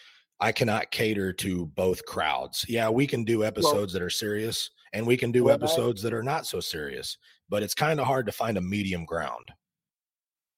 I 0.41 0.53
cannot 0.53 0.91
cater 0.91 1.33
to 1.35 1.67
both 1.67 2.05
crowds. 2.05 2.65
Yeah, 2.69 2.89
we 2.91 3.07
can 3.07 3.25
do 3.25 3.45
episodes 3.45 3.93
well, 3.93 4.01
that 4.01 4.03
are 4.03 4.11
serious, 4.11 4.71
and 4.93 5.07
we 5.07 5.17
can 5.17 5.33
do 5.33 5.45
well, 5.45 5.55
episodes 5.55 6.03
that 6.03 6.13
are 6.13 6.23
not 6.23 6.47
so 6.47 6.61
serious. 6.61 7.19
But 7.49 7.63
it's 7.63 7.75
kind 7.75 8.01
of 8.01 8.07
hard 8.07 8.27
to 8.27 8.33
find 8.33 8.57
a 8.57 8.63
medium 8.63 9.05
ground. 9.05 9.51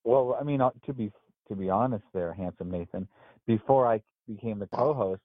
Well, 0.03 0.37
I 0.39 0.43
mean, 0.43 0.61
uh, 0.61 0.71
to 0.85 0.93
be 0.93 1.11
to 1.47 1.55
be 1.55 1.69
honest, 1.69 2.05
there, 2.13 2.33
handsome 2.33 2.71
Nathan. 2.71 3.07
Before 3.45 3.87
I 3.87 4.01
became 4.27 4.59
the 4.59 4.67
co-host, 4.67 5.21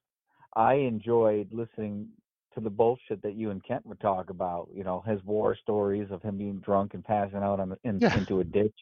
I 0.54 0.74
enjoyed 0.74 1.48
listening 1.52 2.08
to 2.54 2.60
the 2.60 2.70
bullshit 2.70 3.22
that 3.22 3.34
you 3.34 3.50
and 3.50 3.64
Kent 3.64 3.86
would 3.86 4.00
talk 4.00 4.30
about. 4.30 4.68
You 4.74 4.84
know, 4.84 5.02
his 5.06 5.22
war 5.24 5.56
stories 5.56 6.08
of 6.10 6.22
him 6.22 6.36
being 6.36 6.58
drunk 6.58 6.94
and 6.94 7.04
passing 7.04 7.38
out 7.38 7.60
on, 7.60 7.76
in, 7.84 7.98
yeah. 8.00 8.16
into 8.16 8.40
a 8.40 8.44
ditch. 8.44 8.76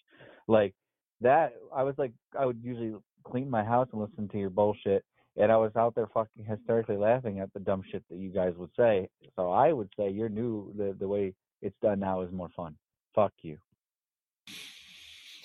Like 0.48 0.74
that 1.20 1.54
I 1.74 1.82
was 1.82 1.94
like 1.98 2.12
I 2.38 2.46
would 2.46 2.60
usually 2.62 2.94
clean 3.24 3.50
my 3.50 3.64
house 3.64 3.88
and 3.92 4.00
listen 4.00 4.28
to 4.28 4.38
your 4.38 4.50
bullshit 4.50 5.04
and 5.36 5.52
I 5.52 5.56
was 5.56 5.72
out 5.76 5.94
there 5.94 6.08
fucking 6.12 6.44
hysterically 6.44 6.96
laughing 6.96 7.40
at 7.40 7.52
the 7.52 7.60
dumb 7.60 7.82
shit 7.90 8.02
that 8.10 8.18
you 8.18 8.30
guys 8.30 8.54
would 8.56 8.70
say. 8.76 9.08
So 9.36 9.50
I 9.50 9.72
would 9.72 9.88
say 9.96 10.10
your 10.10 10.28
new 10.28 10.72
the 10.76 10.96
the 10.98 11.08
way 11.08 11.34
it's 11.62 11.76
done 11.82 12.00
now 12.00 12.22
is 12.22 12.32
more 12.32 12.50
fun. 12.56 12.76
Fuck 13.14 13.32
you. 13.42 13.58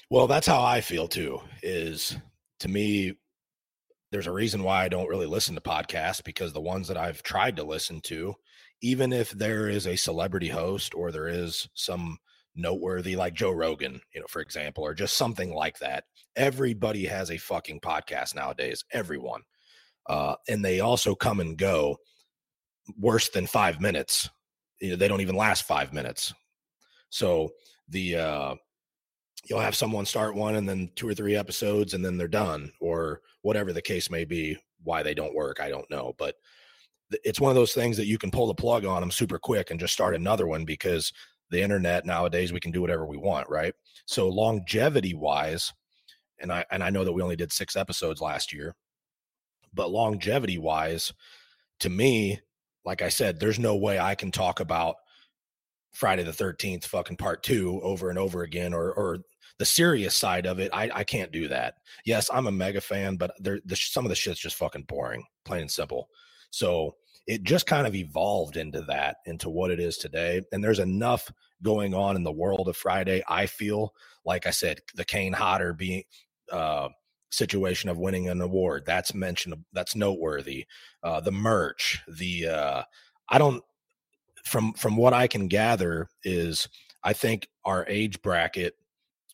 Well, 0.10 0.28
that's 0.28 0.48
how 0.48 0.64
I 0.64 0.82
feel 0.82 1.08
too. 1.08 1.40
Is 1.64 2.18
to 2.60 2.68
me 2.68 3.16
there's 4.12 4.28
a 4.28 4.32
reason 4.32 4.64
why 4.64 4.84
I 4.84 4.90
don't 4.90 5.10
really 5.10 5.26
listen 5.26 5.56
to 5.56 5.62
podcasts 5.62 6.24
because 6.24 6.54
the 6.54 6.62
ones 6.62 6.88
that 6.88 6.98
I've 6.98 7.24
tried 7.24 7.58
to 7.58 7.64
listen 7.64 8.02
to, 8.02 8.36
even 8.82 9.12
if 9.12 9.32
there 9.32 9.68
is 9.68 9.88
a 9.88 9.96
celebrity 9.96 10.50
host 10.50 10.94
or 10.94 11.12
there 11.12 11.28
is 11.28 11.68
some 11.74 12.18
noteworthy 12.56 13.16
like 13.16 13.34
Joe 13.34 13.52
Rogan, 13.52 14.02
you 14.14 14.22
know, 14.22 14.28
for 14.28 14.42
example, 14.42 14.84
or 14.84 14.94
just 14.94 15.18
something 15.18 15.54
like 15.54 15.78
that. 15.80 16.06
Everybody 16.36 17.06
has 17.06 17.32
a 17.32 17.38
fucking 17.38 17.82
podcast 17.82 18.36
nowadays, 18.36 18.84
everyone. 18.92 19.42
Uh, 20.08 20.36
and 20.48 20.64
they 20.64 20.80
also 20.80 21.16
come 21.16 21.40
and 21.40 21.58
go 21.58 21.98
worse 23.00 23.30
than 23.30 23.48
five 23.48 23.82
minutes. 23.82 24.30
You 24.80 24.92
know, 24.92 24.96
they 24.96 25.08
don't 25.08 25.22
even 25.22 25.36
last 25.36 25.64
five 25.64 25.94
minutes. 25.94 26.34
So 27.10 27.52
the 27.90 28.18
uh, 28.18 28.56
you'll 29.46 29.60
have 29.60 29.76
someone 29.76 30.06
start 30.06 30.36
one 30.36 30.56
and 30.56 30.68
then 30.68 30.90
two 30.96 31.08
or 31.08 31.14
three 31.14 31.36
episodes 31.36 31.94
and 31.94 32.04
then 32.04 32.18
they're 32.18 32.28
done, 32.28 32.72
or 32.80 33.22
whatever 33.42 33.74
the 33.74 33.82
case 33.82 34.10
may 34.10 34.26
be. 34.26 34.58
Why 34.84 35.02
they 35.02 35.16
don't 35.16 35.34
work, 35.34 35.60
I 35.60 35.70
don't 35.70 35.90
know, 35.90 36.14
but 36.20 36.36
it's 37.24 37.40
one 37.40 37.50
of 37.50 37.56
those 37.56 37.74
things 37.74 37.98
that 37.98 38.06
you 38.06 38.18
can 38.18 38.32
pull 38.32 38.48
the 38.48 38.54
plug 38.54 38.86
on 38.86 39.02
them 39.02 39.12
super 39.12 39.40
quick 39.40 39.72
and 39.72 39.80
just 39.80 39.94
start 39.94 40.16
another 40.16 40.48
one 40.48 40.66
because 40.66 41.12
the 41.52 41.62
internet 41.62 42.06
nowadays 42.06 42.52
we 42.52 42.60
can 42.60 42.72
do 42.72 42.82
whatever 42.82 43.06
we 43.06 43.18
want 43.18 43.50
right? 43.50 43.74
So 44.06 44.28
longevity 44.30 45.14
wise 45.14 45.74
and 46.40 46.52
i 46.52 46.66
and 46.72 46.84
i 46.84 46.90
know 46.90 47.04
that 47.04 47.14
we 47.14 47.22
only 47.22 47.36
did 47.36 47.52
six 47.52 47.76
episodes 47.76 48.22
last 48.22 48.54
year 48.54 48.76
but 49.74 49.92
longevity 49.92 50.58
wise 50.58 51.14
to 51.80 51.90
me 51.90 52.40
like 52.84 53.02
i 53.02 53.10
said 53.10 53.40
there's 53.40 53.60
no 53.60 53.76
way 53.76 54.00
i 54.00 54.16
can 54.16 54.32
talk 54.32 54.60
about 54.60 54.96
friday 55.94 56.24
the 56.24 56.32
13th 56.32 56.86
fucking 56.86 57.18
part 57.18 57.44
two 57.44 57.80
over 57.84 58.10
and 58.10 58.20
over 58.20 58.44
again 58.44 58.74
or 58.74 58.92
or 58.94 59.20
the 59.58 59.66
serious 59.66 60.16
side 60.16 60.46
of 60.46 60.60
it. 60.60 60.70
I 60.74 60.92
i 60.94 61.04
can't 61.06 61.32
do 61.32 61.48
that. 61.48 61.76
Yes 62.06 62.30
i'm 62.34 62.48
a 62.48 62.52
mega 62.52 62.82
fan 62.82 63.16
but 63.16 63.32
there 63.40 63.60
the, 63.66 63.76
some 63.76 64.04
of 64.04 64.10
the 64.10 64.16
shit's 64.16 64.40
just 64.40 64.58
fucking 64.58 64.84
boring 64.84 65.24
plain 65.46 65.62
and 65.62 65.72
simple. 65.72 66.10
So 66.50 66.96
it 67.28 67.44
just 67.44 67.66
kind 67.66 67.88
of 67.88 67.96
evolved 67.96 68.58
into 68.58 68.82
that, 68.84 69.18
into 69.26 69.50
what 69.50 69.72
it 69.72 69.80
is 69.80 69.98
today. 69.98 70.42
And 70.52 70.64
there's 70.64 70.80
enough 70.80 71.32
going 71.64 71.94
on 71.94 72.16
in 72.16 72.24
the 72.24 72.32
world 72.32 72.68
of 72.68 72.78
Friday. 72.78 73.24
I 73.28 73.48
feel 73.48 73.94
like 74.26 74.46
I 74.46 74.52
said, 74.52 74.82
the 74.96 75.06
Kane 75.06 75.34
Hodder 75.34 75.74
being 75.74 76.04
uh, 76.52 76.90
situation 77.32 77.90
of 77.90 77.98
winning 77.98 78.30
an 78.30 78.42
award 78.42 78.84
that's 78.86 79.14
mentioned, 79.14 79.56
that's 79.74 79.96
noteworthy. 79.96 80.66
Uh, 81.04 81.20
the 81.20 81.32
merch, 81.32 82.02
the 82.08 82.48
uh, 82.48 82.84
I 83.30 83.38
don't 83.38 83.64
from 84.44 84.74
from 84.74 84.96
what 84.96 85.14
I 85.14 85.28
can 85.28 85.48
gather 85.48 86.08
is 86.24 86.70
I 87.04 87.14
think 87.14 87.48
our 87.64 87.86
age 87.88 88.22
bracket 88.22 88.76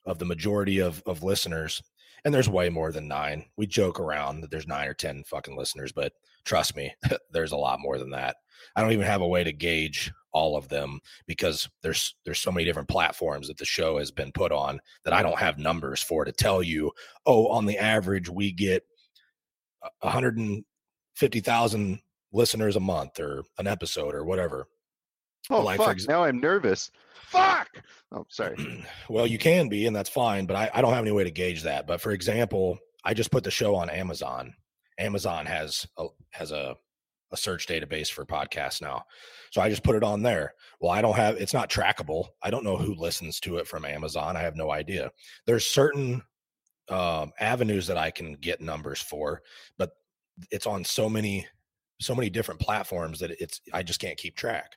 of 0.05 0.19
the 0.19 0.26
majority 0.26 0.80
of 0.80 1.03
of 1.05 1.23
listeners 1.23 1.81
and 2.23 2.34
there's 2.34 2.49
way 2.49 2.69
more 2.69 2.91
than 2.91 3.07
nine. 3.07 3.45
We 3.57 3.68
joke 3.68 3.99
around 3.99 4.41
that 4.41 4.52
there's 4.52 4.68
nine 4.68 4.88
or 4.88 4.93
10 4.93 5.23
fucking 5.26 5.57
listeners, 5.57 5.91
but 5.91 6.14
trust 6.45 6.76
me, 6.76 6.93
there's 7.31 7.52
a 7.52 7.57
lot 7.57 7.80
more 7.80 7.98
than 7.98 8.11
that. 8.11 8.38
I 8.76 8.81
don't 8.81 8.91
even 8.91 9.07
have 9.07 9.22
a 9.22 9.27
way 9.27 9.43
to 9.43 9.52
gauge 9.52 10.11
all 10.34 10.56
of 10.56 10.69
them 10.69 10.99
because 11.27 11.68
there's 11.81 12.15
there's 12.23 12.39
so 12.39 12.52
many 12.52 12.64
different 12.64 12.88
platforms 12.88 13.48
that 13.48 13.57
the 13.57 13.65
show 13.65 13.98
has 13.98 14.11
been 14.11 14.31
put 14.31 14.52
on 14.52 14.80
that 15.03 15.14
I 15.14 15.23
don't 15.23 15.39
have 15.39 15.57
numbers 15.57 16.02
for 16.02 16.23
to 16.23 16.31
tell 16.31 16.64
you, 16.64 16.91
oh, 17.26 17.48
on 17.48 17.65
the 17.65 17.77
average 17.77 18.30
we 18.30 18.52
get 18.52 18.84
150,000 20.02 21.99
listeners 22.31 22.76
a 22.76 22.80
month 22.80 23.19
or 23.19 23.43
an 23.57 23.68
episode 23.68 24.15
or 24.15 24.23
whatever. 24.23 24.68
Oh, 25.49 25.61
like 25.61 25.77
fuck. 25.77 25.89
Ex- 25.89 26.07
now 26.07 26.23
I'm 26.23 26.39
nervous. 26.39 26.91
Fuck. 27.32 27.70
Oh, 28.12 28.26
sorry. 28.30 28.84
well, 29.10 29.26
you 29.26 29.38
can 29.38 29.70
be, 29.70 29.88
and 29.88 29.95
that's 29.95 30.10
fine, 30.10 30.45
but 30.45 30.58
I, 30.58 30.70
I 30.74 30.82
don't 30.82 30.94
have 30.94 31.03
any 31.03 31.12
way 31.12 31.24
to 31.24 31.32
gauge 31.32 31.64
that. 31.64 31.88
But 31.88 32.02
for 32.02 32.12
example, 32.12 32.78
I 33.06 33.14
just 33.14 33.32
put 33.32 33.45
the 33.45 33.52
show 33.52 33.74
on 33.76 33.90
Amazon. 33.90 34.53
Amazon 34.99 35.45
has 35.45 35.88
a, 35.98 36.08
has 36.32 36.52
a, 36.52 36.76
a 37.32 37.38
search 37.38 37.68
database 37.68 38.10
for 38.12 38.26
podcasts 38.26 38.82
now. 38.82 39.06
So 39.52 39.62
I 39.62 39.70
just 39.70 39.84
put 39.84 39.95
it 39.95 40.03
on 40.03 40.22
there. 40.22 40.53
Well, 40.82 40.91
I 40.91 41.02
don't 41.02 41.16
have 41.16 41.38
it's 41.38 41.53
not 41.53 41.70
trackable. 41.70 42.28
I 42.44 42.49
don't 42.49 42.66
know 42.66 42.76
who 42.76 42.94
listens 42.95 43.40
to 43.41 43.58
it 43.58 43.68
from 43.68 43.86
Amazon. 43.86 44.36
I 44.36 44.41
have 44.41 44.58
no 44.58 44.72
idea. 44.72 45.10
There's 45.45 45.66
certain 45.66 46.22
um, 46.90 47.32
avenues 47.40 47.88
that 47.88 47.98
I 47.98 48.12
can 48.12 48.34
get 48.34 48.60
numbers 48.60 49.02
for, 49.02 49.41
but 49.78 49.91
it's 50.52 50.68
on 50.68 50.84
so 50.84 51.10
many 51.10 51.48
so 52.02 52.14
many 52.14 52.30
different 52.30 52.60
platforms 52.60 53.20
that 53.22 53.32
it's 53.40 53.62
I 53.72 53.84
just 53.84 54.02
can't 54.02 54.18
keep 54.18 54.36
track. 54.36 54.76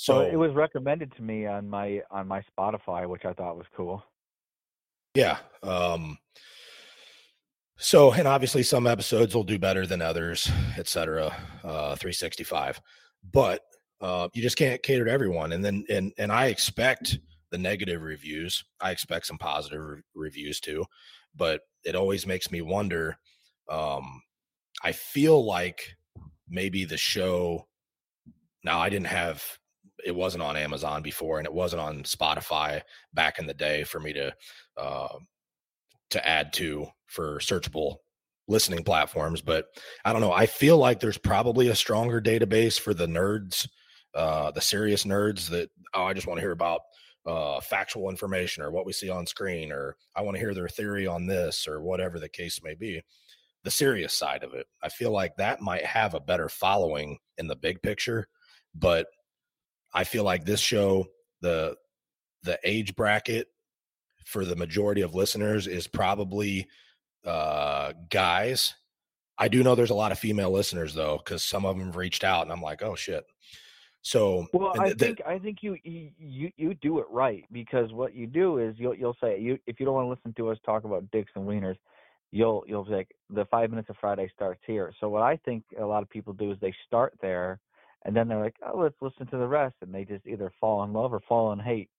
So, 0.00 0.14
so 0.14 0.20
it 0.22 0.36
was 0.36 0.54
recommended 0.54 1.14
to 1.16 1.22
me 1.22 1.44
on 1.44 1.68
my 1.68 2.00
on 2.10 2.26
my 2.26 2.42
Spotify, 2.56 3.06
which 3.06 3.26
I 3.26 3.34
thought 3.34 3.58
was 3.58 3.66
cool. 3.76 4.02
Yeah. 5.14 5.36
Um 5.62 6.16
so 7.76 8.10
and 8.10 8.26
obviously 8.26 8.62
some 8.62 8.86
episodes 8.86 9.34
will 9.34 9.44
do 9.44 9.58
better 9.58 9.86
than 9.86 10.00
others, 10.00 10.50
etc. 10.78 11.26
Uh 11.62 11.96
365. 11.96 12.80
But 13.30 13.60
uh 14.00 14.30
you 14.32 14.40
just 14.40 14.56
can't 14.56 14.82
cater 14.82 15.04
to 15.04 15.10
everyone. 15.10 15.52
And 15.52 15.62
then 15.62 15.84
and 15.90 16.14
and 16.16 16.32
I 16.32 16.46
expect 16.46 17.18
the 17.50 17.58
negative 17.58 18.00
reviews. 18.00 18.64
I 18.80 18.92
expect 18.92 19.26
some 19.26 19.36
positive 19.36 19.84
re- 19.84 20.02
reviews 20.14 20.60
too. 20.60 20.86
But 21.36 21.60
it 21.84 21.94
always 21.94 22.26
makes 22.26 22.50
me 22.50 22.62
wonder 22.62 23.18
um 23.68 24.22
I 24.82 24.92
feel 24.92 25.44
like 25.44 25.94
maybe 26.48 26.86
the 26.86 26.96
show 26.96 27.66
now 28.64 28.78
I 28.78 28.88
didn't 28.88 29.08
have 29.08 29.44
it 30.04 30.14
wasn't 30.14 30.42
on 30.42 30.56
Amazon 30.56 31.02
before, 31.02 31.38
and 31.38 31.46
it 31.46 31.52
wasn't 31.52 31.82
on 31.82 32.02
Spotify 32.02 32.82
back 33.12 33.38
in 33.38 33.46
the 33.46 33.54
day 33.54 33.84
for 33.84 34.00
me 34.00 34.12
to 34.12 34.34
uh, 34.76 35.18
to 36.10 36.26
add 36.26 36.52
to 36.54 36.86
for 37.06 37.38
searchable 37.38 37.96
listening 38.48 38.84
platforms. 38.84 39.40
But 39.40 39.66
I 40.04 40.12
don't 40.12 40.20
know. 40.20 40.32
I 40.32 40.46
feel 40.46 40.76
like 40.76 41.00
there's 41.00 41.18
probably 41.18 41.68
a 41.68 41.74
stronger 41.74 42.20
database 42.20 42.78
for 42.78 42.92
the 42.92 43.06
nerds, 43.06 43.68
uh, 44.14 44.50
the 44.50 44.60
serious 44.60 45.04
nerds 45.04 45.48
that 45.50 45.70
oh, 45.94 46.04
I 46.04 46.14
just 46.14 46.26
want 46.26 46.38
to 46.38 46.42
hear 46.42 46.52
about 46.52 46.80
uh, 47.26 47.60
factual 47.60 48.10
information 48.10 48.62
or 48.62 48.70
what 48.70 48.86
we 48.86 48.92
see 48.92 49.10
on 49.10 49.26
screen, 49.26 49.72
or 49.72 49.96
I 50.16 50.22
want 50.22 50.36
to 50.36 50.40
hear 50.40 50.54
their 50.54 50.68
theory 50.68 51.06
on 51.06 51.26
this, 51.26 51.68
or 51.68 51.80
whatever 51.80 52.18
the 52.18 52.28
case 52.28 52.60
may 52.62 52.74
be. 52.74 53.02
The 53.62 53.70
serious 53.70 54.14
side 54.14 54.42
of 54.42 54.54
it, 54.54 54.66
I 54.82 54.88
feel 54.88 55.10
like 55.10 55.36
that 55.36 55.60
might 55.60 55.84
have 55.84 56.14
a 56.14 56.20
better 56.20 56.48
following 56.48 57.18
in 57.36 57.46
the 57.46 57.56
big 57.56 57.82
picture, 57.82 58.26
but 58.74 59.06
I 59.92 60.04
feel 60.04 60.24
like 60.24 60.44
this 60.44 60.60
show, 60.60 61.06
the 61.40 61.76
the 62.42 62.58
age 62.64 62.96
bracket 62.96 63.48
for 64.24 64.44
the 64.44 64.56
majority 64.56 65.00
of 65.02 65.14
listeners 65.14 65.66
is 65.66 65.86
probably 65.86 66.66
uh, 67.24 67.92
guys. 68.08 68.74
I 69.38 69.48
do 69.48 69.62
know 69.62 69.74
there's 69.74 69.90
a 69.90 69.94
lot 69.94 70.12
of 70.12 70.18
female 70.18 70.50
listeners 70.50 70.94
though, 70.94 71.18
because 71.18 71.44
some 71.44 71.64
of 71.64 71.76
them 71.76 71.86
have 71.86 71.96
reached 71.96 72.24
out, 72.24 72.42
and 72.42 72.52
I'm 72.52 72.62
like, 72.62 72.82
oh 72.82 72.94
shit. 72.94 73.24
So 74.02 74.46
well, 74.52 74.72
I 74.78 74.86
th- 74.86 74.98
think 74.98 75.20
I 75.26 75.38
think 75.38 75.58
you, 75.62 75.76
you 75.84 76.50
you 76.56 76.74
do 76.74 77.00
it 77.00 77.06
right 77.10 77.44
because 77.52 77.92
what 77.92 78.14
you 78.14 78.26
do 78.26 78.58
is 78.58 78.74
you'll 78.78 78.94
you'll 78.94 79.16
say 79.20 79.38
you 79.38 79.58
if 79.66 79.78
you 79.78 79.84
don't 79.84 79.94
want 79.94 80.06
to 80.06 80.10
listen 80.10 80.34
to 80.38 80.50
us 80.50 80.58
talk 80.64 80.84
about 80.84 81.10
dicks 81.10 81.30
and 81.34 81.46
wieners, 81.46 81.76
you'll 82.30 82.64
you'll 82.66 82.84
be 82.84 82.92
like 82.92 83.14
the 83.28 83.44
five 83.46 83.68
minutes 83.68 83.90
of 83.90 83.96
Friday 84.00 84.30
starts 84.34 84.60
here. 84.66 84.92
So 85.00 85.10
what 85.10 85.22
I 85.22 85.36
think 85.44 85.64
a 85.78 85.84
lot 85.84 86.02
of 86.02 86.08
people 86.08 86.32
do 86.32 86.50
is 86.50 86.58
they 86.60 86.74
start 86.86 87.14
there, 87.20 87.60
and 88.04 88.16
then 88.16 88.28
they're 88.28 88.40
like, 88.40 88.56
oh, 88.66 88.78
let's 88.78 89.00
listen 89.00 89.26
to 89.28 89.36
the 89.36 89.46
rest, 89.46 89.76
and 89.82 89.94
they 89.94 90.04
just 90.04 90.26
either 90.26 90.52
fall 90.60 90.82
in 90.84 90.92
love 90.92 91.12
or 91.12 91.20
fall 91.20 91.52
in 91.52 91.58
hate. 91.58 91.90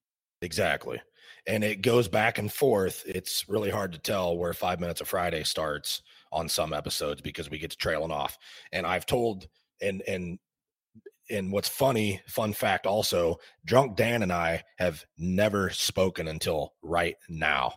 Exactly. 0.41 0.99
And 1.45 1.63
it 1.63 1.81
goes 1.81 2.07
back 2.07 2.39
and 2.39 2.51
forth. 2.51 3.03
It's 3.05 3.47
really 3.47 3.69
hard 3.69 3.91
to 3.93 3.99
tell 3.99 4.37
where 4.37 4.53
Five 4.53 4.79
Minutes 4.79 5.01
of 5.01 5.07
Friday 5.07 5.43
starts 5.43 6.01
on 6.31 6.49
some 6.49 6.73
episodes 6.73 7.21
because 7.21 7.49
we 7.49 7.59
get 7.59 7.71
to 7.71 7.77
trailing 7.77 8.11
off. 8.11 8.37
And 8.71 8.85
I've 8.85 9.05
told 9.05 9.47
and 9.81 10.01
and 10.07 10.39
and 11.29 11.51
what's 11.51 11.69
funny, 11.69 12.21
fun 12.27 12.53
fact 12.53 12.85
also, 12.85 13.37
Drunk 13.63 13.95
Dan 13.95 14.23
and 14.23 14.33
I 14.33 14.63
have 14.77 15.05
never 15.17 15.69
spoken 15.69 16.27
until 16.27 16.73
right 16.81 17.15
now. 17.29 17.75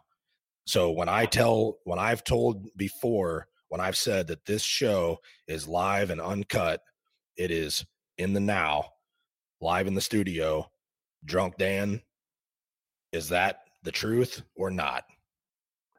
So 0.66 0.90
when 0.90 1.08
I 1.08 1.26
tell 1.26 1.78
when 1.84 1.98
I've 1.98 2.24
told 2.24 2.68
before, 2.76 3.46
when 3.68 3.80
I've 3.80 3.96
said 3.96 4.28
that 4.28 4.46
this 4.46 4.62
show 4.62 5.18
is 5.46 5.68
live 5.68 6.08
and 6.08 6.20
uncut, 6.20 6.80
it 7.36 7.50
is 7.50 7.84
in 8.18 8.32
the 8.32 8.40
now, 8.40 8.90
live 9.60 9.86
in 9.86 9.94
the 9.94 10.00
studio. 10.00 10.70
Drunk 11.24 11.56
Dan 11.58 12.00
is 13.12 13.28
that 13.30 13.60
the 13.82 13.92
truth 13.92 14.42
or 14.56 14.70
not? 14.70 15.04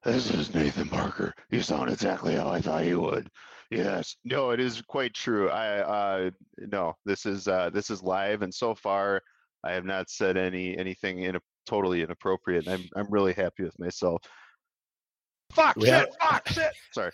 This 0.03 0.29
is 0.31 0.53
Nathan 0.53 0.87
Parker. 0.87 1.33
You 1.49 1.61
sound 1.61 1.89
exactly 1.89 2.35
how 2.35 2.49
I 2.49 2.61
thought 2.61 2.85
you 2.85 2.99
would. 3.01 3.27
Yes. 3.71 4.15
No, 4.23 4.51
it 4.51 4.59
is 4.59 4.81
quite 4.83 5.13
true. 5.15 5.49
I 5.49 5.79
uh 5.79 6.29
no, 6.59 6.93
this 7.05 7.25
is 7.25 7.47
uh 7.47 7.71
this 7.71 7.89
is 7.89 8.03
live 8.03 8.43
and 8.43 8.53
so 8.53 8.75
far 8.75 9.21
I 9.63 9.71
have 9.71 9.85
not 9.85 10.09
said 10.11 10.37
any 10.37 10.77
anything 10.77 11.21
in 11.23 11.35
a 11.37 11.39
totally 11.65 12.03
inappropriate. 12.03 12.67
I'm 12.67 12.83
I'm 12.95 13.09
really 13.09 13.33
happy 13.33 13.63
with 13.63 13.77
myself. 13.79 14.21
Fuck 15.53 15.77
We 15.77 15.85
shit, 15.85 15.93
have- 15.93 16.09
fuck 16.21 16.47
shit. 16.49 16.73
Sorry. 16.91 17.11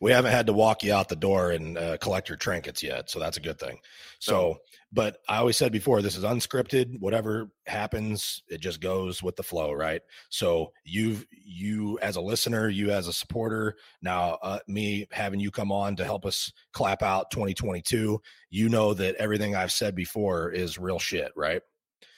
We 0.00 0.10
haven't 0.12 0.32
had 0.32 0.46
to 0.46 0.52
walk 0.52 0.82
you 0.82 0.92
out 0.92 1.08
the 1.08 1.16
door 1.16 1.50
and 1.50 1.76
uh, 1.78 1.96
collect 1.98 2.28
your 2.28 2.38
trinkets 2.38 2.82
yet 2.82 3.10
so 3.10 3.18
that's 3.18 3.36
a 3.36 3.40
good 3.40 3.58
thing 3.58 3.78
so 4.18 4.56
but 4.92 5.18
i 5.28 5.36
always 5.36 5.56
said 5.56 5.70
before 5.72 6.00
this 6.02 6.16
is 6.16 6.24
unscripted 6.24 6.98
whatever 7.00 7.50
happens 7.66 8.42
it 8.48 8.60
just 8.60 8.80
goes 8.80 9.22
with 9.22 9.36
the 9.36 9.42
flow 9.42 9.72
right 9.72 10.02
so 10.30 10.72
you've 10.84 11.26
you 11.30 11.98
as 12.00 12.16
a 12.16 12.20
listener 12.20 12.68
you 12.68 12.90
as 12.90 13.06
a 13.08 13.12
supporter 13.12 13.76
now 14.02 14.38
uh, 14.42 14.58
me 14.66 15.06
having 15.10 15.40
you 15.40 15.50
come 15.50 15.70
on 15.70 15.94
to 15.96 16.04
help 16.04 16.24
us 16.24 16.52
clap 16.72 17.02
out 17.02 17.30
2022 17.30 18.20
you 18.50 18.68
know 18.68 18.94
that 18.94 19.14
everything 19.16 19.54
i've 19.54 19.72
said 19.72 19.94
before 19.94 20.50
is 20.50 20.78
real 20.78 20.98
shit 20.98 21.30
right 21.36 21.62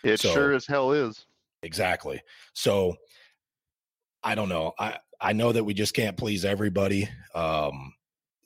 It 0.05 0.20
So- 0.20 0.32
sure 0.32 0.52
as 0.52 0.66
hell 0.66 0.93
is. 0.93 1.27
Exactly. 1.62 2.22
So 2.55 2.97
I 4.22 4.34
don't 4.34 4.48
know. 4.48 4.72
I 4.78 4.98
I 5.20 5.32
know 5.32 5.52
that 5.52 5.64
we 5.64 5.74
just 5.74 5.94
can't 5.94 6.16
please 6.16 6.44
everybody. 6.44 7.09
Um 7.34 7.94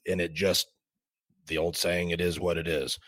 and 0.06 0.20
it 0.20 0.34
just 0.34 0.66
the 1.46 1.58
old 1.58 1.76
saying 1.76 2.10
it 2.10 2.20
is 2.20 2.40
what 2.40 2.56
it 2.56 2.68
is. 2.68 2.98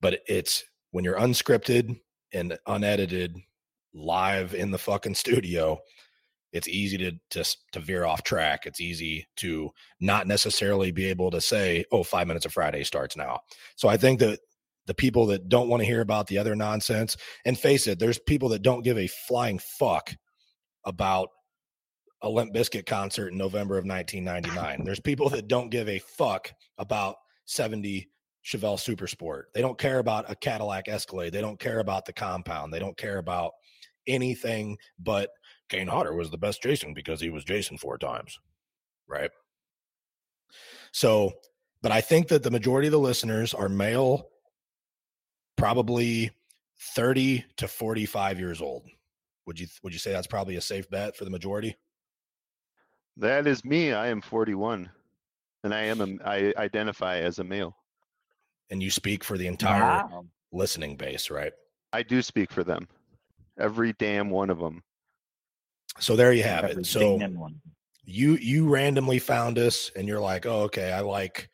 But 0.00 0.20
it's 0.26 0.64
when 0.90 1.04
you're 1.04 1.18
unscripted 1.18 2.00
and 2.32 2.58
unedited 2.66 3.36
live 3.94 4.54
in 4.54 4.70
the 4.70 4.78
fucking 4.78 5.14
studio, 5.14 5.78
it's 6.52 6.68
easy 6.68 6.98
to 6.98 7.12
just 7.30 7.58
to 7.72 7.80
veer 7.80 8.04
off 8.04 8.22
track. 8.22 8.66
It's 8.66 8.80
easy 8.80 9.26
to 9.36 9.70
not 10.00 10.26
necessarily 10.26 10.92
be 10.92 11.06
able 11.06 11.30
to 11.30 11.40
say, 11.40 11.84
"Oh, 11.90 12.02
five 12.02 12.26
minutes 12.26 12.46
of 12.46 12.52
Friday 12.52 12.84
starts 12.84 13.16
now." 13.16 13.40
So 13.76 13.88
I 13.88 13.96
think 13.96 14.20
that 14.20 14.40
the 14.86 14.94
people 14.94 15.26
that 15.26 15.48
don't 15.48 15.68
want 15.68 15.80
to 15.80 15.86
hear 15.86 16.00
about 16.00 16.26
the 16.26 16.38
other 16.38 16.54
nonsense, 16.56 17.16
and 17.44 17.58
face 17.58 17.86
it, 17.86 17.98
there's 17.98 18.18
people 18.18 18.50
that 18.50 18.62
don't 18.62 18.82
give 18.82 18.98
a 18.98 19.06
flying 19.06 19.58
fuck 19.58 20.14
about 20.84 21.30
a 22.22 22.28
Limp 22.28 22.54
Bizkit 22.54 22.86
concert 22.86 23.32
in 23.32 23.38
November 23.38 23.76
of 23.78 23.84
1999. 23.84 24.84
There's 24.84 25.00
people 25.00 25.28
that 25.30 25.48
don't 25.48 25.70
give 25.70 25.88
a 25.88 25.98
fuck 25.98 26.52
about 26.78 27.16
70 27.46 28.08
Chevelle 28.44 28.78
Super 28.78 29.06
Sport. 29.06 29.48
They 29.54 29.60
don't 29.60 29.78
care 29.78 29.98
about 29.98 30.30
a 30.30 30.34
Cadillac 30.34 30.88
Escalade. 30.88 31.30
They 31.30 31.40
don't 31.40 31.60
care 31.60 31.80
about 31.80 32.04
the 32.06 32.12
compound. 32.12 32.72
They 32.72 32.78
don't 32.78 32.96
care 32.96 33.18
about 33.18 33.52
anything 34.06 34.76
but 34.98 35.30
Kane 35.68 35.86
Hodder 35.86 36.14
was 36.14 36.30
the 36.30 36.38
best 36.38 36.62
Jason 36.62 36.92
because 36.92 37.20
he 37.20 37.30
was 37.30 37.44
Jason 37.44 37.78
four 37.78 37.98
times. 37.98 38.38
Right. 39.08 39.30
So, 40.92 41.32
but 41.82 41.92
I 41.92 42.00
think 42.00 42.28
that 42.28 42.42
the 42.42 42.50
majority 42.50 42.88
of 42.88 42.92
the 42.92 42.98
listeners 42.98 43.54
are 43.54 43.68
male, 43.68 44.28
probably 45.56 46.30
30 46.94 47.44
to 47.56 47.68
45 47.68 48.38
years 48.38 48.60
old. 48.60 48.84
Would 49.46 49.58
you 49.58 49.66
would 49.82 49.92
you 49.92 49.98
say 49.98 50.12
that's 50.12 50.26
probably 50.26 50.56
a 50.56 50.60
safe 50.60 50.88
bet 50.90 51.16
for 51.16 51.24
the 51.24 51.30
majority? 51.30 51.74
That 53.16 53.46
is 53.46 53.64
me. 53.64 53.92
I 53.92 54.08
am 54.08 54.20
41. 54.20 54.90
And 55.64 55.74
I 55.74 55.82
am 55.82 56.00
a 56.00 56.28
I 56.28 56.52
identify 56.56 57.18
as 57.18 57.38
a 57.38 57.44
male. 57.44 57.76
And 58.70 58.82
you 58.82 58.90
speak 58.90 59.22
for 59.22 59.36
the 59.38 59.46
entire 59.46 59.80
Wow. 59.80 60.26
listening 60.50 60.96
base, 60.96 61.30
right? 61.30 61.52
I 61.92 62.02
do 62.02 62.22
speak 62.22 62.50
for 62.50 62.64
them. 62.64 62.88
Every 63.58 63.92
damn 63.94 64.30
one 64.30 64.50
of 64.50 64.58
them. 64.58 64.82
So 65.98 66.16
there 66.16 66.32
you 66.32 66.42
have 66.42 66.64
Every 66.64 66.82
it. 66.82 66.86
So 66.86 67.16
one. 67.16 67.60
you 68.04 68.36
you 68.36 68.68
randomly 68.68 69.18
found 69.18 69.58
us 69.58 69.90
and 69.94 70.08
you're 70.08 70.20
like, 70.20 70.46
"Oh, 70.46 70.62
okay, 70.62 70.92
I 70.92 71.00
like 71.00 71.48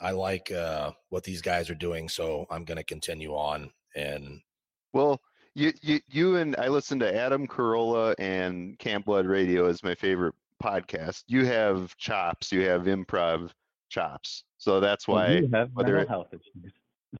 I 0.00 0.12
like 0.12 0.50
uh 0.52 0.92
what 1.10 1.24
these 1.24 1.42
guys 1.42 1.68
are 1.68 1.74
doing, 1.74 2.08
so 2.08 2.46
I'm 2.50 2.64
going 2.64 2.78
to 2.78 2.84
continue 2.84 3.32
on." 3.34 3.70
And 3.96 4.40
Well, 4.92 5.20
you 5.54 5.72
you 5.82 6.00
you 6.08 6.36
and 6.36 6.54
I 6.56 6.68
listen 6.68 6.98
to 7.00 7.14
Adam 7.14 7.46
Carolla 7.48 8.14
and 8.18 8.78
Camp 8.78 9.04
Blood 9.06 9.26
Radio 9.26 9.66
is 9.66 9.82
my 9.82 9.94
favorite 9.96 10.34
podcast. 10.62 11.24
You 11.26 11.44
have 11.46 11.96
chops, 11.96 12.52
you 12.52 12.62
have 12.62 12.82
improv 12.82 13.50
chops. 13.88 14.44
So 14.58 14.80
that's 14.80 15.08
Well, 15.08 15.16
why 15.18 15.32
you 15.38 15.48
have 15.52 15.70
whether 15.74 15.94
mental 15.94 16.02
it- 16.02 16.08
health 16.08 16.28
issues. 16.32 16.72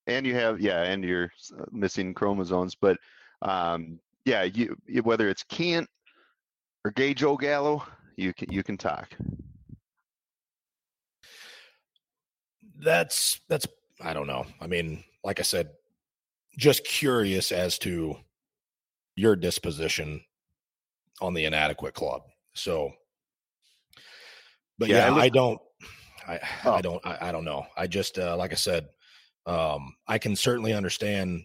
and 0.07 0.27
you 0.27 0.35
have 0.35 0.61
yeah, 0.61 0.83
and 0.83 1.03
you're 1.05 1.31
uh, 1.59 1.65
missing 1.73 2.15
chromosomes, 2.15 2.75
but 2.75 2.97
um 3.43 3.99
yeah, 4.25 4.43
you 4.45 4.77
you- 4.87 5.03
whether 5.03 5.29
it's 5.29 5.43
Kent 5.45 5.89
or 6.85 6.91
Gay 6.93 7.15
Joe 7.15 7.37
Gallo, 7.37 7.83
you 8.17 8.33
can 8.35 8.53
you 8.53 8.63
can 8.63 8.77
talk. 8.77 9.15
that's 12.83 13.41
that's 13.49 13.67
I 14.01 14.13
don't 14.15 14.27
know. 14.27 14.47
I 14.61 14.67
mean, 14.67 15.05
like 15.23 15.39
I 15.41 15.43
said, 15.43 15.71
just 16.57 16.85
curious 16.85 17.53
as 17.53 17.79
to 17.81 18.17
your 19.17 19.37
disposition 19.37 20.23
on 21.21 21.35
the 21.35 21.45
inadequate 21.45 21.95
club. 21.95 22.23
So 22.55 22.93
but 24.81 24.89
Yeah, 24.89 25.05
I 25.13 25.17
yeah, 25.17 25.23
I, 25.23 25.29
don't 25.29 25.61
I 26.27 26.35
I 26.35 26.41
Oh. 26.65 26.81
don't 26.83 27.07
I, 27.07 27.29
I 27.29 27.33
don't 27.33 27.45
know. 27.45 27.67
I 27.77 27.87
just 27.87 28.19
uh 28.19 28.37
like 28.37 28.51
I 28.51 28.57
said, 28.57 28.89
um 29.47 29.95
I 30.09 30.19
can 30.19 30.35
certainly 30.35 30.73
understand 30.73 31.43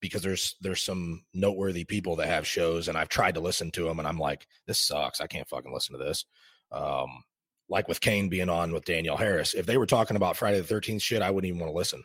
because 0.00 0.22
there's 0.22 0.56
there's 0.62 0.82
some 0.82 1.24
noteworthy 1.34 1.84
people 1.84 2.16
that 2.16 2.28
have 2.28 2.46
shows 2.46 2.88
and 2.88 2.96
I've 2.96 3.08
tried 3.10 3.34
to 3.34 3.40
listen 3.40 3.70
to 3.72 3.84
them 3.84 3.98
and 3.98 4.08
I'm 4.08 4.18
like 4.18 4.46
this 4.66 4.78
sucks. 4.80 5.20
I 5.20 5.26
can't 5.26 5.48
fucking 5.48 5.72
listen 5.74 5.98
to 5.98 6.02
this. 6.04 6.24
Um 6.70 7.22
like 7.68 7.88
with 7.88 8.00
Kane 8.00 8.28
being 8.28 8.48
on 8.48 8.72
with 8.72 8.84
Danielle 8.84 9.16
Harris. 9.16 9.54
If 9.54 9.66
they 9.66 9.76
were 9.78 9.86
talking 9.86 10.16
about 10.16 10.36
Friday 10.36 10.60
the 10.60 10.74
13th 10.74 11.00
shit, 11.02 11.22
I 11.22 11.30
wouldn't 11.30 11.48
even 11.48 11.60
want 11.60 11.70
to 11.72 11.76
listen. 11.76 12.02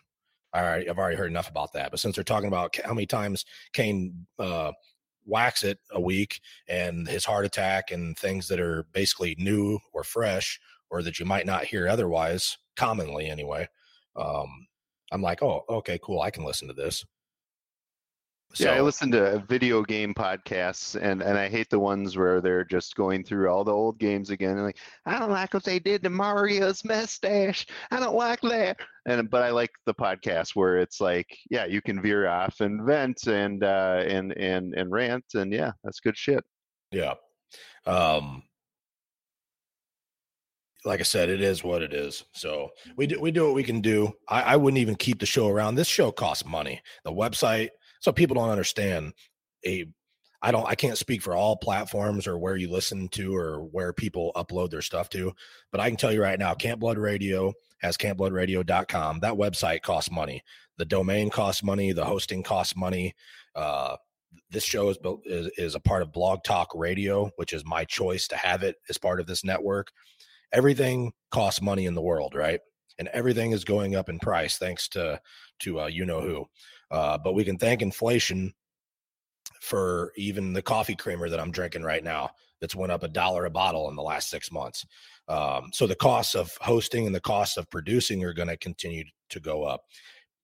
All 0.54 0.62
right, 0.62 0.88
I've 0.90 0.98
already 0.98 1.18
heard 1.18 1.30
enough 1.30 1.50
about 1.50 1.74
that. 1.74 1.92
But 1.92 2.00
since 2.00 2.16
they're 2.16 2.24
talking 2.24 2.48
about 2.48 2.78
how 2.86 2.94
many 2.94 3.06
times 3.06 3.44
Kane 3.74 4.28
uh, 4.40 4.72
whacks 5.28 5.64
it 5.64 5.80
a 5.92 6.00
week 6.00 6.40
and 6.68 7.08
his 7.08 7.26
heart 7.26 7.46
attack 7.46 7.92
and 7.92 8.18
things 8.18 8.48
that 8.48 8.60
are 8.60 8.86
basically 8.94 9.36
new 9.38 9.80
or 9.94 10.04
fresh 10.04 10.60
or 10.90 11.04
that 11.04 11.20
you 11.20 11.26
might 11.26 11.46
not 11.46 11.66
hear 11.66 11.88
otherwise, 11.88 12.58
commonly 12.76 13.28
anyway, 13.28 13.68
um, 14.16 14.68
I'm 15.12 15.22
like, 15.22 15.44
oh, 15.44 15.64
okay, 15.70 16.00
cool. 16.02 16.22
I 16.22 16.32
can 16.32 16.44
listen 16.44 16.68
to 16.68 16.74
this. 16.74 17.06
Yeah, 18.56 18.72
I 18.72 18.82
listen 18.82 19.12
to 19.12 19.44
video 19.48 19.84
game 19.84 20.14
podcasts, 20.14 21.00
and 21.00 21.22
and 21.22 21.38
I 21.38 21.48
hate 21.48 21.70
the 21.70 21.80
ones 21.80 22.18
where 22.18 22.42
they're 22.42 22.64
just 22.64 22.96
going 22.96 23.24
through 23.24 23.50
all 23.50 23.64
the 23.64 23.74
old 23.74 24.00
games 24.00 24.30
again. 24.30 24.52
And 24.52 24.64
like, 24.64 24.80
I 25.06 25.20
don't 25.20 25.30
like 25.30 25.54
what 25.54 25.64
they 25.64 25.80
did 25.80 26.02
to 26.04 26.10
Mario's 26.10 26.84
mustache. 26.84 27.68
I 27.92 28.00
don't 28.00 28.16
like 28.16 28.42
that. 28.42 28.78
And 29.06 29.30
but 29.30 29.44
I 29.44 29.52
like 29.52 29.72
the 29.86 29.94
podcast 29.94 30.56
where 30.56 30.78
it's 30.80 31.00
like, 31.00 31.28
yeah, 31.52 31.66
you 31.66 31.82
can 31.82 32.02
veer 32.02 32.28
off 32.28 32.60
and 32.62 32.84
vent 32.84 33.28
and 33.28 33.64
uh, 33.64 34.04
and 34.08 34.32
and 34.34 34.74
and 34.74 34.92
rant, 34.92 35.26
and 35.36 35.54
yeah, 35.54 35.74
that's 35.84 36.00
good 36.00 36.18
shit. 36.18 36.44
Yeah. 36.92 37.14
Um 37.86 38.44
like 40.86 41.00
I 41.02 41.04
said, 41.04 41.30
it 41.30 41.42
is 41.42 41.64
what 41.64 41.82
it 41.82 41.94
is. 41.94 42.24
So 42.34 42.70
we 42.96 43.08
do 43.08 43.20
we 43.20 43.30
do 43.30 43.46
what 43.46 43.56
we 43.56 43.64
can 43.64 43.82
do. 43.82 44.14
I, 44.28 44.42
I 44.42 44.56
wouldn't 44.56 44.80
even 44.80 44.96
keep 44.96 45.20
the 45.20 45.26
show 45.26 45.48
around. 45.48 45.76
This 45.76 45.88
show 45.88 46.12
costs 46.12 46.46
money. 46.46 46.82
The 47.04 47.12
website, 47.12 47.70
so 48.00 48.12
people 48.12 48.36
don't 48.36 48.50
understand 48.50 49.14
a 49.66 49.86
I 50.42 50.52
don't 50.52 50.68
I 50.68 50.76
can't 50.76 50.98
speak 50.98 51.22
for 51.22 51.36
all 51.36 51.56
platforms 51.56 52.28
or 52.28 52.38
where 52.38 52.56
you 52.56 52.70
listen 52.70 53.08
to 53.10 53.36
or 53.36 53.60
where 53.60 53.92
people 53.94 54.32
upload 54.36 54.70
their 54.70 54.82
stuff 54.82 55.10
to, 55.10 55.34
but 55.72 55.82
I 55.82 55.90
can 55.90 55.98
tell 55.98 56.14
you 56.14 56.22
right 56.22 56.38
now, 56.38 56.54
Camp 56.54 56.80
Blood 56.80 56.98
Radio 56.98 57.54
has 57.82 57.98
campbloodradio.com. 57.98 59.20
That 59.20 59.34
website 59.34 59.82
costs 59.82 60.12
money. 60.12 60.44
The 60.78 60.86
domain 60.86 61.30
costs 61.30 61.64
money, 61.64 61.92
the 61.92 62.06
hosting 62.06 62.44
costs 62.44 62.76
money. 62.76 63.16
Uh 63.56 63.98
this 64.50 64.64
show 64.64 64.90
is 64.90 64.98
is, 65.26 65.50
is 65.58 65.76
a 65.76 65.80
part 65.80 66.02
of 66.02 66.12
blog 66.12 66.44
talk 66.44 66.70
radio 66.76 67.30
which 67.38 67.54
is 67.54 67.66
my 67.66 67.84
choice 67.86 68.28
to 68.28 68.36
have 68.36 68.64
it 68.64 68.76
as 68.90 68.98
part 68.98 69.20
of 69.20 69.26
this 69.26 69.44
network 69.44 69.92
everything 70.52 71.12
costs 71.32 71.62
money 71.62 71.86
in 71.86 71.96
the 71.96 72.02
world 72.02 72.36
right 72.36 72.60
and 73.00 73.08
everything 73.10 73.52
is 73.52 73.64
going 73.64 73.96
up 73.96 74.10
in 74.10 74.20
price 74.20 74.58
thanks 74.58 74.88
to 74.88 75.20
to 75.60 75.82
uh, 75.82 75.88
you 75.88 76.06
know 76.06 76.22
who 76.22 76.46
uh, 76.92 77.18
but 77.18 77.34
we 77.34 77.44
can 77.44 77.58
thank 77.58 77.82
inflation 77.82 78.54
for 79.62 80.12
even 80.16 80.54
the 80.54 80.62
coffee 80.62 80.96
creamer 80.96 81.30
that 81.30 81.40
i'm 81.40 81.52
drinking 81.52 81.84
right 81.84 82.04
now 82.04 82.30
that's 82.62 82.76
went 82.76 82.92
up 82.92 83.04
a 83.04 83.08
dollar 83.08 83.46
a 83.46 83.50
bottle 83.50 83.90
in 83.90 83.96
the 83.96 84.02
last 84.02 84.30
six 84.30 84.52
months 84.52 84.86
um, 85.28 85.70
so 85.74 85.88
the 85.88 85.96
costs 85.96 86.36
of 86.36 86.52
hosting 86.62 87.06
and 87.06 87.16
the 87.16 87.20
costs 87.20 87.58
of 87.58 87.70
producing 87.70 88.24
are 88.24 88.34
going 88.34 88.48
to 88.48 88.58
continue 88.58 89.04
to 89.30 89.40
go 89.40 89.64
up 89.64 89.82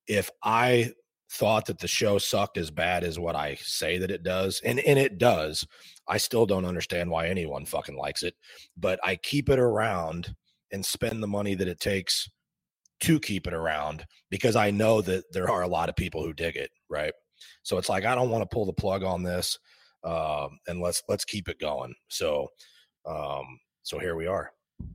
if 0.08 0.30
i 0.42 0.90
thought 1.34 1.66
that 1.66 1.78
the 1.78 1.88
show 1.88 2.18
sucked 2.18 2.56
as 2.56 2.70
bad 2.70 3.02
as 3.02 3.18
what 3.18 3.34
I 3.34 3.56
say 3.56 3.98
that 3.98 4.10
it 4.10 4.22
does, 4.22 4.60
and 4.64 4.78
and 4.80 4.98
it 4.98 5.18
does. 5.18 5.66
I 6.06 6.18
still 6.18 6.46
don't 6.46 6.64
understand 6.64 7.10
why 7.10 7.28
anyone 7.28 7.66
fucking 7.66 7.96
likes 7.96 8.22
it, 8.22 8.34
but 8.76 9.00
I 9.02 9.16
keep 9.16 9.48
it 9.48 9.58
around 9.58 10.34
and 10.70 10.84
spend 10.84 11.22
the 11.22 11.28
money 11.28 11.54
that 11.54 11.68
it 11.68 11.80
takes 11.80 12.28
to 13.04 13.20
keep 13.20 13.46
it 13.46 13.52
around 13.54 14.04
because 14.30 14.56
I 14.56 14.70
know 14.70 15.00
that 15.02 15.24
there 15.32 15.50
are 15.50 15.62
a 15.62 15.68
lot 15.68 15.88
of 15.88 15.96
people 15.96 16.24
who 16.24 16.32
dig 16.32 16.56
it, 16.56 16.70
right? 16.88 17.12
So 17.62 17.76
it's 17.78 17.88
like 17.88 18.04
I 18.04 18.14
don't 18.14 18.30
want 18.30 18.42
to 18.42 18.54
pull 18.54 18.64
the 18.64 18.72
plug 18.72 19.02
on 19.02 19.22
this, 19.22 19.58
um, 20.04 20.58
and 20.66 20.80
let's 20.80 21.02
let's 21.08 21.24
keep 21.24 21.48
it 21.48 21.58
going. 21.58 21.94
So, 22.08 22.48
um, 23.06 23.58
so 23.82 23.98
here 23.98 24.16
we 24.16 24.26
are. 24.26 24.50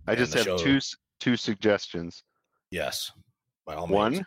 I 0.08 0.16
just 0.16 0.34
have 0.34 0.44
show- 0.44 0.58
two 0.58 0.80
two 1.20 1.36
suggestions. 1.36 2.24
Yes, 2.72 3.12
by 3.66 3.76
all 3.76 3.88
means. 3.88 3.96
One, 3.96 4.26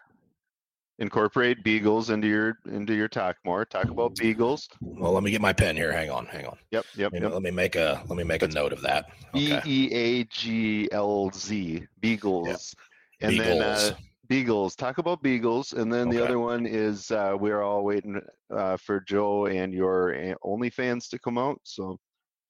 incorporate 0.98 1.64
beagles 1.64 2.10
into 2.10 2.28
your 2.28 2.58
into 2.70 2.94
your 2.94 3.08
talk 3.08 3.36
more. 3.44 3.64
Talk 3.64 3.86
about 3.86 4.14
beagles. 4.16 4.68
Well, 4.80 5.12
let 5.12 5.24
me 5.24 5.30
get 5.32 5.40
my 5.40 5.52
pen 5.52 5.74
here. 5.76 5.92
Hang 5.92 6.10
on, 6.10 6.26
hang 6.26 6.46
on. 6.46 6.56
Yep, 6.70 6.84
yep, 6.96 7.12
Let 7.12 7.20
me, 7.20 7.26
yep. 7.26 7.32
let 7.32 7.42
me 7.42 7.50
make 7.50 7.74
a 7.76 8.02
let 8.08 8.16
me 8.16 8.24
make 8.24 8.42
a 8.42 8.48
note 8.48 8.72
of 8.72 8.80
that. 8.82 9.06
B. 9.32 9.58
E 9.64 9.92
A 9.92 10.24
G 10.24 10.88
L 10.92 11.30
Z 11.34 11.84
beagles, 12.00 12.74
and 13.22 13.38
then 13.38 13.62
uh, 13.62 13.74
Beagles. 13.74 13.92
beagles. 14.28 14.76
Talk 14.76 14.98
about 14.98 15.22
beagles, 15.22 15.72
and 15.72 15.92
then 15.92 16.08
the 16.08 16.22
other 16.24 16.38
one 16.38 16.66
is 16.66 17.10
uh, 17.10 17.34
we're 17.38 17.62
all 17.62 17.84
waiting 17.84 18.20
uh, 18.54 18.76
for 18.76 19.00
Joe 19.00 19.46
and 19.46 19.72
your 19.72 20.14
uh, 20.14 20.34
OnlyFans 20.44 21.08
to 21.10 21.18
come 21.18 21.38
out. 21.38 21.60
So 21.64 21.98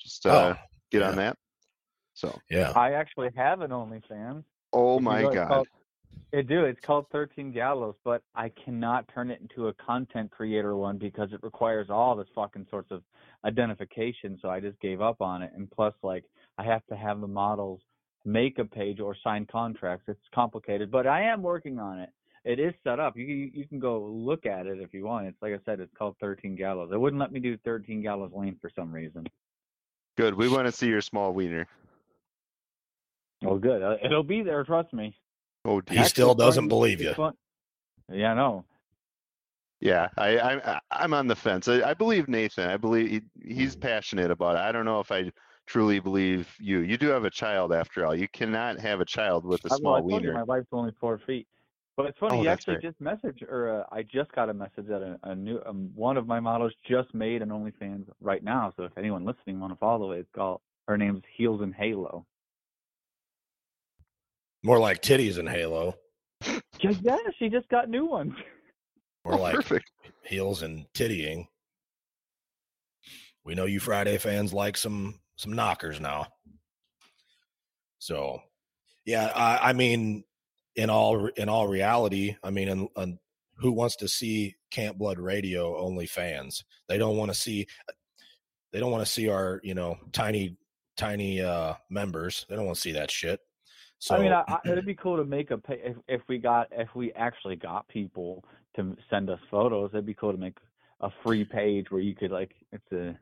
just 0.01 0.27
uh, 0.27 0.55
Oh, 0.57 0.61
get 0.91 1.01
yeah. 1.03 1.09
on 1.11 1.17
that. 1.17 1.37
So 2.15 2.39
Yeah. 2.51 2.73
I 2.77 2.93
actually 2.93 3.31
have 3.37 3.61
an 3.63 3.71
OnlyFans. 3.71 4.45
oh 4.73 4.97
If 4.99 5.03
my 5.03 5.23
go- 5.23 5.29
it's 5.29 5.35
god, 5.37 5.49
called- 5.49 5.69
It 6.33 6.47
do. 6.49 6.65
It's 6.65 6.81
called 6.81 7.07
13 7.13 7.53
Gallows, 7.53 7.95
but 8.05 8.23
I 8.35 8.51
cannot 8.65 9.07
turn 9.15 9.31
it 9.31 9.41
into 9.41 9.69
a 9.69 9.75
content 9.75 10.31
creator 10.31 10.77
one 10.77 10.99
because 10.99 11.33
it 11.33 11.41
requires 11.43 11.89
all 11.91 12.17
this 12.17 12.29
fucking 12.35 12.67
sorts 12.71 12.91
of 12.91 13.03
identification. 13.47 14.39
So 14.41 14.49
I 14.51 14.61
just 14.61 14.79
gave 14.81 15.01
up 15.01 15.21
on 15.21 15.43
it. 15.43 15.53
And 15.55 15.71
plus, 15.71 15.95
like, 16.03 16.25
I 16.59 16.65
have 16.65 16.85
to 16.87 16.97
have 16.97 17.21
the 17.21 17.27
models 17.29 17.81
make 18.25 18.59
a 18.59 18.65
page 18.65 19.01
or 19.01 19.17
sign 19.23 19.47
contracts. 19.51 20.05
It's 20.09 20.21
complicated, 20.35 20.91
but 20.91 21.07
I 21.07 21.23
am 21.23 21.43
working 21.43 21.79
on 21.79 21.99
it. 21.99 22.11
It 22.45 22.59
is 22.59 22.75
set 22.83 22.99
up. 22.99 23.17
You 23.17 23.25
you 23.25 23.51
you 23.55 23.67
can 23.69 23.79
go 23.79 24.03
look 24.03 24.47
at 24.47 24.67
it 24.67 24.79
if 24.81 24.93
you 24.93 25.05
want. 25.05 25.27
It's 25.27 25.41
like 25.41 25.53
I 25.53 25.59
said. 25.65 25.79
It's 25.81 25.93
called 25.97 26.17
13 26.21 26.57
Gallows. 26.57 26.91
It 26.93 26.99
wouldn't 27.01 27.21
let 27.21 27.33
me 27.33 27.39
do 27.41 27.57
13 27.65 28.03
Gallows 28.03 28.33
Lane 28.35 28.57
for 28.61 28.71
some 28.75 28.93
reason. 28.93 29.25
good. 30.17 30.35
We 30.35 30.49
want 30.49 30.67
to 30.67 30.73
see 30.73 30.89
your 30.89 31.01
small 31.03 31.33
wiener. 31.33 31.67
Well, 33.43 33.59
good. 33.59 33.83
Uh, 33.83 33.97
It'll 34.05 34.23
be 34.23 34.43
there. 34.43 34.63
Trust 34.65 34.93
me. 34.93 35.15
Oh, 35.65 35.81
He 35.89 35.97
dear. 35.97 36.05
still 36.05 36.35
doesn't 36.35 36.69
believe 36.69 37.01
you. 37.01 37.15
fun. 37.15 37.35
Yeah, 38.11 38.35
no. 38.35 38.65
Yeah, 39.81 40.09
I, 40.17 40.39
I 40.39 40.81
I'm 40.93 41.13
on 41.13 41.27
the 41.27 41.35
fence. 41.35 41.67
I, 41.67 41.83
I 41.91 41.95
believe 41.95 42.29
Nathan. 42.29 42.69
I 42.69 42.77
believe 42.77 43.23
he, 43.41 43.55
he's 43.55 43.75
passionate 43.75 44.31
about 44.31 44.55
it. 44.55 44.61
I 44.61 44.71
don't 44.71 44.85
know 44.85 45.01
if 45.01 45.11
I 45.11 45.33
truly 45.67 46.01
believe 46.01 46.49
you. 46.59 46.81
You 46.81 46.97
do 46.97 47.09
have 47.09 47.25
a 47.25 47.31
child 47.31 47.73
after 47.73 48.05
all. 48.07 48.15
You 48.15 48.29
cannot 48.29 48.81
have 48.81 49.01
a 49.01 49.05
child 49.05 49.45
with 49.45 49.65
a 49.65 49.69
I- 49.73 49.77
well, 49.77 49.79
small 49.79 49.95
I 49.97 50.01
told 50.01 50.11
you 50.13 50.17
wiener. 50.21 50.35
my 50.35 50.43
wife's 50.43 50.69
only 50.73 50.93
four 51.01 51.19
feet. 51.27 51.47
But 51.97 52.07
it's 52.07 52.19
funny, 52.19 52.39
Oh, 52.39 52.41
he 52.41 52.47
that's 52.47 52.67
actually 52.67 52.75
right. 52.77 52.83
just 52.83 53.03
messaged, 53.03 53.43
or 53.43 53.81
uh, 53.83 53.85
I 53.95 54.03
just 54.03 54.33
got 54.33 54.49
a 54.49 54.55
message 54.55 54.87
that 54.89 55.03
a, 55.03 55.19
a 55.25 55.35
new 55.35 55.61
um, 55.67 55.91
one 55.95 56.17
of 56.17 56.27
my 56.27 56.41
models 56.41 56.73
just 56.89 57.13
made 57.13 57.43
an 57.43 57.51
OnlyFans 57.51 58.07
right 58.21 58.43
now. 58.43 58.73
So 58.79 58.85
if 58.85 58.97
anyone 58.97 59.27
listening 59.27 59.61
want 59.61 59.75
to 59.75 59.79
follow 59.79 60.13
it, 60.13 60.21
it's 60.21 60.31
called 60.35 60.63
her 60.89 60.97
name's 60.97 61.23
Heels 61.37 61.61
and 61.61 61.75
Halo. 61.75 62.25
More 64.63 64.79
like 64.79 65.03
titties 65.03 65.39
in 65.39 65.47
Halo. 65.47 65.97
Yeah, 66.81 66.93
yeah, 67.03 67.17
she 67.39 67.49
just 67.51 67.69
got 67.69 67.89
new 67.91 68.07
ones. 68.07 68.33
More 69.25 69.35
Oh, 69.35 69.43
like 69.43 69.55
perfect. 69.57 69.91
heels 70.25 70.63
and 70.63 70.87
tittying. 70.95 71.47
We 73.45 73.55
know 73.55 73.67
you 73.67 73.81
Friday 73.81 74.17
fans 74.19 74.53
like 74.55 74.77
some 74.77 75.21
some 75.37 75.53
knockers 75.53 76.01
now. 76.01 76.27
So, 77.99 78.41
yeah, 79.05 79.33
I, 79.35 79.71
I 79.71 79.73
mean, 79.73 80.25
in 80.77 80.91
all 80.91 81.27
in 81.37 81.49
all 81.49 81.69
reality, 81.69 82.37
I 82.43 82.51
mean, 82.51 82.69
and, 82.69 82.89
and 82.97 83.19
who 83.57 83.73
wants 83.73 83.97
to 83.97 84.09
see 84.09 84.55
Camp 84.71 84.99
Blood 84.99 85.19
Radio 85.19 85.79
only 85.79 86.07
fans? 86.07 86.65
They 86.89 86.99
don't 86.99 87.17
want 87.17 87.33
to 87.33 87.39
see. 87.39 87.67
They 88.73 88.81
don't 88.81 88.91
want 88.91 89.05
to 89.05 89.11
see 89.11 89.29
our 89.29 89.61
you 89.63 89.75
know 89.75 89.97
tiny 90.13 90.57
tiny 90.97 91.41
uh 91.41 91.75
members. 91.91 92.47
They 92.49 92.57
don't 92.57 92.67
want 92.67 92.77
to 92.77 92.83
see 92.83 92.93
that 92.93 93.11
shit. 93.11 93.41
So 93.99 94.17
I 94.17 94.21
mean, 94.21 94.33
I, 94.33 94.43
I, 94.49 94.59
it'd 94.65 94.85
be 94.85 94.97
cool 94.97 95.17
to 95.17 95.25
make 95.25 95.53
a 95.53 95.59
pay 95.59 95.81
if, 95.85 95.97
if 96.09 96.23
we 96.29 96.39
got 96.39 96.69
if 96.73 96.89
we 96.95 97.13
actually 97.13 97.57
got 97.57 97.87
people 97.89 98.45
to 98.77 98.97
send 99.11 99.31
us 99.31 99.39
photos. 99.51 99.91
It'd 99.93 100.07
be 100.07 100.15
cool 100.15 100.33
to 100.33 100.39
make 100.39 100.57
a 101.01 101.11
free 101.23 101.45
page 101.45 101.91
where 101.91 102.01
you 102.01 102.15
could 102.15 102.31
like 102.33 102.53
it's 102.73 102.93
a 102.93 103.17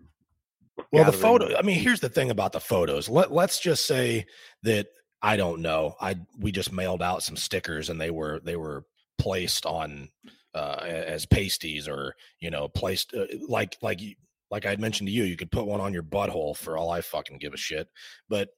Well, 0.93 1.05
the 1.05 1.13
photo. 1.13 1.57
I 1.57 1.63
mean, 1.63 1.79
here's 1.79 2.01
the 2.01 2.09
thing 2.09 2.31
about 2.31 2.53
the 2.53 2.61
photos. 2.61 3.09
Let 3.09 3.33
Let's 3.33 3.61
just 3.61 3.87
say 3.87 4.27
that 4.63 4.89
I 5.23 5.37
don't 5.37 5.63
know. 5.63 5.95
I 6.01 6.17
we 6.39 6.53
just 6.53 6.73
mailed 6.73 7.03
out 7.03 7.23
some 7.23 7.37
stickers 7.37 7.91
and 7.91 8.01
they 8.01 8.11
were 8.11 8.41
they 8.45 8.57
were 8.57 8.85
placed 9.19 9.67
on 9.67 10.09
uh, 10.55 10.79
as 10.83 11.27
pasties 11.27 11.87
or 11.87 12.15
you 12.41 12.51
know 12.51 12.69
placed 12.69 13.15
uh, 13.15 13.27
like 13.47 13.77
like 13.83 14.01
like 14.51 14.67
I 14.67 14.77
mentioned 14.77 15.09
to 15.09 15.13
you. 15.13 15.25
You 15.25 15.37
could 15.37 15.53
put 15.53 15.67
one 15.67 15.81
on 15.81 15.93
your 15.93 16.03
butthole 16.03 16.57
for 16.57 16.77
all 16.77 16.91
I 16.91 17.03
fucking 17.03 17.39
give 17.39 17.55
a 17.55 17.59
shit. 17.59 17.89
But 18.29 18.49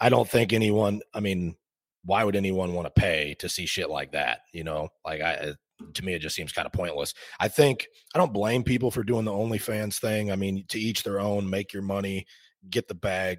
I 0.00 0.08
don't 0.08 0.28
think 0.28 0.52
anyone. 0.52 1.02
I 1.12 1.20
mean, 1.20 1.56
why 2.04 2.24
would 2.24 2.36
anyone 2.36 2.74
want 2.74 2.86
to 2.86 3.00
pay 3.00 3.34
to 3.40 3.48
see 3.48 3.66
shit 3.66 3.90
like 3.90 4.12
that? 4.12 4.40
You 4.52 4.64
know, 4.64 4.88
like 5.04 5.20
I. 5.20 5.54
To 5.94 6.04
me, 6.04 6.14
it 6.14 6.20
just 6.20 6.34
seems 6.34 6.52
kind 6.52 6.66
of 6.66 6.72
pointless. 6.72 7.14
I 7.38 7.48
think 7.48 7.86
I 8.14 8.18
don't 8.18 8.32
blame 8.32 8.64
people 8.64 8.90
for 8.90 9.04
doing 9.04 9.24
the 9.24 9.32
OnlyFans 9.32 10.00
thing. 10.00 10.32
I 10.32 10.36
mean, 10.36 10.64
to 10.68 10.78
each 10.78 11.02
their 11.02 11.20
own, 11.20 11.48
make 11.48 11.72
your 11.72 11.82
money, 11.82 12.26
get 12.70 12.88
the 12.88 12.94
bag, 12.94 13.38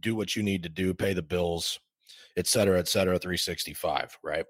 do 0.00 0.14
what 0.14 0.36
you 0.36 0.42
need 0.42 0.62
to 0.62 0.68
do, 0.68 0.94
pay 0.94 1.14
the 1.14 1.22
bills, 1.22 1.78
et 2.36 2.46
cetera, 2.46 2.78
et 2.78 2.88
cetera, 2.88 3.18
365, 3.18 4.18
right? 4.22 4.44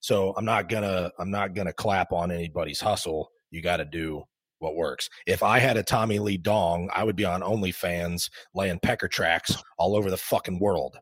So 0.00 0.34
I'm 0.36 0.44
not 0.44 0.68
gonna 0.68 1.10
I'm 1.18 1.30
not 1.30 1.54
gonna 1.54 1.72
clap 1.72 2.12
on 2.12 2.30
anybody's 2.32 2.80
hustle. 2.80 3.30
You 3.50 3.62
gotta 3.62 3.84
do 3.84 4.24
what 4.58 4.76
works. 4.76 5.08
If 5.26 5.42
I 5.42 5.58
had 5.58 5.76
a 5.76 5.82
Tommy 5.82 6.18
Lee 6.18 6.36
dong, 6.36 6.90
I 6.94 7.04
would 7.04 7.16
be 7.16 7.24
on 7.24 7.40
OnlyFans 7.40 8.30
laying 8.54 8.78
pecker 8.80 9.08
tracks 9.08 9.54
all 9.78 9.96
over 9.96 10.10
the 10.10 10.16
fucking 10.16 10.58
world. 10.58 10.96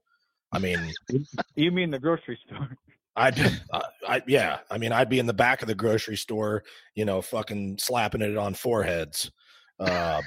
I 0.52 0.58
mean, 0.58 0.92
You 1.54 1.70
mean 1.70 1.90
the 1.90 1.98
grocery 1.98 2.38
store? 2.46 2.76
I'd, 3.20 3.38
I, 3.72 3.82
I, 4.08 4.22
yeah. 4.26 4.58
I 4.70 4.78
mean, 4.78 4.92
I'd 4.92 5.08
be 5.08 5.18
in 5.18 5.26
the 5.26 5.34
back 5.34 5.62
of 5.62 5.68
the 5.68 5.74
grocery 5.74 6.16
store, 6.16 6.64
you 6.94 7.04
know, 7.04 7.20
fucking 7.22 7.78
slapping 7.78 8.22
it 8.22 8.36
on 8.36 8.54
foreheads. 8.54 9.30
Um, 9.78 10.22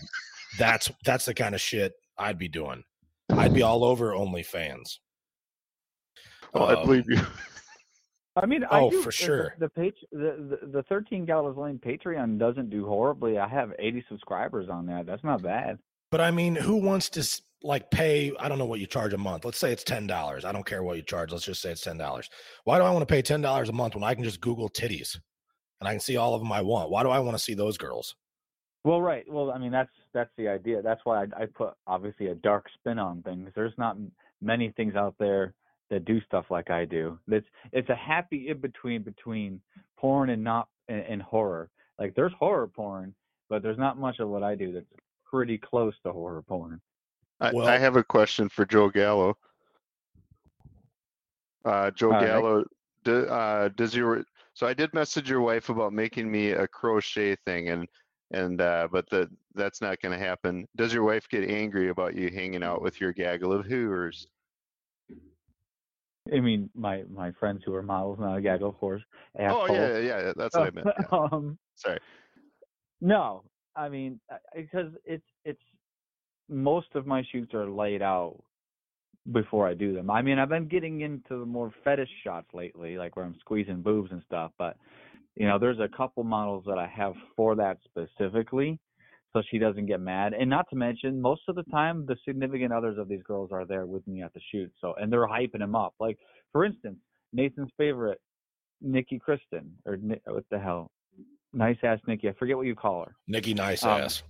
that's 0.59 0.91
that's 1.05 1.25
the 1.25 1.33
kind 1.33 1.55
of 1.55 1.61
shit 1.61 1.93
I'd 2.17 2.37
be 2.37 2.47
doing. 2.47 2.83
I'd 3.29 3.53
be 3.53 3.61
all 3.63 3.83
over 3.83 4.11
OnlyFans. 4.11 4.97
Oh, 6.53 6.65
I 6.65 6.75
Um, 6.79 6.85
believe 6.85 7.05
you. 7.07 7.19
I 8.35 8.45
mean, 8.47 8.63
I 8.63 8.79
Oh, 8.79 8.89
do, 8.89 8.99
for 9.01 9.07
the- 9.07 9.11
sure. 9.11 9.55
The, 9.59 9.65
the 9.65 9.69
page, 9.69 9.95
the, 10.11 10.57
the 10.61 10.67
the 10.67 10.83
thirteen 10.83 11.25
Gallows 11.25 11.57
Lane 11.57 11.79
Patreon 11.83 12.37
doesn't 12.39 12.69
do 12.69 12.85
horribly. 12.85 13.37
I 13.37 13.47
have 13.47 13.73
eighty 13.79 14.03
subscribers 14.09 14.69
on 14.69 14.85
that. 14.87 15.05
That's 15.05 15.23
not 15.23 15.41
bad. 15.41 15.77
But 16.11 16.21
I 16.21 16.31
mean, 16.31 16.55
who 16.55 16.75
wants 16.77 17.09
to 17.11 17.19
s- 17.21 17.41
like 17.63 17.89
pay? 17.91 18.33
I 18.39 18.49
don't 18.49 18.57
know 18.57 18.65
what 18.65 18.79
you 18.79 18.87
charge 18.87 19.13
a 19.13 19.17
month. 19.17 19.45
Let's 19.45 19.57
say 19.57 19.71
it's 19.71 19.83
ten 19.83 20.05
dollars. 20.07 20.45
I 20.45 20.51
don't 20.51 20.65
care 20.65 20.83
what 20.83 20.97
you 20.97 21.03
charge. 21.03 21.31
Let's 21.31 21.45
just 21.45 21.61
say 21.61 21.71
it's 21.71 21.81
ten 21.81 21.97
dollars. 21.97 22.29
Why 22.65 22.77
do 22.77 22.83
I 22.83 22.91
want 22.91 23.07
to 23.07 23.11
pay 23.11 23.21
ten 23.21 23.41
dollars 23.41 23.69
a 23.69 23.73
month 23.73 23.95
when 23.95 24.03
I 24.03 24.13
can 24.13 24.23
just 24.23 24.41
Google 24.41 24.69
titties 24.69 25.17
and 25.79 25.87
I 25.87 25.91
can 25.91 25.99
see 25.99 26.17
all 26.17 26.35
of 26.35 26.41
them 26.41 26.51
I 26.51 26.61
want? 26.61 26.89
Why 26.89 27.03
do 27.03 27.09
I 27.09 27.19
want 27.19 27.37
to 27.37 27.43
see 27.43 27.53
those 27.53 27.77
girls? 27.77 28.15
Well, 28.83 29.01
right. 29.01 29.23
Well, 29.31 29.51
I 29.51 29.57
mean, 29.57 29.71
that's 29.71 29.91
that's 30.13 30.31
the 30.37 30.47
idea. 30.49 30.81
That's 30.81 31.01
why 31.05 31.23
I, 31.23 31.43
I 31.43 31.45
put 31.45 31.73
obviously 31.87 32.27
a 32.27 32.35
dark 32.35 32.65
spin 32.79 32.99
on 32.99 33.21
things. 33.21 33.49
There's 33.55 33.73
not 33.77 33.97
many 34.41 34.73
things 34.75 34.95
out 34.95 35.15
there 35.19 35.53
that 35.89 36.05
do 36.05 36.19
stuff 36.21 36.45
like 36.49 36.69
I 36.69 36.85
do. 36.85 37.17
It's 37.27 37.47
it's 37.71 37.89
a 37.89 37.95
happy 37.95 38.49
in 38.49 38.59
between 38.59 39.03
between 39.03 39.61
porn 39.97 40.29
and 40.29 40.43
not 40.43 40.67
and, 40.89 41.01
and 41.01 41.21
horror. 41.21 41.69
Like 41.97 42.13
there's 42.15 42.33
horror 42.37 42.67
porn, 42.67 43.13
but 43.49 43.63
there's 43.63 43.77
not 43.77 43.97
much 43.97 44.19
of 44.19 44.27
what 44.27 44.43
I 44.43 44.55
do 44.55 44.73
that's 44.73 44.85
pretty 45.25 45.57
close 45.57 45.93
to 46.05 46.11
horror 46.11 46.41
porn. 46.41 46.81
I, 47.43 47.51
Well- 47.53 47.67
I 47.67 47.77
have 47.77 47.97
a 47.97 48.03
question 48.03 48.49
for 48.49 48.65
Joe 48.65 48.89
Gallo. 48.89 49.37
Uh, 51.65 51.91
Joe 51.91 52.07
All 52.07 52.13
right. 52.13 52.25
Gallo, 52.25 52.65
do, 53.03 53.25
uh, 53.27 53.69
does 53.75 53.95
your 53.95 54.25
so 54.53 54.67
I 54.67 54.73
did 54.73 54.93
message 54.93 55.29
your 55.29 55.41
wife 55.41 55.69
about 55.69 55.93
making 55.93 56.31
me 56.31 56.51
a 56.51 56.67
crochet 56.67 57.35
thing, 57.45 57.69
and 57.69 57.87
and 58.31 58.61
uh, 58.61 58.87
but 58.91 59.09
the 59.09 59.29
that's 59.55 59.81
not 59.81 60.01
going 60.01 60.17
to 60.17 60.23
happen. 60.23 60.67
Does 60.75 60.93
your 60.93 61.03
wife 61.03 61.27
get 61.29 61.49
angry 61.49 61.89
about 61.89 62.15
you 62.15 62.29
hanging 62.29 62.63
out 62.63 62.81
with 62.81 62.99
your 62.99 63.13
gaggle 63.13 63.53
of 63.53 63.65
hooers? 63.65 64.27
I 66.33 66.39
mean, 66.39 66.69
my 66.75 67.03
my 67.09 67.31
friends 67.31 67.63
who 67.65 67.73
are 67.75 67.83
models, 67.83 68.19
not 68.19 68.37
a 68.37 68.41
gaggle, 68.41 68.69
of 68.69 68.77
course. 68.77 69.03
Oh 69.39 69.63
Asshole. 69.63 69.75
yeah, 69.75 69.97
yeah, 69.97 70.33
that's 70.35 70.55
what 70.55 70.67
I 70.67 70.71
meant. 70.71 70.87
yeah. 70.87 71.05
um, 71.31 71.57
Sorry. 71.75 71.99
No, 73.01 73.43
I 73.75 73.89
mean 73.89 74.19
because 74.55 74.91
it's 75.05 75.25
most 76.49 76.87
of 76.95 77.05
my 77.07 77.23
shoots 77.31 77.53
are 77.53 77.69
laid 77.69 78.01
out 78.01 78.37
before 79.31 79.67
I 79.67 79.73
do 79.73 79.93
them. 79.93 80.09
I 80.09 80.21
mean, 80.21 80.37
I've 80.37 80.49
been 80.49 80.67
getting 80.67 81.01
into 81.01 81.39
the 81.39 81.45
more 81.45 81.71
fetish 81.83 82.09
shots 82.23 82.47
lately, 82.53 82.97
like 82.97 83.15
where 83.15 83.25
I'm 83.25 83.35
squeezing 83.39 83.81
boobs 83.81 84.11
and 84.11 84.21
stuff. 84.25 84.51
But 84.57 84.75
you 85.35 85.47
know, 85.47 85.57
there's 85.57 85.79
a 85.79 85.87
couple 85.95 86.23
models 86.23 86.63
that 86.67 86.77
I 86.77 86.87
have 86.87 87.13
for 87.35 87.55
that 87.55 87.77
specifically, 87.85 88.79
so 89.31 89.41
she 89.49 89.57
doesn't 89.57 89.85
get 89.87 89.99
mad. 90.01 90.33
And 90.33 90.49
not 90.49 90.69
to 90.69 90.75
mention, 90.75 91.19
most 91.21 91.41
of 91.47 91.55
the 91.55 91.63
time, 91.63 92.05
the 92.05 92.17
significant 92.27 92.71
others 92.73 92.97
of 92.99 93.07
these 93.07 93.23
girls 93.23 93.51
are 93.51 93.65
there 93.65 93.85
with 93.85 94.05
me 94.07 94.21
at 94.21 94.33
the 94.33 94.41
shoot. 94.51 94.71
So 94.81 94.93
and 94.95 95.11
they're 95.11 95.27
hyping 95.27 95.59
them 95.59 95.75
up. 95.75 95.93
Like 95.99 96.19
for 96.51 96.65
instance, 96.65 96.97
Nathan's 97.31 97.71
favorite, 97.77 98.19
Nikki 98.81 99.17
Kristen, 99.19 99.71
or 99.85 99.95
what 100.25 100.43
the 100.51 100.59
hell, 100.59 100.91
nice 101.53 101.77
ass 101.83 101.99
Nikki. 102.07 102.27
I 102.27 102.33
forget 102.33 102.57
what 102.57 102.67
you 102.67 102.75
call 102.75 103.05
her. 103.05 103.15
Nikki 103.27 103.53
nice 103.53 103.83
Um, 103.83 104.01
ass. 104.01 104.23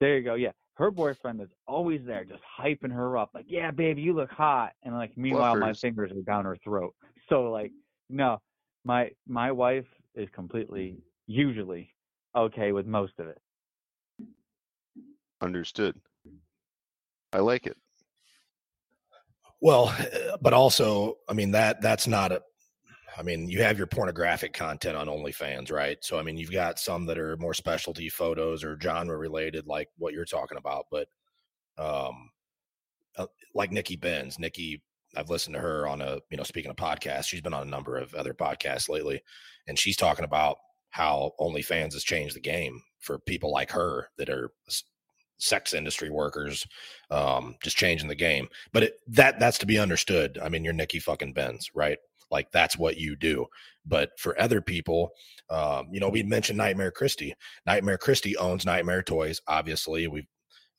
There 0.00 0.18
you 0.18 0.24
go. 0.24 0.34
Yeah. 0.34 0.50
Her 0.74 0.90
boyfriend 0.90 1.40
is 1.40 1.48
always 1.66 2.00
there, 2.04 2.24
just 2.24 2.42
hyping 2.60 2.92
her 2.92 3.16
up. 3.16 3.30
Like, 3.32 3.46
yeah, 3.48 3.70
babe 3.70 3.98
you 3.98 4.12
look 4.12 4.30
hot. 4.30 4.72
And 4.82 4.94
like, 4.94 5.16
meanwhile, 5.16 5.56
my 5.56 5.72
fingers 5.72 6.10
are 6.10 6.22
down 6.22 6.44
her 6.44 6.56
throat. 6.64 6.94
So 7.28 7.50
like, 7.50 7.72
no, 8.10 8.40
my 8.84 9.10
my 9.26 9.52
wife 9.52 9.86
is 10.14 10.28
completely, 10.34 10.98
usually, 11.26 11.94
okay 12.36 12.72
with 12.72 12.86
most 12.86 13.12
of 13.18 13.28
it. 13.28 13.38
Understood. 15.40 16.00
I 17.32 17.38
like 17.38 17.66
it. 17.66 17.76
Well, 19.60 19.94
eh, 19.98 20.36
but 20.40 20.52
also, 20.52 21.18
I 21.28 21.32
mean 21.34 21.52
that 21.52 21.80
that's 21.80 22.06
not 22.06 22.32
a. 22.32 22.42
I 23.16 23.22
mean, 23.22 23.48
you 23.48 23.62
have 23.62 23.78
your 23.78 23.86
pornographic 23.86 24.52
content 24.52 24.96
on 24.96 25.06
OnlyFans, 25.06 25.70
right? 25.70 25.98
So, 26.02 26.18
I 26.18 26.22
mean, 26.22 26.36
you've 26.36 26.52
got 26.52 26.78
some 26.78 27.06
that 27.06 27.18
are 27.18 27.36
more 27.36 27.54
specialty 27.54 28.08
photos 28.08 28.64
or 28.64 28.78
genre 28.80 29.16
related, 29.16 29.66
like 29.66 29.88
what 29.98 30.14
you're 30.14 30.24
talking 30.24 30.58
about. 30.58 30.86
But, 30.90 31.08
um, 31.78 32.30
uh, 33.16 33.26
like 33.54 33.70
Nikki 33.70 33.96
Benz, 33.96 34.38
Nikki, 34.38 34.82
I've 35.16 35.30
listened 35.30 35.54
to 35.54 35.60
her 35.60 35.86
on 35.86 36.00
a, 36.00 36.18
you 36.30 36.36
know, 36.36 36.42
speaking 36.42 36.70
of 36.70 36.76
podcasts, 36.76 37.26
she's 37.26 37.40
been 37.40 37.54
on 37.54 37.66
a 37.66 37.70
number 37.70 37.96
of 37.96 38.14
other 38.14 38.34
podcasts 38.34 38.88
lately, 38.88 39.22
and 39.68 39.78
she's 39.78 39.96
talking 39.96 40.24
about 40.24 40.56
how 40.90 41.32
OnlyFans 41.40 41.92
has 41.92 42.04
changed 42.04 42.34
the 42.34 42.40
game 42.40 42.80
for 43.00 43.18
people 43.20 43.52
like 43.52 43.70
her 43.70 44.08
that 44.18 44.28
are 44.28 44.50
sex 45.38 45.74
industry 45.74 46.10
workers, 46.10 46.66
um, 47.10 47.56
just 47.62 47.76
changing 47.76 48.08
the 48.08 48.14
game. 48.14 48.48
But 48.72 48.84
it, 48.84 48.94
that 49.08 49.38
that's 49.38 49.58
to 49.58 49.66
be 49.66 49.78
understood. 49.78 50.38
I 50.42 50.48
mean, 50.48 50.64
you're 50.64 50.72
Nikki 50.72 50.98
fucking 50.98 51.32
Benz, 51.32 51.70
right? 51.74 51.98
Like 52.30 52.50
that's 52.52 52.78
what 52.78 52.96
you 52.96 53.16
do. 53.16 53.46
But 53.86 54.10
for 54.18 54.40
other 54.40 54.60
people, 54.60 55.10
um, 55.50 55.88
you 55.92 56.00
know, 56.00 56.08
we 56.08 56.22
mentioned 56.22 56.58
Nightmare 56.58 56.90
Christy. 56.90 57.34
Nightmare 57.66 57.98
Christy 57.98 58.36
owns 58.36 58.64
Nightmare 58.64 59.02
Toys. 59.02 59.40
Obviously, 59.46 60.06
we've 60.06 60.26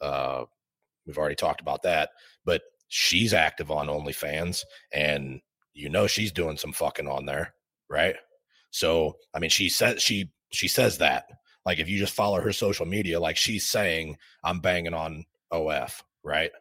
uh, 0.02 0.46
we've 1.06 1.18
already 1.18 1.36
talked 1.36 1.62
about 1.62 1.84
that. 1.84 2.10
But 2.46 2.62
she's 2.88 3.34
active 3.34 3.72
on 3.72 3.88
OnlyFans, 3.88 4.64
and 4.94 5.42
you 5.74 5.90
know 5.90 6.08
she's 6.08 6.32
doing 6.32 6.58
some 6.58 6.74
fucking 6.74 7.08
on 7.08 7.26
there, 7.26 7.54
right? 7.90 8.16
So 8.72 9.18
I 9.34 9.40
mean, 9.40 9.50
she 9.50 9.70
says 9.70 10.02
she 10.02 10.32
she 10.52 10.68
says 10.68 10.98
that. 11.00 11.26
Like 11.66 11.80
if 11.80 11.90
you 11.90 11.98
just 11.98 12.14
follow 12.14 12.42
her 12.42 12.54
social 12.54 12.86
media, 12.86 13.20
like 13.20 13.38
she's 13.38 13.68
saying, 13.68 14.18
I'm 14.44 14.60
banging 14.60 14.94
on 14.94 15.26
OF, 15.52 16.04
right? 16.24 16.52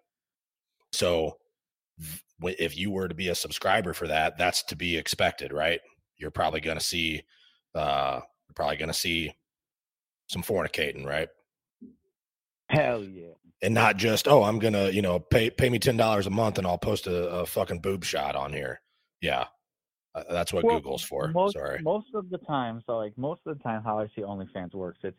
So 0.93 1.37
if 2.43 2.77
you 2.77 2.91
were 2.91 3.09
to 3.09 3.15
be 3.15 3.29
a 3.29 3.35
subscriber 3.35 3.93
for 3.93 4.09
that, 4.09 4.37
that's 4.39 4.63
to 4.65 4.77
be 4.77 4.97
expected, 4.97 5.53
right? 5.53 5.81
You're 6.17 6.31
probably 6.31 6.61
going 6.61 6.79
to 6.79 6.85
see, 6.85 7.23
uh, 7.75 8.21
you're 8.23 8.55
probably 8.55 8.77
going 8.77 8.89
to 8.89 8.95
see 8.95 9.35
some 10.29 10.43
fornicating, 10.43 11.05
right? 11.07 11.29
Hell 12.69 13.05
yeah. 13.05 13.33
And 13.63 13.75
not 13.75 13.97
just, 13.97 14.27
oh, 14.29 14.43
I'm 14.43 14.59
gonna, 14.59 14.91
you 14.91 15.01
know, 15.01 15.19
pay 15.19 15.49
pay 15.49 15.71
me 15.71 15.79
ten 15.79 15.97
dollars 15.97 16.27
a 16.27 16.31
month 16.31 16.59
and 16.59 16.67
I'll 16.67 16.77
post 16.79 17.07
a, 17.07 17.29
a 17.29 17.47
fucking 17.47 17.81
boob 17.81 18.05
shot 18.05 18.37
on 18.37 18.53
here. 18.53 18.81
Yeah, 19.23 19.47
Uh, 20.15 20.25
that's 20.31 20.53
what 20.53 20.65
Well, 20.65 20.77
Google's 20.77 21.03
for. 21.03 21.29
Most, 21.29 21.55
Sorry. 21.55 21.81
Most 21.83 22.09
of 22.15 22.29
the 22.31 22.39
time, 22.39 22.83
so 22.87 22.97
like 22.99 23.17
most 23.17 23.41
of 23.47 23.57
the 23.57 23.63
time, 23.65 23.83
how 23.83 23.99
I 23.99 24.07
see 24.15 24.23
OnlyFans 24.23 24.75
works, 24.75 24.99
it's 25.03 25.17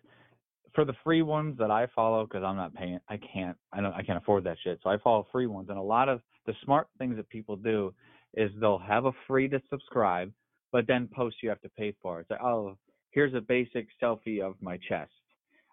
for 0.76 0.86
the 0.86 0.94
free 1.04 1.22
ones 1.22 1.58
that 1.58 1.72
I 1.72 1.88
follow 1.96 2.26
because 2.26 2.44
I'm 2.44 2.58
not 2.58 2.74
paying. 2.76 3.00
I 3.10 3.18
can't. 3.18 3.58
I 3.74 3.82
don't. 3.82 3.94
I 3.94 4.04
can't 4.04 4.18
afford 4.18 4.44
that 4.44 4.58
shit. 4.64 4.80
So 4.84 4.90
I 4.90 4.98
follow 5.00 5.26
free 5.32 5.48
ones, 5.48 5.70
and 5.70 5.78
a 5.78 5.82
lot 5.82 6.10
of 6.10 6.22
the 6.46 6.54
smart 6.64 6.88
things 7.00 7.16
that 7.16 7.30
people 7.30 7.56
do 7.56 7.94
is 8.36 8.52
they'll 8.60 8.78
have 8.78 9.06
a 9.06 9.12
free 9.28 9.48
to 9.50 9.62
subscribe, 9.70 10.32
but 10.72 10.86
then 10.88 11.08
post 11.16 11.38
you 11.42 11.50
have 11.50 11.62
to 11.62 11.70
pay 11.70 11.96
for 12.02 12.20
it. 12.20 12.24
It's 12.24 12.32
like, 12.32 12.42
oh, 12.44 12.78
here's 13.12 13.34
a 13.34 13.42
basic 13.42 13.88
selfie 14.02 14.42
of 14.42 14.56
my 14.62 14.78
chest. 14.90 15.12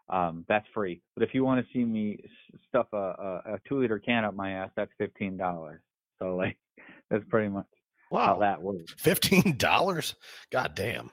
Um, 0.08 0.44
that's 0.48 0.66
free. 0.72 1.02
But 1.14 1.24
if 1.24 1.34
you 1.34 1.44
want 1.44 1.64
to 1.64 1.72
see 1.72 1.84
me 1.84 2.18
stuff 2.68 2.86
a, 2.92 2.96
a, 2.96 3.42
a 3.54 3.58
two 3.68 3.80
liter 3.80 3.98
can 3.98 4.24
up 4.24 4.34
my 4.34 4.52
ass, 4.52 4.70
that's 4.76 4.92
fifteen 4.98 5.36
dollars. 5.36 5.80
So 6.20 6.36
like, 6.36 6.56
that's 7.10 7.24
pretty 7.28 7.48
much 7.48 7.66
how 8.22 8.36
Wow. 8.36 8.38
that 8.40 8.62
works. 8.62 8.92
Fifteen 8.98 9.56
dollars? 9.56 10.14
God 10.50 10.74
damn. 10.74 11.10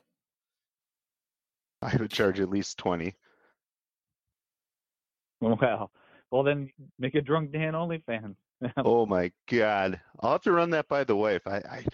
I 1.82 1.95
would 1.95 2.11
charge 2.11 2.40
at 2.40 2.49
least 2.49 2.78
20. 2.80 3.16
Well, 5.61 5.90
well 6.32 6.44
then 6.44 6.70
make 6.99 7.16
a 7.16 7.22
drunk 7.22 7.52
Dan 7.52 7.74
OnlyFans. 7.74 8.36
Oh 8.78 9.06
my 9.06 9.32
god. 9.49 9.99
I'll 10.20 10.34
have 10.34 10.41
to 10.41 10.52
run 10.52 10.70
that 10.72 10.88
by 10.90 11.03
the 11.06 11.16
wife. 11.16 11.48
I, 11.48 11.57
I 11.57 11.86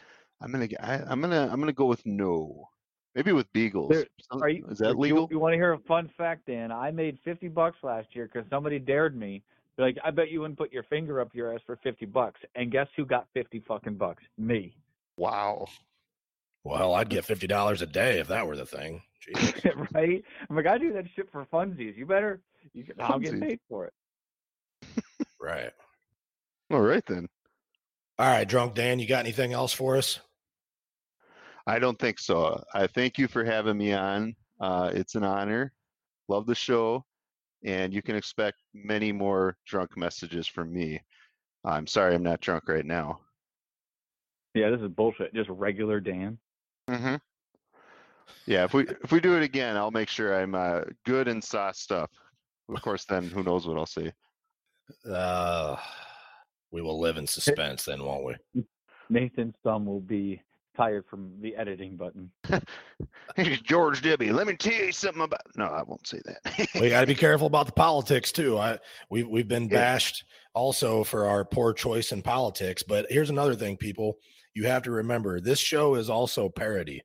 I'm 0.42 0.52
gonna 0.52 0.68
I'm 0.80 1.22
gonna 1.22 1.48
I'm 1.52 1.60
gonna 1.60 1.72
go 1.74 1.86
with 1.86 2.06
no. 2.06 2.70
Maybe 3.14 3.32
with 3.32 3.52
beagles. 3.54 3.92
There- 3.92 4.06
Are 4.32 4.50
you, 4.50 4.66
is 4.70 4.80
that 4.80 4.88
uh, 4.90 4.92
you- 4.94 4.98
legal? 4.98 5.28
You, 5.32 5.40
want 5.40 5.54
to 5.54 5.58
hear 5.58 5.74
a 5.74 5.80
fun 5.80 6.10
fact, 6.18 6.48
Dan? 6.48 6.72
I 6.72 6.92
made 6.92 7.18
fifty 7.24 7.48
bucks 7.48 7.78
last 7.84 8.08
year 8.14 8.30
because 8.32 8.50
somebody 8.50 8.80
dared 8.80 9.16
me. 9.16 9.42
They're 9.78 9.86
like, 9.86 9.98
I 10.04 10.10
bet 10.12 10.32
you 10.32 10.42
wouldn't 10.42 10.58
put 10.58 10.74
your 10.74 10.84
finger 10.84 11.22
up 11.22 11.34
your 11.34 11.54
ass 11.54 11.62
for 11.66 11.78
fifty 11.84 12.06
bucks. 12.06 12.40
And 12.56 12.72
guess 12.72 12.88
who 12.98 13.06
got 13.06 13.28
fifty 13.34 13.64
fucking 13.68 13.96
bucks? 13.96 14.24
Me. 14.38 14.76
Wow. 15.18 15.68
Well, 16.64 16.96
I'd 16.96 17.10
get 17.10 17.26
fifty 17.26 17.48
dollars 17.48 17.82
a 17.84 17.86
day 17.86 18.20
if 18.20 18.28
that 18.30 18.48
were 18.48 18.56
the 18.56 18.66
thing. 18.66 19.02
Jesus. 19.22 19.54
right? 19.94 20.24
I'm 20.50 20.56
like, 20.56 20.68
I 20.68 20.78
do 20.78 20.92
that 20.94 21.06
shit 21.16 21.32
for 21.32 21.46
funsies. 21.54 21.96
You 21.96 22.06
better. 22.06 22.42
You, 22.74 22.84
can- 22.84 22.96
I'll 23.00 23.20
get 23.20 23.40
paid 23.40 23.60
for 23.70 23.86
it. 23.86 23.94
right. 25.40 25.72
All 26.72 26.82
right 26.82 27.04
then. 27.08 27.28
All 28.18 28.28
right, 28.28 28.48
drunk 28.48 28.76
Dan, 28.76 29.00
you 29.00 29.08
got 29.08 29.20
anything 29.20 29.54
else 29.54 29.74
for 29.74 29.98
us? 29.98 30.20
I 31.68 31.80
don't 31.80 32.00
think 32.00 32.20
so. 32.20 32.64
I 32.74 32.88
thank 32.88 33.18
you 33.18 33.28
for 33.28 33.44
having 33.44 33.78
me 33.78 33.94
on. 33.94 34.36
Uh, 34.60 34.92
it's 34.94 35.16
an 35.16 35.24
honor. 35.24 35.74
Love 36.28 36.46
the 36.46 36.56
show, 36.56 37.04
and 37.64 37.94
you 37.94 38.02
can 38.02 38.16
expect 38.16 38.58
many 38.74 39.12
more 39.12 39.58
drunk 39.68 39.98
messages 39.98 40.48
from 40.48 40.72
me. 40.74 41.02
I'm 41.66 41.88
sorry 41.88 42.16
I'm 42.16 42.24
not 42.24 42.42
drunk 42.42 42.68
right 42.68 42.86
now. 42.86 43.20
Yeah, 44.54 44.70
this 44.70 44.80
is 44.82 44.88
bullshit. 44.88 45.34
Just 45.34 45.50
regular 45.50 46.00
Dan. 46.00 46.38
Mm-hmm. 46.90 47.16
Yeah, 48.46 48.64
if 48.64 48.74
we 48.74 48.88
if 49.04 49.12
we 49.12 49.20
do 49.20 49.36
it 49.36 49.44
again, 49.44 49.76
I'll 49.76 49.92
make 49.92 50.08
sure 50.08 50.40
I'm 50.40 50.56
uh, 50.56 50.82
good 51.06 51.28
and 51.28 51.44
sauced 51.44 51.92
up. 51.92 52.12
Of 52.70 52.82
course, 52.82 53.06
then 53.06 53.24
who 53.30 53.44
knows 53.44 53.68
what 53.68 53.78
I'll 53.78 53.86
see. 53.86 54.12
Uh 55.10 55.76
we 56.72 56.82
will 56.82 57.00
live 57.00 57.18
in 57.18 57.26
suspense 57.28 57.86
then, 57.86 58.04
won't 58.04 58.26
we? 58.54 58.64
Nathan's 59.10 59.56
thumb 59.64 59.86
will 59.86 60.02
be 60.02 60.42
tired 60.76 61.06
from 61.10 61.32
the 61.42 61.56
editing 61.56 61.96
button. 61.96 62.32
Hey, 63.36 63.58
George 63.64 64.02
W. 64.04 64.34
Let 64.34 64.48
me 64.48 64.56
tell 64.56 64.72
you 64.72 64.92
something 64.94 65.24
about. 65.24 65.42
No, 65.58 65.66
I 65.66 65.84
won't 65.84 66.08
say 66.08 66.22
that. 66.26 66.68
we 66.80 66.90
got 66.90 67.02
to 67.02 67.08
be 67.08 67.16
careful 67.28 67.48
about 67.48 67.66
the 67.66 67.74
politics 67.74 68.32
too. 68.32 68.58
I 68.58 68.78
we 69.10 69.24
we've 69.24 69.48
been 69.48 69.64
Yeah. 69.64 69.70
bashed 69.94 70.24
also 70.54 71.04
for 71.04 71.26
our 71.28 71.44
poor 71.44 71.74
choice 71.74 72.12
in 72.14 72.22
politics. 72.22 72.82
But 72.84 73.08
here's 73.10 73.30
another 73.30 73.56
thing, 73.56 73.76
people. 73.78 74.18
You 74.54 74.68
have 74.68 74.84
to 74.84 74.92
remember 74.92 75.42
this 75.42 75.60
show 75.60 75.96
is 75.96 76.10
also 76.10 76.48
parody. 76.48 77.02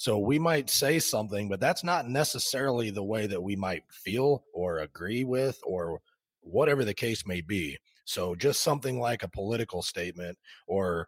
So 0.00 0.18
we 0.18 0.38
might 0.38 0.70
say 0.70 0.98
something, 0.98 1.46
but 1.50 1.60
that's 1.60 1.84
not 1.84 2.08
necessarily 2.08 2.88
the 2.88 3.02
way 3.02 3.26
that 3.26 3.42
we 3.42 3.54
might 3.54 3.82
feel 3.90 4.44
or 4.54 4.78
agree 4.78 5.24
with 5.24 5.60
or 5.62 6.00
whatever 6.40 6.86
the 6.86 6.94
case 6.94 7.26
may 7.26 7.42
be. 7.42 7.76
So 8.06 8.34
just 8.34 8.62
something 8.62 8.98
like 8.98 9.24
a 9.24 9.28
political 9.28 9.82
statement 9.82 10.38
or 10.66 11.06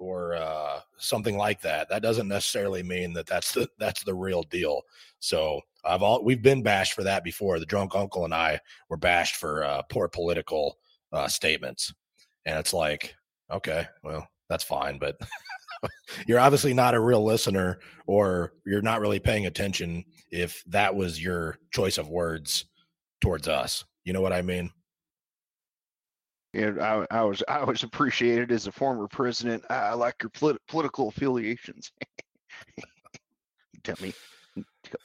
or 0.00 0.34
uh, 0.34 0.80
something 0.98 1.36
like 1.36 1.60
that. 1.60 1.88
That 1.88 2.02
doesn't 2.02 2.26
necessarily 2.26 2.82
mean 2.82 3.12
that 3.12 3.26
that's 3.26 3.52
the 3.52 3.68
that's 3.78 4.02
the 4.02 4.14
real 4.14 4.42
deal. 4.42 4.82
So 5.20 5.60
I've 5.84 6.02
all 6.02 6.24
we've 6.24 6.42
been 6.42 6.64
bashed 6.64 6.94
for 6.94 7.04
that 7.04 7.22
before. 7.22 7.60
The 7.60 7.66
drunk 7.66 7.94
uncle 7.94 8.24
and 8.24 8.34
I 8.34 8.58
were 8.88 8.96
bashed 8.96 9.36
for 9.36 9.62
uh, 9.62 9.82
poor 9.82 10.08
political 10.08 10.78
uh, 11.12 11.28
statements, 11.28 11.94
and 12.44 12.58
it's 12.58 12.74
like, 12.74 13.14
okay, 13.52 13.86
well, 14.02 14.26
that's 14.48 14.64
fine, 14.64 14.98
but 14.98 15.16
you're 16.26 16.40
obviously 16.40 16.74
not 16.74 16.94
a 16.94 17.00
real 17.00 17.24
listener, 17.24 17.78
or 18.06 18.52
you're 18.66 18.82
not 18.82 19.00
really 19.00 19.18
paying 19.18 19.46
attention 19.46 20.04
if 20.30 20.62
that 20.66 20.94
was 20.94 21.22
your 21.22 21.58
choice 21.72 21.98
of 21.98 22.08
words 22.08 22.66
towards 23.20 23.48
us. 23.48 23.84
You 24.04 24.12
know 24.12 24.20
what 24.20 24.32
I 24.32 24.42
mean? 24.42 24.70
And 26.54 26.80
I, 26.82 27.06
I 27.10 27.22
was 27.22 27.42
I 27.48 27.64
was 27.64 27.82
appreciated 27.82 28.52
as 28.52 28.66
a 28.66 28.72
former 28.72 29.08
president. 29.08 29.64
I, 29.70 29.74
I 29.74 29.92
like 29.94 30.16
your 30.22 30.30
polit- 30.30 30.60
political 30.68 31.08
affiliations. 31.08 31.92
Tell 33.84 33.96
me. 34.00 34.12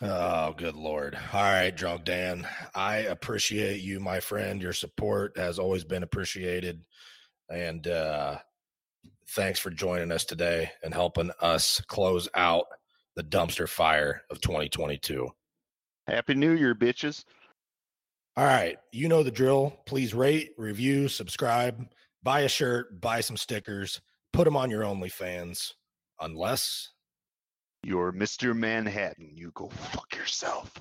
Oh, 0.02 0.54
good 0.58 0.76
lord. 0.76 1.18
All 1.34 1.42
right, 1.42 1.76
drunk 1.76 2.04
Dan. 2.04 2.46
I 2.76 2.98
appreciate 2.98 3.82
you, 3.82 4.00
my 4.00 4.20
friend. 4.20 4.62
Your 4.62 4.74
support 4.74 5.38
has 5.38 5.58
always 5.58 5.86
been 5.86 6.04
appreciated. 6.04 6.84
And 7.50 7.88
uh 7.88 8.40
thanks 9.30 9.60
for 9.60 9.70
joining 9.70 10.12
us 10.12 10.26
today 10.26 10.72
and 10.84 10.94
helping 10.94 11.32
us 11.42 11.82
close 11.88 12.28
out 12.36 12.66
the 13.16 13.24
dumpster 13.24 13.68
fire 13.68 14.24
of 14.30 14.42
2022. 14.42 15.30
Happy 16.08 16.34
New 16.34 16.52
Year, 16.52 16.76
bitches. 16.76 17.24
All 18.36 18.46
right, 18.46 18.78
you 18.92 19.10
know 19.10 19.24
the 19.24 19.32
drill. 19.32 19.76
Please 19.86 20.14
rate, 20.14 20.52
review, 20.58 21.08
subscribe, 21.08 21.88
buy 22.22 22.42
a 22.42 22.48
shirt, 22.50 23.02
buy 23.02 23.20
some 23.22 23.36
stickers, 23.38 24.00
put 24.32 24.46
them 24.46 24.56
on 24.56 24.70
your 24.70 24.84
OnlyFans, 24.84 25.74
unless 26.22 26.92
You're 27.84 28.12
Mr. 28.12 28.56
Manhattan. 28.56 29.32
You 29.36 29.52
go 29.56 29.70
fuck 29.70 30.16
yourself. 30.16 30.72